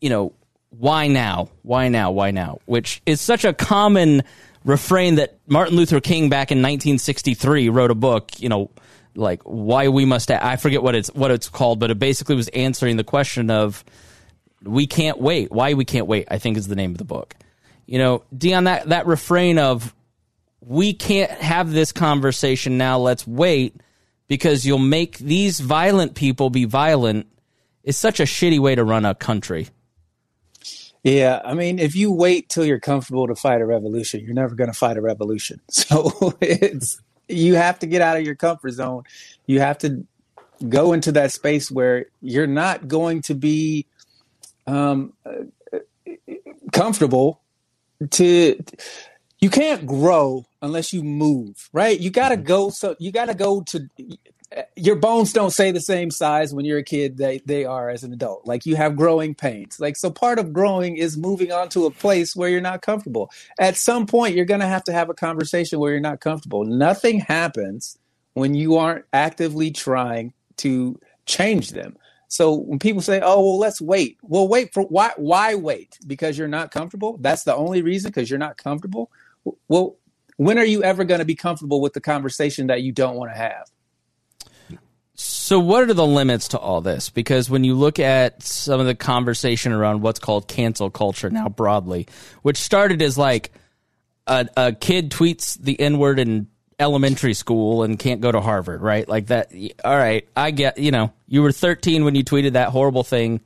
You 0.00 0.08
know, 0.08 0.32
why 0.70 1.08
now? 1.08 1.50
Why 1.62 1.88
now? 1.88 2.12
Why 2.12 2.30
now? 2.30 2.60
Which 2.64 3.02
is 3.04 3.20
such 3.20 3.44
a 3.44 3.52
common 3.52 4.22
refrain 4.64 5.16
that 5.16 5.38
Martin 5.46 5.76
Luther 5.76 6.00
King 6.00 6.30
back 6.30 6.50
in 6.50 6.58
1963 6.58 7.68
wrote 7.68 7.90
a 7.90 7.94
book, 7.94 8.40
you 8.40 8.48
know, 8.48 8.70
like 9.14 9.42
why 9.42 9.88
we 9.88 10.04
must 10.04 10.30
I 10.30 10.56
forget 10.56 10.82
what 10.82 10.94
it's 10.94 11.08
what 11.08 11.30
it's 11.30 11.48
called, 11.48 11.80
but 11.80 11.90
it 11.90 11.98
basically 11.98 12.36
was 12.36 12.48
answering 12.48 12.96
the 12.96 13.04
question 13.04 13.50
of 13.50 13.84
we 14.62 14.86
can't 14.86 15.20
wait. 15.20 15.50
Why 15.50 15.74
we 15.74 15.84
can't 15.84 16.06
wait, 16.06 16.28
I 16.30 16.38
think 16.38 16.56
is 16.56 16.68
the 16.68 16.76
name 16.76 16.92
of 16.92 16.98
the 16.98 17.04
book. 17.04 17.34
You 17.86 17.98
know, 17.98 18.22
Dion 18.36 18.64
that 18.64 18.90
that 18.90 19.06
refrain 19.06 19.58
of 19.58 19.94
we 20.60 20.92
can't 20.92 21.30
have 21.30 21.72
this 21.72 21.92
conversation 21.92 22.78
now, 22.78 22.98
let's 22.98 23.26
wait 23.26 23.80
because 24.28 24.64
you'll 24.64 24.78
make 24.78 25.18
these 25.18 25.60
violent 25.60 26.14
people 26.14 26.50
be 26.50 26.64
violent 26.64 27.26
is 27.82 27.96
such 27.96 28.20
a 28.20 28.24
shitty 28.24 28.58
way 28.58 28.74
to 28.74 28.84
run 28.84 29.04
a 29.04 29.14
country. 29.14 29.68
Yeah, 31.02 31.40
I 31.44 31.54
mean, 31.54 31.78
if 31.78 31.96
you 31.96 32.12
wait 32.12 32.50
till 32.50 32.64
you're 32.64 32.78
comfortable 32.78 33.26
to 33.26 33.34
fight 33.34 33.62
a 33.62 33.66
revolution, 33.66 34.20
you're 34.20 34.34
never 34.34 34.54
going 34.54 34.70
to 34.70 34.76
fight 34.76 34.96
a 34.96 35.00
revolution. 35.00 35.60
So 35.70 36.36
it's 36.40 37.00
you 37.28 37.54
have 37.54 37.78
to 37.78 37.86
get 37.86 38.02
out 38.02 38.16
of 38.16 38.24
your 38.24 38.34
comfort 38.34 38.72
zone. 38.72 39.04
You 39.46 39.60
have 39.60 39.78
to 39.78 40.06
go 40.68 40.92
into 40.92 41.12
that 41.12 41.32
space 41.32 41.70
where 41.70 42.06
you're 42.20 42.46
not 42.46 42.86
going 42.86 43.22
to 43.22 43.34
be 43.34 43.86
um, 44.66 45.14
comfortable. 46.72 47.40
To 48.12 48.62
you 49.40 49.50
can't 49.50 49.86
grow 49.86 50.44
unless 50.60 50.92
you 50.92 51.02
move, 51.02 51.70
right? 51.72 51.98
You 51.98 52.10
got 52.10 52.30
to 52.30 52.36
mm-hmm. 52.36 52.44
go. 52.44 52.70
So 52.70 52.96
you 52.98 53.10
got 53.10 53.26
to 53.26 53.34
go 53.34 53.62
to 53.62 53.88
your 54.74 54.96
bones 54.96 55.32
don't 55.32 55.52
stay 55.52 55.70
the 55.70 55.80
same 55.80 56.10
size 56.10 56.52
when 56.52 56.64
you're 56.64 56.78
a 56.78 56.84
kid 56.84 57.16
they 57.16 57.40
they 57.46 57.64
are 57.64 57.88
as 57.88 58.02
an 58.02 58.12
adult. 58.12 58.46
Like 58.46 58.66
you 58.66 58.76
have 58.76 58.96
growing 58.96 59.34
pains. 59.34 59.78
Like 59.78 59.96
so 59.96 60.10
part 60.10 60.38
of 60.38 60.52
growing 60.52 60.96
is 60.96 61.16
moving 61.16 61.52
on 61.52 61.68
to 61.70 61.86
a 61.86 61.90
place 61.90 62.34
where 62.34 62.48
you're 62.48 62.60
not 62.60 62.82
comfortable. 62.82 63.30
At 63.58 63.76
some 63.76 64.06
point 64.06 64.34
you're 64.34 64.44
going 64.44 64.60
to 64.60 64.66
have 64.66 64.84
to 64.84 64.92
have 64.92 65.08
a 65.08 65.14
conversation 65.14 65.78
where 65.78 65.92
you're 65.92 66.00
not 66.00 66.20
comfortable. 66.20 66.64
Nothing 66.64 67.20
happens 67.20 67.96
when 68.34 68.54
you 68.54 68.76
aren't 68.76 69.04
actively 69.12 69.70
trying 69.70 70.32
to 70.58 70.98
change 71.26 71.70
them. 71.70 71.96
So 72.26 72.54
when 72.54 72.80
people 72.80 73.02
say 73.02 73.20
oh 73.22 73.40
well 73.40 73.58
let's 73.58 73.80
wait. 73.80 74.18
Well 74.22 74.48
wait 74.48 74.74
for 74.74 74.82
why 74.82 75.12
why 75.16 75.54
wait? 75.54 75.96
Because 76.08 76.36
you're 76.36 76.48
not 76.48 76.72
comfortable? 76.72 77.18
That's 77.20 77.44
the 77.44 77.54
only 77.54 77.82
reason? 77.82 78.10
Because 78.10 78.28
you're 78.28 78.38
not 78.38 78.56
comfortable 78.56 79.12
well 79.68 79.96
when 80.36 80.58
are 80.58 80.64
you 80.64 80.82
ever 80.82 81.04
going 81.04 81.18
to 81.18 81.24
be 81.24 81.34
comfortable 81.34 81.80
with 81.80 81.92
the 81.92 82.00
conversation 82.00 82.68
that 82.68 82.82
you 82.82 82.92
don't 82.92 83.16
want 83.16 83.30
to 83.32 83.38
have 83.38 83.70
so, 85.22 85.60
what 85.60 85.82
are 85.82 85.92
the 85.92 86.06
limits 86.06 86.48
to 86.48 86.58
all 86.58 86.80
this? 86.80 87.10
Because 87.10 87.50
when 87.50 87.62
you 87.62 87.74
look 87.74 87.98
at 87.98 88.42
some 88.42 88.80
of 88.80 88.86
the 88.86 88.94
conversation 88.94 89.70
around 89.70 90.00
what's 90.00 90.18
called 90.18 90.48
cancel 90.48 90.88
culture 90.90 91.28
now 91.28 91.50
broadly, 91.50 92.06
which 92.40 92.56
started 92.56 93.02
as 93.02 93.18
like 93.18 93.52
a, 94.26 94.48
a 94.56 94.72
kid 94.72 95.10
tweets 95.10 95.60
the 95.60 95.78
N 95.78 95.98
word 95.98 96.20
in 96.20 96.46
elementary 96.78 97.34
school 97.34 97.82
and 97.82 97.98
can't 97.98 98.22
go 98.22 98.32
to 98.32 98.40
Harvard, 98.40 98.80
right? 98.80 99.06
Like 99.06 99.26
that. 99.26 99.52
All 99.84 99.96
right, 99.96 100.26
I 100.34 100.52
get. 100.52 100.78
You 100.78 100.90
know, 100.90 101.12
you 101.26 101.42
were 101.42 101.52
13 101.52 102.04
when 102.04 102.14
you 102.14 102.24
tweeted 102.24 102.52
that 102.52 102.70
horrible 102.70 103.04
thing. 103.04 103.40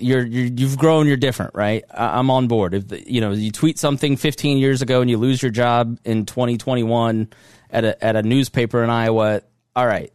You're, 0.00 0.24
you 0.24 0.68
have 0.68 0.78
grown. 0.78 1.06
You're 1.06 1.16
different, 1.16 1.54
right? 1.54 1.84
I, 1.92 2.18
am 2.18 2.30
on 2.30 2.46
board. 2.48 2.74
If 2.74 3.08
you 3.08 3.20
know 3.20 3.32
you 3.32 3.50
tweet 3.50 3.78
something 3.78 4.16
15 4.16 4.58
years 4.58 4.82
ago 4.82 5.00
and 5.00 5.10
you 5.10 5.18
lose 5.18 5.42
your 5.42 5.50
job 5.50 5.98
in 6.04 6.26
2021 6.26 7.28
at 7.70 7.84
a 7.84 8.04
at 8.04 8.16
a 8.16 8.22
newspaper 8.22 8.82
in 8.82 8.90
Iowa, 8.90 9.42
all 9.74 9.86
right, 9.86 10.12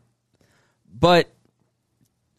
but 0.99 1.29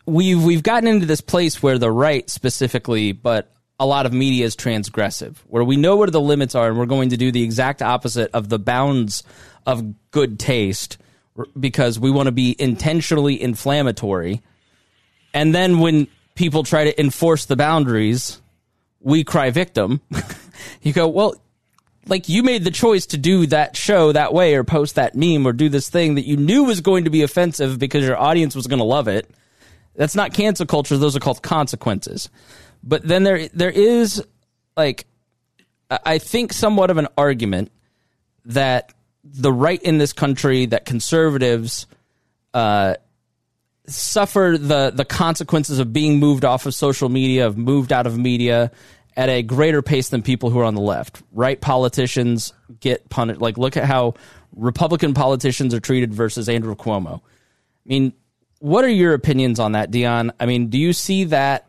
we've 0.07 0.43
we've 0.43 0.63
gotten 0.63 0.89
into 0.89 1.07
this 1.07 1.21
place 1.21 1.63
where 1.63 1.79
the 1.79 1.91
right 1.91 2.29
specifically, 2.31 3.13
but 3.13 3.53
a 3.79 3.87
lot 3.87 4.07
of 4.07 4.13
media 4.13 4.45
is 4.45 4.57
transgressive, 4.57 5.37
where 5.47 5.65
we 5.65 5.77
know 5.77 5.97
where 5.97 6.09
the 6.09 6.21
limits 6.21 6.55
are, 6.55 6.69
and 6.69 6.79
we're 6.79 6.87
going 6.87 7.11
to 7.11 7.17
do 7.17 7.33
the 7.33 7.43
exact 7.43 7.83
opposite 7.83 8.31
of 8.33 8.49
the 8.49 8.59
bounds 8.59 9.25
of 9.67 10.11
good 10.11 10.39
taste 10.39 10.99
because 11.59 11.99
we 11.99 12.11
want 12.11 12.27
to 12.27 12.33
be 12.33 12.55
intentionally 12.59 13.41
inflammatory. 13.41 14.43
And 15.33 15.55
then 15.55 15.81
when 15.81 16.07
people 16.35 16.63
try 16.63 16.85
to 16.85 17.01
enforce 17.01 17.47
the 17.47 17.57
boundaries, 17.57 18.41
we 19.01 19.25
cry 19.25 19.51
victim. 19.51 20.01
you 20.83 20.93
go, 20.93 21.09
well, 21.09 21.35
like 22.07 22.29
you 22.29 22.43
made 22.43 22.65
the 22.65 22.71
choice 22.71 23.07
to 23.07 23.19
do 23.19 23.47
that 23.47 23.77
show 23.77 24.13
that 24.13 24.33
way 24.35 24.55
or 24.55 24.65
post 24.65 24.97
that 24.97 25.15
meme 25.15 25.47
or 25.47 25.53
do 25.53 25.69
this 25.69 25.89
thing 25.89 26.17
that 26.17 26.27
you 26.27 26.37
knew 26.37 26.65
was 26.65 26.81
going 26.81 27.05
to 27.05 27.11
be 27.11 27.23
offensive 27.23 27.79
because 27.79 28.05
your 28.05 28.19
audience 28.19 28.55
was 28.55 28.67
going 28.67 28.79
to 28.79 28.85
love 28.85 29.09
it. 29.09 29.31
That's 29.95 30.15
not 30.15 30.35
cancel 30.35 30.67
culture. 30.67 30.97
Those 30.97 31.17
are 31.17 31.21
called 31.21 31.43
consequences. 31.43 32.29
But 32.83 33.07
then 33.07 33.23
there 33.23 33.49
there 33.49 33.71
is 33.71 34.23
like 34.77 35.07
I 35.91 36.19
think 36.19 36.53
somewhat 36.53 36.91
of 36.91 36.99
an 36.99 37.09
argument 37.17 37.71
that 38.47 38.93
the 39.23 39.53
right 39.53 39.83
in 39.83 39.99
this 39.99 40.13
country 40.13 40.67
that 40.67 40.85
conservatives 40.85 41.87
uh, 42.53 42.95
suffer 43.87 44.57
the 44.59 44.91
the 44.91 45.05
consequences 45.05 45.79
of 45.79 45.93
being 45.93 46.19
moved 46.19 46.45
off 46.45 46.67
of 46.67 46.75
social 46.75 47.09
media, 47.09 47.47
of 47.47 47.57
moved 47.57 47.93
out 47.93 48.07
of 48.07 48.19
media, 48.19 48.71
at 49.17 49.29
a 49.29 49.43
greater 49.43 49.83
pace 49.83 50.09
than 50.09 50.23
people 50.23 50.51
who 50.51 50.59
are 50.59 50.65
on 50.65 50.75
the 50.75 50.81
left. 50.81 51.23
Right 51.33 51.61
politicians 51.61 52.53
get 52.81 53.09
punished. 53.09 53.41
Like, 53.41 53.59
look 53.59 53.77
at 53.77 53.85
how 53.85 54.15
Republican 54.57 55.15
politicians 55.15 55.75
are 55.75 55.81
treated 55.81 56.13
versus 56.15 56.49
Andrew 56.49 56.75
Cuomo. 56.75 57.21
I 57.21 57.21
mean, 57.87 58.13
what 58.61 58.85
are 58.85 58.89
your 58.89 59.15
opinions 59.15 59.61
on 59.61 59.73
that, 59.73 59.91
Dion? 59.91 60.33
I 60.41 60.47
mean, 60.47 60.69
do 60.69 60.79
you 60.79 60.93
see 60.93 61.25
that 61.25 61.69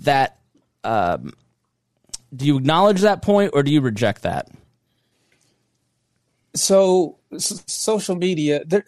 that 0.00 0.38
um, 0.84 1.32
do 2.34 2.46
you 2.46 2.56
acknowledge 2.56 3.02
that 3.02 3.22
point 3.22 3.50
or 3.54 3.62
do 3.62 3.70
you 3.70 3.80
reject 3.80 4.22
that? 4.22 4.48
So, 6.54 7.18
social 7.36 8.16
media 8.16 8.62
there 8.64 8.84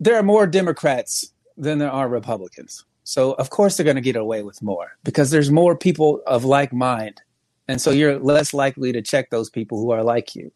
there 0.00 0.16
are 0.16 0.22
more 0.22 0.46
Democrats 0.46 1.30
than 1.56 1.78
there 1.78 1.90
are 1.90 2.08
Republicans. 2.08 2.84
So 3.04 3.32
of 3.32 3.50
course 3.50 3.76
they're 3.76 3.84
going 3.84 3.96
to 3.96 4.02
get 4.02 4.16
away 4.16 4.42
with 4.42 4.62
more 4.62 4.92
because 5.04 5.30
there's 5.30 5.50
more 5.50 5.76
people 5.76 6.22
of 6.26 6.44
like 6.44 6.72
mind. 6.72 7.20
And 7.68 7.80
so 7.80 7.90
you're 7.90 8.18
less 8.18 8.52
likely 8.52 8.92
to 8.92 9.02
check 9.02 9.30
those 9.30 9.50
people 9.50 9.78
who 9.78 9.90
are 9.90 10.02
like 10.02 10.34
you. 10.34 10.52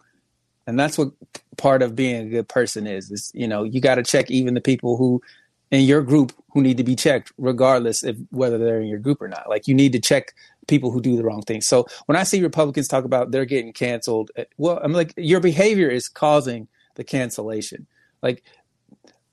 And 0.66 0.78
that's 0.78 0.98
what 0.98 1.12
part 1.56 1.82
of 1.82 1.96
being 1.96 2.26
a 2.26 2.30
good 2.30 2.48
person 2.48 2.86
is, 2.86 3.10
is, 3.10 3.30
you 3.34 3.48
know, 3.48 3.62
you 3.62 3.80
got 3.80 3.94
to 3.94 4.02
check 4.02 4.30
even 4.30 4.54
the 4.54 4.60
people 4.60 4.96
who 4.96 5.22
in 5.70 5.82
your 5.82 6.02
group 6.02 6.32
who 6.52 6.62
need 6.62 6.76
to 6.78 6.84
be 6.84 6.96
checked 6.96 7.32
regardless 7.38 8.02
of 8.02 8.18
whether 8.30 8.58
they're 8.58 8.80
in 8.80 8.86
your 8.86 8.98
group 8.98 9.20
or 9.20 9.28
not. 9.28 9.48
Like 9.48 9.68
you 9.68 9.74
need 9.74 9.92
to 9.92 10.00
check 10.00 10.34
people 10.66 10.90
who 10.90 11.00
do 11.00 11.16
the 11.16 11.24
wrong 11.24 11.42
things. 11.42 11.66
So 11.66 11.86
when 12.06 12.16
I 12.16 12.22
see 12.22 12.42
Republicans 12.42 12.88
talk 12.88 13.04
about 13.04 13.30
they're 13.30 13.44
getting 13.44 13.72
canceled, 13.72 14.30
eh, 14.36 14.44
well, 14.56 14.80
I'm 14.82 14.92
like, 14.92 15.12
your 15.16 15.40
behavior 15.40 15.88
is 15.88 16.08
causing 16.08 16.68
the 16.94 17.04
cancellation. 17.04 17.86
Like 18.22 18.42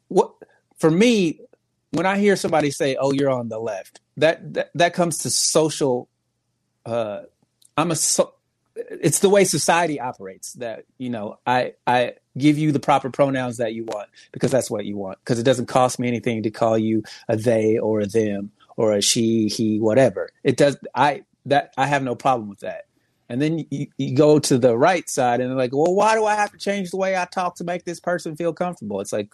what, 0.08 0.34
for 0.78 0.92
me, 0.92 1.40
when 1.96 2.06
I 2.06 2.18
hear 2.18 2.36
somebody 2.36 2.72
say, 2.72 2.96
"Oh, 3.00 3.12
you're 3.12 3.30
on 3.30 3.50
the 3.50 3.60
left," 3.60 4.02
that 4.18 4.54
that, 4.54 4.72
that 4.76 4.94
comes 4.94 5.20
to 5.20 5.30
social. 5.30 6.10
Uh, 6.86 7.22
I'm 7.78 7.92
a. 7.92 7.96
So, 7.96 8.34
it's 8.76 9.20
the 9.20 9.30
way 9.30 9.46
society 9.46 10.00
operates. 10.00 10.54
That 10.54 10.86
you 10.98 11.10
know, 11.10 11.40
I 11.46 11.74
I 11.88 12.14
give 12.38 12.58
you 12.58 12.72
the 12.72 12.80
proper 12.80 13.10
pronouns 13.10 13.58
that 13.58 13.74
you 13.74 13.86
want 13.86 14.10
because 14.32 14.52
that's 14.52 14.70
what 14.70 14.86
you 14.86 14.98
want. 14.98 15.20
Because 15.24 15.40
it 15.40 15.44
doesn't 15.44 15.68
cost 15.68 16.00
me 16.00 16.08
anything 16.08 16.44
to 16.44 16.52
call 16.52 16.78
you 16.78 17.04
a 17.28 17.38
they 17.38 17.78
or 17.78 18.02
a 18.02 18.08
them 18.08 18.52
or 18.78 18.94
a 18.94 19.02
she, 19.02 19.48
he, 19.48 19.80
whatever. 19.80 20.30
It 20.44 20.58
does. 20.58 20.78
I 20.94 21.24
that 21.46 21.74
I 21.78 21.88
have 21.88 22.04
no 22.04 22.16
problem 22.16 22.50
with 22.50 22.60
that. 22.60 22.86
And 23.28 23.42
then 23.42 23.66
you, 23.72 23.88
you 23.98 24.16
go 24.16 24.40
to 24.40 24.58
the 24.58 24.78
right 24.78 25.10
side 25.10 25.40
and 25.40 25.50
they're 25.50 25.58
like, 25.58 25.74
well, 25.74 25.96
why 25.96 26.16
do 26.16 26.26
I 26.26 26.36
have 26.36 26.52
to 26.52 26.58
change 26.58 26.92
the 26.92 26.98
way 26.98 27.18
I 27.18 27.26
talk 27.26 27.56
to 27.56 27.64
make 27.64 27.84
this 27.84 28.00
person 28.00 28.36
feel 28.36 28.54
comfortable? 28.54 29.02
It's 29.02 29.14
like, 29.14 29.34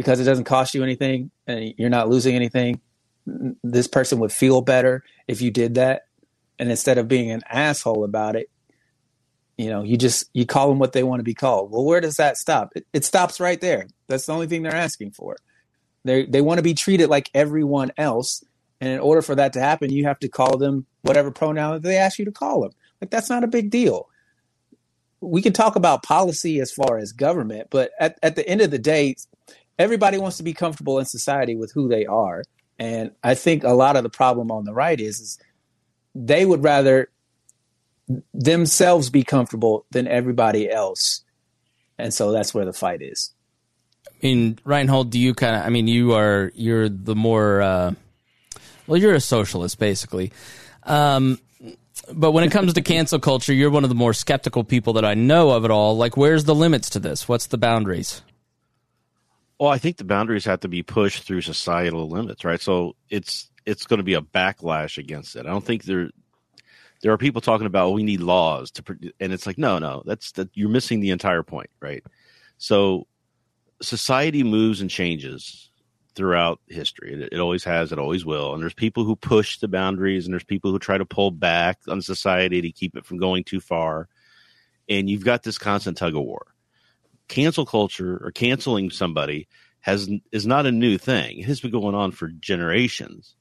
because 0.00 0.18
it 0.18 0.24
doesn't 0.24 0.44
cost 0.44 0.72
you 0.72 0.82
anything 0.82 1.30
and 1.46 1.74
you're 1.76 1.90
not 1.90 2.08
losing 2.08 2.34
anything. 2.34 2.80
This 3.62 3.86
person 3.86 4.18
would 4.20 4.32
feel 4.32 4.62
better 4.62 5.04
if 5.28 5.42
you 5.42 5.50
did 5.50 5.74
that. 5.74 6.06
And 6.58 6.70
instead 6.70 6.96
of 6.96 7.06
being 7.06 7.30
an 7.30 7.42
asshole 7.50 8.02
about 8.02 8.34
it, 8.34 8.48
you 9.58 9.68
know, 9.68 9.82
you 9.82 9.98
just 9.98 10.30
you 10.32 10.46
call 10.46 10.70
them 10.70 10.78
what 10.78 10.94
they 10.94 11.02
want 11.02 11.20
to 11.20 11.24
be 11.24 11.34
called. 11.34 11.70
Well, 11.70 11.84
where 11.84 12.00
does 12.00 12.16
that 12.16 12.38
stop? 12.38 12.70
It, 12.74 12.86
it 12.94 13.04
stops 13.04 13.40
right 13.40 13.60
there. 13.60 13.88
That's 14.06 14.24
the 14.24 14.32
only 14.32 14.46
thing 14.46 14.62
they're 14.62 14.74
asking 14.74 15.10
for. 15.10 15.36
They 16.04 16.24
they 16.24 16.40
want 16.40 16.56
to 16.56 16.62
be 16.62 16.72
treated 16.72 17.10
like 17.10 17.28
everyone 17.34 17.92
else, 17.98 18.42
and 18.80 18.88
in 18.88 19.00
order 19.00 19.20
for 19.20 19.34
that 19.34 19.52
to 19.52 19.60
happen, 19.60 19.92
you 19.92 20.04
have 20.04 20.18
to 20.20 20.28
call 20.28 20.56
them 20.56 20.86
whatever 21.02 21.30
pronoun 21.30 21.74
that 21.74 21.82
they 21.82 21.98
ask 21.98 22.18
you 22.18 22.24
to 22.24 22.32
call 22.32 22.62
them. 22.62 22.70
Like 23.02 23.10
that's 23.10 23.28
not 23.28 23.44
a 23.44 23.48
big 23.48 23.68
deal. 23.68 24.08
We 25.20 25.42
can 25.42 25.52
talk 25.52 25.76
about 25.76 26.02
policy 26.02 26.58
as 26.58 26.72
far 26.72 26.96
as 26.96 27.12
government, 27.12 27.68
but 27.70 27.90
at, 28.00 28.18
at 28.22 28.36
the 28.36 28.48
end 28.48 28.62
of 28.62 28.70
the 28.70 28.78
day, 28.78 29.16
everybody 29.80 30.18
wants 30.18 30.36
to 30.36 30.42
be 30.42 30.52
comfortable 30.52 30.98
in 30.98 31.06
society 31.06 31.56
with 31.56 31.72
who 31.72 31.88
they 31.88 32.04
are. 32.04 32.44
And 32.78 33.12
I 33.24 33.34
think 33.34 33.64
a 33.64 33.70
lot 33.70 33.96
of 33.96 34.02
the 34.02 34.10
problem 34.10 34.50
on 34.50 34.64
the 34.64 34.74
right 34.74 35.00
is, 35.00 35.20
is 35.20 35.38
they 36.14 36.44
would 36.44 36.62
rather 36.62 37.08
themselves 38.34 39.08
be 39.08 39.24
comfortable 39.24 39.86
than 39.90 40.06
everybody 40.06 40.70
else. 40.70 41.24
And 41.98 42.12
so 42.12 42.30
that's 42.30 42.52
where 42.52 42.66
the 42.66 42.74
fight 42.74 43.00
is. 43.00 43.32
I 44.06 44.10
mean, 44.22 44.58
Reinhold, 44.64 45.10
do 45.10 45.18
you 45.18 45.32
kind 45.34 45.56
of? 45.56 45.62
I 45.64 45.70
mean, 45.70 45.86
you 45.86 46.12
are 46.12 46.52
you're 46.54 46.88
the 46.90 47.14
more 47.14 47.62
uh, 47.62 47.92
well, 48.86 49.00
you're 49.00 49.14
a 49.14 49.20
socialist 49.20 49.78
basically. 49.78 50.32
Um, 50.82 51.38
but 52.12 52.32
when 52.32 52.44
it 52.44 52.50
comes 52.50 52.74
to 52.74 52.82
cancel 52.82 53.18
culture, 53.18 53.52
you're 53.52 53.70
one 53.70 53.84
of 53.84 53.90
the 53.90 53.94
more 53.94 54.12
skeptical 54.12 54.64
people 54.64 54.94
that 54.94 55.04
I 55.04 55.14
know 55.14 55.50
of 55.50 55.64
it 55.64 55.70
all. 55.70 55.96
Like, 55.96 56.16
where's 56.16 56.44
the 56.44 56.54
limits 56.54 56.90
to 56.90 56.98
this? 56.98 57.28
What's 57.28 57.46
the 57.46 57.58
boundaries? 57.58 58.22
Well, 59.60 59.68
I 59.68 59.76
think 59.76 59.98
the 59.98 60.04
boundaries 60.04 60.46
have 60.46 60.60
to 60.60 60.68
be 60.68 60.82
pushed 60.82 61.24
through 61.24 61.42
societal 61.42 62.08
limits, 62.08 62.46
right? 62.46 62.60
So 62.60 62.96
it's 63.10 63.50
it's 63.66 63.84
going 63.84 63.98
to 63.98 64.04
be 64.04 64.14
a 64.14 64.22
backlash 64.22 64.96
against 64.96 65.36
it. 65.36 65.44
I 65.44 65.50
don't 65.50 65.64
think 65.64 65.84
there 65.84 66.08
there 67.02 67.12
are 67.12 67.18
people 67.18 67.42
talking 67.42 67.66
about 67.66 67.88
oh, 67.88 67.90
we 67.90 68.02
need 68.02 68.22
laws 68.22 68.70
to, 68.72 69.12
and 69.20 69.34
it's 69.34 69.46
like 69.46 69.58
no, 69.58 69.78
no, 69.78 70.02
that's 70.06 70.32
that 70.32 70.48
you're 70.54 70.70
missing 70.70 71.00
the 71.00 71.10
entire 71.10 71.42
point, 71.42 71.68
right? 71.78 72.02
So 72.56 73.06
society 73.82 74.42
moves 74.42 74.80
and 74.80 74.88
changes 74.88 75.70
throughout 76.14 76.58
history. 76.66 77.12
It, 77.12 77.34
it, 77.34 77.38
always 77.38 77.64
has, 77.64 77.92
it 77.92 77.98
always 77.98 78.24
will. 78.24 78.54
And 78.54 78.62
there's 78.62 78.74
people 78.74 79.04
who 79.04 79.14
push 79.14 79.58
the 79.58 79.68
boundaries, 79.68 80.24
and 80.24 80.32
there's 80.32 80.42
people 80.42 80.70
who 80.70 80.78
try 80.78 80.96
to 80.96 81.04
pull 81.04 81.30
back 81.30 81.78
on 81.86 82.00
society 82.00 82.62
to 82.62 82.72
keep 82.72 82.96
it 82.96 83.04
from 83.04 83.18
going 83.18 83.44
too 83.44 83.60
far. 83.60 84.08
And 84.88 85.08
you've 85.08 85.24
got 85.24 85.42
this 85.42 85.58
constant 85.58 85.98
tug 85.98 86.16
of 86.16 86.22
war. 86.22 86.46
Cancel 87.30 87.64
culture 87.64 88.20
or 88.22 88.32
canceling 88.32 88.90
somebody 88.90 89.48
has 89.80 90.10
is 90.32 90.46
not 90.46 90.66
a 90.66 90.72
new 90.72 90.98
thing. 90.98 91.38
It 91.38 91.46
has 91.46 91.60
been 91.60 91.70
going 91.70 91.94
on 91.94 92.10
for 92.12 92.28
generations, 92.28 93.34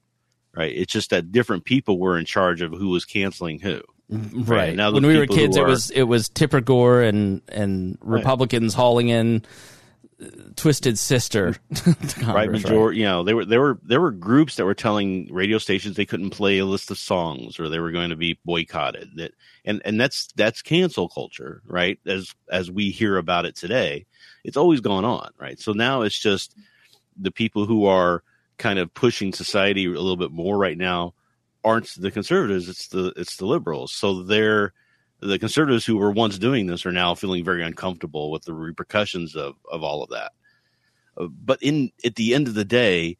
right? 0.56 0.72
It's 0.74 0.94
just 0.94 1.10
that 1.10 1.32
different 1.32 1.66
people 1.66 2.00
were 2.00 2.18
in 2.18 2.26
charge 2.26 2.62
of 2.62 2.72
who 2.72 2.90
was 2.90 3.04
canceling 3.04 3.60
who. 3.60 3.82
Mm-hmm. 4.12 4.44
Right. 4.44 4.58
right. 4.58 4.76
Now, 4.76 4.92
when 4.92 5.06
we 5.06 5.18
were 5.18 5.28
kids, 5.28 5.58
are, 5.58 5.66
it 5.66 5.70
was 5.70 5.90
it 5.92 6.04
was 6.04 6.30
Tipper 6.30 6.62
Gore 6.62 7.02
and 7.02 7.42
and 7.50 7.98
Republicans 8.02 8.74
right. 8.74 8.82
hauling 8.82 9.10
in 9.10 9.44
Twisted 10.56 11.00
Sister, 11.00 11.56
right? 12.26 12.52
Majority, 12.52 13.00
you 13.00 13.06
know, 13.06 13.24
there 13.24 13.36
were 13.36 13.46
there 13.46 13.62
were 13.62 13.80
there 13.84 14.02
were 14.02 14.12
groups 14.12 14.56
that 14.56 14.66
were 14.66 14.74
telling 14.74 15.28
radio 15.32 15.58
stations 15.58 15.96
they 15.96 16.06
couldn't 16.06 16.32
play 16.32 16.58
a 16.58 16.66
list 16.66 16.92
of 16.92 16.98
songs 16.98 17.60
or 17.60 17.70
they 17.70 17.80
were 17.80 17.92
going 17.92 18.10
to 18.10 18.18
be 18.18 18.38
boycotted. 18.44 19.12
That 19.16 19.32
and 19.64 19.82
and 19.86 20.00
that's 20.00 20.28
that's 20.36 20.62
cancel 20.62 21.08
culture, 21.08 21.62
right? 21.66 22.00
As 22.06 22.36
as 22.52 22.70
we 22.70 22.92
hear 22.92 23.18
about 23.18 23.46
it 23.46 23.56
today, 23.56 24.06
it's 24.44 24.58
always 24.58 24.82
gone 24.82 25.06
on, 25.06 25.32
right? 25.40 25.60
So 25.60 25.72
now 25.72 26.02
it's 26.02 26.20
just 26.20 26.54
the 27.18 27.32
people 27.32 27.66
who 27.66 27.86
are 27.86 28.24
kind 28.58 28.78
of 28.78 28.94
pushing 28.94 29.32
society 29.32 29.86
a 29.86 29.90
little 29.90 30.18
bit 30.18 30.32
more 30.32 30.58
right 30.58 30.78
now 30.78 31.14
aren't 31.64 31.94
the 31.96 32.12
conservatives; 32.12 32.68
it's 32.68 32.88
the 32.88 33.14
it's 33.16 33.38
the 33.38 33.46
liberals. 33.46 33.94
So 33.94 34.24
they're 34.24 34.74
the 35.22 35.40
conservatives 35.40 35.86
who 35.86 35.98
were 35.98 36.12
once 36.12 36.38
doing 36.38 36.68
this 36.68 36.86
are 36.86 36.92
now 36.92 37.16
feeling 37.16 37.44
very 37.44 37.64
uncomfortable 37.64 38.32
with 38.32 38.44
the 38.44 38.54
repercussions 38.54 39.36
of, 39.36 39.56
of 39.70 39.84
all 39.84 40.04
of 40.04 40.10
that. 40.10 40.32
Uh, 41.18 41.28
but 41.28 41.62
in 41.62 41.92
at 42.06 42.16
the 42.16 42.34
end 42.34 42.48
of 42.48 42.54
the 42.54 42.66
day, 42.66 43.18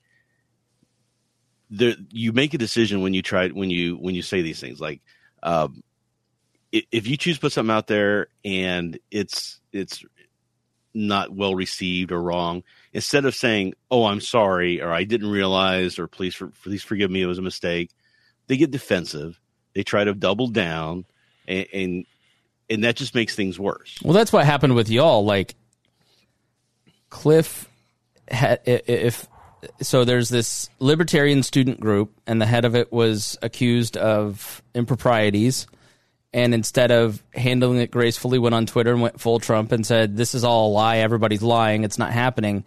there 1.70 1.96
you 2.12 2.32
make 2.32 2.54
a 2.54 2.58
decision 2.58 3.02
when 3.02 3.14
you 3.14 3.22
try 3.22 3.50
when 3.50 3.70
you 3.70 3.96
when 3.96 4.16
you 4.16 4.22
say 4.22 4.42
these 4.42 4.60
things. 4.60 4.80
Like 4.80 5.02
um, 5.44 5.84
if 6.72 7.08
you 7.08 7.18
choose 7.18 7.36
to 7.36 7.42
put 7.42 7.52
something 7.52 7.76
out 7.76 7.88
there 7.88 8.28
and 8.44 8.98
it's 9.12 9.60
it's 9.72 10.04
not 10.94 11.32
well 11.32 11.54
received 11.54 12.12
or 12.12 12.20
wrong 12.20 12.64
instead 12.94 13.24
of 13.24 13.36
saying 13.36 13.76
oh 13.92 14.06
i'm 14.06 14.20
sorry 14.20 14.82
or 14.82 14.92
i 14.92 15.04
didn't 15.04 15.30
realize 15.30 16.00
or 16.00 16.08
please 16.08 16.34
for, 16.34 16.48
please 16.64 16.82
forgive 16.82 17.12
me 17.12 17.22
it 17.22 17.28
was 17.28 17.38
a 17.38 17.44
mistake 17.44 17.92
they 18.50 18.58
get 18.58 18.72
defensive. 18.72 19.40
They 19.74 19.84
try 19.84 20.04
to 20.04 20.14
double 20.14 20.48
down 20.48 21.06
and, 21.50 21.68
and 21.74 22.06
and 22.70 22.84
that 22.84 22.96
just 22.96 23.16
makes 23.16 23.36
things 23.36 23.60
worse. 23.60 23.98
Well, 24.04 24.14
that's 24.14 24.32
what 24.32 24.46
happened 24.46 24.76
with 24.76 24.90
y'all. 24.90 25.26
Like 25.26 25.56
Cliff, 27.10 27.68
had, 28.28 28.62
if 28.66 29.28
so, 29.82 30.06
there's 30.06 30.30
this 30.30 30.70
libertarian 30.80 31.44
student 31.44 31.80
group, 31.80 32.14
and 32.28 32.42
the 32.42 32.46
head 32.46 32.64
of 32.64 32.76
it 32.76 32.94
was 32.94 33.38
accused 33.42 33.98
of 33.98 34.64
improprieties. 34.74 35.68
And 36.32 36.54
instead 36.54 36.92
of 36.92 37.24
handling 37.34 37.80
it 37.80 37.90
gracefully, 37.90 38.38
went 38.38 38.54
on 38.54 38.68
Twitter 38.68 38.94
and 38.94 39.02
went 39.02 39.20
full 39.20 39.40
Trump 39.40 39.72
and 39.72 39.84
said, 39.84 40.16
"This 40.16 40.36
is 40.36 40.44
all 40.44 40.70
a 40.70 40.74
lie. 40.74 40.98
Everybody's 40.98 41.42
lying. 41.42 41.84
It's 41.84 41.98
not 41.98 42.12
happening." 42.12 42.64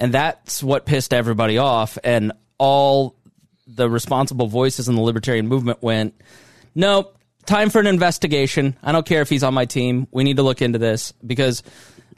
And 0.00 0.12
that's 0.12 0.64
what 0.64 0.84
pissed 0.84 1.14
everybody 1.14 1.56
off. 1.56 1.96
And 2.02 2.32
all 2.58 3.14
the 3.68 3.88
responsible 3.88 4.48
voices 4.48 4.88
in 4.88 4.96
the 4.96 5.00
libertarian 5.00 5.46
movement 5.46 5.80
went, 5.80 6.14
"Nope, 6.74 7.16
time 7.46 7.70
for 7.70 7.80
an 7.80 7.86
investigation. 7.86 8.76
I 8.82 8.92
don't 8.92 9.06
care 9.06 9.22
if 9.22 9.28
he's 9.28 9.42
on 9.42 9.54
my 9.54 9.64
team. 9.64 10.06
We 10.10 10.24
need 10.24 10.36
to 10.36 10.42
look 10.42 10.62
into 10.62 10.78
this 10.78 11.12
because, 11.26 11.62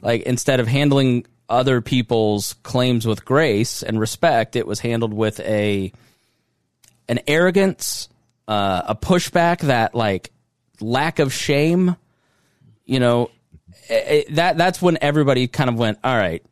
like, 0.01 0.23
instead 0.23 0.59
of 0.59 0.67
handling 0.67 1.25
other 1.49 1.81
people's 1.81 2.53
claims 2.63 3.05
with 3.07 3.23
grace 3.25 3.83
and 3.83 3.99
respect, 3.99 4.55
it 4.55 4.67
was 4.67 4.79
handled 4.79 5.13
with 5.13 5.39
a 5.41 5.91
an 7.09 7.19
arrogance, 7.27 8.09
uh, 8.47 8.83
a 8.87 8.95
pushback, 8.95 9.59
that 9.61 9.95
like 9.95 10.31
lack 10.81 11.19
of 11.19 11.33
shame. 11.33 11.95
You 12.85 12.99
know, 12.99 13.31
it, 13.89 14.35
that 14.35 14.57
that's 14.57 14.81
when 14.81 14.97
everybody 15.01 15.47
kind 15.47 15.69
of 15.69 15.77
went, 15.77 15.99
all 16.03 16.17
right, 16.17 16.43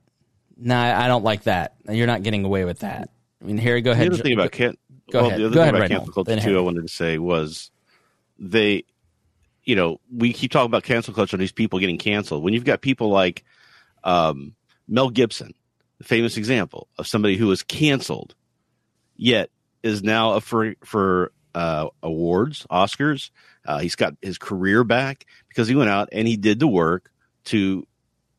nah, 0.58 0.98
I 0.98 1.08
don't 1.08 1.24
like 1.24 1.44
that. 1.44 1.76
You're 1.90 2.08
not 2.08 2.24
getting 2.24 2.46
away 2.46 2.66
with 2.66 2.80
that. 2.80 3.10
I 3.42 3.46
mean, 3.46 3.58
Harry, 3.58 3.82
go 3.82 3.92
ahead. 3.92 4.08
The 4.08 4.14
other 4.14 4.24
thing 4.24 4.34
about 4.34 4.52
can- 4.52 4.78
go 5.12 5.20
well, 5.20 5.28
ahead. 5.28 5.40
The 5.40 5.46
other 5.46 5.56
go 5.56 5.62
thing 5.62 5.76
ahead, 5.76 5.76
about 5.76 5.98
cancel 5.98 6.14
culture 6.14 6.40
too, 6.40 6.58
I 6.58 6.62
wanted 6.62 6.82
to 6.82 6.88
say 6.88 7.18
was 7.18 7.72
they, 8.38 8.86
you 9.64 9.76
know, 9.76 10.00
we 10.14 10.34
keep 10.34 10.52
talking 10.52 10.68
about 10.68 10.84
cancel 10.84 11.14
culture 11.14 11.36
and 11.36 11.42
these 11.42 11.52
people 11.52 11.80
getting 11.80 11.98
canceled. 11.98 12.44
When 12.44 12.54
you've 12.54 12.66
got 12.66 12.82
people 12.82 13.10
like 13.10 13.44
um, 14.04 14.56
Mel 14.88 15.10
Gibson, 15.10 15.54
the 15.98 16.04
famous 16.04 16.38
example 16.38 16.88
of 16.98 17.08
somebody 17.08 17.38
who 17.38 17.48
was 17.48 17.64
canceled, 17.64 18.36
yet 19.16 19.50
is 19.84 20.04
now 20.04 20.34
up 20.34 20.44
for 20.44 20.76
for 20.84 21.32
uh, 21.54 21.88
awards, 22.04 22.68
Oscars. 22.70 23.32
Uh, 23.66 23.80
he's 23.80 23.96
got 23.96 24.14
his 24.22 24.38
career 24.38 24.84
back 24.84 25.26
because 25.48 25.68
he 25.68 25.76
went 25.76 25.90
out 25.90 26.10
and 26.12 26.28
he 26.28 26.38
did 26.38 26.60
the 26.60 26.68
work 26.68 27.12
to 27.46 27.88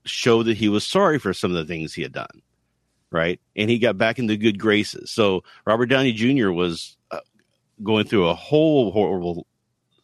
show 0.05 0.43
that 0.43 0.57
he 0.57 0.69
was 0.69 0.85
sorry 0.85 1.19
for 1.19 1.33
some 1.33 1.51
of 1.51 1.57
the 1.57 1.65
things 1.65 1.95
he 1.95 2.03
had 2.03 2.13
done, 2.13 2.43
right? 3.11 3.41
And 3.57 3.71
he 3.71 3.79
got 3.79 3.99
back 3.99 4.19
into 4.19 4.37
good 4.37 4.59
graces. 4.59 5.11
So 5.11 5.43
Robert 5.65 5.87
Downey 5.87 6.13
Jr. 6.13 6.51
was 6.51 6.97
uh, 7.11 7.21
going 7.83 8.07
through 8.07 8.29
a 8.29 8.35
whole 8.35 8.93
horrible 8.93 9.47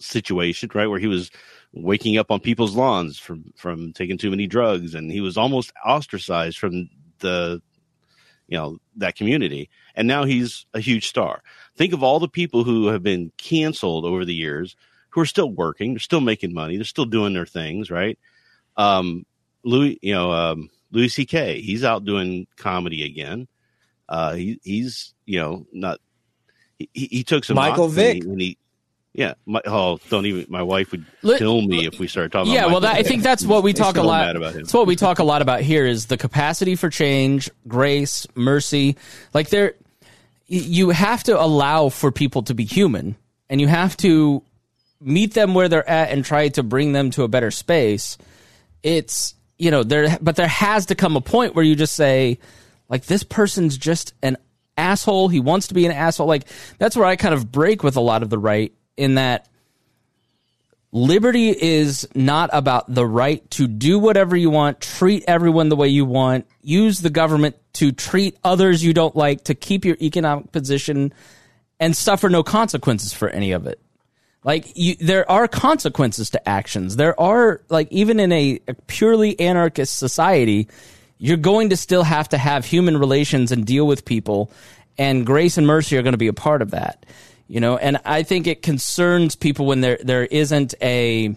situation, 0.02 0.70
right, 0.74 0.86
where 0.86 0.98
he 0.98 1.06
was 1.06 1.30
waking 1.72 2.18
up 2.18 2.30
on 2.30 2.40
people's 2.40 2.76
lawns 2.76 3.18
from 3.18 3.52
from 3.56 3.92
taking 3.92 4.18
too 4.18 4.30
many 4.30 4.46
drugs, 4.46 4.94
and 4.94 5.10
he 5.10 5.20
was 5.20 5.36
almost 5.36 5.72
ostracized 5.84 6.58
from 6.58 6.88
the 7.20 7.62
you 8.48 8.58
know 8.58 8.78
that 8.96 9.16
community. 9.16 9.70
And 9.94 10.06
now 10.06 10.24
he's 10.24 10.66
a 10.74 10.80
huge 10.80 11.06
star. 11.08 11.42
Think 11.76 11.92
of 11.92 12.02
all 12.02 12.20
the 12.20 12.28
people 12.28 12.64
who 12.64 12.88
have 12.88 13.02
been 13.02 13.32
canceled 13.38 14.04
over 14.04 14.24
the 14.24 14.34
years 14.34 14.76
who 15.10 15.20
are 15.20 15.26
still 15.26 15.50
working 15.50 15.92
they're 15.92 16.00
still 16.00 16.20
making 16.20 16.54
money 16.54 16.76
they're 16.76 16.84
still 16.84 17.04
doing 17.04 17.32
their 17.32 17.46
things 17.46 17.90
right? 17.90 18.18
Um 18.76 19.24
louis 19.64 19.98
you 20.02 20.14
know 20.14 20.32
um 20.32 20.70
louis 20.90 21.14
ck 21.14 21.30
he's 21.56 21.84
out 21.84 22.04
doing 22.04 22.46
comedy 22.56 23.04
again. 23.04 23.48
Uh 24.08 24.34
he, 24.34 24.60
he's 24.62 25.14
you 25.24 25.40
know 25.40 25.66
not 25.72 26.00
he, 26.78 26.88
he 26.92 27.24
took 27.24 27.44
some 27.44 27.56
michael 27.56 27.88
vick. 27.88 28.24
when 28.24 28.40
he, 28.40 28.58
yeah. 29.14 29.34
My, 29.44 29.60
oh, 29.66 29.98
don't 30.08 30.24
even. 30.24 30.46
My 30.48 30.62
wife 30.62 30.92
would 30.92 31.04
kill 31.22 31.60
me 31.60 31.86
if 31.86 31.98
we 31.98 32.08
started 32.08 32.32
talking. 32.32 32.52
Yeah. 32.52 32.66
well, 32.66 32.80
that, 32.80 32.96
I 32.96 33.02
think 33.02 33.22
that's 33.22 33.44
what 33.44 33.62
we 33.62 33.72
talk 33.72 33.96
a 33.96 34.02
lot. 34.02 34.36
about 34.36 34.54
That's 34.54 34.72
what 34.72 34.86
we 34.86 34.96
talk 34.96 35.18
a 35.18 35.24
lot 35.24 35.42
about 35.42 35.60
here 35.60 35.84
is 35.84 36.06
the 36.06 36.16
capacity 36.16 36.76
for 36.76 36.88
change, 36.88 37.50
grace, 37.68 38.26
mercy. 38.34 38.96
Like 39.34 39.50
there, 39.50 39.74
you 40.46 40.90
have 40.90 41.24
to 41.24 41.40
allow 41.40 41.90
for 41.90 42.10
people 42.10 42.42
to 42.44 42.54
be 42.54 42.64
human, 42.64 43.16
and 43.50 43.60
you 43.60 43.68
have 43.68 43.96
to 43.98 44.42
meet 44.98 45.34
them 45.34 45.52
where 45.52 45.68
they're 45.68 45.88
at 45.88 46.10
and 46.10 46.24
try 46.24 46.48
to 46.48 46.62
bring 46.62 46.92
them 46.92 47.10
to 47.10 47.22
a 47.24 47.28
better 47.28 47.50
space. 47.50 48.16
It's 48.82 49.34
you 49.58 49.70
know 49.70 49.82
there, 49.82 50.16
but 50.22 50.36
there 50.36 50.48
has 50.48 50.86
to 50.86 50.94
come 50.94 51.16
a 51.16 51.20
point 51.20 51.54
where 51.54 51.64
you 51.64 51.76
just 51.76 51.94
say, 51.94 52.38
like 52.88 53.04
this 53.04 53.24
person's 53.24 53.76
just 53.76 54.14
an 54.22 54.38
asshole. 54.78 55.28
He 55.28 55.38
wants 55.38 55.66
to 55.66 55.74
be 55.74 55.84
an 55.84 55.92
asshole. 55.92 56.26
Like 56.26 56.48
that's 56.78 56.96
where 56.96 57.06
I 57.06 57.16
kind 57.16 57.34
of 57.34 57.52
break 57.52 57.82
with 57.82 57.96
a 57.96 58.00
lot 58.00 58.22
of 58.22 58.30
the 58.30 58.38
right 58.38 58.72
in 58.96 59.14
that 59.14 59.48
liberty 60.92 61.48
is 61.48 62.06
not 62.14 62.50
about 62.52 62.94
the 62.94 63.06
right 63.06 63.48
to 63.52 63.66
do 63.66 63.98
whatever 63.98 64.36
you 64.36 64.50
want, 64.50 64.80
treat 64.80 65.24
everyone 65.26 65.70
the 65.70 65.76
way 65.76 65.88
you 65.88 66.04
want, 66.04 66.46
use 66.62 67.00
the 67.00 67.10
government 67.10 67.56
to 67.74 67.90
treat 67.90 68.36
others 68.44 68.84
you 68.84 68.92
don't 68.92 69.16
like, 69.16 69.44
to 69.44 69.54
keep 69.54 69.84
your 69.84 69.96
economic 70.00 70.52
position, 70.52 71.12
and 71.80 71.96
suffer 71.96 72.28
no 72.28 72.42
consequences 72.42 73.12
for 73.12 73.28
any 73.30 73.52
of 73.52 73.66
it. 73.66 73.80
Like 74.44 74.72
you, 74.74 74.96
there 74.96 75.28
are 75.30 75.48
consequences 75.48 76.30
to 76.30 76.48
actions. 76.48 76.96
There 76.96 77.18
are 77.18 77.62
like 77.68 77.90
even 77.90 78.20
in 78.20 78.32
a, 78.32 78.60
a 78.68 78.74
purely 78.74 79.38
anarchist 79.40 79.96
society, 79.96 80.68
you're 81.18 81.36
going 81.36 81.70
to 81.70 81.76
still 81.76 82.02
have 82.02 82.28
to 82.30 82.38
have 82.38 82.64
human 82.64 82.98
relations 82.98 83.52
and 83.52 83.64
deal 83.64 83.86
with 83.86 84.04
people, 84.04 84.50
and 84.98 85.24
grace 85.24 85.56
and 85.56 85.66
mercy 85.66 85.96
are 85.96 86.02
going 86.02 86.12
to 86.12 86.18
be 86.18 86.28
a 86.28 86.32
part 86.32 86.60
of 86.60 86.72
that 86.72 87.06
you 87.52 87.60
know 87.60 87.76
and 87.76 88.00
i 88.06 88.22
think 88.22 88.46
it 88.46 88.62
concerns 88.62 89.36
people 89.36 89.66
when 89.66 89.82
there 89.82 89.98
there 90.02 90.24
isn't 90.24 90.74
a 90.80 91.36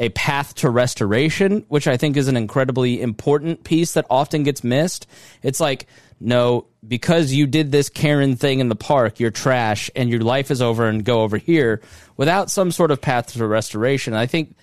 a 0.00 0.08
path 0.10 0.56
to 0.56 0.68
restoration 0.68 1.64
which 1.68 1.86
i 1.86 1.96
think 1.96 2.16
is 2.16 2.26
an 2.26 2.36
incredibly 2.36 3.00
important 3.00 3.62
piece 3.62 3.92
that 3.92 4.04
often 4.10 4.42
gets 4.42 4.64
missed. 4.64 5.06
It's 5.42 5.60
like 5.60 5.86
no 6.18 6.66
because 6.86 7.32
you 7.32 7.46
did 7.46 7.70
this 7.70 7.88
karen 7.88 8.34
thing 8.34 8.58
in 8.58 8.68
the 8.68 8.74
park 8.74 9.20
you're 9.20 9.30
trash 9.30 9.88
and 9.94 10.10
your 10.10 10.20
life 10.20 10.50
is 10.50 10.60
over 10.60 10.88
and 10.88 11.04
go 11.04 11.22
over 11.22 11.36
here 11.36 11.80
without 12.16 12.50
some 12.50 12.72
sort 12.72 12.90
of 12.90 13.00
path 13.00 13.28
to 13.28 13.46
restoration. 13.46 14.14
I 14.14 14.26
think 14.26 14.56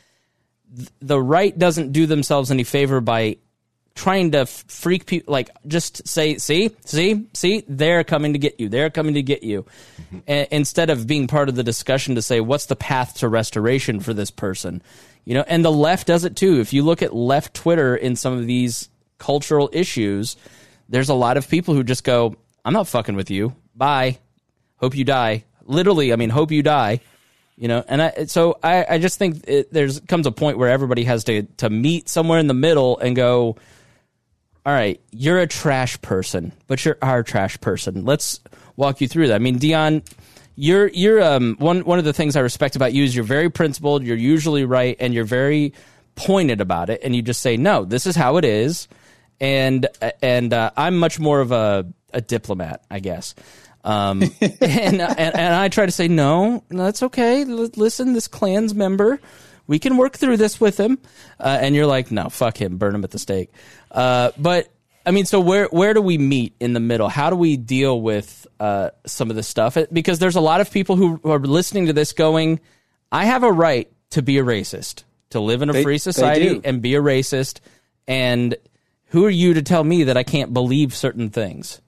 the 0.99 1.21
right 1.21 1.57
doesn't 1.57 1.93
do 1.93 2.07
themselves 2.07 2.51
any 2.51 2.63
favor 2.63 2.99
by 2.99 3.37
trying 3.95 4.31
to 4.31 4.45
freak 4.45 5.05
people 5.05 5.31
like 5.31 5.49
just 5.67 6.07
say 6.07 6.37
see 6.37 6.71
see 6.83 7.27
see 7.33 7.63
they're 7.67 8.03
coming 8.03 8.33
to 8.33 8.39
get 8.39 8.59
you 8.59 8.67
they're 8.67 8.89
coming 8.89 9.13
to 9.13 9.21
get 9.21 9.43
you. 9.43 9.63
Mm-hmm. 9.63 10.19
A- 10.27 10.47
instead 10.51 10.89
of 10.89 11.05
being 11.05 11.27
part 11.27 11.47
of 11.47 11.55
the 11.55 11.63
discussion 11.63 12.15
to 12.15 12.21
say 12.21 12.39
what's 12.39 12.65
the 12.65 12.75
path 12.75 13.15
to 13.17 13.29
restoration 13.29 13.99
for 13.99 14.13
this 14.13 14.31
person? 14.31 14.81
You 15.25 15.35
know 15.35 15.45
and 15.47 15.63
the 15.63 15.71
left 15.71 16.07
does 16.07 16.25
it 16.25 16.35
too. 16.35 16.59
If 16.59 16.73
you 16.73 16.83
look 16.83 17.01
at 17.01 17.15
left 17.15 17.53
twitter 17.53 17.95
in 17.95 18.15
some 18.15 18.33
of 18.33 18.47
these 18.47 18.89
cultural 19.19 19.69
issues 19.71 20.35
there's 20.89 21.09
a 21.09 21.13
lot 21.13 21.37
of 21.37 21.47
people 21.47 21.73
who 21.73 21.83
just 21.83 22.03
go 22.03 22.35
i'm 22.65 22.73
not 22.73 22.87
fucking 22.87 23.15
with 23.15 23.29
you. 23.29 23.55
Bye. 23.75 24.17
Hope 24.77 24.95
you 24.95 25.03
die. 25.03 25.43
Literally 25.65 26.11
i 26.11 26.15
mean 26.15 26.31
hope 26.31 26.51
you 26.51 26.63
die. 26.63 26.99
You 27.57 27.67
know 27.67 27.85
and 27.87 28.01
i 28.01 28.25
so 28.25 28.57
i, 28.63 28.85
I 28.89 28.97
just 28.97 29.19
think 29.19 29.47
it, 29.47 29.71
there's 29.71 29.99
comes 29.99 30.25
a 30.25 30.31
point 30.31 30.57
where 30.57 30.69
everybody 30.69 31.03
has 31.03 31.25
to 31.25 31.43
to 31.57 31.69
meet 31.69 32.09
somewhere 32.09 32.39
in 32.39 32.47
the 32.47 32.55
middle 32.55 32.97
and 32.97 33.15
go 33.15 33.55
all 34.65 34.73
right, 34.73 34.99
you're 35.11 35.39
a 35.39 35.47
trash 35.47 36.01
person, 36.01 36.53
but 36.67 36.83
you're 36.85 36.97
our 37.01 37.23
trash 37.23 37.59
person. 37.59 38.05
Let's 38.05 38.39
walk 38.75 39.01
you 39.01 39.07
through 39.07 39.27
that. 39.27 39.35
I 39.35 39.39
mean, 39.39 39.57
Dion, 39.57 40.03
you're 40.55 40.87
you're 40.89 41.21
um 41.21 41.55
one 41.59 41.81
one 41.81 41.99
of 41.99 42.05
the 42.05 42.13
things 42.13 42.35
I 42.35 42.39
respect 42.39 42.75
about 42.75 42.93
you 42.93 43.03
is 43.03 43.15
you're 43.15 43.25
very 43.25 43.49
principled, 43.49 44.03
you're 44.03 44.15
usually 44.15 44.65
right, 44.65 44.95
and 44.99 45.13
you're 45.13 45.25
very 45.25 45.73
pointed 46.15 46.61
about 46.61 46.89
it, 46.89 47.01
and 47.03 47.15
you 47.15 47.21
just 47.21 47.41
say, 47.41 47.57
no, 47.57 47.83
this 47.85 48.05
is 48.05 48.15
how 48.15 48.37
it 48.37 48.45
is, 48.45 48.87
and 49.39 49.87
and 50.21 50.53
uh, 50.53 50.71
I'm 50.77 50.97
much 50.97 51.19
more 51.19 51.41
of 51.41 51.51
a 51.51 51.85
a 52.13 52.21
diplomat, 52.21 52.83
I 52.89 52.99
guess. 52.99 53.35
Um, 53.83 54.21
and, 54.41 54.61
and 54.61 55.01
and 55.01 55.53
I 55.55 55.67
try 55.67 55.85
to 55.85 55.91
say 55.91 56.07
no, 56.07 56.63
no, 56.69 56.85
that's 56.85 57.03
okay. 57.03 57.41
L- 57.41 57.69
listen, 57.75 58.13
this 58.13 58.29
Klan's 58.29 58.73
member 58.73 59.19
we 59.73 59.79
can 59.79 59.97
work 59.97 60.15
through 60.15 60.37
this 60.37 60.61
with 60.61 60.79
him. 60.79 60.99
Uh, 61.39 61.57
and 61.59 61.73
you're 61.73 61.87
like, 61.87 62.11
no, 62.11 62.29
fuck 62.29 62.61
him, 62.61 62.77
burn 62.77 62.93
him 62.93 63.03
at 63.03 63.09
the 63.09 63.17
stake. 63.17 63.49
Uh, 63.89 64.29
but 64.37 64.69
I 65.03 65.09
mean, 65.09 65.25
so 65.25 65.39
where 65.39 65.65
where 65.65 65.95
do 65.95 66.01
we 66.01 66.19
meet 66.19 66.53
in 66.59 66.73
the 66.73 66.79
middle? 66.79 67.09
How 67.09 67.31
do 67.31 67.35
we 67.35 67.57
deal 67.57 67.99
with 67.99 68.45
uh, 68.59 68.91
some 69.07 69.31
of 69.31 69.35
this 69.35 69.47
stuff? 69.47 69.75
Because 69.91 70.19
there's 70.19 70.35
a 70.35 70.41
lot 70.41 70.61
of 70.61 70.69
people 70.69 70.95
who 70.95 71.19
are 71.23 71.39
listening 71.39 71.87
to 71.87 71.93
this 71.93 72.13
going, 72.13 72.59
I 73.11 73.25
have 73.25 73.41
a 73.41 73.51
right 73.51 73.91
to 74.11 74.21
be 74.21 74.37
a 74.37 74.43
racist, 74.43 75.05
to 75.31 75.39
live 75.39 75.63
in 75.63 75.71
a 75.71 75.73
they, 75.73 75.81
free 75.81 75.97
society 75.97 76.61
and 76.63 76.79
be 76.79 76.93
a 76.93 77.01
racist. 77.01 77.59
And 78.07 78.55
who 79.07 79.25
are 79.25 79.31
you 79.31 79.55
to 79.55 79.63
tell 79.63 79.83
me 79.83 80.03
that 80.03 80.17
I 80.17 80.23
can't 80.23 80.53
believe 80.53 80.93
certain 80.93 81.31
things? 81.31 81.81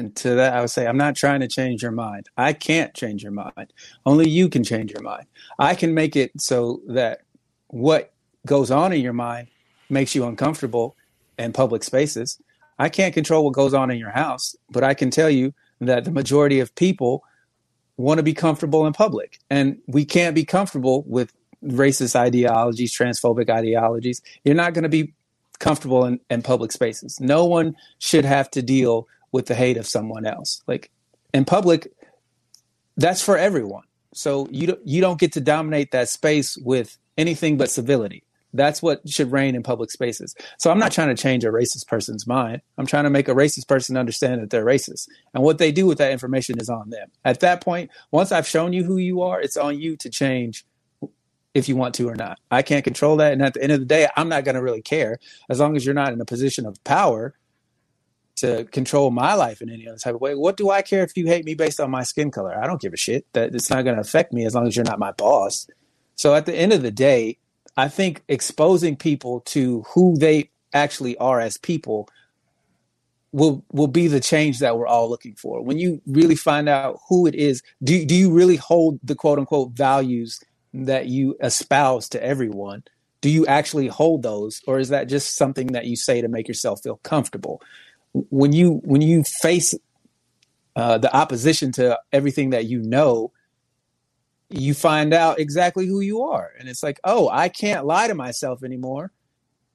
And 0.00 0.16
to 0.16 0.34
that, 0.36 0.54
I 0.54 0.62
would 0.62 0.70
say, 0.70 0.86
I'm 0.86 0.96
not 0.96 1.14
trying 1.14 1.40
to 1.40 1.46
change 1.46 1.82
your 1.82 1.92
mind. 1.92 2.30
I 2.38 2.54
can't 2.54 2.94
change 2.94 3.22
your 3.22 3.32
mind. 3.32 3.74
Only 4.06 4.30
you 4.30 4.48
can 4.48 4.64
change 4.64 4.90
your 4.90 5.02
mind. 5.02 5.26
I 5.58 5.74
can 5.74 5.92
make 5.92 6.16
it 6.16 6.32
so 6.40 6.80
that 6.88 7.20
what 7.66 8.14
goes 8.46 8.70
on 8.70 8.94
in 8.94 9.02
your 9.02 9.12
mind 9.12 9.48
makes 9.90 10.14
you 10.14 10.24
uncomfortable 10.24 10.96
in 11.38 11.52
public 11.52 11.84
spaces. 11.84 12.40
I 12.78 12.88
can't 12.88 13.12
control 13.12 13.44
what 13.44 13.52
goes 13.52 13.74
on 13.74 13.90
in 13.90 13.98
your 13.98 14.10
house, 14.10 14.56
but 14.70 14.82
I 14.82 14.94
can 14.94 15.10
tell 15.10 15.28
you 15.28 15.52
that 15.82 16.06
the 16.06 16.10
majority 16.10 16.60
of 16.60 16.74
people 16.74 17.22
want 17.98 18.16
to 18.16 18.22
be 18.22 18.32
comfortable 18.32 18.86
in 18.86 18.94
public. 18.94 19.38
And 19.50 19.76
we 19.86 20.06
can't 20.06 20.34
be 20.34 20.46
comfortable 20.46 21.04
with 21.06 21.30
racist 21.62 22.16
ideologies, 22.16 22.96
transphobic 22.96 23.50
ideologies. 23.50 24.22
You're 24.44 24.54
not 24.54 24.72
going 24.72 24.84
to 24.84 24.88
be 24.88 25.12
comfortable 25.58 26.06
in, 26.06 26.20
in 26.30 26.40
public 26.40 26.72
spaces. 26.72 27.20
No 27.20 27.44
one 27.44 27.76
should 27.98 28.24
have 28.24 28.50
to 28.52 28.62
deal 28.62 29.06
with 29.32 29.46
the 29.46 29.54
hate 29.54 29.76
of 29.76 29.86
someone 29.86 30.26
else. 30.26 30.62
Like 30.66 30.90
in 31.32 31.44
public, 31.44 31.92
that's 32.96 33.22
for 33.22 33.36
everyone. 33.36 33.84
So 34.12 34.48
you 34.50 34.68
don't, 34.68 34.80
you 34.86 35.00
don't 35.00 35.20
get 35.20 35.32
to 35.32 35.40
dominate 35.40 35.92
that 35.92 36.08
space 36.08 36.56
with 36.56 36.98
anything 37.16 37.56
but 37.56 37.70
civility. 37.70 38.24
That's 38.52 38.82
what 38.82 39.08
should 39.08 39.30
reign 39.30 39.54
in 39.54 39.62
public 39.62 39.92
spaces. 39.92 40.34
So 40.58 40.70
I'm 40.72 40.78
not 40.78 40.90
trying 40.90 41.14
to 41.14 41.22
change 41.22 41.44
a 41.44 41.48
racist 41.48 41.86
person's 41.86 42.26
mind. 42.26 42.62
I'm 42.78 42.86
trying 42.86 43.04
to 43.04 43.10
make 43.10 43.28
a 43.28 43.34
racist 43.34 43.68
person 43.68 43.96
understand 43.96 44.42
that 44.42 44.50
they're 44.50 44.64
racist. 44.64 45.08
And 45.34 45.44
what 45.44 45.58
they 45.58 45.70
do 45.70 45.86
with 45.86 45.98
that 45.98 46.10
information 46.10 46.58
is 46.58 46.68
on 46.68 46.90
them. 46.90 47.08
At 47.24 47.40
that 47.40 47.60
point, 47.60 47.90
once 48.10 48.32
I've 48.32 48.48
shown 48.48 48.72
you 48.72 48.82
who 48.82 48.96
you 48.96 49.22
are, 49.22 49.40
it's 49.40 49.56
on 49.56 49.78
you 49.78 49.96
to 49.98 50.10
change 50.10 50.64
if 51.54 51.68
you 51.68 51.76
want 51.76 51.94
to 51.96 52.08
or 52.08 52.16
not. 52.16 52.38
I 52.50 52.62
can't 52.62 52.84
control 52.84 53.16
that. 53.16 53.32
And 53.32 53.42
at 53.42 53.54
the 53.54 53.62
end 53.62 53.72
of 53.72 53.80
the 53.80 53.86
day, 53.86 54.08
I'm 54.16 54.28
not 54.28 54.44
going 54.44 54.54
to 54.56 54.62
really 54.62 54.82
care 54.82 55.18
as 55.48 55.60
long 55.60 55.76
as 55.76 55.84
you're 55.84 55.94
not 55.94 56.12
in 56.12 56.20
a 56.20 56.24
position 56.24 56.66
of 56.66 56.82
power 56.84 57.34
to 58.40 58.64
control 58.64 59.10
my 59.10 59.34
life 59.34 59.60
in 59.60 59.70
any 59.70 59.88
other 59.88 59.98
type 59.98 60.14
of 60.14 60.20
way. 60.20 60.34
What 60.34 60.56
do 60.56 60.70
I 60.70 60.82
care 60.82 61.02
if 61.02 61.16
you 61.16 61.26
hate 61.26 61.44
me 61.44 61.54
based 61.54 61.80
on 61.80 61.90
my 61.90 62.02
skin 62.02 62.30
color? 62.30 62.58
I 62.58 62.66
don't 62.66 62.80
give 62.80 62.92
a 62.92 62.96
shit. 62.96 63.26
That 63.32 63.54
it's 63.54 63.70
not 63.70 63.84
going 63.84 63.96
to 63.96 64.00
affect 64.00 64.32
me 64.32 64.44
as 64.44 64.54
long 64.54 64.66
as 64.66 64.76
you're 64.76 64.84
not 64.84 64.98
my 64.98 65.12
boss. 65.12 65.66
So 66.16 66.34
at 66.34 66.46
the 66.46 66.54
end 66.54 66.72
of 66.72 66.82
the 66.82 66.90
day, 66.90 67.38
I 67.76 67.88
think 67.88 68.22
exposing 68.28 68.96
people 68.96 69.40
to 69.46 69.82
who 69.94 70.16
they 70.16 70.50
actually 70.72 71.16
are 71.18 71.40
as 71.40 71.56
people 71.56 72.08
will 73.32 73.64
will 73.72 73.86
be 73.86 74.08
the 74.08 74.20
change 74.20 74.58
that 74.58 74.76
we're 74.76 74.86
all 74.86 75.08
looking 75.08 75.34
for. 75.34 75.62
When 75.62 75.78
you 75.78 76.00
really 76.06 76.34
find 76.34 76.68
out 76.68 76.98
who 77.08 77.26
it 77.26 77.34
is, 77.34 77.62
do 77.82 78.04
do 78.04 78.14
you 78.14 78.32
really 78.32 78.56
hold 78.56 78.98
the 79.02 79.14
quote 79.14 79.38
unquote 79.38 79.72
values 79.72 80.40
that 80.74 81.06
you 81.06 81.36
espouse 81.42 82.08
to 82.10 82.22
everyone? 82.22 82.84
Do 83.20 83.28
you 83.28 83.46
actually 83.46 83.88
hold 83.88 84.22
those 84.22 84.62
or 84.66 84.78
is 84.78 84.88
that 84.88 85.08
just 85.08 85.36
something 85.36 85.68
that 85.68 85.86
you 85.86 85.94
say 85.94 86.20
to 86.20 86.28
make 86.28 86.48
yourself 86.48 86.80
feel 86.82 86.96
comfortable? 87.02 87.60
When 88.12 88.52
you 88.52 88.80
when 88.84 89.00
you 89.00 89.24
face 89.24 89.74
uh, 90.76 90.98
the 90.98 91.14
opposition 91.14 91.72
to 91.72 91.98
everything 92.12 92.50
that 92.50 92.66
you 92.66 92.80
know, 92.80 93.32
you 94.48 94.74
find 94.74 95.12
out 95.12 95.38
exactly 95.38 95.86
who 95.86 96.00
you 96.00 96.22
are, 96.22 96.50
and 96.58 96.68
it's 96.68 96.82
like, 96.82 97.00
oh, 97.04 97.28
I 97.28 97.48
can't 97.48 97.86
lie 97.86 98.08
to 98.08 98.14
myself 98.14 98.62
anymore, 98.62 99.12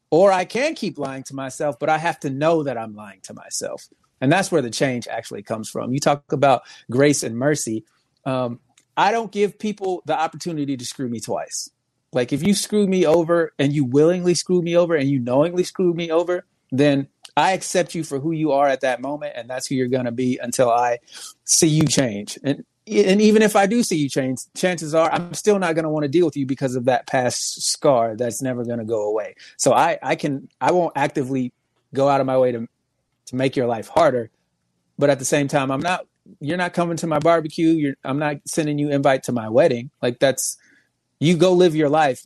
or 0.09 0.31
I 0.31 0.45
can 0.45 0.75
keep 0.75 0.97
lying 0.97 1.23
to 1.23 1.35
myself, 1.35 1.77
but 1.79 1.89
I 1.89 1.97
have 1.97 2.19
to 2.21 2.29
know 2.29 2.63
that 2.63 2.77
I'm 2.77 2.95
lying 2.95 3.21
to 3.23 3.33
myself, 3.33 3.87
and 4.19 4.31
that's 4.31 4.51
where 4.51 4.61
the 4.61 4.71
change 4.71 5.07
actually 5.07 5.43
comes 5.43 5.69
from. 5.69 5.93
You 5.93 5.99
talk 5.99 6.31
about 6.31 6.63
grace 6.89 7.23
and 7.23 7.37
mercy. 7.37 7.85
Um, 8.25 8.59
I 8.97 9.11
don't 9.11 9.31
give 9.31 9.59
people 9.59 10.01
the 10.05 10.17
opportunity 10.17 10.77
to 10.77 10.85
screw 10.85 11.09
me 11.09 11.19
twice. 11.19 11.69
Like 12.13 12.31
if 12.31 12.41
you 12.41 12.53
screw 12.53 12.87
me 12.87 13.05
over 13.05 13.53
and 13.59 13.73
you 13.73 13.83
willingly 13.83 14.35
screw 14.35 14.61
me 14.61 14.75
over 14.77 14.95
and 14.95 15.09
you 15.09 15.19
knowingly 15.19 15.65
screw 15.65 15.93
me 15.93 16.09
over, 16.09 16.45
then 16.71 17.09
I 17.37 17.51
accept 17.51 17.95
you 17.95 18.03
for 18.03 18.19
who 18.19 18.31
you 18.31 18.51
are 18.53 18.67
at 18.67 18.81
that 18.81 19.01
moment, 19.01 19.33
and 19.35 19.49
that's 19.49 19.67
who 19.67 19.75
you're 19.75 19.87
going 19.87 20.05
to 20.05 20.11
be 20.11 20.39
until 20.41 20.69
I 20.69 20.99
see 21.43 21.67
you 21.67 21.85
change. 21.85 22.39
And 22.43 22.63
and 22.87 23.19
even 23.19 23.41
if 23.41 23.55
I 23.55 23.65
do 23.65 23.81
see 23.81 23.97
you 23.97 24.09
change, 24.09 24.41
chances 24.55 24.93
are 24.93 25.11
I'm 25.11 25.33
still 25.33 25.57
not 25.59 25.73
going 25.73 25.83
to 25.83 25.89
want 25.89 26.03
to 26.03 26.09
deal 26.09 26.25
with 26.25 26.37
you 26.37 26.45
because 26.45 26.75
of 26.75 26.85
that 26.85 27.07
past 27.07 27.63
scar 27.71 28.15
that's 28.15 28.41
never 28.41 28.63
going 28.63 28.79
to 28.79 28.85
go 28.85 29.09
away. 29.09 29.35
So 29.57 29.73
I 29.73 29.97
I 30.01 30.15
can 30.15 30.47
I 30.61 30.71
won't 30.71 30.93
actively 30.95 31.51
go 31.93 32.07
out 32.07 32.21
of 32.21 32.27
my 32.27 32.37
way 32.37 32.51
to 32.51 32.67
to 33.27 33.35
make 33.35 33.55
your 33.55 33.65
life 33.67 33.87
harder, 33.87 34.29
but 34.97 35.09
at 35.09 35.19
the 35.19 35.25
same 35.25 35.47
time 35.47 35.71
I'm 35.71 35.81
not 35.81 36.05
you're 36.39 36.57
not 36.57 36.73
coming 36.73 36.97
to 36.97 37.07
my 37.07 37.19
barbecue. 37.19 37.69
You're 37.69 37.95
I'm 38.03 38.19
not 38.19 38.37
sending 38.45 38.77
you 38.79 38.91
invite 38.91 39.23
to 39.23 39.31
my 39.31 39.49
wedding. 39.49 39.89
Like 40.01 40.19
that's 40.19 40.57
you 41.19 41.35
go 41.37 41.53
live 41.53 41.75
your 41.75 41.89
life. 41.89 42.25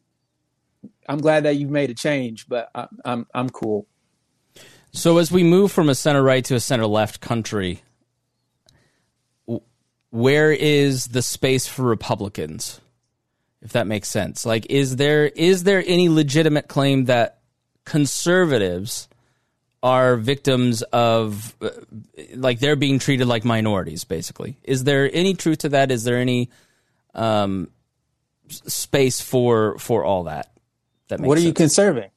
I'm 1.07 1.19
glad 1.19 1.43
that 1.43 1.55
you've 1.55 1.71
made 1.71 1.89
a 1.89 1.95
change, 1.95 2.47
but 2.47 2.69
I, 2.75 2.87
I'm 3.05 3.25
I'm 3.33 3.49
cool. 3.49 3.87
So 4.91 5.17
as 5.17 5.31
we 5.31 5.43
move 5.43 5.71
from 5.71 5.89
a 5.89 5.95
center 5.95 6.23
right 6.23 6.43
to 6.45 6.55
a 6.55 6.59
center 6.59 6.87
left 6.87 7.21
country, 7.21 7.81
where 10.09 10.51
is 10.51 11.07
the 11.07 11.21
space 11.21 11.67
for 11.67 11.83
Republicans? 11.83 12.81
If 13.61 13.73
that 13.73 13.87
makes 13.87 14.07
sense. 14.07 14.45
Like 14.45 14.67
is 14.69 14.95
there 14.95 15.25
is 15.27 15.63
there 15.63 15.83
any 15.85 16.09
legitimate 16.09 16.67
claim 16.67 17.05
that 17.05 17.39
conservatives 17.85 19.07
are 19.81 20.15
victims 20.15 20.81
of 20.81 21.55
uh, 21.61 21.69
like 22.35 22.59
they're 22.59 22.75
being 22.75 22.99
treated 22.99 23.27
like 23.27 23.45
minorities 23.45 24.05
basically? 24.05 24.57
Is 24.63 24.85
there 24.85 25.09
any 25.13 25.33
truth 25.33 25.59
to 25.59 25.69
that? 25.69 25.91
Is 25.91 26.03
there 26.03 26.17
any 26.17 26.49
um 27.13 27.69
space 28.49 29.21
for 29.21 29.77
for 29.77 30.03
all 30.03 30.23
that. 30.23 30.51
That 31.07 31.19
makes 31.19 31.27
what 31.27 31.37
are 31.37 31.41
you 31.41 31.53
conserving? 31.53 32.09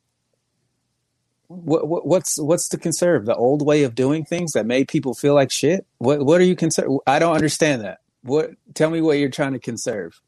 What, 1.53 1.87
what 1.87 2.07
what's 2.07 2.39
what's 2.39 2.69
to 2.70 2.79
conserve? 2.79 3.27
The 3.27 3.35
old 3.35 3.65
way 3.65 3.83
of 3.85 3.95
doing 3.95 4.24
things 4.24 4.53
that 4.53 4.66
made 4.66 4.89
people 4.89 5.15
feel 5.15 5.35
like 5.35 5.51
shit. 5.51 5.87
What 5.99 6.24
what 6.24 6.41
are 6.41 6.45
you 6.45 6.57
conserve? 6.57 6.91
I 7.07 7.19
don't 7.19 7.35
understand 7.35 7.83
that. 7.83 7.99
What? 8.23 8.51
Tell 8.74 8.91
me 8.91 9.01
what 9.01 9.19
you're 9.19 9.29
trying 9.29 9.53
to 9.53 9.59
conserve. 9.59 10.20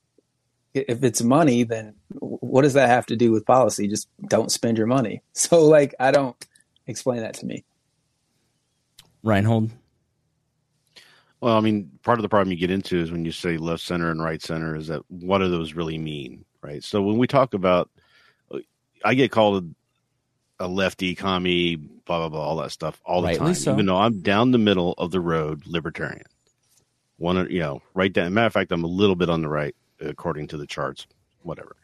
If 0.74 1.04
it's 1.04 1.22
money, 1.22 1.62
then 1.62 1.94
what 2.18 2.62
does 2.62 2.74
that 2.74 2.88
have 2.88 3.06
to 3.06 3.16
do 3.16 3.30
with 3.30 3.46
policy? 3.46 3.86
Just 3.86 4.08
don't 4.28 4.50
spend 4.50 4.78
your 4.78 4.88
money. 4.88 5.22
So 5.34 5.64
like, 5.64 5.94
I 6.00 6.10
don't 6.10 6.36
explain 6.86 7.20
that 7.20 7.34
to 7.34 7.46
me. 7.46 7.64
Reinhold? 9.22 9.70
Well, 11.40 11.56
I 11.56 11.60
mean, 11.60 11.90
part 12.02 12.18
of 12.18 12.22
the 12.22 12.28
problem 12.28 12.50
you 12.50 12.58
get 12.58 12.70
into 12.70 12.98
is 12.98 13.12
when 13.12 13.24
you 13.24 13.32
say 13.32 13.56
left 13.56 13.82
center 13.82 14.10
and 14.10 14.22
right 14.22 14.40
center 14.42 14.74
is 14.74 14.88
that 14.88 15.02
what 15.08 15.38
do 15.38 15.48
those 15.48 15.74
really 15.74 15.98
mean, 15.98 16.44
right? 16.62 16.82
So 16.82 17.02
when 17.02 17.18
we 17.18 17.26
talk 17.26 17.54
about, 17.54 17.90
I 19.04 19.14
get 19.14 19.30
called 19.30 19.74
a 20.60 20.68
lefty, 20.68 21.14
commie, 21.14 21.76
blah 21.76 22.18
blah 22.20 22.28
blah, 22.28 22.40
all 22.40 22.56
that 22.56 22.70
stuff 22.70 23.00
all 23.04 23.22
the 23.22 23.28
Rightly 23.28 23.46
time, 23.46 23.54
so. 23.54 23.72
even 23.72 23.86
though 23.86 23.96
I'm 23.96 24.20
down 24.20 24.50
the 24.50 24.58
middle 24.58 24.94
of 24.98 25.10
the 25.10 25.20
road, 25.20 25.66
libertarian. 25.66 26.26
One, 27.16 27.36
of- 27.38 27.50
you 27.50 27.60
know, 27.60 27.82
right 27.94 28.12
down. 28.12 28.34
Matter 28.34 28.46
of 28.46 28.52
fact, 28.52 28.72
I'm 28.72 28.84
a 28.84 28.88
little 28.88 29.16
bit 29.16 29.30
on 29.30 29.42
the 29.42 29.48
right 29.48 29.74
according 30.00 30.48
to 30.48 30.56
the 30.56 30.66
charts, 30.66 31.06
whatever. 31.42 31.76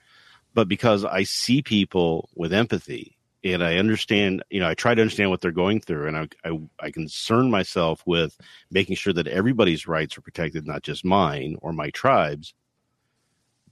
But 0.54 0.68
because 0.68 1.04
I 1.04 1.22
see 1.22 1.62
people 1.62 2.28
with 2.34 2.52
empathy 2.52 3.16
and 3.44 3.62
I 3.62 3.76
understand, 3.76 4.42
you 4.50 4.60
know, 4.60 4.68
I 4.68 4.74
try 4.74 4.94
to 4.94 5.00
understand 5.00 5.30
what 5.30 5.40
they're 5.40 5.52
going 5.52 5.80
through, 5.80 6.08
and 6.08 6.16
I, 6.16 6.28
I, 6.44 6.60
I 6.80 6.90
concern 6.90 7.50
myself 7.50 8.02
with 8.04 8.36
making 8.70 8.96
sure 8.96 9.12
that 9.12 9.26
everybody's 9.28 9.86
rights 9.86 10.18
are 10.18 10.22
protected, 10.22 10.66
not 10.66 10.82
just 10.82 11.04
mine 11.04 11.56
or 11.62 11.72
my 11.72 11.90
tribes, 11.90 12.52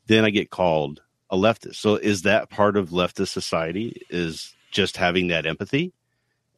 then 0.06 0.24
I 0.24 0.30
get 0.30 0.50
called 0.50 1.02
a 1.30 1.36
leftist. 1.36 1.76
So 1.76 1.96
is 1.96 2.22
that 2.22 2.48
part 2.48 2.76
of 2.76 2.90
leftist 2.90 3.28
society? 3.28 4.02
Is 4.08 4.54
just 4.70 4.96
having 4.96 5.28
that 5.28 5.46
empathy? 5.46 5.92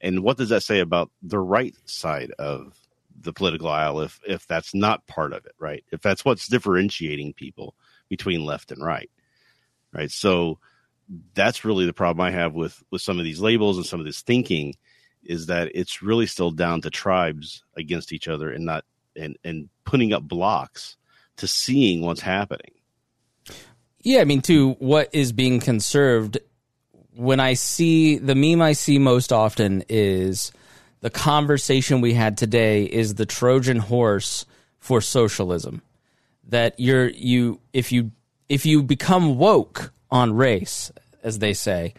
And 0.01 0.23
what 0.23 0.37
does 0.37 0.49
that 0.49 0.63
say 0.63 0.81
about 0.81 1.11
the 1.23 1.39
right 1.39 1.75
side 1.85 2.31
of 2.39 2.79
the 3.21 3.33
political 3.33 3.69
aisle 3.69 4.01
if 4.01 4.19
if 4.27 4.47
that's 4.47 4.75
not 4.75 5.07
part 5.07 5.33
of 5.33 5.45
it, 5.45 5.53
right? 5.59 5.85
If 5.93 6.01
that's 6.01 6.25
what's 6.25 6.49
differentiating 6.49 7.35
people 7.35 7.75
between 8.09 8.45
left 8.45 8.73
and 8.73 8.83
right. 8.83 9.11
Right. 9.93 10.11
So 10.11 10.59
that's 11.35 11.65
really 11.65 11.87
the 11.87 11.93
problem 11.93 12.25
I 12.25 12.31
have 12.31 12.55
with 12.55 12.83
with 12.91 13.03
some 13.03 13.19
of 13.19 13.25
these 13.25 13.41
labels 13.41 13.77
and 13.77 13.87
some 13.87 14.01
of 14.01 14.07
this 14.07 14.23
thinking 14.23 14.75
is 15.23 15.47
that 15.47 15.71
it's 15.75 16.03
really 16.03 16.27
still 16.27 16.51
down 16.51 16.81
to 16.83 16.91
tribes 16.91 17.63
against 17.77 18.13
each 18.13 18.29
other 18.29 18.51
and 18.51 18.65
not 18.65 18.85
and 19.17 19.37
and 19.45 19.69
putting 19.85 20.13
up 20.13 20.23
blocks 20.23 20.97
to 21.37 21.47
seeing 21.47 22.03
what's 22.03 22.21
happening. 22.21 22.73
Yeah, 24.03 24.21
I 24.21 24.25
mean, 24.25 24.41
to 24.43 24.73
what 24.75 25.11
is 25.13 25.33
being 25.33 25.61
conserved. 25.61 26.39
When 27.15 27.41
I 27.41 27.55
see 27.55 28.19
the 28.19 28.35
meme 28.35 28.63
I 28.63 28.73
see 28.73 28.99
most 28.99 29.33
often 29.33 29.85
is 29.89 30.53
the 31.01 31.11
conversation 31.11 32.01
we 32.01 32.15
had 32.15 32.37
today 32.39 32.85
is 32.85 33.15
the 33.15 33.27
Trojan 33.27 33.79
horse 33.79 34.47
for 34.79 35.01
socialism. 35.01 35.83
That 36.49 36.79
you're 36.79 37.09
you 37.09 37.61
if 37.73 37.93
you 37.93 38.11
if 38.49 38.67
you 38.67 38.83
become 38.83 39.39
woke 39.39 39.93
on 40.11 40.33
race, 40.33 40.91
as 41.23 41.39
they 41.39 41.53
say, 41.53 41.95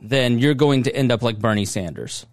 then 0.00 0.38
you're 0.38 0.54
going 0.54 0.84
to 0.84 0.94
end 0.94 1.10
up 1.10 1.22
like 1.22 1.38
Bernie 1.38 1.64
Sanders. 1.64 2.26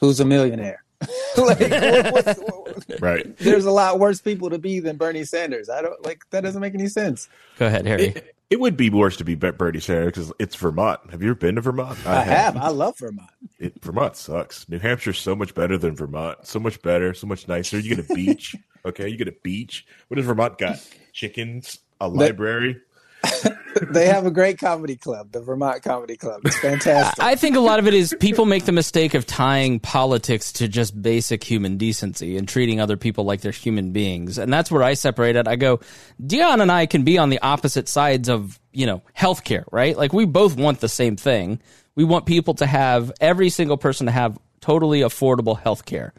Who's 0.00 0.20
a 0.20 0.24
millionaire? 0.24 0.82
like, 1.36 1.60
what- 1.60 2.24
what- 2.24 3.00
Right. 3.00 3.36
there's 3.38 3.64
a 3.64 3.70
lot 3.70 3.98
worse 3.98 4.20
people 4.20 4.50
to 4.50 4.58
be 4.58 4.80
than 4.80 4.96
Bernie 4.96 5.24
Sanders. 5.24 5.68
I 5.68 5.82
don't 5.82 6.02
like 6.04 6.22
that. 6.30 6.42
Doesn't 6.42 6.60
make 6.60 6.74
any 6.74 6.88
sense. 6.88 7.28
Go 7.58 7.66
ahead, 7.66 7.86
Harry. 7.86 8.08
It, 8.08 8.34
it 8.52 8.60
would 8.60 8.76
be 8.76 8.90
worse 8.90 9.16
to 9.16 9.24
be 9.24 9.34
Be- 9.34 9.50
Bernie 9.50 9.80
Sanders 9.80 10.12
because 10.12 10.32
it's 10.38 10.54
Vermont. 10.56 11.00
Have 11.10 11.22
you 11.22 11.30
ever 11.30 11.34
been 11.34 11.54
to 11.54 11.62
Vermont? 11.62 11.98
I 12.06 12.22
have. 12.22 12.54
I 12.54 12.68
love 12.68 12.98
Vermont. 12.98 13.30
It, 13.58 13.82
Vermont 13.82 14.14
sucks. 14.14 14.68
New 14.68 14.78
Hampshire's 14.78 15.18
so 15.18 15.34
much 15.34 15.54
better 15.54 15.78
than 15.78 15.96
Vermont. 15.96 16.46
So 16.46 16.60
much 16.60 16.82
better. 16.82 17.14
So 17.14 17.26
much 17.26 17.48
nicer. 17.48 17.78
You 17.78 17.96
get 17.96 18.10
a 18.10 18.14
beach. 18.14 18.54
okay, 18.84 19.08
you 19.08 19.16
get 19.16 19.26
a 19.28 19.34
beach. 19.42 19.86
What 20.08 20.18
does 20.18 20.26
Vermont 20.26 20.58
got? 20.58 20.86
Chickens, 21.14 21.78
a 21.98 22.08
library. 22.08 22.78
They 23.90 24.06
have 24.06 24.26
a 24.26 24.30
great 24.30 24.58
comedy 24.58 24.96
club, 24.96 25.32
the 25.32 25.40
Vermont 25.40 25.82
Comedy 25.82 26.16
Club. 26.16 26.42
It's 26.44 26.58
fantastic. 26.58 27.22
I 27.22 27.34
think 27.34 27.56
a 27.56 27.60
lot 27.60 27.78
of 27.78 27.86
it 27.86 27.94
is 27.94 28.14
people 28.20 28.44
make 28.44 28.64
the 28.64 28.72
mistake 28.72 29.14
of 29.14 29.26
tying 29.26 29.80
politics 29.80 30.52
to 30.54 30.68
just 30.68 31.00
basic 31.00 31.42
human 31.42 31.78
decency 31.78 32.36
and 32.36 32.46
treating 32.46 32.80
other 32.80 32.96
people 32.96 33.24
like 33.24 33.40
they're 33.40 33.52
human 33.52 33.92
beings. 33.92 34.38
And 34.38 34.52
that's 34.52 34.70
where 34.70 34.82
I 34.82 34.94
separate 34.94 35.36
it. 35.36 35.48
I 35.48 35.56
go, 35.56 35.80
Dion 36.24 36.60
and 36.60 36.70
I 36.70 36.86
can 36.86 37.02
be 37.02 37.18
on 37.18 37.30
the 37.30 37.40
opposite 37.40 37.88
sides 37.88 38.28
of, 38.28 38.60
you 38.72 38.86
know, 38.86 39.02
healthcare, 39.16 39.64
right? 39.72 39.96
Like 39.96 40.12
we 40.12 40.26
both 40.26 40.56
want 40.56 40.80
the 40.80 40.88
same 40.88 41.16
thing. 41.16 41.60
We 41.94 42.04
want 42.04 42.26
people 42.26 42.54
to 42.54 42.66
have, 42.66 43.12
every 43.20 43.50
single 43.50 43.76
person 43.76 44.06
to 44.06 44.12
have 44.12 44.38
totally 44.60 45.00
affordable 45.00 45.60
healthcare, 45.60 46.12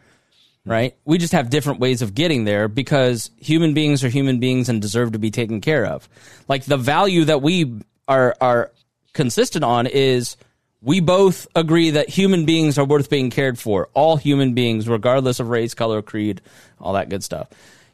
right? 0.65 0.95
We 1.05 1.17
just 1.17 1.33
have 1.33 1.49
different 1.49 1.79
ways 1.79 2.01
of 2.01 2.15
getting 2.15 2.45
there 2.45 2.67
because 2.67 3.31
human 3.37 3.73
beings 3.73 4.03
are 4.03 4.09
human 4.09 4.39
beings 4.39 4.69
and 4.69 4.81
deserve 4.81 5.11
to 5.11 5.19
be 5.19 5.31
taken 5.31 5.61
care 5.61 5.85
of. 5.85 6.07
Like 6.47 6.63
the 6.63 6.77
value 6.77 7.25
that 7.25 7.41
we 7.41 7.81
are, 8.07 8.35
are 8.39 8.71
consistent 9.13 9.65
on 9.65 9.87
is 9.87 10.37
we 10.81 10.99
both 10.99 11.47
agree 11.55 11.91
that 11.91 12.09
human 12.09 12.45
beings 12.45 12.77
are 12.77 12.85
worth 12.85 13.09
being 13.09 13.29
cared 13.29 13.59
for. 13.59 13.89
All 13.93 14.17
human 14.17 14.53
beings, 14.53 14.87
regardless 14.87 15.39
of 15.39 15.49
race, 15.49 15.73
color, 15.73 16.01
creed, 16.01 16.41
all 16.79 16.93
that 16.93 17.09
good 17.09 17.23
stuff. 17.23 17.49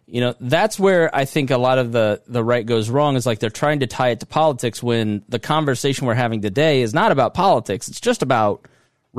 You 0.06 0.22
know, 0.22 0.36
that's 0.40 0.80
where 0.80 1.16
I 1.16 1.26
think 1.26 1.52
a 1.52 1.58
lot 1.58 1.78
of 1.78 1.91
the, 1.91 2.22
the 2.28 2.44
right 2.44 2.66
goes 2.66 2.90
wrong 2.90 3.16
is 3.16 3.28
like 3.28 3.38
they're 3.38 3.52
trying 3.52 3.82
to 3.82 3.88
tie 3.88 4.10
it 4.10 4.22
to 4.22 4.26
politics 4.26 4.82
when 4.82 5.24
the 5.30 5.38
conversation 5.38 6.08
we're 6.08 6.16
having 6.16 6.41
today 6.41 6.82
is 6.82 6.96
not 6.96 7.12
about 7.12 7.36
politics. 7.36 7.88
It's 7.88 8.02
just 8.02 8.24
about 8.24 8.68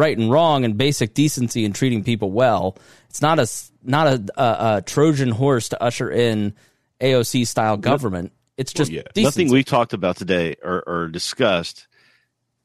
right 0.00 0.16
and 0.16 0.30
wrong 0.30 0.64
and 0.64 0.78
basic 0.78 1.12
decency 1.12 1.64
and 1.66 1.74
treating 1.74 2.02
people 2.02 2.32
well. 2.32 2.76
It's 3.10 3.20
not 3.20 3.38
a, 3.38 3.46
not 3.84 4.06
a, 4.06 4.24
a, 4.36 4.76
a 4.76 4.82
Trojan 4.82 5.28
horse 5.30 5.68
to 5.68 5.82
usher 5.82 6.10
in 6.10 6.54
AOC 7.00 7.46
style 7.46 7.76
government. 7.76 8.32
It's 8.56 8.72
just 8.72 8.90
yeah. 8.90 9.02
Nothing 9.14 9.50
we 9.50 9.62
talked 9.62 9.92
about 9.92 10.16
today 10.16 10.56
or, 10.62 10.82
or 10.86 11.08
discussed 11.08 11.86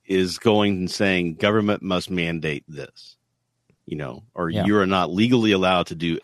is 0.05 0.37
going 0.39 0.77
and 0.77 0.91
saying 0.91 1.35
government 1.35 1.81
must 1.81 2.09
mandate 2.09 2.63
this, 2.67 3.17
you 3.85 3.97
know, 3.97 4.23
or 4.33 4.49
Yeah. 4.49 4.65
you 4.65 4.77
are 4.77 4.85
not 4.85 5.11
legally 5.11 5.51
allowed 5.51 5.87
to 5.87 5.95
do 5.95 6.19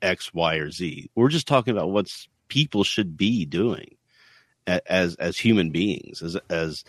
X, 0.00 0.32
Y, 0.32 0.54
or 0.56 0.70
Z. 0.70 1.10
We're 1.14 1.28
just 1.28 1.46
talking 1.48 1.72
about 1.72 1.90
what 1.90 2.10
people 2.48 2.82
should 2.84 3.16
be 3.16 3.44
doing 3.44 3.96
as 4.66 5.16
as 5.16 5.36
human 5.38 5.70
beings, 5.70 6.22
as 6.22 6.36
as 6.48 6.84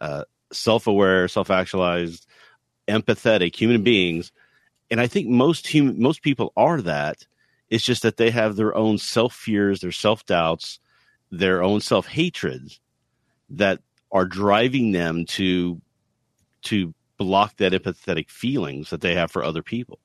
uh, 0.00 0.24
self 0.52 0.86
aware, 0.86 1.28
self 1.28 1.50
actualized, 1.50 2.26
empathetic 2.88 3.54
human 3.54 3.82
beings. 3.82 4.32
And 4.90 5.00
I 5.00 5.06
think 5.06 5.28
most 5.28 5.66
human 5.66 6.00
most 6.00 6.22
people 6.22 6.52
are 6.56 6.80
that. 6.82 7.26
It's 7.70 7.84
just 7.84 8.02
that 8.02 8.18
they 8.18 8.30
have 8.30 8.56
their 8.56 8.74
own 8.74 8.98
self 8.98 9.34
fears, 9.34 9.80
their 9.80 9.92
self 9.92 10.26
doubts, 10.26 10.78
their 11.30 11.62
own 11.62 11.80
self 11.80 12.06
hatreds 12.06 12.80
that 13.50 13.80
are 14.10 14.26
driving 14.26 14.92
them 14.92 15.24
to 15.24 15.80
to 16.62 16.94
block 17.16 17.56
that 17.56 17.72
empathetic 17.72 18.30
feelings 18.30 18.90
that 18.90 19.00
they 19.00 19.14
have 19.14 19.30
for 19.30 19.42
other 19.42 19.62
people 19.62 19.98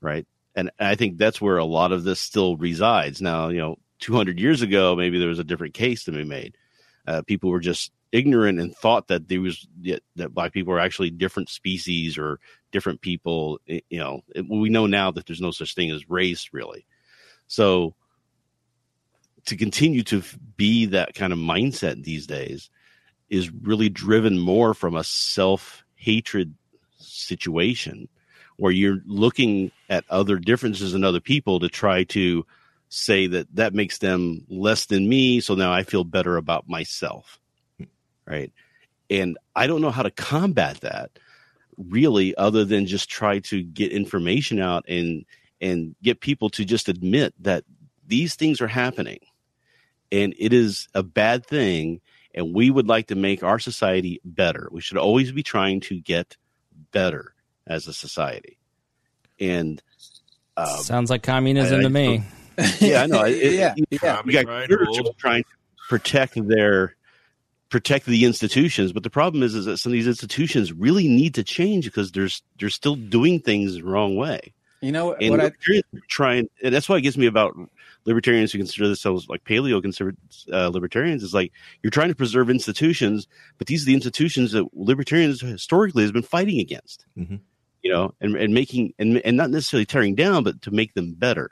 right? 0.00 0.26
And 0.54 0.70
i 0.78 0.94
think 0.94 1.18
that's 1.18 1.40
where 1.40 1.58
a 1.58 1.64
lot 1.64 1.92
of 1.92 2.04
this 2.04 2.20
still 2.20 2.56
resides. 2.56 3.20
Now 3.20 3.48
you 3.48 3.58
know 3.58 3.76
200 4.00 4.38
years 4.38 4.62
ago 4.62 4.96
maybe 4.96 5.18
there 5.18 5.28
was 5.28 5.38
a 5.38 5.44
different 5.44 5.74
case 5.74 6.04
to 6.04 6.12
be 6.12 6.24
made. 6.24 6.56
Uh, 7.06 7.22
people 7.22 7.50
were 7.50 7.60
just 7.60 7.92
ignorant 8.12 8.60
and 8.60 8.74
thought 8.74 9.08
that 9.08 9.28
there 9.28 9.40
was 9.40 9.66
that 10.16 10.34
black 10.34 10.52
people 10.52 10.72
are 10.72 10.80
actually 10.80 11.10
different 11.10 11.48
species 11.48 12.16
or 12.16 12.38
different 12.72 13.00
people 13.00 13.58
you 13.66 13.98
know 13.98 14.20
we 14.48 14.68
know 14.68 14.86
now 14.86 15.10
that 15.10 15.26
there's 15.26 15.40
no 15.40 15.50
such 15.50 15.74
thing 15.74 15.90
as 15.90 16.08
race 16.08 16.50
really. 16.52 16.86
So 17.48 17.94
to 19.46 19.56
continue 19.56 20.02
to 20.04 20.22
be 20.56 20.86
that 20.86 21.14
kind 21.14 21.32
of 21.32 21.38
mindset 21.38 22.02
these 22.02 22.26
days 22.26 22.70
is 23.28 23.50
really 23.50 23.88
driven 23.88 24.38
more 24.38 24.74
from 24.74 24.96
a 24.96 25.04
self 25.04 25.84
hatred 25.94 26.54
situation 26.98 28.08
where 28.56 28.72
you're 28.72 29.00
looking 29.06 29.70
at 29.88 30.04
other 30.08 30.38
differences 30.38 30.94
in 30.94 31.04
other 31.04 31.20
people 31.20 31.60
to 31.60 31.68
try 31.68 32.04
to 32.04 32.46
say 32.88 33.26
that 33.26 33.46
that 33.54 33.74
makes 33.74 33.98
them 33.98 34.44
less 34.48 34.86
than 34.86 35.08
me 35.08 35.40
so 35.40 35.54
now 35.54 35.72
i 35.72 35.82
feel 35.82 36.04
better 36.04 36.36
about 36.36 36.68
myself 36.68 37.40
right 38.26 38.52
and 39.10 39.38
i 39.54 39.66
don't 39.66 39.80
know 39.80 39.90
how 39.90 40.02
to 40.02 40.10
combat 40.10 40.80
that 40.80 41.10
really 41.76 42.34
other 42.36 42.64
than 42.64 42.86
just 42.86 43.08
try 43.08 43.38
to 43.38 43.62
get 43.62 43.92
information 43.92 44.60
out 44.60 44.84
and 44.88 45.24
and 45.60 45.94
get 46.02 46.20
people 46.20 46.48
to 46.50 46.64
just 46.64 46.88
admit 46.88 47.34
that 47.40 47.64
these 48.06 48.34
things 48.34 48.60
are 48.60 48.68
happening 48.68 49.18
and 50.12 50.34
it 50.38 50.52
is 50.52 50.88
a 50.94 51.02
bad 51.02 51.44
thing 51.46 52.00
and 52.34 52.54
we 52.54 52.70
would 52.70 52.86
like 52.88 53.06
to 53.08 53.14
make 53.14 53.42
our 53.42 53.58
society 53.58 54.20
better 54.24 54.68
we 54.72 54.80
should 54.80 54.98
always 54.98 55.32
be 55.32 55.42
trying 55.42 55.80
to 55.80 56.00
get 56.00 56.36
better 56.92 57.34
as 57.66 57.86
a 57.86 57.92
society 57.92 58.58
and 59.38 59.82
um, 60.56 60.66
Sounds 60.82 61.10
like 61.10 61.22
communism 61.22 61.76
I- 61.76 61.80
I 61.80 61.82
to 61.82 61.90
me. 61.90 62.22
yeah 62.80 63.02
i 63.02 63.06
know 63.06 63.22
it, 63.26 63.36
Yeah, 63.52 63.74
it- 63.76 63.86
yeah. 64.02 64.22
you 64.24 64.32
got 64.32 64.46
Right, 64.46 64.64
spiritual 64.64 65.08
old. 65.08 65.18
trying 65.18 65.44
protect 65.88 66.34
their 66.48 66.95
protect 67.76 68.06
the 68.06 68.24
institutions. 68.24 68.90
But 68.90 69.02
the 69.02 69.10
problem 69.10 69.42
is, 69.42 69.54
is 69.54 69.66
that 69.66 69.76
some 69.76 69.90
of 69.90 69.92
these 69.92 70.06
institutions 70.06 70.72
really 70.72 71.08
need 71.08 71.34
to 71.34 71.44
change 71.44 71.84
because 71.84 72.10
there's 72.10 72.42
they're 72.58 72.70
still 72.70 72.96
doing 72.96 73.38
things 73.38 73.74
the 73.74 73.82
wrong 73.82 74.16
way. 74.16 74.54
You 74.80 74.92
know 74.92 75.12
And 75.12 75.30
what 75.30 75.40
I 75.40 75.44
libertarians 75.44 75.84
are 75.94 76.00
trying, 76.08 76.48
and 76.62 76.74
that's 76.74 76.88
why 76.88 76.96
it 76.96 77.02
gets 77.02 77.18
me 77.18 77.26
about 77.26 77.54
libertarians 78.06 78.50
who 78.50 78.56
consider 78.56 78.86
themselves 78.86 79.28
like 79.28 79.44
paleo 79.44 79.82
conservative 79.82 80.18
uh, 80.50 80.68
libertarians 80.68 81.22
is 81.22 81.34
like 81.34 81.52
you're 81.82 81.90
trying 81.90 82.08
to 82.08 82.14
preserve 82.14 82.48
institutions, 82.48 83.28
but 83.58 83.66
these 83.66 83.82
are 83.82 83.86
the 83.86 83.94
institutions 83.94 84.52
that 84.52 84.64
libertarians 84.72 85.42
historically 85.42 86.02
has 86.02 86.12
been 86.12 86.22
fighting 86.22 86.58
against. 86.60 87.04
Mhm. 87.18 87.40
You 87.82 87.92
know, 87.92 88.14
and 88.22 88.36
and 88.36 88.54
making 88.54 88.94
and 88.98 89.18
and 89.18 89.36
not 89.36 89.50
necessarily 89.50 89.84
tearing 89.84 90.14
down, 90.14 90.44
but 90.44 90.62
to 90.62 90.70
make 90.70 90.94
them 90.94 91.12
better. 91.12 91.50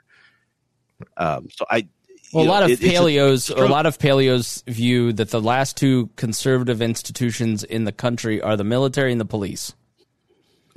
Um, 1.17 1.49
so 1.51 1.65
I. 1.69 1.87
Well, 2.35 2.43
a 2.43 2.47
know, 2.47 2.53
lot 2.53 2.63
of 2.63 2.69
it- 2.69 2.83
it's 2.83 2.83
a 2.83 2.87
paleos, 3.01 3.55
a, 3.55 3.65
lot 3.65 3.85
of 3.85 3.97
paleos 3.97 4.63
view 4.65 5.13
that 5.13 5.29
the 5.29 5.41
last 5.41 5.77
two 5.77 6.09
conservative 6.17 6.81
institutions 6.81 7.63
in 7.63 7.85
the 7.85 7.91
country 7.91 8.41
are 8.41 8.57
the 8.57 8.63
military 8.63 9.11
and 9.11 9.21
the 9.21 9.25
police. 9.25 9.73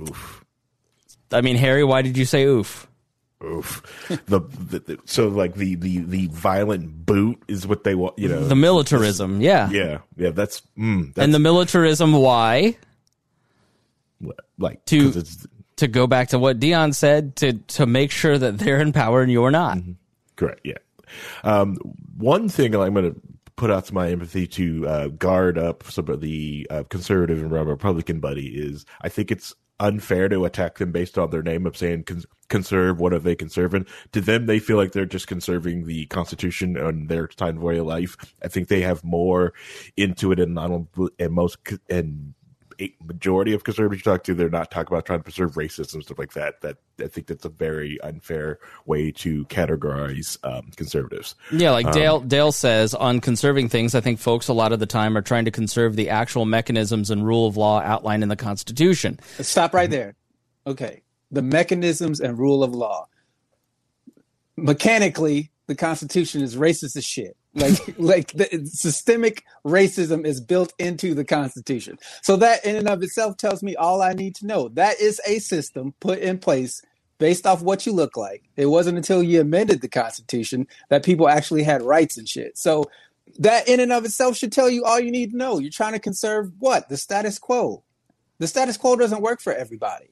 Oof. 0.00 0.44
I 1.32 1.40
mean, 1.40 1.56
Harry, 1.56 1.84
why 1.84 2.02
did 2.02 2.16
you 2.16 2.24
say 2.24 2.44
oof? 2.44 2.86
Oof. 3.44 3.82
the, 4.26 4.40
the, 4.40 4.78
the 4.80 4.98
so 5.04 5.28
like 5.28 5.54
the 5.54 5.74
the 5.76 5.98
the 5.98 6.26
violent 6.28 7.06
boot 7.06 7.42
is 7.48 7.66
what 7.66 7.84
they 7.84 7.94
want. 7.94 8.18
You 8.18 8.28
know. 8.28 8.44
The 8.44 8.56
militarism, 8.56 9.40
yeah. 9.40 9.68
yeah. 9.70 9.98
Yeah. 10.16 10.30
That's. 10.30 10.62
Mm, 10.78 11.14
that's 11.14 11.24
and 11.24 11.34
the 11.34 11.38
militarism, 11.38 12.12
why? 12.14 12.76
like 14.58 14.84
to- 14.86 15.10
it's 15.14 15.46
To 15.76 15.86
go 15.86 16.06
back 16.08 16.28
to 16.30 16.38
what 16.40 16.58
Dion 16.58 16.92
said, 16.92 17.36
to 17.36 17.52
to 17.78 17.86
make 17.86 18.10
sure 18.10 18.36
that 18.36 18.58
they're 18.58 18.80
in 18.80 18.92
power 18.92 19.22
and 19.22 19.30
you're 19.30 19.50
not. 19.52 19.78
Correct. 20.34 20.60
Yeah. 20.64 20.78
Um, 21.44 21.76
one 22.16 22.48
thing 22.48 22.74
I'm 22.74 22.94
going 22.94 23.14
to 23.14 23.20
put 23.56 23.70
out 23.70 23.90
my 23.92 24.10
empathy 24.10 24.46
to 24.46 24.88
uh, 24.88 25.08
guard 25.08 25.58
up 25.58 25.84
some 25.84 26.08
of 26.08 26.20
the 26.20 26.66
uh, 26.70 26.84
conservative 26.88 27.40
and 27.40 27.50
Republican 27.50 28.20
buddy 28.20 28.48
is 28.48 28.86
I 29.02 29.08
think 29.08 29.30
it's 29.30 29.54
unfair 29.80 30.28
to 30.28 30.44
attack 30.44 30.78
them 30.78 30.92
based 30.92 31.18
on 31.18 31.30
their 31.30 31.42
name 31.42 31.66
of 31.66 31.76
saying 31.76 32.04
cons- 32.04 32.26
conserve. 32.48 33.00
What 33.00 33.12
are 33.12 33.18
they 33.18 33.34
conserving? 33.34 33.86
To 34.12 34.20
them, 34.20 34.46
they 34.46 34.58
feel 34.58 34.76
like 34.76 34.92
they're 34.92 35.06
just 35.06 35.26
conserving 35.26 35.86
the 35.86 36.06
Constitution 36.06 36.76
and 36.76 37.08
their 37.08 37.26
time 37.26 37.56
way 37.60 37.78
of 37.78 37.86
life. 37.86 38.16
I 38.42 38.48
think 38.48 38.68
they 38.68 38.80
have 38.80 39.04
more 39.04 39.52
into 39.96 40.32
it, 40.32 40.40
and 40.40 40.58
I 40.58 40.68
don't. 40.68 40.88
And 41.18 41.32
most 41.32 41.58
and 41.88 42.34
a 42.80 42.94
majority 43.04 43.52
of 43.52 43.64
conservatives 43.64 44.04
you 44.04 44.12
talk 44.12 44.24
to, 44.24 44.34
they're 44.34 44.48
not 44.48 44.70
talking 44.70 44.92
about 44.92 45.06
trying 45.06 45.20
to 45.20 45.24
preserve 45.24 45.54
racism 45.54 46.02
stuff 46.02 46.18
like 46.18 46.32
that. 46.34 46.60
That 46.60 46.76
I 47.02 47.08
think 47.08 47.26
that's 47.26 47.44
a 47.44 47.48
very 47.48 48.00
unfair 48.02 48.58
way 48.86 49.10
to 49.12 49.44
categorize 49.46 50.38
um, 50.44 50.70
conservatives. 50.76 51.34
Yeah, 51.50 51.70
like 51.70 51.90
Dale 51.92 52.20
Dale 52.20 52.52
says 52.52 52.94
on 52.94 53.20
conserving 53.20 53.68
things, 53.68 53.94
I 53.94 54.00
think 54.00 54.18
folks 54.18 54.48
a 54.48 54.52
lot 54.52 54.72
of 54.72 54.80
the 54.80 54.86
time 54.86 55.16
are 55.16 55.22
trying 55.22 55.44
to 55.44 55.50
conserve 55.50 55.96
the 55.96 56.08
actual 56.08 56.44
mechanisms 56.44 57.10
and 57.10 57.26
rule 57.26 57.46
of 57.46 57.56
law 57.56 57.80
outlined 57.80 58.22
in 58.22 58.28
the 58.28 58.36
Constitution. 58.36 59.18
Stop 59.40 59.74
right 59.74 59.90
there. 59.90 60.14
Okay. 60.66 61.02
The 61.30 61.42
mechanisms 61.42 62.20
and 62.20 62.38
rule 62.38 62.62
of 62.62 62.74
law. 62.74 63.06
Mechanically, 64.56 65.50
the 65.66 65.74
Constitution 65.74 66.42
is 66.42 66.56
racist 66.56 66.96
as 66.96 67.04
shit. 67.04 67.36
Like, 67.58 67.94
like 67.98 68.32
the 68.32 68.66
systemic 68.66 69.44
racism 69.64 70.26
is 70.26 70.40
built 70.40 70.72
into 70.78 71.14
the 71.14 71.24
Constitution. 71.24 71.98
So 72.22 72.36
that 72.36 72.64
in 72.64 72.76
and 72.76 72.88
of 72.88 73.02
itself 73.02 73.36
tells 73.36 73.62
me 73.62 73.76
all 73.76 74.02
I 74.02 74.12
need 74.12 74.34
to 74.36 74.46
know. 74.46 74.68
That 74.68 75.00
is 75.00 75.20
a 75.26 75.38
system 75.38 75.94
put 76.00 76.18
in 76.18 76.38
place 76.38 76.82
based 77.18 77.46
off 77.46 77.62
what 77.62 77.84
you 77.86 77.92
look 77.92 78.16
like. 78.16 78.44
It 78.56 78.66
wasn't 78.66 78.96
until 78.96 79.22
you 79.22 79.40
amended 79.40 79.80
the 79.80 79.88
Constitution 79.88 80.66
that 80.88 81.04
people 81.04 81.28
actually 81.28 81.64
had 81.64 81.82
rights 81.82 82.16
and 82.16 82.28
shit. 82.28 82.56
So 82.56 82.84
that 83.38 83.68
in 83.68 83.80
and 83.80 83.92
of 83.92 84.04
itself 84.04 84.36
should 84.36 84.52
tell 84.52 84.70
you 84.70 84.84
all 84.84 85.00
you 85.00 85.10
need 85.10 85.32
to 85.32 85.36
know. 85.36 85.58
You're 85.58 85.70
trying 85.70 85.92
to 85.92 85.98
conserve 85.98 86.52
what? 86.58 86.88
The 86.88 86.96
status 86.96 87.38
quo. 87.38 87.82
The 88.38 88.46
status 88.46 88.76
quo 88.76 88.96
doesn't 88.96 89.20
work 89.20 89.40
for 89.40 89.52
everybody. 89.52 90.10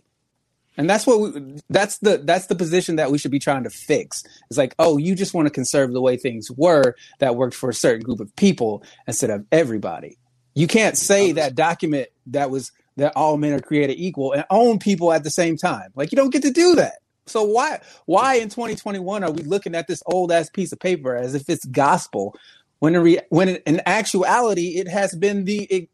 And 0.77 0.89
that's 0.89 1.07
what 1.07 1.21
we, 1.21 1.61
that's 1.71 1.99
the 1.99 2.19
that's 2.19 2.47
the 2.47 2.55
position 2.55 2.97
that 2.97 3.11
we 3.11 3.19
should 3.19 3.31
be 3.31 3.39
trying 3.39 3.65
to 3.65 3.71
fix. 3.71 4.25
It's 4.51 4.59
like, 4.59 4.75
oh, 4.79 4.99
you 4.99 5.15
just 5.15 5.35
want 5.35 5.47
to 5.47 5.51
conserve 5.51 5.93
the 5.93 6.01
way 6.01 6.17
things 6.17 6.51
were 6.51 6.95
that 7.19 7.37
worked 7.37 7.55
for 7.55 7.71
a 7.71 7.75
certain 7.75 8.03
group 8.03 8.21
of 8.21 8.35
people 8.37 8.83
instead 9.07 9.31
of 9.31 9.47
everybody. 9.51 10.19
You 10.55 10.67
can't 10.67 10.97
say 10.97 11.33
that 11.33 11.55
document 11.55 12.09
that 12.27 12.51
was 12.51 12.73
that 12.97 13.13
all 13.17 13.37
men 13.37 13.53
are 13.53 13.61
created 13.61 13.99
equal 13.99 14.33
and 14.33 14.45
own 14.51 14.79
people 14.79 15.13
at 15.13 15.25
the 15.25 15.31
same 15.31 15.57
time. 15.57 15.91
Like 15.95 16.13
you 16.13 16.17
don't 16.17 16.33
get 16.33 16.43
to 16.43 16.51
do 16.51 16.75
that. 16.77 16.95
So 17.27 17.43
why 17.43 17.81
why 18.05 18.37
in 18.37 18.49
2021 18.49 19.25
are 19.25 19.31
we 19.31 19.43
looking 19.43 19.75
at 19.75 19.87
this 19.89 20.03
old 20.07 20.31
ass 20.31 20.49
piece 20.51 20.73
of 20.73 20.79
paper 20.79 21.17
as 21.17 21.35
if 21.35 21.49
it's 21.49 21.65
gospel 21.65 22.37
when 22.79 22.95
in 22.95 23.03
re, 23.03 23.19
when 23.31 23.49
in 23.49 23.81
actuality 23.87 24.79
it 24.79 24.89
has 24.89 25.15
been 25.15 25.45
the 25.45 25.65
it, 25.65 25.89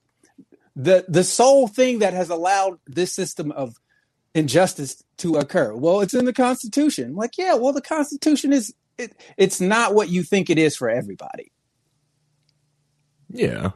the 0.76 1.04
the 1.08 1.24
sole 1.24 1.68
thing 1.68 2.00
that 2.00 2.12
has 2.12 2.30
allowed 2.30 2.78
this 2.86 3.12
system 3.12 3.52
of 3.52 3.76
injustice 4.34 5.02
to 5.18 5.36
occur. 5.36 5.74
Well, 5.74 6.00
it's 6.00 6.14
in 6.14 6.24
the 6.24 6.32
Constitution. 6.32 7.14
Like, 7.14 7.38
yeah, 7.38 7.54
well, 7.54 7.72
the 7.72 7.82
Constitution 7.82 8.52
is 8.52 8.74
it, 8.98 9.14
it's 9.36 9.60
not 9.60 9.94
what 9.94 10.08
you 10.08 10.22
think 10.22 10.50
it 10.50 10.58
is 10.58 10.76
for 10.76 10.88
everybody. 10.88 11.52
Yeah. 13.28 13.70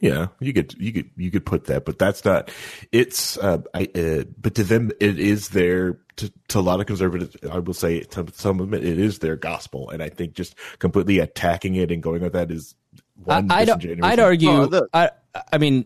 Yeah, 0.00 0.28
you 0.40 0.52
could 0.52 0.74
you 0.78 0.92
could 0.92 1.10
you 1.16 1.30
could 1.30 1.46
put 1.46 1.66
that, 1.66 1.84
but 1.84 1.98
that's 1.98 2.24
not. 2.24 2.50
It's 2.90 3.38
uh, 3.38 3.58
I. 3.72 3.88
Uh, 3.94 4.24
but 4.36 4.54
to 4.56 4.64
them, 4.64 4.90
it 5.00 5.20
is 5.20 5.50
their 5.50 6.00
to, 6.16 6.32
to 6.48 6.58
a 6.58 6.60
lot 6.60 6.80
of 6.80 6.86
conservatives. 6.86 7.36
I 7.48 7.58
will 7.58 7.74
say 7.74 8.00
to 8.00 8.26
some 8.34 8.58
of 8.58 8.70
them, 8.70 8.82
it 8.82 8.98
is 8.98 9.20
their 9.20 9.36
gospel, 9.36 9.90
and 9.90 10.02
I 10.02 10.08
think 10.08 10.32
just 10.32 10.56
completely 10.80 11.20
attacking 11.20 11.76
it 11.76 11.92
and 11.92 12.02
going 12.02 12.22
with 12.22 12.32
that 12.32 12.50
is 12.50 12.74
one. 13.14 13.50
I, 13.50 13.60
I'd. 13.60 14.02
I'd 14.02 14.18
argue. 14.18 14.50
Oh, 14.50 14.88
I, 14.92 15.10
I 15.52 15.58
mean, 15.58 15.84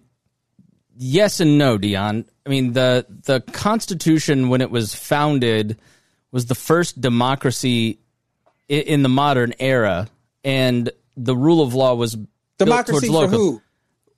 yes 1.03 1.41
and 1.41 1.57
no, 1.59 1.79
Dion. 1.79 2.25
I 2.47 2.49
mean 2.51 2.73
the 2.75 3.07
the 3.25 3.41
Constitution 3.41 4.49
when 4.51 4.61
it 4.61 4.71
was 4.71 4.95
founded 4.95 5.79
was 6.31 6.47
the 6.47 6.55
first 6.55 7.01
democracy 7.01 7.99
i- 8.71 8.75
in 8.75 9.03
the 9.03 9.09
modern 9.09 9.55
era, 9.59 10.09
and 10.45 10.91
the 11.17 11.35
rule 11.37 11.63
of 11.63 11.75
law 11.75 11.95
was 11.95 12.15
built 12.17 12.29
Democracy 12.59 13.07
towards 13.07 13.07
for 13.07 13.13
local- 13.13 13.39
who? 13.39 13.63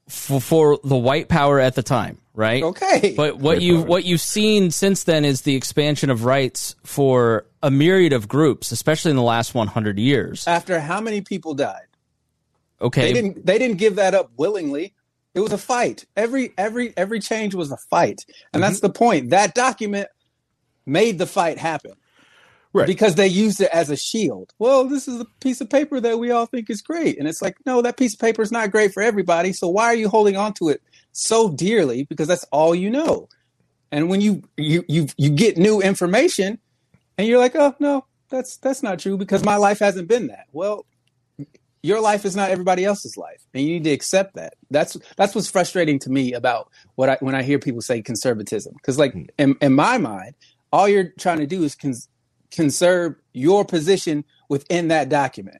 for, 0.08 0.40
for 0.40 0.78
the 0.84 0.96
white 0.96 1.28
power 1.28 1.58
at 1.60 1.74
the 1.74 1.82
time, 1.82 2.18
right? 2.34 2.62
Okay. 2.62 3.14
But 3.16 3.36
what 3.36 3.56
White 3.56 3.62
you 3.62 3.76
power. 3.78 3.86
what 3.86 4.04
you've 4.04 4.20
seen 4.20 4.70
since 4.70 5.04
then 5.04 5.24
is 5.24 5.42
the 5.42 5.54
expansion 5.54 6.10
of 6.10 6.24
rights 6.24 6.74
for 6.84 7.46
a 7.62 7.70
myriad 7.70 8.12
of 8.12 8.28
groups, 8.28 8.72
especially 8.72 9.10
in 9.10 9.16
the 9.16 9.22
last 9.22 9.54
100 9.54 9.98
years. 9.98 10.46
After 10.46 10.80
how 10.80 11.00
many 11.00 11.20
people 11.22 11.54
died? 11.54 11.86
Okay, 12.80 13.02
They 13.02 13.12
didn't 13.12 13.46
they 13.46 13.58
didn't 13.58 13.78
give 13.78 13.96
that 13.96 14.14
up 14.14 14.32
willingly. 14.36 14.92
It 15.34 15.40
was 15.40 15.52
a 15.52 15.58
fight. 15.58 16.04
Every 16.16 16.52
every 16.58 16.92
every 16.96 17.20
change 17.20 17.54
was 17.54 17.72
a 17.72 17.78
fight. 17.90 18.20
And 18.52 18.62
that's 18.62 18.76
Mm-hmm. 18.78 18.86
the 18.86 18.92
point. 18.92 19.30
That 19.30 19.54
document 19.54 20.08
made 20.86 21.18
the 21.18 21.26
fight 21.26 21.58
happen. 21.58 21.92
Right. 22.74 22.86
Because 22.86 23.16
they 23.16 23.26
used 23.26 23.60
it 23.60 23.68
as 23.70 23.90
a 23.90 23.96
shield. 23.96 24.52
Well, 24.58 24.86
this 24.88 25.06
is 25.06 25.20
a 25.20 25.26
piece 25.40 25.60
of 25.60 25.68
paper 25.68 26.00
that 26.00 26.18
we 26.18 26.30
all 26.30 26.46
think 26.46 26.70
is 26.70 26.80
great. 26.80 27.18
And 27.18 27.28
it's 27.28 27.42
like, 27.42 27.56
no, 27.66 27.82
that 27.82 27.98
piece 27.98 28.14
of 28.14 28.20
paper 28.20 28.40
is 28.40 28.50
not 28.50 28.70
great 28.70 28.94
for 28.94 29.02
everybody. 29.02 29.52
So 29.52 29.68
why 29.68 29.84
are 29.86 29.94
you 29.94 30.08
holding 30.08 30.36
on 30.38 30.54
to 30.54 30.70
it 30.70 30.80
so 31.12 31.50
dearly? 31.50 32.04
Because 32.04 32.28
that's 32.28 32.44
all 32.44 32.74
you 32.74 32.88
know. 32.88 33.28
And 33.90 34.08
when 34.08 34.22
you 34.22 34.42
you 34.56 34.84
you 34.88 35.06
you 35.18 35.28
get 35.28 35.58
new 35.58 35.82
information 35.82 36.58
and 37.18 37.28
you're 37.28 37.38
like, 37.38 37.54
oh 37.56 37.74
no, 37.78 38.06
that's 38.30 38.56
that's 38.56 38.82
not 38.82 38.98
true 38.98 39.18
because 39.18 39.44
my 39.44 39.56
life 39.56 39.80
hasn't 39.80 40.08
been 40.08 40.28
that. 40.28 40.46
Well, 40.52 40.86
your 41.82 42.00
life 42.00 42.24
is 42.24 42.36
not 42.36 42.50
everybody 42.50 42.84
else's 42.84 43.16
life, 43.16 43.42
and 43.52 43.64
you 43.64 43.74
need 43.74 43.84
to 43.84 43.90
accept 43.90 44.34
that. 44.34 44.54
That's 44.70 44.96
that's 45.16 45.34
what's 45.34 45.50
frustrating 45.50 45.98
to 46.00 46.10
me 46.10 46.32
about 46.32 46.70
what 46.94 47.08
I 47.08 47.16
when 47.20 47.34
I 47.34 47.42
hear 47.42 47.58
people 47.58 47.82
say 47.82 48.00
conservatism, 48.02 48.74
because 48.74 48.98
like 48.98 49.12
hmm. 49.12 49.24
in, 49.38 49.56
in 49.60 49.74
my 49.74 49.98
mind, 49.98 50.34
all 50.72 50.88
you're 50.88 51.12
trying 51.18 51.38
to 51.38 51.46
do 51.46 51.62
is 51.64 51.74
cons- 51.74 52.08
conserve 52.50 53.16
your 53.32 53.64
position 53.64 54.24
within 54.48 54.88
that 54.88 55.08
document. 55.08 55.58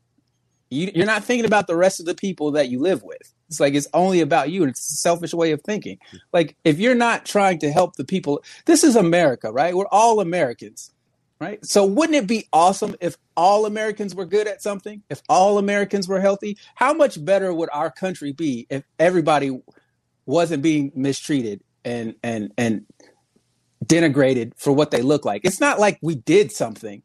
You, 0.70 0.90
you're 0.94 1.06
not 1.06 1.24
thinking 1.24 1.44
about 1.44 1.66
the 1.66 1.76
rest 1.76 2.00
of 2.00 2.06
the 2.06 2.14
people 2.14 2.52
that 2.52 2.70
you 2.70 2.80
live 2.80 3.02
with. 3.02 3.34
It's 3.48 3.60
like 3.60 3.74
it's 3.74 3.88
only 3.92 4.20
about 4.20 4.50
you, 4.50 4.62
and 4.62 4.70
it's 4.70 4.92
a 4.92 4.96
selfish 4.96 5.34
way 5.34 5.50
of 5.50 5.60
thinking. 5.62 5.98
Hmm. 6.10 6.16
Like 6.32 6.56
if 6.64 6.78
you're 6.78 6.94
not 6.94 7.26
trying 7.26 7.58
to 7.60 7.72
help 7.72 7.96
the 7.96 8.04
people, 8.04 8.44
this 8.66 8.84
is 8.84 8.94
America, 8.94 9.50
right? 9.50 9.74
We're 9.74 9.86
all 9.90 10.20
Americans 10.20 10.92
right? 11.42 11.64
So 11.66 11.84
wouldn't 11.84 12.16
it 12.16 12.28
be 12.28 12.46
awesome 12.52 12.94
if 13.00 13.16
all 13.36 13.66
Americans 13.66 14.14
were 14.14 14.24
good 14.24 14.46
at 14.46 14.62
something? 14.62 15.02
If 15.10 15.22
all 15.28 15.58
Americans 15.58 16.06
were 16.06 16.20
healthy? 16.20 16.56
How 16.76 16.94
much 16.94 17.22
better 17.22 17.52
would 17.52 17.68
our 17.72 17.90
country 17.90 18.32
be 18.32 18.66
if 18.70 18.84
everybody 18.98 19.60
wasn't 20.24 20.62
being 20.62 20.92
mistreated 20.94 21.62
and 21.84 22.14
and 22.22 22.52
and 22.56 22.86
denigrated 23.84 24.52
for 24.56 24.72
what 24.72 24.92
they 24.92 25.02
look 25.02 25.24
like? 25.24 25.42
It's 25.44 25.60
not 25.60 25.80
like 25.80 25.98
we 26.00 26.14
did 26.14 26.52
something 26.52 27.02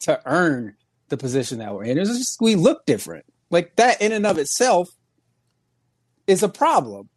to 0.00 0.20
earn 0.26 0.76
the 1.08 1.16
position 1.16 1.58
that 1.60 1.74
we're 1.74 1.84
in. 1.84 1.96
It's 1.96 2.10
just 2.10 2.40
we 2.42 2.56
look 2.56 2.84
different. 2.84 3.24
Like 3.50 3.74
that 3.76 4.02
in 4.02 4.12
and 4.12 4.26
of 4.26 4.36
itself 4.36 4.90
is 6.26 6.42
a 6.42 6.48
problem. 6.48 7.08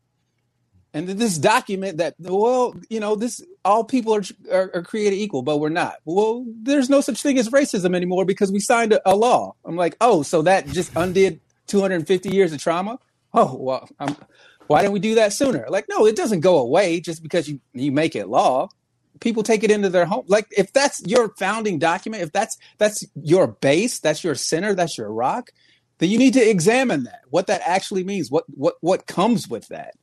And 0.93 1.07
this 1.07 1.38
document 1.38 1.97
that 1.97 2.15
well, 2.19 2.76
you 2.89 2.99
know, 2.99 3.15
this 3.15 3.41
all 3.63 3.85
people 3.85 4.13
are, 4.13 4.23
are 4.51 4.72
are 4.76 4.84
created 4.84 5.15
equal, 5.15 5.41
but 5.41 5.59
we're 5.59 5.69
not. 5.69 5.95
Well, 6.03 6.45
there's 6.63 6.89
no 6.89 6.99
such 6.99 7.22
thing 7.22 7.38
as 7.38 7.49
racism 7.49 7.95
anymore 7.95 8.26
because 8.26 8.51
we 8.51 8.59
signed 8.59 8.91
a, 8.91 9.09
a 9.09 9.15
law. 9.15 9.55
I'm 9.63 9.77
like, 9.77 9.95
oh, 10.01 10.22
so 10.22 10.41
that 10.41 10.68
just 10.68 10.91
undid 10.95 11.39
250 11.68 12.30
years 12.30 12.51
of 12.51 12.59
trauma. 12.61 12.99
Oh 13.34 13.55
well, 13.57 13.88
I'm, 13.99 14.18
why 14.68 14.81
didn't 14.81 14.93
we 14.93 14.99
do 14.99 15.15
that 15.15 15.31
sooner? 15.31 15.65
Like, 15.69 15.85
no, 15.89 16.05
it 16.05 16.18
doesn't 16.18 16.41
go 16.41 16.57
away 16.57 16.99
just 16.99 17.23
because 17.23 17.47
you 17.47 17.61
you 17.73 17.93
make 17.93 18.15
it 18.15 18.27
law. 18.27 18.68
People 19.22 19.43
take 19.43 19.63
it 19.63 19.72
into 19.72 19.88
their 19.88 20.05
home. 20.05 20.26
Like, 20.27 20.47
if 20.51 20.73
that's 20.73 21.01
your 21.05 21.30
founding 21.38 21.80
document, 21.80 22.23
if 22.23 22.34
that's 22.34 22.57
that's 22.80 23.05
your 23.15 23.47
base, 23.47 23.99
that's 23.99 24.26
your 24.26 24.35
center, 24.35 24.73
that's 24.73 24.97
your 24.97 25.13
rock, 25.13 25.51
then 25.99 26.09
you 26.09 26.18
need 26.18 26.34
to 26.34 26.49
examine 26.49 27.03
that. 27.03 27.22
What 27.30 27.47
that 27.47 27.61
actually 27.63 28.03
means. 28.03 28.30
What 28.30 28.43
what 28.49 28.76
what 28.81 29.07
comes 29.07 29.47
with 29.47 29.69
that. 29.69 29.95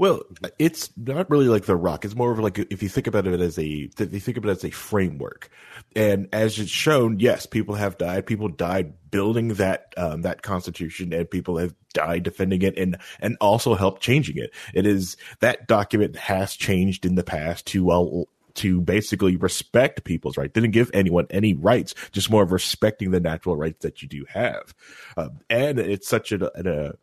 Well, 0.00 0.22
it's 0.58 0.88
not 0.96 1.28
really 1.28 1.48
like 1.48 1.66
the 1.66 1.76
rock. 1.76 2.06
It's 2.06 2.14
more 2.14 2.32
of 2.32 2.38
like 2.38 2.58
if 2.58 2.82
you 2.82 2.88
think 2.88 3.06
about 3.06 3.26
it 3.26 3.38
as 3.38 3.58
a, 3.58 3.66
you 3.66 3.88
think 3.90 4.38
about 4.38 4.48
it 4.48 4.52
as 4.52 4.64
a 4.64 4.70
framework, 4.70 5.50
and 5.94 6.26
as 6.32 6.58
it's 6.58 6.70
shown, 6.70 7.20
yes, 7.20 7.44
people 7.44 7.74
have 7.74 7.98
died. 7.98 8.24
People 8.24 8.48
died 8.48 8.94
building 9.10 9.48
that 9.48 9.92
um, 9.98 10.22
that 10.22 10.40
constitution, 10.40 11.12
and 11.12 11.30
people 11.30 11.58
have 11.58 11.74
died 11.92 12.22
defending 12.22 12.62
it, 12.62 12.78
and 12.78 12.96
and 13.20 13.36
also 13.42 13.74
helped 13.74 14.00
changing 14.00 14.38
it. 14.38 14.54
It 14.72 14.86
is 14.86 15.18
that 15.40 15.68
document 15.68 16.16
has 16.16 16.56
changed 16.56 17.04
in 17.04 17.16
the 17.16 17.22
past 17.22 17.66
to 17.66 18.26
to 18.54 18.80
basically 18.80 19.36
respect 19.36 20.04
people's 20.04 20.38
rights. 20.38 20.54
Didn't 20.54 20.70
give 20.70 20.90
anyone 20.94 21.26
any 21.28 21.52
rights, 21.52 21.94
just 22.10 22.30
more 22.30 22.42
of 22.42 22.52
respecting 22.52 23.10
the 23.10 23.20
natural 23.20 23.54
rights 23.54 23.82
that 23.82 24.00
you 24.00 24.08
do 24.08 24.24
have. 24.30 24.74
Um, 25.18 25.40
and 25.50 25.78
it's 25.78 26.08
such 26.08 26.32
a, 26.32 26.50
a, 26.58 26.94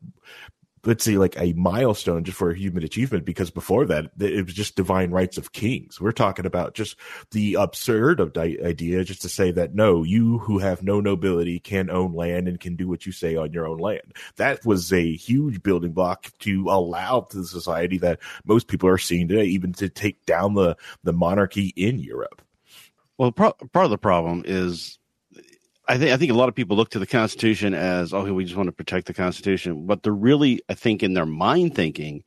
let's 0.88 1.04
say 1.04 1.18
like 1.18 1.38
a 1.38 1.52
milestone 1.52 2.24
just 2.24 2.38
for 2.38 2.50
a 2.50 2.58
human 2.58 2.82
achievement 2.82 3.26
because 3.26 3.52
before 3.52 3.86
that 3.86 4.10
it 4.20 4.46
was 4.46 4.54
just 4.54 4.78
divine 4.78 5.12
rights 5.12 5.38
of 5.38 5.52
kings. 5.52 6.00
We're 6.00 6.14
talking 6.14 6.46
about 6.46 6.76
just 6.76 6.96
the 7.32 7.56
absurd 7.56 8.22
of 8.22 8.36
idea 8.38 9.04
just 9.04 9.22
to 9.24 9.30
say 9.30 9.52
that 9.52 9.76
no 9.76 10.04
you 10.04 10.38
who 10.40 10.60
have 10.60 10.84
no 10.84 11.02
nobility 11.02 11.60
can 11.60 11.90
own 11.90 12.14
land 12.14 12.48
and 12.48 12.58
can 12.58 12.78
do 12.78 12.88
what 12.88 13.06
you 13.06 13.12
say 13.12 13.36
on 13.36 13.52
your 13.52 13.68
own 13.68 13.80
land. 13.80 14.14
That 14.38 14.66
was 14.66 14.94
a 14.94 15.14
huge 15.14 15.62
building 15.62 15.92
block 15.92 16.32
to 16.40 16.68
allow 16.70 17.20
to 17.22 17.38
the 17.38 17.46
society 17.46 17.98
that 17.98 18.20
most 18.46 18.70
people 18.70 18.88
are 18.88 18.98
seeing 18.98 19.28
today 19.28 19.46
even 19.46 19.74
to 19.74 19.90
take 19.90 20.26
down 20.26 20.54
the 20.54 20.78
the 21.04 21.14
monarchy 21.14 21.74
in 21.76 22.00
europe. 22.00 22.42
Well 23.18 23.34
pro- 23.34 23.52
part 23.52 23.86
of 23.86 23.92
the 23.92 23.98
problem 23.98 24.44
is 24.46 25.00
I 25.88 25.98
think 25.98 26.12
I 26.12 26.18
think 26.18 26.32
a 26.32 26.36
lot 26.36 26.50
of 26.50 26.56
people 26.56 26.76
look 26.76 26.90
to 26.92 27.00
the 27.00 27.08
Constitution 27.08 27.74
as 27.74 28.14
oh 28.14 28.34
we 28.34 28.44
just 28.44 28.58
want 28.58 28.68
to 28.68 28.74
protect 28.74 29.08
the 29.08 29.14
Constitution. 29.14 29.86
But 29.86 30.04
they're 30.04 30.12
really 30.12 30.62
I 30.70 30.74
think 30.74 31.04
in 31.04 31.14
their 31.14 31.26
mind 31.26 31.76
thinking 31.76 32.24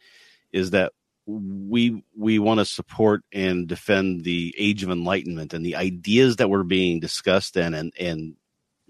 is 0.53 0.71
that 0.71 0.93
we 1.27 2.03
we 2.17 2.39
want 2.39 2.59
to 2.59 2.65
support 2.65 3.23
and 3.33 3.69
defend 3.69 4.25
the 4.25 4.55
age 4.59 4.83
of 4.83 4.91
enlightenment 4.91 5.53
and 5.53 5.65
the 5.65 5.77
ideas 5.77 6.37
that 6.37 6.49
were 6.51 6.65
being 6.65 7.01
discussed 7.01 7.55
then 7.55 7.75
and 7.75 7.93
and 7.99 8.35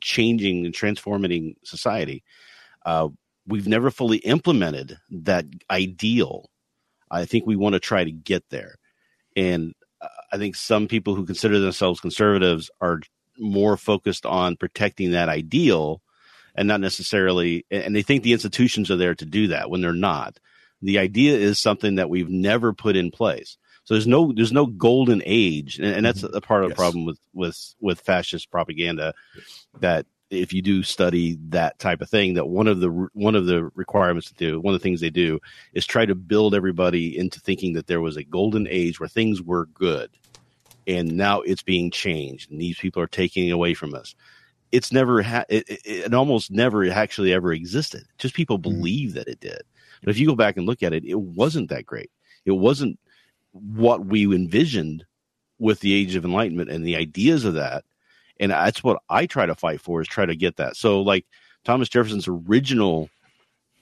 changing 0.03 0.65
and 0.65 0.75
transforming 0.75 1.57
society. 1.65 2.23
Uh, 2.87 3.09
we've 3.47 3.69
never 3.69 3.91
fully 3.91 4.19
implemented 4.19 4.97
that 5.11 5.45
ideal. 5.71 6.49
I 7.11 7.25
think 7.25 7.45
we 7.45 7.57
want 7.57 7.75
to 7.75 7.81
try 7.81 8.05
to 8.05 8.13
get 8.13 8.45
there, 8.51 8.77
and 9.37 9.75
uh, 10.01 10.07
I 10.33 10.39
think 10.39 10.55
some 10.55 10.87
people 10.87 11.15
who 11.17 11.27
consider 11.27 11.59
themselves 11.59 12.01
conservatives 12.01 12.71
are 12.81 13.01
more 13.41 13.77
focused 13.77 14.27
on 14.27 14.57
protecting 14.57 15.13
that 15.13 15.29
ideal 15.29 16.03
and 16.55 16.69
not 16.69 16.81
necessarily 16.81 17.65
and 17.71 17.95
they 17.95 18.03
think 18.03 18.23
the 18.23 18.33
institutions 18.33 18.91
are 18.91 18.97
there 18.97 19.15
to 19.15 19.25
do 19.25 19.49
that 19.49 19.71
when 19.71 19.81
they're 19.81 19.93
not 19.93 20.39
the 20.83 20.99
idea 20.99 21.37
is 21.37 21.59
something 21.59 21.97
that 21.97 22.11
we've 22.11 22.31
never 22.31 22.73
put 22.73 22.97
in 22.97 23.11
place 23.11 23.57
so 23.85 23.95
there's 23.95 24.07
no 24.07 24.33
there's 24.35 24.53
no 24.53 24.67
golden 24.67 25.23
age 25.25 25.79
and, 25.79 25.95
and 25.95 26.07
that's 26.07 26.23
mm-hmm. 26.23 26.37
a 26.37 26.41
part 26.41 26.65
of 26.65 26.71
yes. 26.71 26.77
the 26.77 26.81
problem 26.81 27.05
with 27.05 27.19
with 27.33 27.75
with 27.81 28.01
fascist 28.01 28.51
propaganda 28.51 29.15
that 29.79 30.07
if 30.31 30.53
you 30.53 30.63
do 30.63 30.83
study 30.83 31.37
that 31.49 31.79
type 31.79 32.01
of 32.01 32.09
thing 32.09 32.35
that 32.35 32.47
one 32.47 32.69
of 32.69 32.81
the 32.81 32.89
one 33.13 33.35
of 33.35 33.47
the 33.47 33.65
requirements 33.75 34.29
to 34.29 34.35
do 34.35 34.61
one 34.61 34.75
of 34.75 34.81
the 34.81 34.83
things 34.83 35.01
they 35.01 35.11
do 35.11 35.41
is 35.73 35.87
try 35.87 36.07
to 36.07 36.15
build 36.15 36.55
everybody 36.55 37.19
into 37.19 37.41
thinking 37.41 37.73
that 37.73 37.87
there 37.87 38.01
was 38.01 38.17
a 38.17 38.25
golden 38.25 38.67
age 38.69 39.01
where 39.01 39.09
things 39.09 39.43
were 39.43 39.67
good 39.67 40.11
and 40.87 41.17
now 41.17 41.41
it's 41.41 41.63
being 41.63 41.91
changed 41.91 42.51
and 42.51 42.61
these 42.61 42.79
people 42.79 43.03
are 43.03 43.09
taking 43.09 43.49
it 43.49 43.53
away 43.53 43.75
from 43.75 43.95
us. 43.95 44.15
It's 44.73 44.93
never 44.93 45.23
ha- 45.23 45.45
it, 45.49 45.69
it, 45.69 45.81
it, 45.85 46.15
almost 46.15 46.51
never 46.51 46.89
actually 46.91 47.33
ever 47.33 47.53
existed. 47.53 48.05
Just 48.19 48.35
people 48.35 48.59
mm-hmm. 48.59 48.71
believe 48.71 49.15
that 49.15 49.29
it 49.29 49.41
did. 49.41 49.63
But 50.03 50.11
if 50.11 50.19
you 50.19 50.27
go 50.27 50.37
back 50.37 50.57
and 50.57 50.67
look 50.67 50.83
at 50.83 50.93
it 50.93 51.05
it 51.05 51.21
wasn't 51.21 51.71
that 51.71 51.87
great. 51.87 52.11
It 52.45 52.53
wasn't 52.53 52.99
what 53.53 54.07
we 54.07 54.25
envisioned 54.25 55.05
with 55.59 55.81
the 55.81 55.93
age 55.93 56.15
of 56.15 56.25
enlightenment 56.25 56.71
and 56.71 56.85
the 56.85 56.97
ideas 56.97 57.45
of 57.45 57.55
that. 57.55 57.85
And 58.39 58.53
that's 58.53 58.83
what 58.83 59.03
i 59.11 59.27
try 59.27 59.47
to 59.47 59.55
fight 59.55 59.81
for 59.81 60.01
is 60.01 60.09
try 60.09 60.25
to 60.25 60.37
get 60.37 60.57
that. 60.57 60.77
So 60.77 61.03
like 61.03 61.27
thomas 61.65 61.89
jefferson's 61.89 62.29
original 62.29 63.11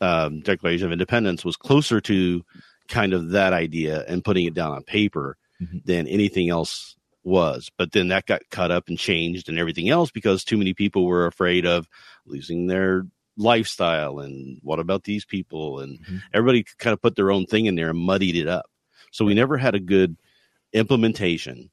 um, 0.01 0.41
declaration 0.41 0.87
of 0.87 0.93
independence 0.93 1.45
was 1.45 1.57
closer 1.57 2.01
to 2.03 2.45
kind 2.89 3.13
of 3.13 3.31
that 3.31 3.53
idea 3.53 4.05
and 4.09 4.25
putting 4.25 4.47
it 4.47 4.55
down 4.55 4.73
on 4.73 4.83
paper 4.83 5.37
mm-hmm. 5.61 5.79
than 5.85 6.07
anything 6.07 6.49
else 6.49 6.97
was. 7.25 7.71
But 7.77 7.93
then 7.93 8.09
that 8.09 8.27
got 8.27 8.43
cut 8.51 8.71
up 8.71 8.89
and 8.89 8.99
changed 8.99 9.49
and 9.49 9.59
everything 9.59 9.89
else 9.89 10.11
because 10.11 10.45
too 10.45 10.57
many 10.57 10.75
people 10.75 11.05
were 11.07 11.27
afraid 11.27 11.67
of 11.67 11.89
losing 12.27 12.67
their 12.67 13.07
lifestyle 13.37 14.19
and 14.19 14.59
what 14.63 14.81
about 14.81 15.05
these 15.05 15.25
people 15.25 15.79
and 15.79 16.01
mm-hmm. 16.01 16.17
everybody 16.35 16.65
kind 16.79 16.93
of 16.93 17.01
put 17.01 17.15
their 17.15 17.31
own 17.31 17.47
thing 17.47 17.67
in 17.67 17.77
there 17.77 17.91
and 17.91 17.99
muddied 17.99 18.37
it 18.37 18.49
up. 18.49 18.67
So 19.13 19.25
we 19.25 19.35
never 19.35 19.57
had 19.57 19.75
a 19.75 19.81
good 19.81 20.17
implementation 20.73 21.71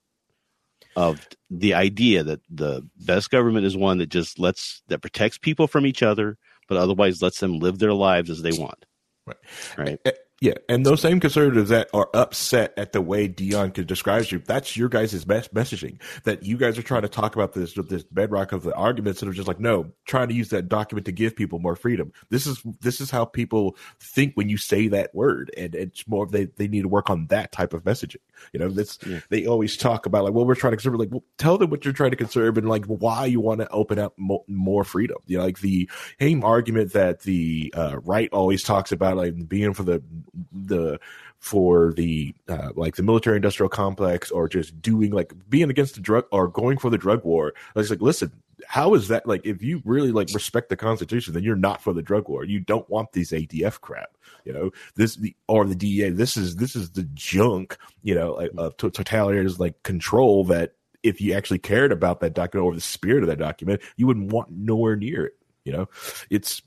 of 0.95 1.27
the 1.49 1.73
idea 1.73 2.23
that 2.23 2.39
the 2.49 2.87
best 2.97 3.29
government 3.29 3.65
is 3.65 3.75
one 3.75 3.97
that 3.97 4.09
just 4.09 4.39
lets 4.39 4.81
that 4.87 5.01
protects 5.01 5.37
people 5.37 5.67
from 5.67 5.85
each 5.85 6.01
other 6.01 6.37
but 6.67 6.77
otherwise 6.77 7.21
lets 7.21 7.39
them 7.39 7.59
live 7.59 7.79
their 7.79 7.93
lives 7.93 8.29
as 8.29 8.41
they 8.41 8.51
want. 8.51 8.85
Right. 9.25 9.37
Right. 9.77 10.17
Yeah, 10.45 10.53
and 10.69 10.85
those 10.85 11.01
same 11.01 11.19
conservatives 11.19 11.71
that 11.71 11.89
are 11.91 12.07
upset 12.13 12.71
at 12.77 12.93
the 12.93 13.01
way 13.01 13.27
Dion 13.27 13.71
describes 13.71 14.31
you, 14.31 14.37
that's 14.37 14.77
your 14.77 14.89
guys' 14.89 15.25
best 15.25 15.51
messaging. 15.55 15.99
That 16.23 16.43
you 16.43 16.55
guys 16.55 16.77
are 16.77 16.83
trying 16.83 17.01
to 17.01 17.09
talk 17.09 17.35
about 17.35 17.53
this 17.53 17.73
this 17.73 18.03
bedrock 18.03 18.51
of 18.51 18.61
the 18.61 18.75
arguments 18.75 19.21
that 19.21 19.27
are 19.27 19.33
just 19.33 19.47
like, 19.47 19.59
no, 19.59 19.91
trying 20.05 20.27
to 20.27 20.35
use 20.35 20.49
that 20.49 20.69
document 20.69 21.07
to 21.07 21.11
give 21.11 21.35
people 21.35 21.57
more 21.57 21.75
freedom. 21.75 22.13
This 22.29 22.45
is 22.45 22.61
this 22.81 23.01
is 23.01 23.09
how 23.09 23.25
people 23.25 23.75
think 23.99 24.35
when 24.35 24.47
you 24.47 24.57
say 24.57 24.87
that 24.89 25.15
word, 25.15 25.49
and 25.57 25.73
it's 25.73 26.07
more 26.07 26.27
they 26.27 26.45
they 26.45 26.67
need 26.67 26.83
to 26.83 26.89
work 26.89 27.09
on 27.09 27.25
that 27.27 27.51
type 27.51 27.73
of 27.73 27.83
messaging. 27.83 28.17
You 28.53 28.59
know, 28.59 28.69
this 28.69 28.99
yeah. 29.03 29.21
they 29.29 29.47
always 29.47 29.75
talk 29.75 30.05
about 30.05 30.25
like, 30.25 30.33
well, 30.33 30.45
we're 30.45 30.53
trying 30.53 30.73
to 30.73 30.77
conserve. 30.77 30.99
Like, 30.99 31.09
well, 31.09 31.23
tell 31.39 31.57
them 31.57 31.71
what 31.71 31.85
you're 31.85 31.93
trying 31.93 32.11
to 32.11 32.17
conserve 32.17 32.59
and 32.59 32.69
like 32.69 32.85
why 32.85 33.25
you 33.25 33.39
want 33.39 33.61
to 33.61 33.69
open 33.69 33.97
up 33.97 34.13
more, 34.19 34.43
more 34.47 34.83
freedom. 34.83 35.17
You 35.25 35.39
know, 35.39 35.45
like 35.45 35.61
the 35.61 35.89
same 36.21 36.43
argument 36.43 36.93
that 36.93 37.21
the 37.21 37.73
uh, 37.75 37.97
right 38.03 38.29
always 38.31 38.61
talks 38.61 38.91
about, 38.91 39.17
like 39.17 39.47
being 39.49 39.73
for 39.73 39.81
the 39.81 40.03
the 40.51 40.99
for 41.39 41.93
the 41.93 42.33
uh, 42.47 42.69
like 42.75 42.95
the 42.95 43.03
military 43.03 43.35
industrial 43.35 43.69
complex 43.69 44.31
or 44.31 44.47
just 44.47 44.81
doing 44.81 45.11
like 45.11 45.33
being 45.49 45.69
against 45.69 45.95
the 45.95 46.01
drug 46.01 46.25
or 46.31 46.47
going 46.47 46.77
for 46.77 46.89
the 46.89 46.97
drug 46.97 47.23
war. 47.23 47.53
It's 47.75 47.89
like, 47.89 48.01
listen, 48.01 48.31
how 48.67 48.93
is 48.93 49.07
that 49.09 49.27
like 49.27 49.45
if 49.45 49.61
you 49.61 49.81
really 49.85 50.11
like 50.11 50.29
respect 50.33 50.69
the 50.69 50.75
constitution 50.75 51.33
then 51.33 51.43
you're 51.43 51.55
not 51.55 51.81
for 51.81 51.93
the 51.93 52.01
drug 52.01 52.27
war. 52.29 52.43
You 52.43 52.59
don't 52.59 52.89
want 52.89 53.11
these 53.11 53.31
ATF 53.31 53.81
crap 53.81 54.17
you 54.43 54.53
know? 54.53 54.71
This 54.95 55.15
the 55.15 55.35
or 55.47 55.65
the 55.65 55.75
dea 55.75 56.09
this 56.09 56.37
is 56.37 56.55
this 56.55 56.75
is 56.75 56.91
the 56.91 57.03
junk 57.13 57.77
you 58.03 58.15
know 58.15 58.33
like, 58.33 58.51
of 58.57 58.77
totalitarian 58.77 59.51
like 59.57 59.81
control 59.83 60.45
that 60.45 60.73
if 61.03 61.21
you 61.21 61.33
actually 61.33 61.59
cared 61.59 61.91
about 61.91 62.19
that 62.21 62.33
document 62.33 62.65
or 62.65 62.73
the 62.73 62.81
spirit 62.81 63.23
of 63.23 63.29
that 63.29 63.37
document 63.37 63.81
you 63.97 64.07
wouldn't 64.07 64.31
want 64.31 64.49
nowhere 64.49 64.95
near 64.95 65.25
it 65.25 65.33
you 65.65 65.73
know? 65.73 65.89
It's 66.29 66.61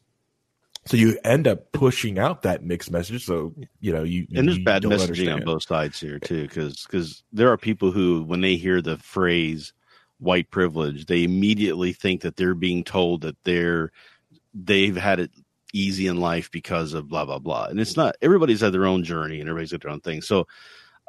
so 0.88 0.96
you 0.96 1.18
end 1.22 1.46
up 1.46 1.70
pushing 1.72 2.18
out 2.18 2.42
that 2.42 2.64
mixed 2.64 2.90
message. 2.90 3.26
So 3.26 3.54
you 3.80 3.92
know 3.92 4.02
you 4.02 4.26
and 4.34 4.48
there's 4.48 4.58
you 4.58 4.64
bad 4.64 4.82
messaging 4.84 5.02
understand. 5.02 5.40
on 5.40 5.44
both 5.44 5.62
sides 5.64 6.00
here 6.00 6.18
too, 6.18 6.42
because 6.42 6.84
because 6.84 7.22
there 7.30 7.52
are 7.52 7.58
people 7.58 7.90
who 7.90 8.22
when 8.22 8.40
they 8.40 8.56
hear 8.56 8.80
the 8.80 8.96
phrase 8.96 9.74
white 10.18 10.50
privilege, 10.50 11.04
they 11.04 11.24
immediately 11.24 11.92
think 11.92 12.22
that 12.22 12.36
they're 12.36 12.54
being 12.54 12.84
told 12.84 13.20
that 13.20 13.36
they're 13.44 13.92
they've 14.54 14.96
had 14.96 15.20
it 15.20 15.30
easy 15.74 16.06
in 16.06 16.20
life 16.20 16.50
because 16.50 16.94
of 16.94 17.08
blah 17.08 17.26
blah 17.26 17.38
blah, 17.38 17.66
and 17.66 17.78
it's 17.78 17.96
not. 17.96 18.16
Everybody's 18.22 18.62
had 18.62 18.72
their 18.72 18.86
own 18.86 19.04
journey 19.04 19.40
and 19.40 19.48
everybody's 19.48 19.72
got 19.72 19.82
their 19.82 19.90
own 19.90 20.00
thing. 20.00 20.22
So 20.22 20.46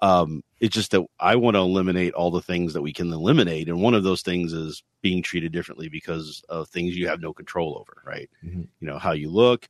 um, 0.01 0.43
it's 0.59 0.75
just 0.75 0.91
that 0.91 1.05
I 1.19 1.35
want 1.35 1.55
to 1.55 1.59
eliminate 1.59 2.13
all 2.13 2.31
the 2.31 2.41
things 2.41 2.73
that 2.73 2.81
we 2.81 2.93
can 2.93 3.11
eliminate, 3.11 3.67
and 3.67 3.81
one 3.81 3.93
of 3.93 4.03
those 4.03 4.21
things 4.21 4.53
is 4.53 4.83
being 5.01 5.21
treated 5.21 5.51
differently 5.51 5.89
because 5.89 6.43
of 6.49 6.69
things 6.69 6.95
you 6.95 7.07
have 7.07 7.21
no 7.21 7.33
control 7.33 7.77
over, 7.77 8.01
right? 8.05 8.29
Mm-hmm. 8.43 8.63
You 8.79 8.87
know 8.87 8.97
how 8.97 9.11
you 9.11 9.29
look, 9.29 9.67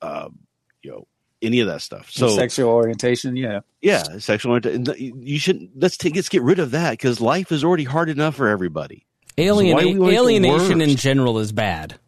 uh, 0.00 0.28
you 0.82 0.90
know 0.90 1.06
any 1.42 1.60
of 1.60 1.66
that 1.68 1.82
stuff. 1.82 2.10
So 2.10 2.28
sexual 2.28 2.70
orientation, 2.70 3.36
yeah, 3.36 3.60
yeah, 3.80 4.18
sexual 4.18 4.52
orientation. 4.52 5.22
You 5.22 5.38
shouldn't 5.38 5.70
let's 5.76 5.96
take 5.96 6.14
let's 6.14 6.28
get 6.28 6.42
rid 6.42 6.58
of 6.58 6.72
that 6.72 6.92
because 6.92 7.20
life 7.20 7.52
is 7.52 7.64
already 7.64 7.84
hard 7.84 8.08
enough 8.08 8.36
for 8.36 8.48
everybody. 8.48 9.06
Aliena- 9.36 9.80
so 9.80 10.08
alienation 10.08 10.80
in 10.80 10.96
general 10.96 11.38
is 11.38 11.52
bad. 11.52 11.98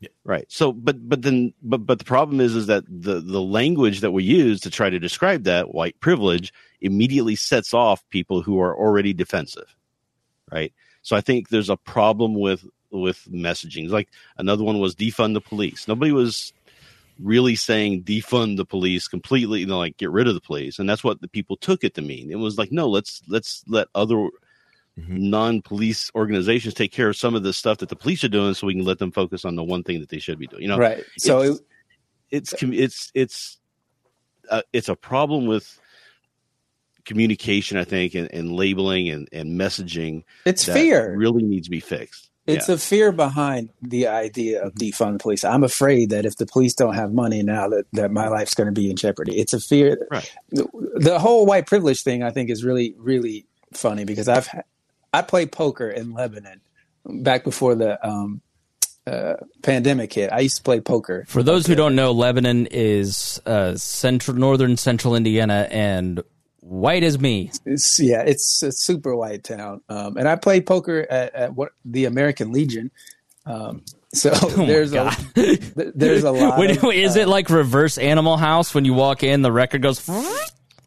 Yeah. 0.00 0.08
Right. 0.24 0.46
So, 0.48 0.72
but 0.72 1.08
but 1.08 1.22
then 1.22 1.52
but 1.62 1.84
but 1.84 1.98
the 1.98 2.06
problem 2.06 2.40
is 2.40 2.56
is 2.56 2.66
that 2.66 2.84
the 2.88 3.20
the 3.20 3.40
language 3.40 4.00
that 4.00 4.12
we 4.12 4.24
use 4.24 4.60
to 4.62 4.70
try 4.70 4.88
to 4.88 4.98
describe 4.98 5.44
that 5.44 5.74
white 5.74 6.00
privilege 6.00 6.54
immediately 6.80 7.36
sets 7.36 7.74
off 7.74 8.08
people 8.08 8.40
who 8.40 8.58
are 8.60 8.74
already 8.74 9.12
defensive. 9.12 9.76
Right. 10.50 10.72
So 11.02 11.16
I 11.16 11.20
think 11.20 11.48
there's 11.48 11.68
a 11.68 11.76
problem 11.76 12.34
with 12.34 12.64
with 12.90 13.28
messaging. 13.30 13.90
Like 13.90 14.08
another 14.38 14.64
one 14.64 14.80
was 14.80 14.94
defund 14.94 15.34
the 15.34 15.40
police. 15.40 15.86
Nobody 15.86 16.12
was 16.12 16.54
really 17.22 17.54
saying 17.54 18.04
defund 18.04 18.56
the 18.56 18.64
police 18.64 19.06
completely, 19.06 19.60
you 19.60 19.66
know, 19.66 19.78
like 19.78 19.98
get 19.98 20.10
rid 20.10 20.28
of 20.28 20.34
the 20.34 20.40
police, 20.40 20.78
and 20.78 20.88
that's 20.88 21.04
what 21.04 21.20
the 21.20 21.28
people 21.28 21.56
took 21.56 21.84
it 21.84 21.94
to 21.94 22.02
mean. 22.02 22.30
It 22.30 22.36
was 22.36 22.56
like, 22.56 22.72
no, 22.72 22.88
let's 22.88 23.22
let's 23.28 23.62
let 23.66 23.88
other 23.94 24.28
mm-hmm. 24.98 25.30
non-police 25.30 26.10
organizations 26.14 26.74
take 26.74 26.92
care 26.92 27.08
of 27.08 27.16
some 27.16 27.34
of 27.34 27.42
the 27.42 27.52
stuff 27.52 27.78
that 27.78 27.88
the 27.88 27.96
police 27.96 28.24
are 28.24 28.28
doing, 28.28 28.54
so 28.54 28.66
we 28.66 28.74
can 28.74 28.84
let 28.84 28.98
them 28.98 29.12
focus 29.12 29.44
on 29.44 29.56
the 29.56 29.64
one 29.64 29.82
thing 29.82 30.00
that 30.00 30.08
they 30.08 30.18
should 30.18 30.38
be 30.38 30.46
doing. 30.46 30.62
You 30.62 30.68
know, 30.68 30.78
right? 30.78 31.04
So 31.18 31.40
it's 31.40 31.60
it's 32.30 32.52
it's 32.52 32.62
it's, 32.62 33.10
it's, 33.14 33.58
uh, 34.50 34.62
it's 34.72 34.88
a 34.88 34.96
problem 34.96 35.46
with 35.46 35.80
communication, 37.04 37.76
I 37.76 37.84
think, 37.84 38.14
and, 38.14 38.32
and 38.32 38.52
labeling 38.52 39.08
and, 39.08 39.28
and 39.32 39.58
messaging. 39.60 40.24
It's 40.44 40.64
fear. 40.64 41.14
Really 41.16 41.42
needs 41.42 41.66
to 41.66 41.70
be 41.70 41.80
fixed. 41.80 42.30
It's 42.46 42.68
yeah. 42.68 42.74
a 42.74 42.78
fear 42.78 43.12
behind 43.12 43.70
the 43.82 44.08
idea 44.08 44.64
of 44.64 44.74
defund 44.74 45.20
police. 45.20 45.44
I'm 45.44 45.62
afraid 45.62 46.10
that 46.10 46.24
if 46.24 46.36
the 46.36 46.46
police 46.46 46.74
don't 46.74 46.94
have 46.94 47.12
money 47.12 47.42
now, 47.42 47.68
that, 47.68 47.84
that 47.92 48.10
my 48.10 48.28
life's 48.28 48.54
going 48.54 48.66
to 48.66 48.72
be 48.72 48.90
in 48.90 48.96
jeopardy. 48.96 49.38
It's 49.38 49.52
a 49.52 49.60
fear. 49.60 50.06
Right. 50.10 50.36
The, 50.50 50.66
the, 50.96 51.18
whole 51.18 51.46
white 51.46 51.66
privilege 51.66 52.02
thing, 52.02 52.22
I 52.22 52.30
think, 52.30 52.50
is 52.50 52.64
really, 52.64 52.94
really 52.98 53.46
funny 53.72 54.04
because 54.04 54.26
I've 54.26 54.48
I 55.12 55.22
played 55.22 55.52
poker 55.52 55.88
in 55.88 56.12
Lebanon 56.12 56.60
back 57.04 57.44
before 57.44 57.74
the 57.74 58.04
um, 58.06 58.40
uh, 59.06 59.34
pandemic 59.62 60.12
hit. 60.12 60.32
I 60.32 60.40
used 60.40 60.58
to 60.58 60.62
play 60.62 60.80
poker. 60.80 61.24
For 61.28 61.42
those 61.42 61.66
who 61.66 61.74
don't 61.74 61.94
know, 61.94 62.12
Lebanon 62.12 62.66
is 62.70 63.40
uh, 63.46 63.76
central, 63.76 64.36
northern 64.36 64.76
central 64.76 65.14
Indiana, 65.16 65.66
and 65.70 66.22
white 66.60 67.02
as 67.02 67.18
me. 67.18 67.50
It's, 67.64 67.98
yeah, 67.98 68.22
it's 68.22 68.62
a 68.62 68.70
super 68.70 69.16
white 69.16 69.44
town. 69.44 69.80
Um, 69.88 70.16
and 70.16 70.28
I 70.28 70.36
played 70.36 70.66
poker 70.66 71.06
at, 71.10 71.34
at 71.34 71.54
what 71.54 71.72
the 71.84 72.04
American 72.04 72.52
Legion. 72.52 72.90
Um, 73.46 73.82
so 74.12 74.30
oh 74.42 74.66
there's 74.66 74.92
a 74.92 75.10
there's 75.74 76.24
a 76.24 76.30
lot. 76.32 76.58
Wait, 76.58 76.76
of, 76.76 76.84
is 76.84 77.16
uh, 77.16 77.20
it 77.20 77.28
like 77.28 77.48
reverse 77.50 77.98
Animal 77.98 78.36
House 78.36 78.74
when 78.74 78.84
you 78.84 78.94
walk 78.94 79.22
in, 79.22 79.42
the 79.42 79.52
record 79.52 79.82
goes. 79.82 80.08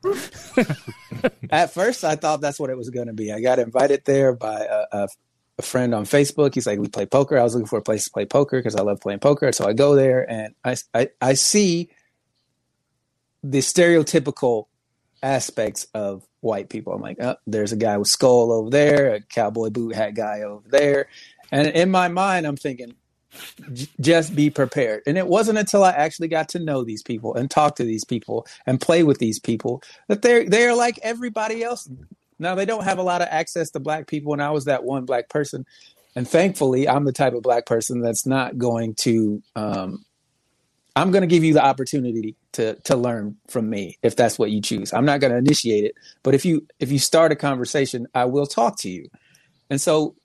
at 1.49 1.73
first, 1.73 2.03
I 2.03 2.15
thought 2.15 2.41
that's 2.41 2.59
what 2.59 2.69
it 2.69 2.77
was 2.77 2.89
going 2.89 3.07
to 3.07 3.13
be. 3.13 3.31
I 3.31 3.41
got 3.41 3.59
invited 3.59 4.03
there 4.05 4.34
by 4.34 4.61
a, 4.65 4.85
a, 4.91 5.07
a, 5.59 5.61
friend 5.61 5.95
on 5.95 6.05
Facebook. 6.05 6.53
He's 6.53 6.67
like, 6.67 6.80
"We 6.80 6.88
play 6.88 7.05
poker." 7.05 7.38
I 7.38 7.43
was 7.43 7.55
looking 7.55 7.67
for 7.67 7.80
a 7.80 7.81
place 7.84 8.05
to 8.05 8.11
play 8.11 8.25
poker 8.25 8.59
because 8.59 8.75
I 8.75 8.81
love 8.81 8.99
playing 8.99 9.19
poker. 9.19 9.51
So 9.51 9.65
I 9.67 9.73
go 9.73 9.95
there 9.95 10.30
and 10.30 10.55
I, 10.63 10.75
I, 10.93 11.09
I 11.21 11.34
see 11.35 11.89
the 13.43 13.59
stereotypical 13.59 14.65
aspects 15.21 15.88
of 15.93 16.27
white 16.41 16.69
people. 16.69 16.93
I'm 16.93 17.01
like, 17.01 17.17
oh, 17.21 17.38
there's 17.47 17.71
a 17.71 17.77
guy 17.77 17.97
with 17.97 18.07
skull 18.07 18.51
over 18.51 18.69
there, 18.69 19.15
a 19.15 19.21
cowboy 19.21 19.69
boot 19.69 19.95
hat 19.95 20.15
guy 20.15 20.41
over 20.41 20.67
there. 20.69 21.07
And 21.51 21.67
in 21.67 21.91
my 21.91 22.09
mind, 22.09 22.45
I'm 22.45 22.57
thinking, 22.57 22.95
just 23.99 24.35
be 24.35 24.49
prepared. 24.49 25.03
And 25.05 25.18
it 25.18 25.27
wasn't 25.27 25.57
until 25.57 25.84
I 25.84 25.91
actually 25.91 26.27
got 26.27 26.49
to 26.49 26.60
know 26.60 26.84
these 26.84 27.03
people 27.03 27.35
and 27.35 27.49
talk 27.49 27.76
to 27.77 27.84
these 27.84 28.05
people 28.05 28.47
and 28.65 28.80
play 28.80 29.03
with 29.03 29.19
these 29.19 29.39
people 29.39 29.84
that 30.07 30.22
they're 30.22 30.47
they're 30.47 30.76
like 30.76 30.99
everybody 31.03 31.64
else. 31.64 31.89
Now 32.39 32.55
they 32.55 32.65
don't 32.65 32.84
have 32.84 32.97
a 32.97 33.03
lot 33.03 33.22
of 33.22 33.27
access 33.31 33.72
to 33.72 33.80
black 33.80 34.07
people, 34.07 34.34
and 34.34 34.41
I 34.41 34.51
was 34.51 34.65
that 34.65 34.84
one 34.84 35.05
black 35.05 35.30
person. 35.30 35.65
And 36.15 36.27
thankfully, 36.27 36.88
I'm 36.88 37.05
the 37.05 37.11
type 37.11 37.34
of 37.34 37.41
black 37.41 37.65
person 37.65 38.01
that's 38.01 38.26
not 38.26 38.57
going 38.57 38.95
to 38.95 39.41
um, 39.55 40.03
I'm 40.95 41.11
going 41.11 41.22
to 41.22 41.27
give 41.27 41.43
you 41.43 41.53
the 41.53 41.64
opportunity 41.64 42.35
to 42.53 42.76
to 42.81 42.95
learn 42.95 43.38
from 43.47 43.69
me 43.69 43.97
if 44.03 44.15
that's 44.15 44.38
what 44.38 44.51
you 44.51 44.61
choose. 44.61 44.93
I'm 44.93 45.05
not 45.05 45.22
going 45.22 45.31
to 45.31 45.38
initiate 45.38 45.85
it, 45.85 45.95
but 46.22 46.35
if 46.35 46.45
you 46.45 46.68
if 46.80 46.91
you 46.91 46.99
start 46.99 47.31
a 47.31 47.35
conversation, 47.35 48.07
I 48.14 48.26
will 48.26 48.45
talk 48.45 48.77
to 48.80 48.89
you. 48.89 49.10
And 49.69 49.81
so 49.81 50.15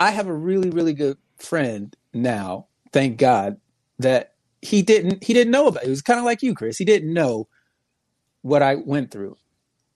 I 0.00 0.10
have 0.10 0.26
a 0.26 0.34
really 0.34 0.70
really 0.70 0.94
good 0.94 1.16
friend 1.44 1.94
now, 2.12 2.66
thank 2.92 3.18
God, 3.18 3.58
that 3.98 4.32
he 4.62 4.82
didn't 4.82 5.22
he 5.22 5.32
didn't 5.32 5.50
know 5.50 5.68
about. 5.68 5.84
It, 5.84 5.88
it 5.88 5.90
was 5.90 6.02
kind 6.02 6.18
of 6.18 6.24
like 6.24 6.42
you, 6.42 6.54
Chris. 6.54 6.78
He 6.78 6.84
didn't 6.84 7.12
know 7.12 7.48
what 8.42 8.62
I 8.62 8.76
went 8.76 9.10
through. 9.10 9.36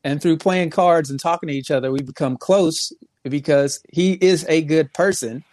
And 0.04 0.22
through 0.22 0.38
playing 0.38 0.70
cards 0.70 1.10
and 1.10 1.20
talking 1.20 1.48
to 1.48 1.54
each 1.54 1.70
other, 1.70 1.90
we 1.90 2.00
become 2.00 2.36
close 2.36 2.92
because 3.24 3.82
he 3.92 4.12
is 4.12 4.46
a 4.48 4.62
good 4.62 4.92
person 4.94 5.44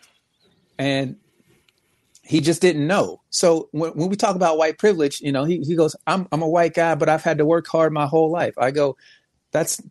and 0.78 1.18
he 2.24 2.42
just 2.42 2.62
didn't 2.62 2.88
know. 2.88 3.22
So 3.30 3.70
when, 3.72 3.92
when 3.92 4.10
we 4.10 4.16
talk 4.16 4.36
about 4.36 4.58
white 4.58 4.78
privilege, 4.78 5.20
you 5.22 5.32
know, 5.32 5.44
he, 5.44 5.60
he 5.60 5.76
goes, 5.76 5.96
I'm, 6.08 6.28
I'm 6.32 6.42
a 6.42 6.48
white 6.48 6.74
guy, 6.74 6.96
but 6.96 7.10
I've 7.10 7.24
had 7.24 7.38
to 7.40 7.46
work 7.46 7.68
hard 7.68 7.94
my 7.94 8.08
whole 8.08 8.32
life. 8.32 8.56
I 8.58 8.72
go, 8.72 8.98
that's, 9.52 9.82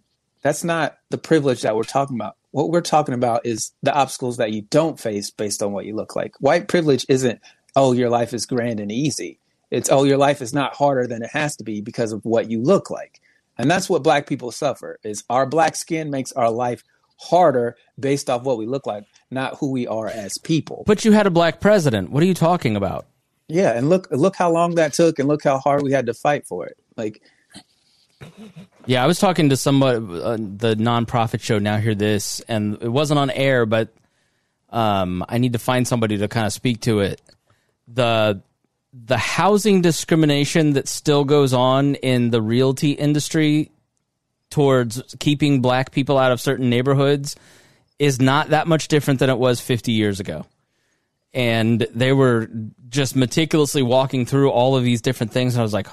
that's 0.42 0.64
not 0.64 0.96
the 1.10 1.18
privilege 1.18 1.62
that 1.62 1.76
we're 1.76 1.84
talking 1.84 2.16
about. 2.16 2.36
What 2.54 2.70
we're 2.70 2.82
talking 2.82 3.14
about 3.14 3.44
is 3.44 3.72
the 3.82 3.92
obstacles 3.92 4.36
that 4.36 4.52
you 4.52 4.62
don't 4.62 5.00
face 5.00 5.30
based 5.30 5.60
on 5.60 5.72
what 5.72 5.86
you 5.86 5.96
look 5.96 6.14
like. 6.14 6.34
White 6.38 6.68
privilege 6.68 7.04
isn't, 7.08 7.40
oh, 7.74 7.92
your 7.92 8.10
life 8.10 8.32
is 8.32 8.46
grand 8.46 8.78
and 8.78 8.92
easy. 8.92 9.40
It's, 9.72 9.90
oh, 9.90 10.04
your 10.04 10.18
life 10.18 10.40
is 10.40 10.54
not 10.54 10.74
harder 10.74 11.08
than 11.08 11.24
it 11.24 11.30
has 11.32 11.56
to 11.56 11.64
be 11.64 11.80
because 11.80 12.12
of 12.12 12.24
what 12.24 12.48
you 12.48 12.62
look 12.62 12.90
like. 12.90 13.20
And 13.58 13.68
that's 13.68 13.90
what 13.90 14.04
black 14.04 14.28
people 14.28 14.52
suffer 14.52 15.00
is 15.02 15.24
our 15.28 15.46
black 15.46 15.74
skin 15.74 16.10
makes 16.10 16.30
our 16.30 16.48
life 16.48 16.84
harder 17.18 17.76
based 17.98 18.30
off 18.30 18.44
what 18.44 18.56
we 18.58 18.66
look 18.66 18.86
like 18.86 19.04
not 19.32 19.58
who 19.58 19.70
we 19.72 19.86
are 19.86 20.06
as 20.06 20.38
people. 20.38 20.84
But 20.86 21.04
you 21.04 21.10
had 21.10 21.26
a 21.26 21.30
black 21.30 21.60
president. 21.60 22.10
What 22.10 22.22
are 22.22 22.26
you 22.26 22.34
talking 22.34 22.76
about? 22.76 23.06
Yeah, 23.48 23.76
and 23.76 23.90
look 23.90 24.08
look 24.10 24.36
how 24.36 24.50
long 24.50 24.76
that 24.76 24.94
took, 24.94 25.18
and 25.18 25.28
look 25.28 25.44
how 25.44 25.58
hard 25.58 25.82
we 25.82 25.92
had 25.92 26.06
to 26.06 26.14
fight 26.14 26.46
for 26.46 26.66
it. 26.66 26.78
Like, 26.96 27.20
yeah, 28.86 29.02
I 29.02 29.06
was 29.06 29.18
talking 29.18 29.50
to 29.50 29.56
somebody, 29.56 29.96
uh, 29.98 30.36
the 30.36 30.76
nonprofit 30.78 31.40
show. 31.40 31.58
Now 31.58 31.78
hear 31.78 31.94
this, 31.94 32.40
and 32.48 32.82
it 32.82 32.88
wasn't 32.88 33.18
on 33.18 33.30
air, 33.30 33.66
but 33.66 33.88
um, 34.70 35.24
I 35.28 35.38
need 35.38 35.52
to 35.52 35.58
find 35.58 35.86
somebody 35.86 36.18
to 36.18 36.28
kind 36.28 36.46
of 36.46 36.52
speak 36.52 36.80
to 36.82 37.00
it. 37.00 37.20
the 37.88 38.42
The 38.92 39.18
housing 39.18 39.82
discrimination 39.82 40.72
that 40.72 40.88
still 40.88 41.24
goes 41.24 41.52
on 41.52 41.94
in 41.96 42.30
the 42.30 42.42
realty 42.42 42.92
industry 42.92 43.70
towards 44.50 45.02
keeping 45.18 45.60
black 45.60 45.90
people 45.90 46.18
out 46.18 46.32
of 46.32 46.40
certain 46.40 46.70
neighborhoods 46.70 47.36
is 47.98 48.20
not 48.20 48.50
that 48.50 48.66
much 48.66 48.88
different 48.88 49.20
than 49.20 49.30
it 49.30 49.38
was 49.38 49.60
50 49.60 49.92
years 49.92 50.20
ago. 50.20 50.46
And 51.32 51.86
they 51.92 52.12
were 52.12 52.48
just 52.88 53.16
meticulously 53.16 53.82
walking 53.82 54.26
through 54.26 54.50
all 54.50 54.76
of 54.76 54.84
these 54.84 55.00
different 55.00 55.32
things. 55.32 55.54
And 55.54 55.60
I 55.60 55.64
was 55.64 55.72
like, 55.72 55.88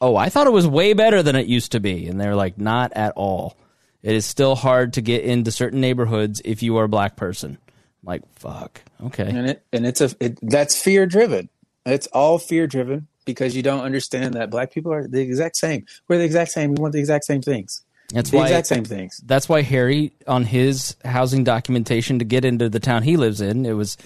oh, 0.00 0.16
I 0.16 0.28
thought 0.28 0.46
it 0.46 0.52
was 0.52 0.66
way 0.66 0.92
better 0.92 1.22
than 1.22 1.36
it 1.36 1.46
used 1.46 1.72
to 1.72 1.80
be. 1.80 2.06
And 2.08 2.20
they're 2.20 2.36
like, 2.36 2.58
not 2.58 2.92
at 2.94 3.12
all. 3.16 3.56
It 4.02 4.14
is 4.14 4.24
still 4.24 4.54
hard 4.54 4.92
to 4.94 5.00
get 5.00 5.24
into 5.24 5.50
certain 5.50 5.80
neighborhoods 5.80 6.40
if 6.44 6.62
you 6.62 6.76
are 6.76 6.84
a 6.84 6.88
black 6.88 7.16
person. 7.16 7.58
I'm 7.70 8.06
like, 8.06 8.22
fuck. 8.36 8.80
Okay. 9.02 9.28
And 9.28 9.50
it 9.50 9.64
and 9.72 9.86
it's 9.86 10.00
a 10.00 10.10
it, 10.20 10.38
that's 10.42 10.80
fear 10.80 11.06
driven. 11.06 11.48
It's 11.84 12.06
all 12.08 12.38
fear 12.38 12.66
driven 12.66 13.08
because 13.24 13.56
you 13.56 13.62
don't 13.62 13.80
understand 13.80 14.34
that 14.34 14.50
black 14.50 14.72
people 14.72 14.92
are 14.92 15.06
the 15.06 15.20
exact 15.20 15.56
same. 15.56 15.86
We're 16.08 16.18
the 16.18 16.24
exact 16.24 16.52
same. 16.52 16.74
We 16.74 16.80
want 16.80 16.92
the 16.92 17.00
exact 17.00 17.24
same 17.24 17.42
things. 17.42 17.82
That's 18.12 18.30
the 18.30 18.38
why 18.38 18.44
exact 18.44 18.68
same 18.68 18.84
things. 18.84 19.20
That's 19.24 19.48
why 19.48 19.62
Harry 19.62 20.12
on 20.26 20.44
his 20.44 20.96
housing 21.04 21.44
documentation 21.44 22.20
to 22.20 22.24
get 22.24 22.44
into 22.44 22.68
the 22.68 22.80
town 22.80 23.02
he 23.02 23.16
lives 23.16 23.40
in, 23.40 23.66
it 23.66 23.72
was 23.72 23.96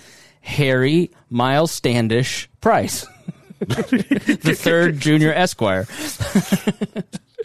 Harry 0.40 1.10
Miles 1.28 1.70
Standish 1.70 2.48
Price, 2.60 3.06
the 3.66 4.56
third 4.58 5.00
junior 5.00 5.32
Esquire. 5.32 5.86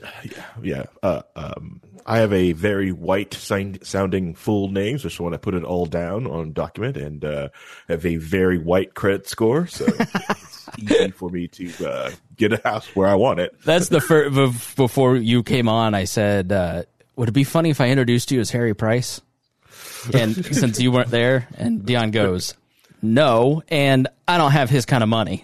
yeah, 0.23 0.45
yeah. 0.63 0.83
Uh, 1.03 1.21
um, 1.35 1.81
I 2.05 2.19
have 2.19 2.31
a 2.31 2.51
very 2.51 2.91
white 2.91 3.33
sounding 3.33 4.35
full 4.35 4.69
name, 4.69 4.97
so 4.99 5.07
I 5.07 5.09
just 5.09 5.19
want 5.19 5.33
to 5.33 5.39
put 5.39 5.55
it 5.55 5.63
all 5.63 5.87
down 5.87 6.27
on 6.27 6.53
document 6.53 6.97
and 6.97 7.25
uh, 7.25 7.49
have 7.89 8.05
a 8.05 8.17
very 8.17 8.59
white 8.59 8.93
credit 8.93 9.27
score. 9.27 9.65
So 9.65 9.85
it's 9.99 10.69
easy 10.77 11.11
for 11.11 11.29
me 11.29 11.47
to 11.47 11.89
uh, 11.89 12.11
get 12.37 12.53
a 12.53 12.61
house 12.63 12.95
where 12.95 13.07
I 13.07 13.15
want 13.15 13.39
it. 13.39 13.59
That's 13.65 13.89
the 13.89 13.99
first. 13.99 14.75
Before 14.75 15.15
you 15.15 15.41
came 15.41 15.67
on, 15.67 15.95
I 15.95 16.03
said, 16.03 16.51
uh, 16.51 16.83
"Would 17.15 17.29
it 17.29 17.33
be 17.33 17.43
funny 17.43 17.71
if 17.71 17.81
I 17.81 17.89
introduced 17.89 18.31
you 18.31 18.39
as 18.39 18.51
Harry 18.51 18.75
Price?" 18.75 19.19
And 20.13 20.45
since 20.55 20.79
you 20.79 20.91
weren't 20.91 21.09
there, 21.09 21.47
and 21.57 21.85
Dion 21.85 22.11
goes, 22.11 22.53
"No," 23.01 23.63
and 23.67 24.07
I 24.27 24.37
don't 24.37 24.51
have 24.51 24.69
his 24.69 24.85
kind 24.85 25.01
of 25.01 25.09
money. 25.09 25.43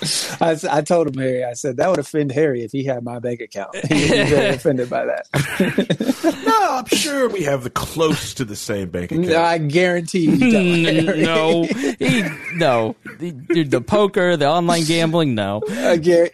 I, 0.40 0.56
I 0.70 0.82
told 0.82 1.08
him, 1.08 1.20
Harry, 1.20 1.44
I 1.44 1.52
said, 1.54 1.76
that 1.76 1.88
would 1.90 1.98
offend 1.98 2.32
Harry 2.32 2.62
if 2.62 2.72
he 2.72 2.84
had 2.84 3.04
my 3.04 3.18
bank 3.18 3.40
account. 3.40 3.74
He 3.90 4.08
would 4.08 4.10
be 4.10 4.30
very 4.30 4.54
offended 4.54 4.88
by 4.88 5.04
that. 5.04 6.44
no, 6.46 6.66
I'm 6.70 6.86
sure 6.86 7.28
we 7.28 7.42
have 7.42 7.64
the 7.64 7.70
close 7.70 8.34
to 8.34 8.44
the 8.44 8.56
same 8.56 8.88
bank 8.88 9.10
account. 9.10 9.32
I 9.32 9.58
guarantee 9.58 10.30
you. 10.30 11.02
no, 11.24 11.64
he, 11.64 12.24
no. 12.54 12.94
Dude, 13.18 13.70
the 13.70 13.80
poker, 13.80 14.36
the 14.36 14.48
online 14.48 14.84
gambling, 14.84 15.34
no. 15.34 15.62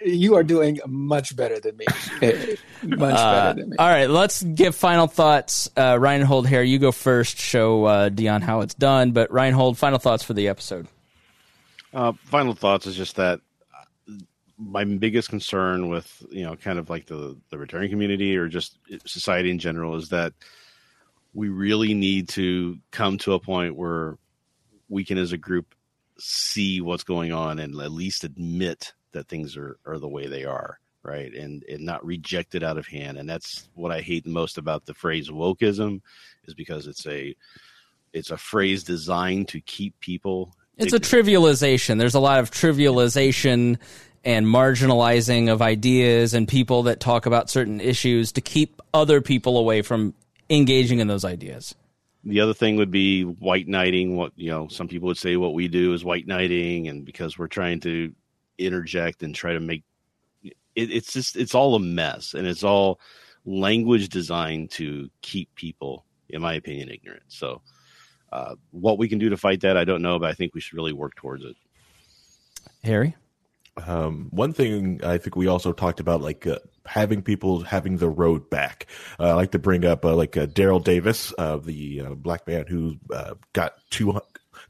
you 0.05 0.37
are 0.37 0.45
doing 0.45 0.81
much 0.87 1.35
better 1.35 1.59
than 1.59 1.77
me. 1.77 1.87
much 2.83 3.15
uh, 3.15 3.55
better 3.55 3.61
than 3.61 3.71
me. 3.71 3.77
All 3.79 3.89
right, 3.89 4.11
let's 4.11 4.43
give 4.43 4.75
final 4.75 5.07
thoughts. 5.07 5.71
Uh, 5.77 5.99
Reinhold 5.99 6.47
here, 6.47 6.63
you 6.63 6.79
go 6.79 6.93
first. 6.93 7.39
Show 7.39 7.85
uh, 7.85 8.09
Dion 8.11 8.43
how 8.43 8.61
it's 8.61 8.75
done. 8.75 9.13
But 9.13 9.33
Reinhold, 9.33 9.79
final 9.79 9.99
thoughts 9.99 10.23
for 10.23 10.35
the 10.35 10.49
episode. 10.49 10.87
Uh, 11.97 12.13
final 12.25 12.55
thoughts 12.55 12.87
is 12.87 12.95
just 12.95 13.17
that 13.17 13.41
my 14.59 14.85
biggest 14.85 15.29
concern 15.29 15.89
with 15.89 16.25
you 16.31 16.45
know 16.45 16.57
kind 16.57 16.79
of 16.79 16.89
like 16.89 17.07
the 17.07 17.37
the 17.51 17.59
returning 17.59 17.91
community 17.91 18.37
or 18.37 18.49
just 18.49 18.79
society 19.07 19.51
in 19.51 19.59
general 19.59 19.97
is 19.97 20.09
that 20.09 20.33
we 21.35 21.49
really 21.51 21.93
need 21.93 22.29
to 22.31 22.79
come 22.91 23.19
to 23.19 23.35
a 23.35 23.41
point 23.41 23.77
where 23.77 24.17
we 24.89 25.05
can, 25.05 25.19
as 25.19 25.33
a 25.33 25.37
group, 25.37 25.75
see 26.19 26.81
what's 26.81 27.05
going 27.05 27.31
on 27.31 27.59
and 27.59 27.79
at 27.79 27.93
least 27.93 28.25
admit 28.25 28.95
that 29.13 29.29
things 29.29 29.55
are, 29.55 29.77
are 29.85 29.99
the 29.99 30.09
way 30.09 30.27
they 30.27 30.45
are 30.45 30.79
right? 31.07 31.33
And 31.35 31.63
and 31.69 31.85
not 31.85 32.05
reject 32.05 32.55
it 32.57 32.65
out 32.65 32.79
of 32.79 32.87
hand. 32.87 33.17
And 33.17 33.29
that's 33.29 33.69
what 33.75 33.93
i 33.93 34.01
hate 34.01 34.27
most 34.27 34.59
about 34.59 34.87
the 34.87 34.95
phrase 34.95 35.31
wokeism 35.31 36.01
is 36.47 36.55
because 36.55 36.87
it's 36.87 37.07
a 37.07 37.35
it's 38.13 38.31
a 38.31 38.37
phrase 38.37 38.83
designed 38.83 39.49
to 39.49 39.61
keep 39.61 39.99
people 40.01 40.53
it's 40.79 40.93
ignorant. 40.93 41.07
a 41.07 41.17
trivialization. 41.17 41.99
There's 41.99 42.15
a 42.15 42.21
lot 42.21 42.41
of 42.41 42.51
trivialization 42.51 43.79
and 44.27 44.45
marginalizing 44.45 45.49
of 45.49 45.63
ideas 45.63 46.35
and 46.35 46.49
people 46.49 46.83
that 46.83 46.99
talk 46.99 47.27
about 47.27 47.49
certain 47.49 47.81
issues 47.81 48.33
to 48.33 48.41
keep 48.41 48.83
other 48.93 49.21
people 49.21 49.57
away 49.57 49.83
from 49.83 50.13
engaging 50.51 50.99
in 50.99 51.07
those 51.07 51.25
ideas. 51.25 51.77
The 52.25 52.41
other 52.41 52.53
thing 52.53 52.75
would 52.75 52.91
be 52.91 53.23
white 53.23 53.69
knighting 53.69 54.17
what 54.17 54.33
you 54.35 54.51
know 54.51 54.67
some 54.67 54.89
people 54.89 55.07
would 55.07 55.17
say 55.17 55.37
what 55.37 55.55
we 55.55 55.69
do 55.69 55.95
is 55.95 56.05
white 56.05 56.27
knighting 56.27 56.89
and 56.89 57.05
because 57.05 57.39
we're 57.39 57.47
trying 57.47 57.79
to 57.81 58.13
interject 58.59 59.23
and 59.23 59.33
try 59.33 59.53
to 59.53 59.61
make 59.61 59.85
it, 60.43 60.57
it's 60.75 61.13
just 61.13 61.37
it's 61.37 61.55
all 61.55 61.77
a 61.77 61.81
mess 61.81 62.35
and 62.35 62.49
it's 62.49 62.65
all 62.65 62.99
language 63.45 64.09
designed 64.09 64.73
to 64.73 65.09
keep 65.23 65.55
people 65.55 66.05
in 66.29 66.43
my 66.43 66.55
opinion 66.55 66.91
ignorant. 66.91 67.23
So 67.29 67.63
uh, 68.33 68.57
what 68.73 68.99
we 68.99 69.09
can 69.09 69.21
do 69.21 69.29
to 69.29 69.37
fight 69.37 69.61
that 69.61 69.77
i 69.77 69.85
don't 69.85 70.03
know 70.03 70.19
but 70.19 70.29
i 70.29 70.35
think 70.35 70.53
we 70.53 70.61
should 70.61 70.75
really 70.75 70.93
work 70.93 71.15
towards 71.15 71.45
it. 71.45 71.55
Harry 72.83 73.15
um, 73.85 74.29
one 74.31 74.53
thing 74.53 75.01
I 75.05 75.19
think 75.19 75.37
we 75.37 75.47
also 75.47 75.73
talked 75.73 76.01
about, 76.01 76.23
like 76.23 76.47
uh, 76.47 76.59
having 76.87 77.23
people 77.23 77.61
having 77.61 77.99
the 77.99 78.09
road 78.09 78.49
back. 78.49 78.87
Uh, 79.19 79.31
I 79.31 79.33
like 79.35 79.53
to 79.53 79.59
bring 79.59 79.85
up 79.85 80.05
uh, 80.05 80.15
like 80.15 80.37
uh, 80.37 80.47
Daryl 80.47 80.83
Davis, 80.83 81.33
uh, 81.39 81.59
the 81.59 82.03
uh, 82.03 82.15
black 82.15 82.47
man 82.47 82.67
who 82.67 82.97
got 83.53 83.75
two, 83.91 84.21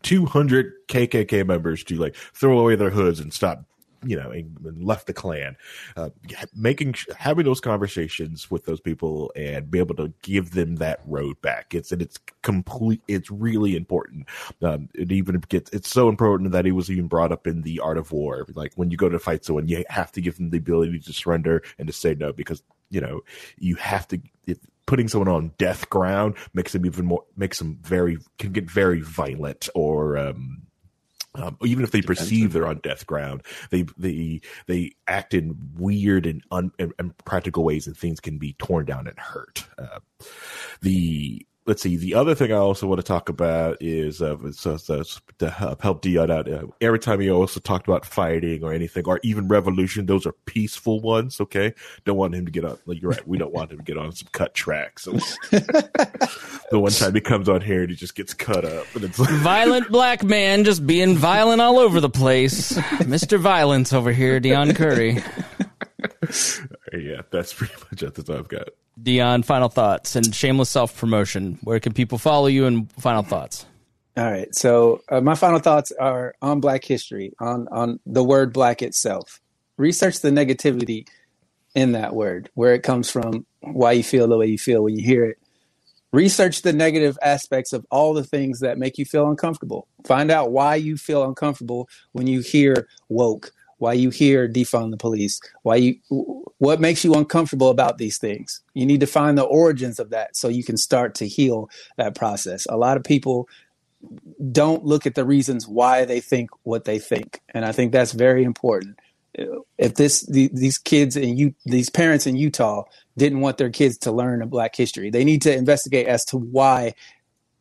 200 0.02 0.72
KKK 0.88 1.46
members 1.46 1.84
to 1.84 1.96
like 1.96 2.16
throw 2.16 2.58
away 2.58 2.74
their 2.74 2.90
hoods 2.90 3.20
and 3.20 3.32
stop 3.32 3.64
you 4.06 4.16
know, 4.16 4.30
and, 4.30 4.56
left 4.84 5.06
the 5.06 5.12
Klan 5.12 5.56
Uh, 5.96 6.10
making 6.54 6.94
having 7.16 7.44
those 7.44 7.60
conversations 7.60 8.50
with 8.50 8.64
those 8.64 8.80
people 8.80 9.32
and 9.34 9.70
be 9.70 9.78
able 9.78 9.94
to 9.96 10.12
give 10.22 10.52
them 10.52 10.76
that 10.76 11.00
road 11.06 11.40
back. 11.40 11.74
It's 11.74 11.92
and 11.92 12.02
it's 12.02 12.18
complete. 12.42 13.02
It's 13.08 13.30
really 13.30 13.76
important. 13.76 14.28
Um, 14.62 14.88
it 14.94 15.12
even 15.12 15.40
gets 15.48 15.70
it's 15.72 15.90
so 15.90 16.08
important 16.08 16.52
that 16.52 16.64
he 16.64 16.72
was 16.72 16.90
even 16.90 17.08
brought 17.08 17.32
up 17.32 17.46
in 17.46 17.62
the 17.62 17.80
art 17.80 17.98
of 17.98 18.12
war. 18.12 18.46
Like 18.54 18.72
when 18.76 18.90
you 18.90 18.96
go 18.96 19.08
to 19.08 19.18
fight 19.18 19.44
someone, 19.44 19.68
you 19.68 19.84
have 19.88 20.12
to 20.12 20.20
give 20.20 20.36
them 20.36 20.50
the 20.50 20.58
ability 20.58 20.98
to 21.00 21.12
surrender 21.12 21.62
and 21.78 21.86
to 21.86 21.92
say 21.92 22.14
no 22.14 22.32
because 22.32 22.62
you 22.90 23.00
know 23.00 23.20
you 23.58 23.76
have 23.76 24.06
to. 24.08 24.20
It, 24.46 24.60
putting 24.86 25.08
someone 25.08 25.28
on 25.28 25.52
death 25.58 25.90
ground 25.90 26.36
makes 26.54 26.72
them 26.72 26.86
even 26.86 27.04
more 27.06 27.24
makes 27.36 27.58
them 27.58 27.78
very 27.82 28.18
can 28.38 28.52
get 28.52 28.70
very 28.70 29.00
violent 29.00 29.68
or 29.74 30.16
um 30.16 30.62
um, 31.36 31.56
even 31.64 31.84
if 31.84 31.90
they 31.90 32.02
perceive 32.02 32.52
they're 32.52 32.66
on 32.66 32.78
death 32.78 33.06
ground, 33.06 33.42
they 33.70 33.86
they 33.96 34.40
they 34.66 34.92
act 35.06 35.34
in 35.34 35.56
weird 35.74 36.26
and, 36.26 36.42
un, 36.50 36.72
and, 36.78 36.92
and 36.98 37.16
practical 37.24 37.64
ways, 37.64 37.86
and 37.86 37.96
things 37.96 38.20
can 38.20 38.38
be 38.38 38.54
torn 38.54 38.84
down 38.84 39.06
and 39.06 39.18
hurt. 39.18 39.64
Uh, 39.78 40.00
the 40.80 41.46
let's 41.66 41.82
see. 41.82 41.96
The 41.96 42.14
other 42.14 42.34
thing 42.34 42.52
I 42.52 42.56
also 42.56 42.86
want 42.86 43.00
to 43.00 43.06
talk 43.06 43.28
about 43.28 43.78
is 43.80 44.22
uh, 44.22 44.36
so, 44.52 44.76
so, 44.76 45.02
to 45.38 45.50
help 45.50 46.00
Dion 46.00 46.30
out. 46.30 46.50
Uh, 46.50 46.66
every 46.80 46.98
time 46.98 47.20
you 47.20 47.32
also 47.32 47.60
talked 47.60 47.88
about 47.88 48.06
fighting 48.06 48.62
or 48.62 48.72
anything, 48.72 49.04
or 49.06 49.20
even 49.22 49.48
revolution, 49.48 50.06
those 50.06 50.26
are 50.26 50.32
peaceful 50.46 51.00
ones. 51.00 51.40
Okay, 51.40 51.74
don't 52.04 52.16
want 52.16 52.34
him 52.34 52.46
to 52.46 52.52
get 52.52 52.64
on. 52.64 52.78
Like 52.86 53.00
you're 53.00 53.10
right, 53.10 53.26
we 53.26 53.38
don't 53.38 53.52
want 53.52 53.72
him 53.72 53.78
to 53.78 53.84
get 53.84 53.98
on 53.98 54.12
some 54.12 54.28
cut 54.32 54.54
tracks. 54.54 55.04
So, 55.04 55.12
the 55.50 56.78
one 56.78 56.92
time 56.92 57.14
he 57.14 57.20
comes 57.20 57.48
on 57.48 57.60
here 57.60 57.82
and 57.82 57.90
he 57.90 57.96
just 57.96 58.14
gets 58.14 58.34
cut 58.34 58.64
up, 58.64 58.86
and 58.94 59.04
it's 59.04 59.18
like, 59.18 59.30
violent 59.30 59.90
black 59.90 60.22
man 60.22 60.64
just 60.64 60.86
being 60.86 61.16
violent 61.16 61.60
all 61.60 61.78
over 61.78 62.00
the 62.00 62.10
place. 62.10 62.78
Mister 63.06 63.38
Violence 63.38 63.92
over 63.92 64.12
here, 64.12 64.40
Dion 64.40 64.74
Curry. 64.74 65.22
yeah, 66.96 67.22
that's 67.30 67.52
pretty 67.54 67.74
much 67.90 68.02
at 68.02 68.14
the 68.14 68.22
time 68.22 68.38
I've 68.38 68.48
got. 68.48 68.68
Dion, 69.02 69.42
final 69.42 69.68
thoughts 69.68 70.16
and 70.16 70.34
shameless 70.34 70.70
self 70.70 70.98
promotion. 70.98 71.58
Where 71.62 71.80
can 71.80 71.92
people 71.92 72.18
follow 72.18 72.46
you 72.46 72.66
and 72.66 72.90
final 72.92 73.22
thoughts? 73.22 73.66
All 74.16 74.30
right. 74.30 74.54
So 74.54 75.02
uh, 75.10 75.20
my 75.20 75.34
final 75.34 75.58
thoughts 75.58 75.92
are 76.00 76.34
on 76.40 76.60
Black 76.60 76.84
history, 76.84 77.32
on 77.38 77.68
on 77.70 78.00
the 78.06 78.24
word 78.24 78.52
Black 78.52 78.80
itself. 78.80 79.40
Research 79.76 80.20
the 80.20 80.30
negativity 80.30 81.06
in 81.74 81.92
that 81.92 82.14
word, 82.14 82.48
where 82.54 82.72
it 82.72 82.82
comes 82.82 83.10
from, 83.10 83.44
why 83.60 83.92
you 83.92 84.02
feel 84.02 84.26
the 84.26 84.38
way 84.38 84.46
you 84.46 84.58
feel 84.58 84.82
when 84.82 84.96
you 84.96 85.04
hear 85.04 85.26
it. 85.26 85.38
Research 86.12 86.62
the 86.62 86.72
negative 86.72 87.18
aspects 87.20 87.74
of 87.74 87.84
all 87.90 88.14
the 88.14 88.24
things 88.24 88.60
that 88.60 88.78
make 88.78 88.96
you 88.96 89.04
feel 89.04 89.28
uncomfortable. 89.28 89.86
Find 90.06 90.30
out 90.30 90.50
why 90.50 90.76
you 90.76 90.96
feel 90.96 91.22
uncomfortable 91.24 91.90
when 92.12 92.26
you 92.26 92.40
hear 92.40 92.88
woke, 93.10 93.52
why 93.78 93.92
you 93.92 94.10
hear 94.10 94.48
defund 94.48 94.90
the 94.90 94.96
police, 94.96 95.40
why 95.62 95.76
you 95.76 95.96
what 96.58 96.80
makes 96.80 97.04
you 97.04 97.14
uncomfortable 97.14 97.68
about 97.68 97.98
these 97.98 98.18
things. 98.18 98.62
You 98.74 98.86
need 98.86 99.00
to 99.00 99.06
find 99.06 99.36
the 99.36 99.44
origins 99.44 99.98
of 99.98 100.10
that 100.10 100.36
so 100.36 100.48
you 100.48 100.64
can 100.64 100.76
start 100.76 101.14
to 101.16 101.28
heal 101.28 101.68
that 101.96 102.14
process. 102.14 102.66
A 102.68 102.76
lot 102.76 102.96
of 102.96 103.04
people 103.04 103.48
don't 104.52 104.84
look 104.84 105.06
at 105.06 105.14
the 105.14 105.24
reasons 105.24 105.66
why 105.66 106.04
they 106.04 106.20
think 106.20 106.50
what 106.62 106.84
they 106.84 106.98
think, 106.98 107.40
and 107.50 107.64
I 107.64 107.72
think 107.72 107.92
that's 107.92 108.12
very 108.12 108.44
important. 108.44 108.98
If 109.76 109.94
this 109.94 110.22
the, 110.22 110.48
these 110.52 110.78
kids 110.78 111.16
and 111.16 111.38
you 111.38 111.54
these 111.66 111.90
parents 111.90 112.26
in 112.26 112.36
Utah 112.36 112.84
didn't 113.18 113.40
want 113.40 113.58
their 113.58 113.70
kids 113.70 113.98
to 113.98 114.12
learn 114.12 114.40
a 114.40 114.46
Black 114.46 114.74
history, 114.74 115.10
they 115.10 115.24
need 115.24 115.42
to 115.42 115.54
investigate 115.54 116.06
as 116.06 116.24
to 116.26 116.38
why 116.38 116.94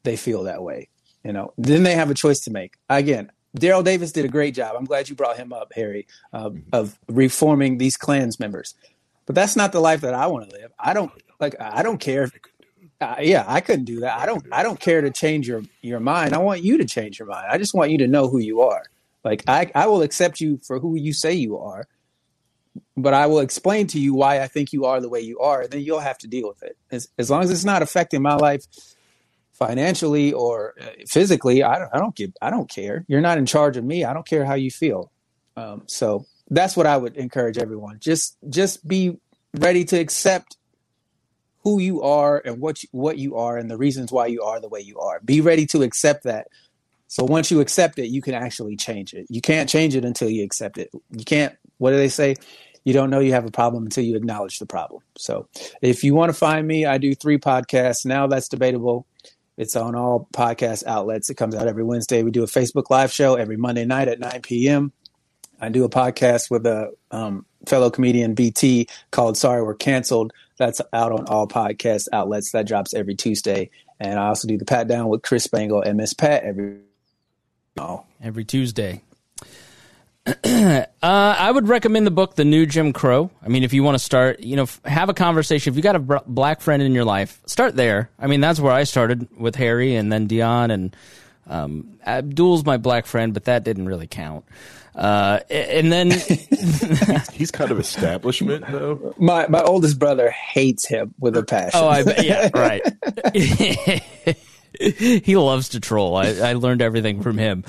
they 0.03 0.15
feel 0.15 0.43
that 0.43 0.63
way. 0.63 0.89
You 1.25 1.33
know, 1.33 1.53
then 1.57 1.83
they 1.83 1.95
have 1.95 2.11
a 2.11 2.13
choice 2.13 2.41
to 2.41 2.51
make. 2.51 2.75
Again, 2.87 3.31
Daryl 3.55 3.83
Davis 3.83 4.11
did 4.11 4.25
a 4.25 4.29
great 4.29 4.53
job. 4.53 4.75
I'm 4.77 4.85
glad 4.85 5.09
you 5.09 5.15
brought 5.15 5.37
him 5.37 5.53
up, 5.53 5.71
Harry, 5.75 6.07
uh, 6.33 6.51
of 6.73 6.99
reforming 7.07 7.77
these 7.77 7.97
Klans 7.97 8.39
members. 8.39 8.75
But 9.25 9.35
that's 9.35 9.55
not 9.55 9.71
the 9.71 9.79
life 9.79 10.01
that 10.01 10.13
I 10.13 10.27
want 10.27 10.49
to 10.49 10.55
live. 10.55 10.71
I 10.79 10.93
don't 10.93 11.11
like. 11.39 11.55
I 11.59 11.83
don't 11.83 11.99
care. 11.99 12.29
Uh, 13.01 13.15
yeah, 13.19 13.43
I 13.47 13.61
couldn't 13.61 13.85
do 13.85 14.01
that. 14.01 14.19
I 14.19 14.25
don't. 14.25 14.45
I 14.51 14.63
don't 14.63 14.79
care 14.79 15.01
to 15.01 15.09
change 15.09 15.47
your 15.47 15.63
your 15.81 15.99
mind. 15.99 16.33
I 16.33 16.37
want 16.39 16.63
you 16.63 16.77
to 16.77 16.85
change 16.85 17.17
your 17.19 17.27
mind. 17.27 17.47
I 17.49 17.57
just 17.57 17.73
want 17.73 17.91
you 17.91 17.97
to 17.99 18.07
know 18.07 18.27
who 18.27 18.39
you 18.39 18.61
are. 18.61 18.83
Like 19.23 19.43
I, 19.47 19.71
I 19.73 19.87
will 19.87 20.03
accept 20.03 20.39
you 20.39 20.59
for 20.63 20.79
who 20.79 20.95
you 20.95 21.11
say 21.11 21.33
you 21.33 21.57
are, 21.57 21.87
but 22.95 23.15
I 23.15 23.25
will 23.25 23.39
explain 23.39 23.87
to 23.87 23.99
you 23.99 24.13
why 24.13 24.39
I 24.39 24.47
think 24.47 24.71
you 24.71 24.85
are 24.85 25.01
the 25.01 25.09
way 25.09 25.19
you 25.19 25.39
are. 25.39 25.61
And 25.61 25.71
then 25.71 25.81
you'll 25.81 25.99
have 25.99 26.19
to 26.19 26.27
deal 26.27 26.47
with 26.47 26.61
it. 26.61 26.77
As, 26.91 27.09
as 27.17 27.31
long 27.31 27.41
as 27.43 27.49
it's 27.49 27.65
not 27.65 27.81
affecting 27.81 28.21
my 28.21 28.35
life 28.35 28.65
financially 29.55 30.33
or 30.33 30.73
uh, 30.81 30.85
physically 31.07 31.63
i 31.63 31.79
don't, 31.79 31.89
I 31.93 31.99
don't 31.99 32.15
give 32.15 32.33
i 32.41 32.49
don't 32.49 32.69
care. 32.69 33.05
You're 33.07 33.21
not 33.21 33.37
in 33.37 33.45
charge 33.45 33.77
of 33.77 33.83
me. 33.83 34.03
I 34.03 34.13
don't 34.13 34.27
care 34.27 34.45
how 34.45 34.55
you 34.55 34.69
feel. 34.69 35.11
Um, 35.57 35.83
so 35.87 36.25
that's 36.49 36.75
what 36.77 36.85
i 36.85 36.97
would 36.97 37.15
encourage 37.15 37.57
everyone. 37.57 37.97
Just 37.99 38.37
just 38.49 38.87
be 38.87 39.17
ready 39.53 39.85
to 39.85 39.97
accept 39.97 40.57
who 41.63 41.79
you 41.79 42.01
are 42.01 42.41
and 42.45 42.59
what 42.59 42.83
you, 42.83 42.89
what 42.91 43.17
you 43.17 43.37
are 43.37 43.57
and 43.57 43.71
the 43.71 43.77
reasons 43.77 44.11
why 44.11 44.27
you 44.27 44.43
are 44.43 44.59
the 44.59 44.69
way 44.69 44.81
you 44.81 44.99
are. 44.99 45.19
Be 45.21 45.41
ready 45.41 45.65
to 45.67 45.81
accept 45.81 46.23
that. 46.25 46.47
So 47.07 47.23
once 47.23 47.49
you 47.49 47.61
accept 47.61 47.97
it 47.97 48.07
you 48.07 48.21
can 48.21 48.33
actually 48.33 48.75
change 48.75 49.13
it. 49.13 49.25
You 49.29 49.41
can't 49.41 49.69
change 49.69 49.95
it 49.95 50.03
until 50.05 50.29
you 50.29 50.43
accept 50.43 50.77
it. 50.77 50.89
You 51.11 51.25
can't 51.25 51.55
what 51.77 51.91
do 51.91 51.97
they 51.97 52.09
say? 52.09 52.35
You 52.83 52.93
don't 52.93 53.09
know 53.09 53.19
you 53.19 53.31
have 53.33 53.45
a 53.45 53.51
problem 53.51 53.85
until 53.85 54.03
you 54.03 54.15
acknowledge 54.15 54.59
the 54.59 54.67
problem. 54.67 55.01
So 55.17 55.47
if 55.81 56.03
you 56.03 56.13
want 56.13 56.29
to 56.29 56.37
find 56.37 56.67
me 56.67 56.85
i 56.85 56.97
do 56.97 57.15
three 57.15 57.37
podcasts. 57.37 58.05
Now 58.05 58.27
that's 58.27 58.49
debatable 58.49 59.07
it's 59.57 59.75
on 59.75 59.95
all 59.95 60.27
podcast 60.33 60.85
outlets. 60.85 61.29
It 61.29 61.35
comes 61.35 61.55
out 61.55 61.67
every 61.67 61.83
Wednesday. 61.83 62.23
We 62.23 62.31
do 62.31 62.43
a 62.43 62.47
Facebook 62.47 62.89
live 62.89 63.11
show 63.11 63.35
every 63.35 63.57
Monday 63.57 63.85
night 63.85 64.07
at 64.07 64.19
9 64.19 64.41
p.m. 64.41 64.91
I 65.59 65.69
do 65.69 65.85
a 65.85 65.89
podcast 65.89 66.51
with 66.51 66.65
a 66.65 66.91
um, 67.11 67.45
fellow 67.65 67.89
comedian 67.89 68.33
BT 68.33 68.87
called 69.11 69.37
Sorry 69.37 69.63
We're 69.63 69.75
Canceled. 69.75 70.33
That's 70.57 70.81
out 70.93 71.11
on 71.11 71.27
all 71.27 71.47
podcast 71.47 72.07
outlets. 72.11 72.51
That 72.51 72.67
drops 72.67 72.93
every 72.93 73.15
Tuesday. 73.15 73.69
And 73.99 74.19
I 74.19 74.27
also 74.27 74.47
do 74.47 74.57
the 74.57 74.65
Pat 74.65 74.87
Down 74.87 75.07
with 75.07 75.21
Chris 75.21 75.45
Spangle 75.45 75.81
and 75.81 75.97
Miss 75.97 76.13
Pat 76.13 76.43
every 76.43 76.79
oh. 77.77 78.03
every 78.21 78.43
Tuesday. 78.43 79.01
Uh, 80.25 80.85
I 81.03 81.51
would 81.51 81.67
recommend 81.67 82.07
the 82.07 82.11
book, 82.11 82.35
The 82.35 82.45
New 82.45 82.65
Jim 82.65 82.93
Crow. 82.93 83.29
I 83.43 83.47
mean, 83.47 83.63
if 83.63 83.73
you 83.73 83.83
want 83.83 83.95
to 83.95 84.03
start, 84.03 84.39
you 84.39 84.55
know, 84.55 84.67
have 84.83 85.09
a 85.09 85.13
conversation. 85.13 85.71
If 85.71 85.77
you 85.77 85.83
got 85.83 85.95
a 85.95 85.99
b- 85.99 86.15
black 86.25 86.61
friend 86.61 86.81
in 86.81 86.93
your 86.93 87.05
life, 87.05 87.39
start 87.45 87.75
there. 87.75 88.09
I 88.17 88.27
mean, 88.27 88.41
that's 88.41 88.59
where 88.59 88.73
I 88.73 88.83
started 88.85 89.27
with 89.37 89.55
Harry 89.55 89.95
and 89.95 90.11
then 90.11 90.27
Dion 90.27 90.71
and 90.71 90.95
um, 91.47 91.99
Abdul's 92.03 92.65
my 92.65 92.77
black 92.77 93.05
friend, 93.05 93.33
but 93.33 93.45
that 93.45 93.63
didn't 93.63 93.85
really 93.85 94.07
count. 94.07 94.45
Uh, 94.95 95.41
and 95.49 95.91
then 95.91 96.09
he's 97.33 97.51
kind 97.51 97.69
of 97.69 97.79
establishment 97.79 98.65
though. 98.69 99.13
My 99.17 99.45
my 99.47 99.61
oldest 99.61 99.99
brother 99.99 100.31
hates 100.31 100.87
him 100.87 101.13
with 101.19 101.35
a 101.35 101.43
passion. 101.43 101.81
Oh, 101.83 101.87
I, 101.87 102.03
yeah, 102.21 102.49
right. 102.55 102.81
he 105.23 105.35
loves 105.35 105.69
to 105.69 105.81
troll. 105.81 106.15
I, 106.15 106.27
I 106.35 106.53
learned 106.53 106.81
everything 106.81 107.21
from 107.21 107.37
him. 107.37 107.65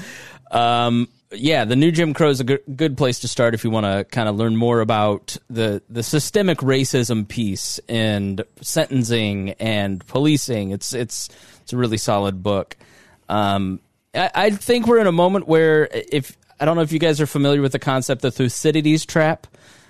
Um, 0.53 1.09
yeah, 1.33 1.65
the 1.65 1.77
new 1.77 1.91
Jim 1.91 2.15
Crow 2.15 2.31
is 2.31 2.41
a 2.41 2.45
good, 2.45 2.63
good 2.77 2.97
place 2.97 3.21
to 3.21 3.29
start 3.29 3.55
if 3.55 3.65
you 3.65 3.71
want 3.71 3.87
to 3.87 4.05
kind 4.05 4.29
of 4.29 4.37
learn 4.37 4.57
more 4.57 4.81
about 4.81 5.37
the 5.51 5.83
the 5.91 6.03
systemic 6.03 6.59
racism 6.59 7.27
piece 7.27 7.81
and 7.89 8.45
sentencing 8.61 9.51
and 9.53 10.07
policing. 10.07 10.71
It's 10.71 10.93
it's 10.93 11.29
it's 11.63 11.73
a 11.73 11.77
really 11.77 11.99
solid 11.99 12.43
book. 12.43 12.77
Um, 13.29 13.81
I, 14.15 14.31
I 14.35 14.51
think 14.51 14.87
we're 14.87 15.01
in 15.01 15.07
a 15.07 15.13
moment 15.13 15.49
where 15.49 15.89
if 15.91 16.37
I 16.61 16.65
don't 16.65 16.77
know 16.77 16.83
if 16.83 16.93
you 16.93 16.99
guys 16.99 17.21
are 17.21 17.27
familiar 17.27 17.61
with 17.61 17.73
the 17.73 17.79
concept 17.79 18.25
of 18.25 18.35
Thucydides 18.35 19.05
trap. 19.05 19.47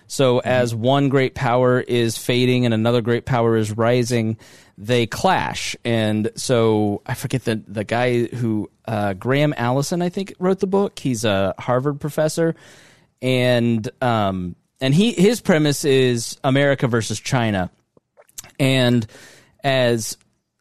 So 0.09 0.39
mm-hmm. 0.39 0.49
as 0.49 0.75
one 0.75 1.09
great 1.09 1.35
power 1.35 1.81
is 1.81 2.17
fading 2.17 2.65
and 2.65 2.73
another 2.73 3.03
great 3.03 3.25
power 3.25 3.57
is 3.57 3.77
rising, 3.77 4.39
they 4.79 5.07
clash. 5.07 5.77
And 5.85 6.31
so 6.37 7.03
I 7.07 7.15
forget 7.15 7.45
the 7.45 7.63
the 7.67 7.85
guy 7.85 8.25
who 8.25 8.71
uh, 8.87 9.15
Graham 9.15 9.55
Allison 9.57 10.03
I 10.03 10.09
think 10.09 10.35
wrote 10.39 10.61
the 10.61 10.67
book. 10.67 10.99
He's 10.99 11.25
a 11.25 11.55
Harvard 11.59 12.01
professor, 12.01 12.55
and 13.23 13.89
um, 14.03 14.57
and 14.81 14.95
he 14.95 15.13
his 15.13 15.41
premise 15.41 15.85
is 15.85 16.39
America 16.45 16.87
versus 16.87 17.19
China, 17.19 17.71
and 18.59 19.07
as 19.65 20.17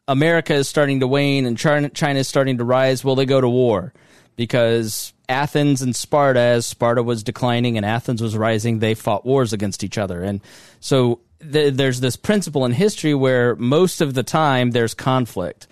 America 0.08 0.54
is 0.54 0.68
starting 0.68 1.00
to 1.00 1.06
wane 1.06 1.46
and 1.46 1.58
China, 1.58 1.88
China 1.88 2.20
is 2.20 2.28
starting 2.28 2.58
to 2.58 2.64
rise, 2.64 3.04
will 3.04 3.16
they 3.16 3.26
go 3.26 3.40
to 3.40 3.48
war? 3.48 3.92
Because 4.36 5.12
Athens 5.28 5.82
and 5.82 5.96
Sparta, 5.96 6.40
as 6.40 6.66
Sparta 6.66 7.02
was 7.02 7.22
declining 7.22 7.76
and 7.76 7.86
Athens 7.86 8.22
was 8.22 8.36
rising, 8.36 8.78
they 8.78 8.94
fought 8.94 9.24
wars 9.24 9.52
against 9.52 9.82
each 9.82 9.98
other. 9.98 10.22
And 10.22 10.40
so 10.78 11.20
th- 11.40 11.74
there's 11.74 12.00
this 12.00 12.16
principle 12.16 12.64
in 12.64 12.72
history 12.72 13.14
where 13.14 13.56
most 13.56 14.00
of 14.00 14.14
the 14.14 14.22
time 14.22 14.70
there's 14.70 14.94
conflict. 14.94 15.66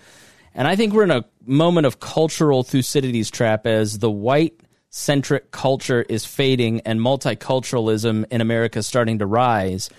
And 0.53 0.67
I 0.67 0.75
think 0.75 0.93
we're 0.93 1.03
in 1.03 1.11
a 1.11 1.25
moment 1.45 1.85
of 1.85 1.99
cultural 1.99 2.63
Thucydides 2.63 3.29
trap 3.29 3.67
as 3.67 3.99
the 3.99 4.09
white 4.11 4.59
centric 4.89 5.51
culture 5.51 6.05
is 6.07 6.25
fading 6.25 6.79
and 6.81 6.99
multiculturalism 6.99 8.25
in 8.31 8.39
America 8.39 8.79
is 8.79 8.87
starting 8.87 9.19
to 9.19 9.25
rise. 9.25 9.89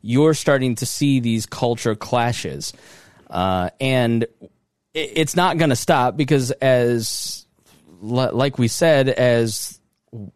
You're 0.00 0.34
starting 0.34 0.76
to 0.76 0.86
see 0.86 1.18
these 1.18 1.46
culture 1.46 1.96
clashes. 1.96 2.72
Uh, 3.28 3.70
and 3.80 4.26
it's 4.92 5.34
not 5.34 5.58
going 5.58 5.70
to 5.70 5.76
stop 5.76 6.16
because, 6.16 6.52
as 6.52 7.46
like 8.00 8.58
we 8.58 8.68
said, 8.68 9.08
as 9.08 9.80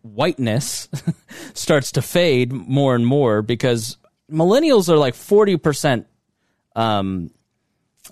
whiteness 0.02 0.88
starts 1.54 1.92
to 1.92 2.02
fade 2.02 2.52
more 2.52 2.96
and 2.96 3.06
more, 3.06 3.42
because 3.42 3.96
millennials 4.30 4.88
are 4.88 4.96
like 4.96 5.14
forty 5.14 5.56
percent 5.56 6.06
um, 6.76 7.30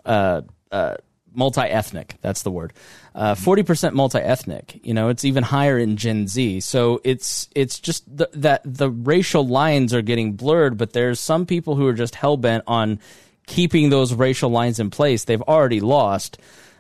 uh, 0.05 0.43
uh, 0.71 0.97
multi-ethnic. 1.33 2.17
That's 2.21 2.43
the 2.43 2.51
word. 2.51 2.73
Uh, 3.15 3.35
forty 3.35 3.63
percent 3.63 3.95
multi-ethnic. 3.95 4.81
You 4.85 4.95
know, 4.95 5.09
it's 5.09 5.25
even 5.25 5.43
higher 5.43 5.79
in 5.79 5.97
Gen 5.97 6.29
Z. 6.29 6.61
So 6.61 7.01
it's 7.05 7.49
it's 7.55 7.79
just 7.79 8.05
that 8.17 8.63
the 8.65 8.91
racial 8.91 9.47
lines 9.47 9.95
are 9.95 10.03
getting 10.03 10.33
blurred. 10.33 10.77
But 10.77 10.93
there's 10.93 11.21
some 11.21 11.47
people 11.47 11.77
who 11.77 11.87
are 11.87 11.95
just 11.95 12.15
hell 12.15 12.37
bent 12.37 12.65
on 12.67 13.01
keeping 13.47 13.91
those 13.91 14.13
racial 14.13 14.51
lines 14.51 14.81
in 14.81 14.91
place. 14.91 15.25
They've 15.25 15.43
already 15.43 15.81
lost. 15.81 16.39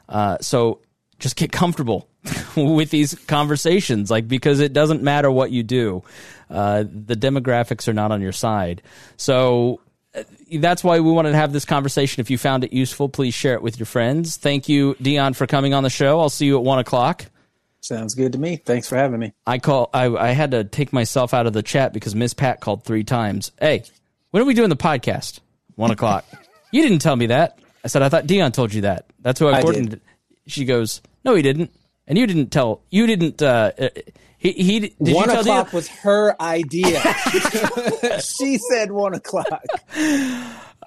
Uh, 0.09 0.39
so 0.41 0.81
just 1.19 1.37
get 1.37 1.53
comfortable 1.53 2.09
with 2.57 2.91
these 2.91 3.15
conversations, 3.27 4.11
like 4.11 4.29
because 4.29 4.61
it 4.61 4.73
doesn't 4.73 5.03
matter 5.03 5.31
what 5.31 5.51
you 5.51 5.63
do. 5.63 6.03
Uh, 6.51 6.85
the 6.85 7.15
demographics 7.15 7.89
are 7.89 7.93
not 7.93 8.13
on 8.13 8.21
your 8.21 8.33
side. 8.33 8.83
So 9.17 9.81
uh, 10.15 10.23
that's 10.59 10.85
why 10.85 11.01
we 11.01 11.11
wanted 11.11 11.33
to 11.33 11.37
have 11.37 11.53
this 11.53 11.65
conversation. 11.65 12.21
If 12.21 12.31
you 12.31 12.39
found 12.39 12.65
it 12.65 12.73
useful, 12.73 13.09
please 13.09 13.35
share 13.35 13.55
it 13.55 13.63
with 13.63 13.79
your 13.79 13.87
friends. 13.87 14.37
Thank 14.37 14.69
you, 14.69 14.97
Dion, 15.01 15.35
for 15.35 15.47
coming 15.47 15.75
on 15.75 15.83
the 15.83 15.91
show. 15.91 16.21
I'll 16.21 16.31
see 16.31 16.47
you 16.47 16.57
at 16.57 16.63
one 16.63 16.79
o'clock. 16.79 17.27
Sounds 17.81 18.15
good 18.15 18.33
to 18.33 18.39
me. 18.39 18.57
Thanks 18.57 18.89
for 18.89 18.97
having 18.97 19.21
me. 19.21 19.33
I 19.47 19.59
call. 19.59 19.91
I, 19.95 20.07
I 20.07 20.29
had 20.29 20.51
to 20.53 20.65
take 20.65 20.93
myself 20.93 21.33
out 21.33 21.47
of 21.47 21.53
the 21.53 21.63
chat 21.63 21.93
because 21.93 22.15
Miss 22.15 22.35
Pat 22.35 22.61
called 22.61 22.85
three 22.85 23.05
times. 23.05 23.53
Hey, 23.61 23.85
when 24.31 24.43
are 24.43 24.47
we 24.47 24.55
doing 24.55 24.71
the 24.71 24.77
podcast? 24.77 25.41
One 25.77 25.91
o'clock. 25.91 26.25
you 26.73 26.83
didn't 26.83 26.99
tell 26.99 27.15
me 27.15 27.27
that. 27.27 27.59
I 27.85 27.89
said 27.89 28.03
I 28.03 28.09
thought 28.09 28.27
Dion 28.27 28.51
told 28.51 28.75
you 28.75 28.83
that. 28.83 29.07
That's 29.21 29.39
who 29.39 29.47
I, 29.49 29.59
I 29.59 29.63
did. 29.63 30.01
She 30.49 30.65
goes, 30.65 31.01
no, 31.25 31.35
he 31.35 31.43
didn't. 31.43 31.71
And 32.09 32.19
you 32.19 32.27
didn't 32.27 32.51
tell. 32.51 32.83
You 32.91 33.07
didn't. 33.07 33.41
Uh, 33.43 33.73
uh 33.79 33.89
he, 34.53 34.65
he 34.65 34.81
did 34.81 34.95
one 34.99 35.31
you 35.31 35.39
o'clock 35.39 35.73
was 35.73 35.89
her 35.89 36.41
idea. 36.41 37.01
she 38.21 38.59
said 38.59 38.93
one 38.93 39.15
o'clock. 39.15 39.65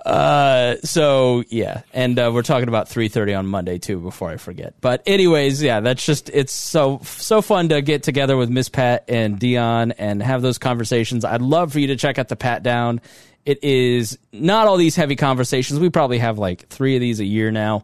Uh, 0.05 0.77
so 0.83 1.43
yeah, 1.49 1.81
and 1.93 2.17
uh, 2.17 2.31
we're 2.33 2.41
talking 2.41 2.69
about 2.69 2.87
three 2.87 3.09
thirty 3.09 3.33
on 3.33 3.45
Monday 3.45 3.77
too. 3.77 3.99
Before 3.99 4.29
I 4.29 4.37
forget, 4.37 4.75
but 4.79 5.03
anyways, 5.05 5.61
yeah, 5.61 5.81
that's 5.81 6.05
just 6.05 6.29
it's 6.29 6.53
so 6.53 7.01
so 7.03 7.41
fun 7.41 7.69
to 7.69 7.81
get 7.81 8.03
together 8.03 8.37
with 8.37 8.49
Miss 8.49 8.69
Pat 8.69 9.05
and 9.07 9.37
Dion 9.37 9.91
and 9.93 10.23
have 10.23 10.41
those 10.41 10.57
conversations. 10.57 11.25
I'd 11.25 11.41
love 11.41 11.73
for 11.73 11.79
you 11.79 11.87
to 11.87 11.97
check 11.97 12.17
out 12.17 12.29
the 12.29 12.37
Pat 12.37 12.63
Down. 12.63 13.01
It 13.45 13.63
is 13.63 14.17
not 14.31 14.67
all 14.67 14.77
these 14.77 14.95
heavy 14.95 15.15
conversations. 15.15 15.79
We 15.79 15.89
probably 15.89 16.19
have 16.19 16.37
like 16.37 16.67
three 16.69 16.95
of 16.95 17.01
these 17.01 17.19
a 17.19 17.25
year 17.25 17.51
now, 17.51 17.83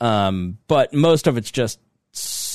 um, 0.00 0.58
but 0.66 0.94
most 0.94 1.26
of 1.26 1.36
it's 1.36 1.50
just 1.50 1.78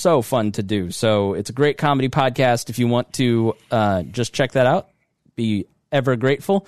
so 0.05 0.21
fun 0.21 0.51
to 0.51 0.61
do. 0.61 0.91
So 0.91 1.33
it's 1.33 1.49
a 1.49 1.53
great 1.53 1.79
comedy 1.79 2.09
podcast. 2.09 2.69
If 2.69 2.77
you 2.77 2.87
want 2.87 3.11
to 3.13 3.55
uh, 3.71 4.03
just 4.03 4.33
check 4.33 4.51
that 4.51 4.67
out, 4.67 4.87
be 5.35 5.65
ever 5.91 6.15
grateful. 6.15 6.67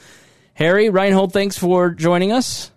Harry 0.56 0.90
Reinhold, 0.90 1.34
thanks 1.34 1.56
for 1.56 1.92
joining 1.92 2.32
us. 2.32 2.72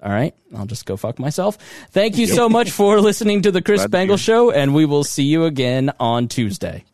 All 0.00 0.12
right, 0.12 0.36
I'll 0.56 0.66
just 0.66 0.86
go 0.86 0.96
fuck 0.96 1.18
myself. 1.18 1.58
Thank 1.90 2.16
you 2.16 2.28
so 2.28 2.48
much 2.48 2.70
for 2.70 3.00
listening 3.00 3.42
to 3.42 3.50
the 3.50 3.60
Chris 3.60 3.82
Spangle 3.82 4.16
Show, 4.16 4.52
and 4.52 4.72
we 4.72 4.84
will 4.84 5.02
see 5.02 5.24
you 5.24 5.46
again 5.46 5.90
on 5.98 6.28
Tuesday. 6.28 6.84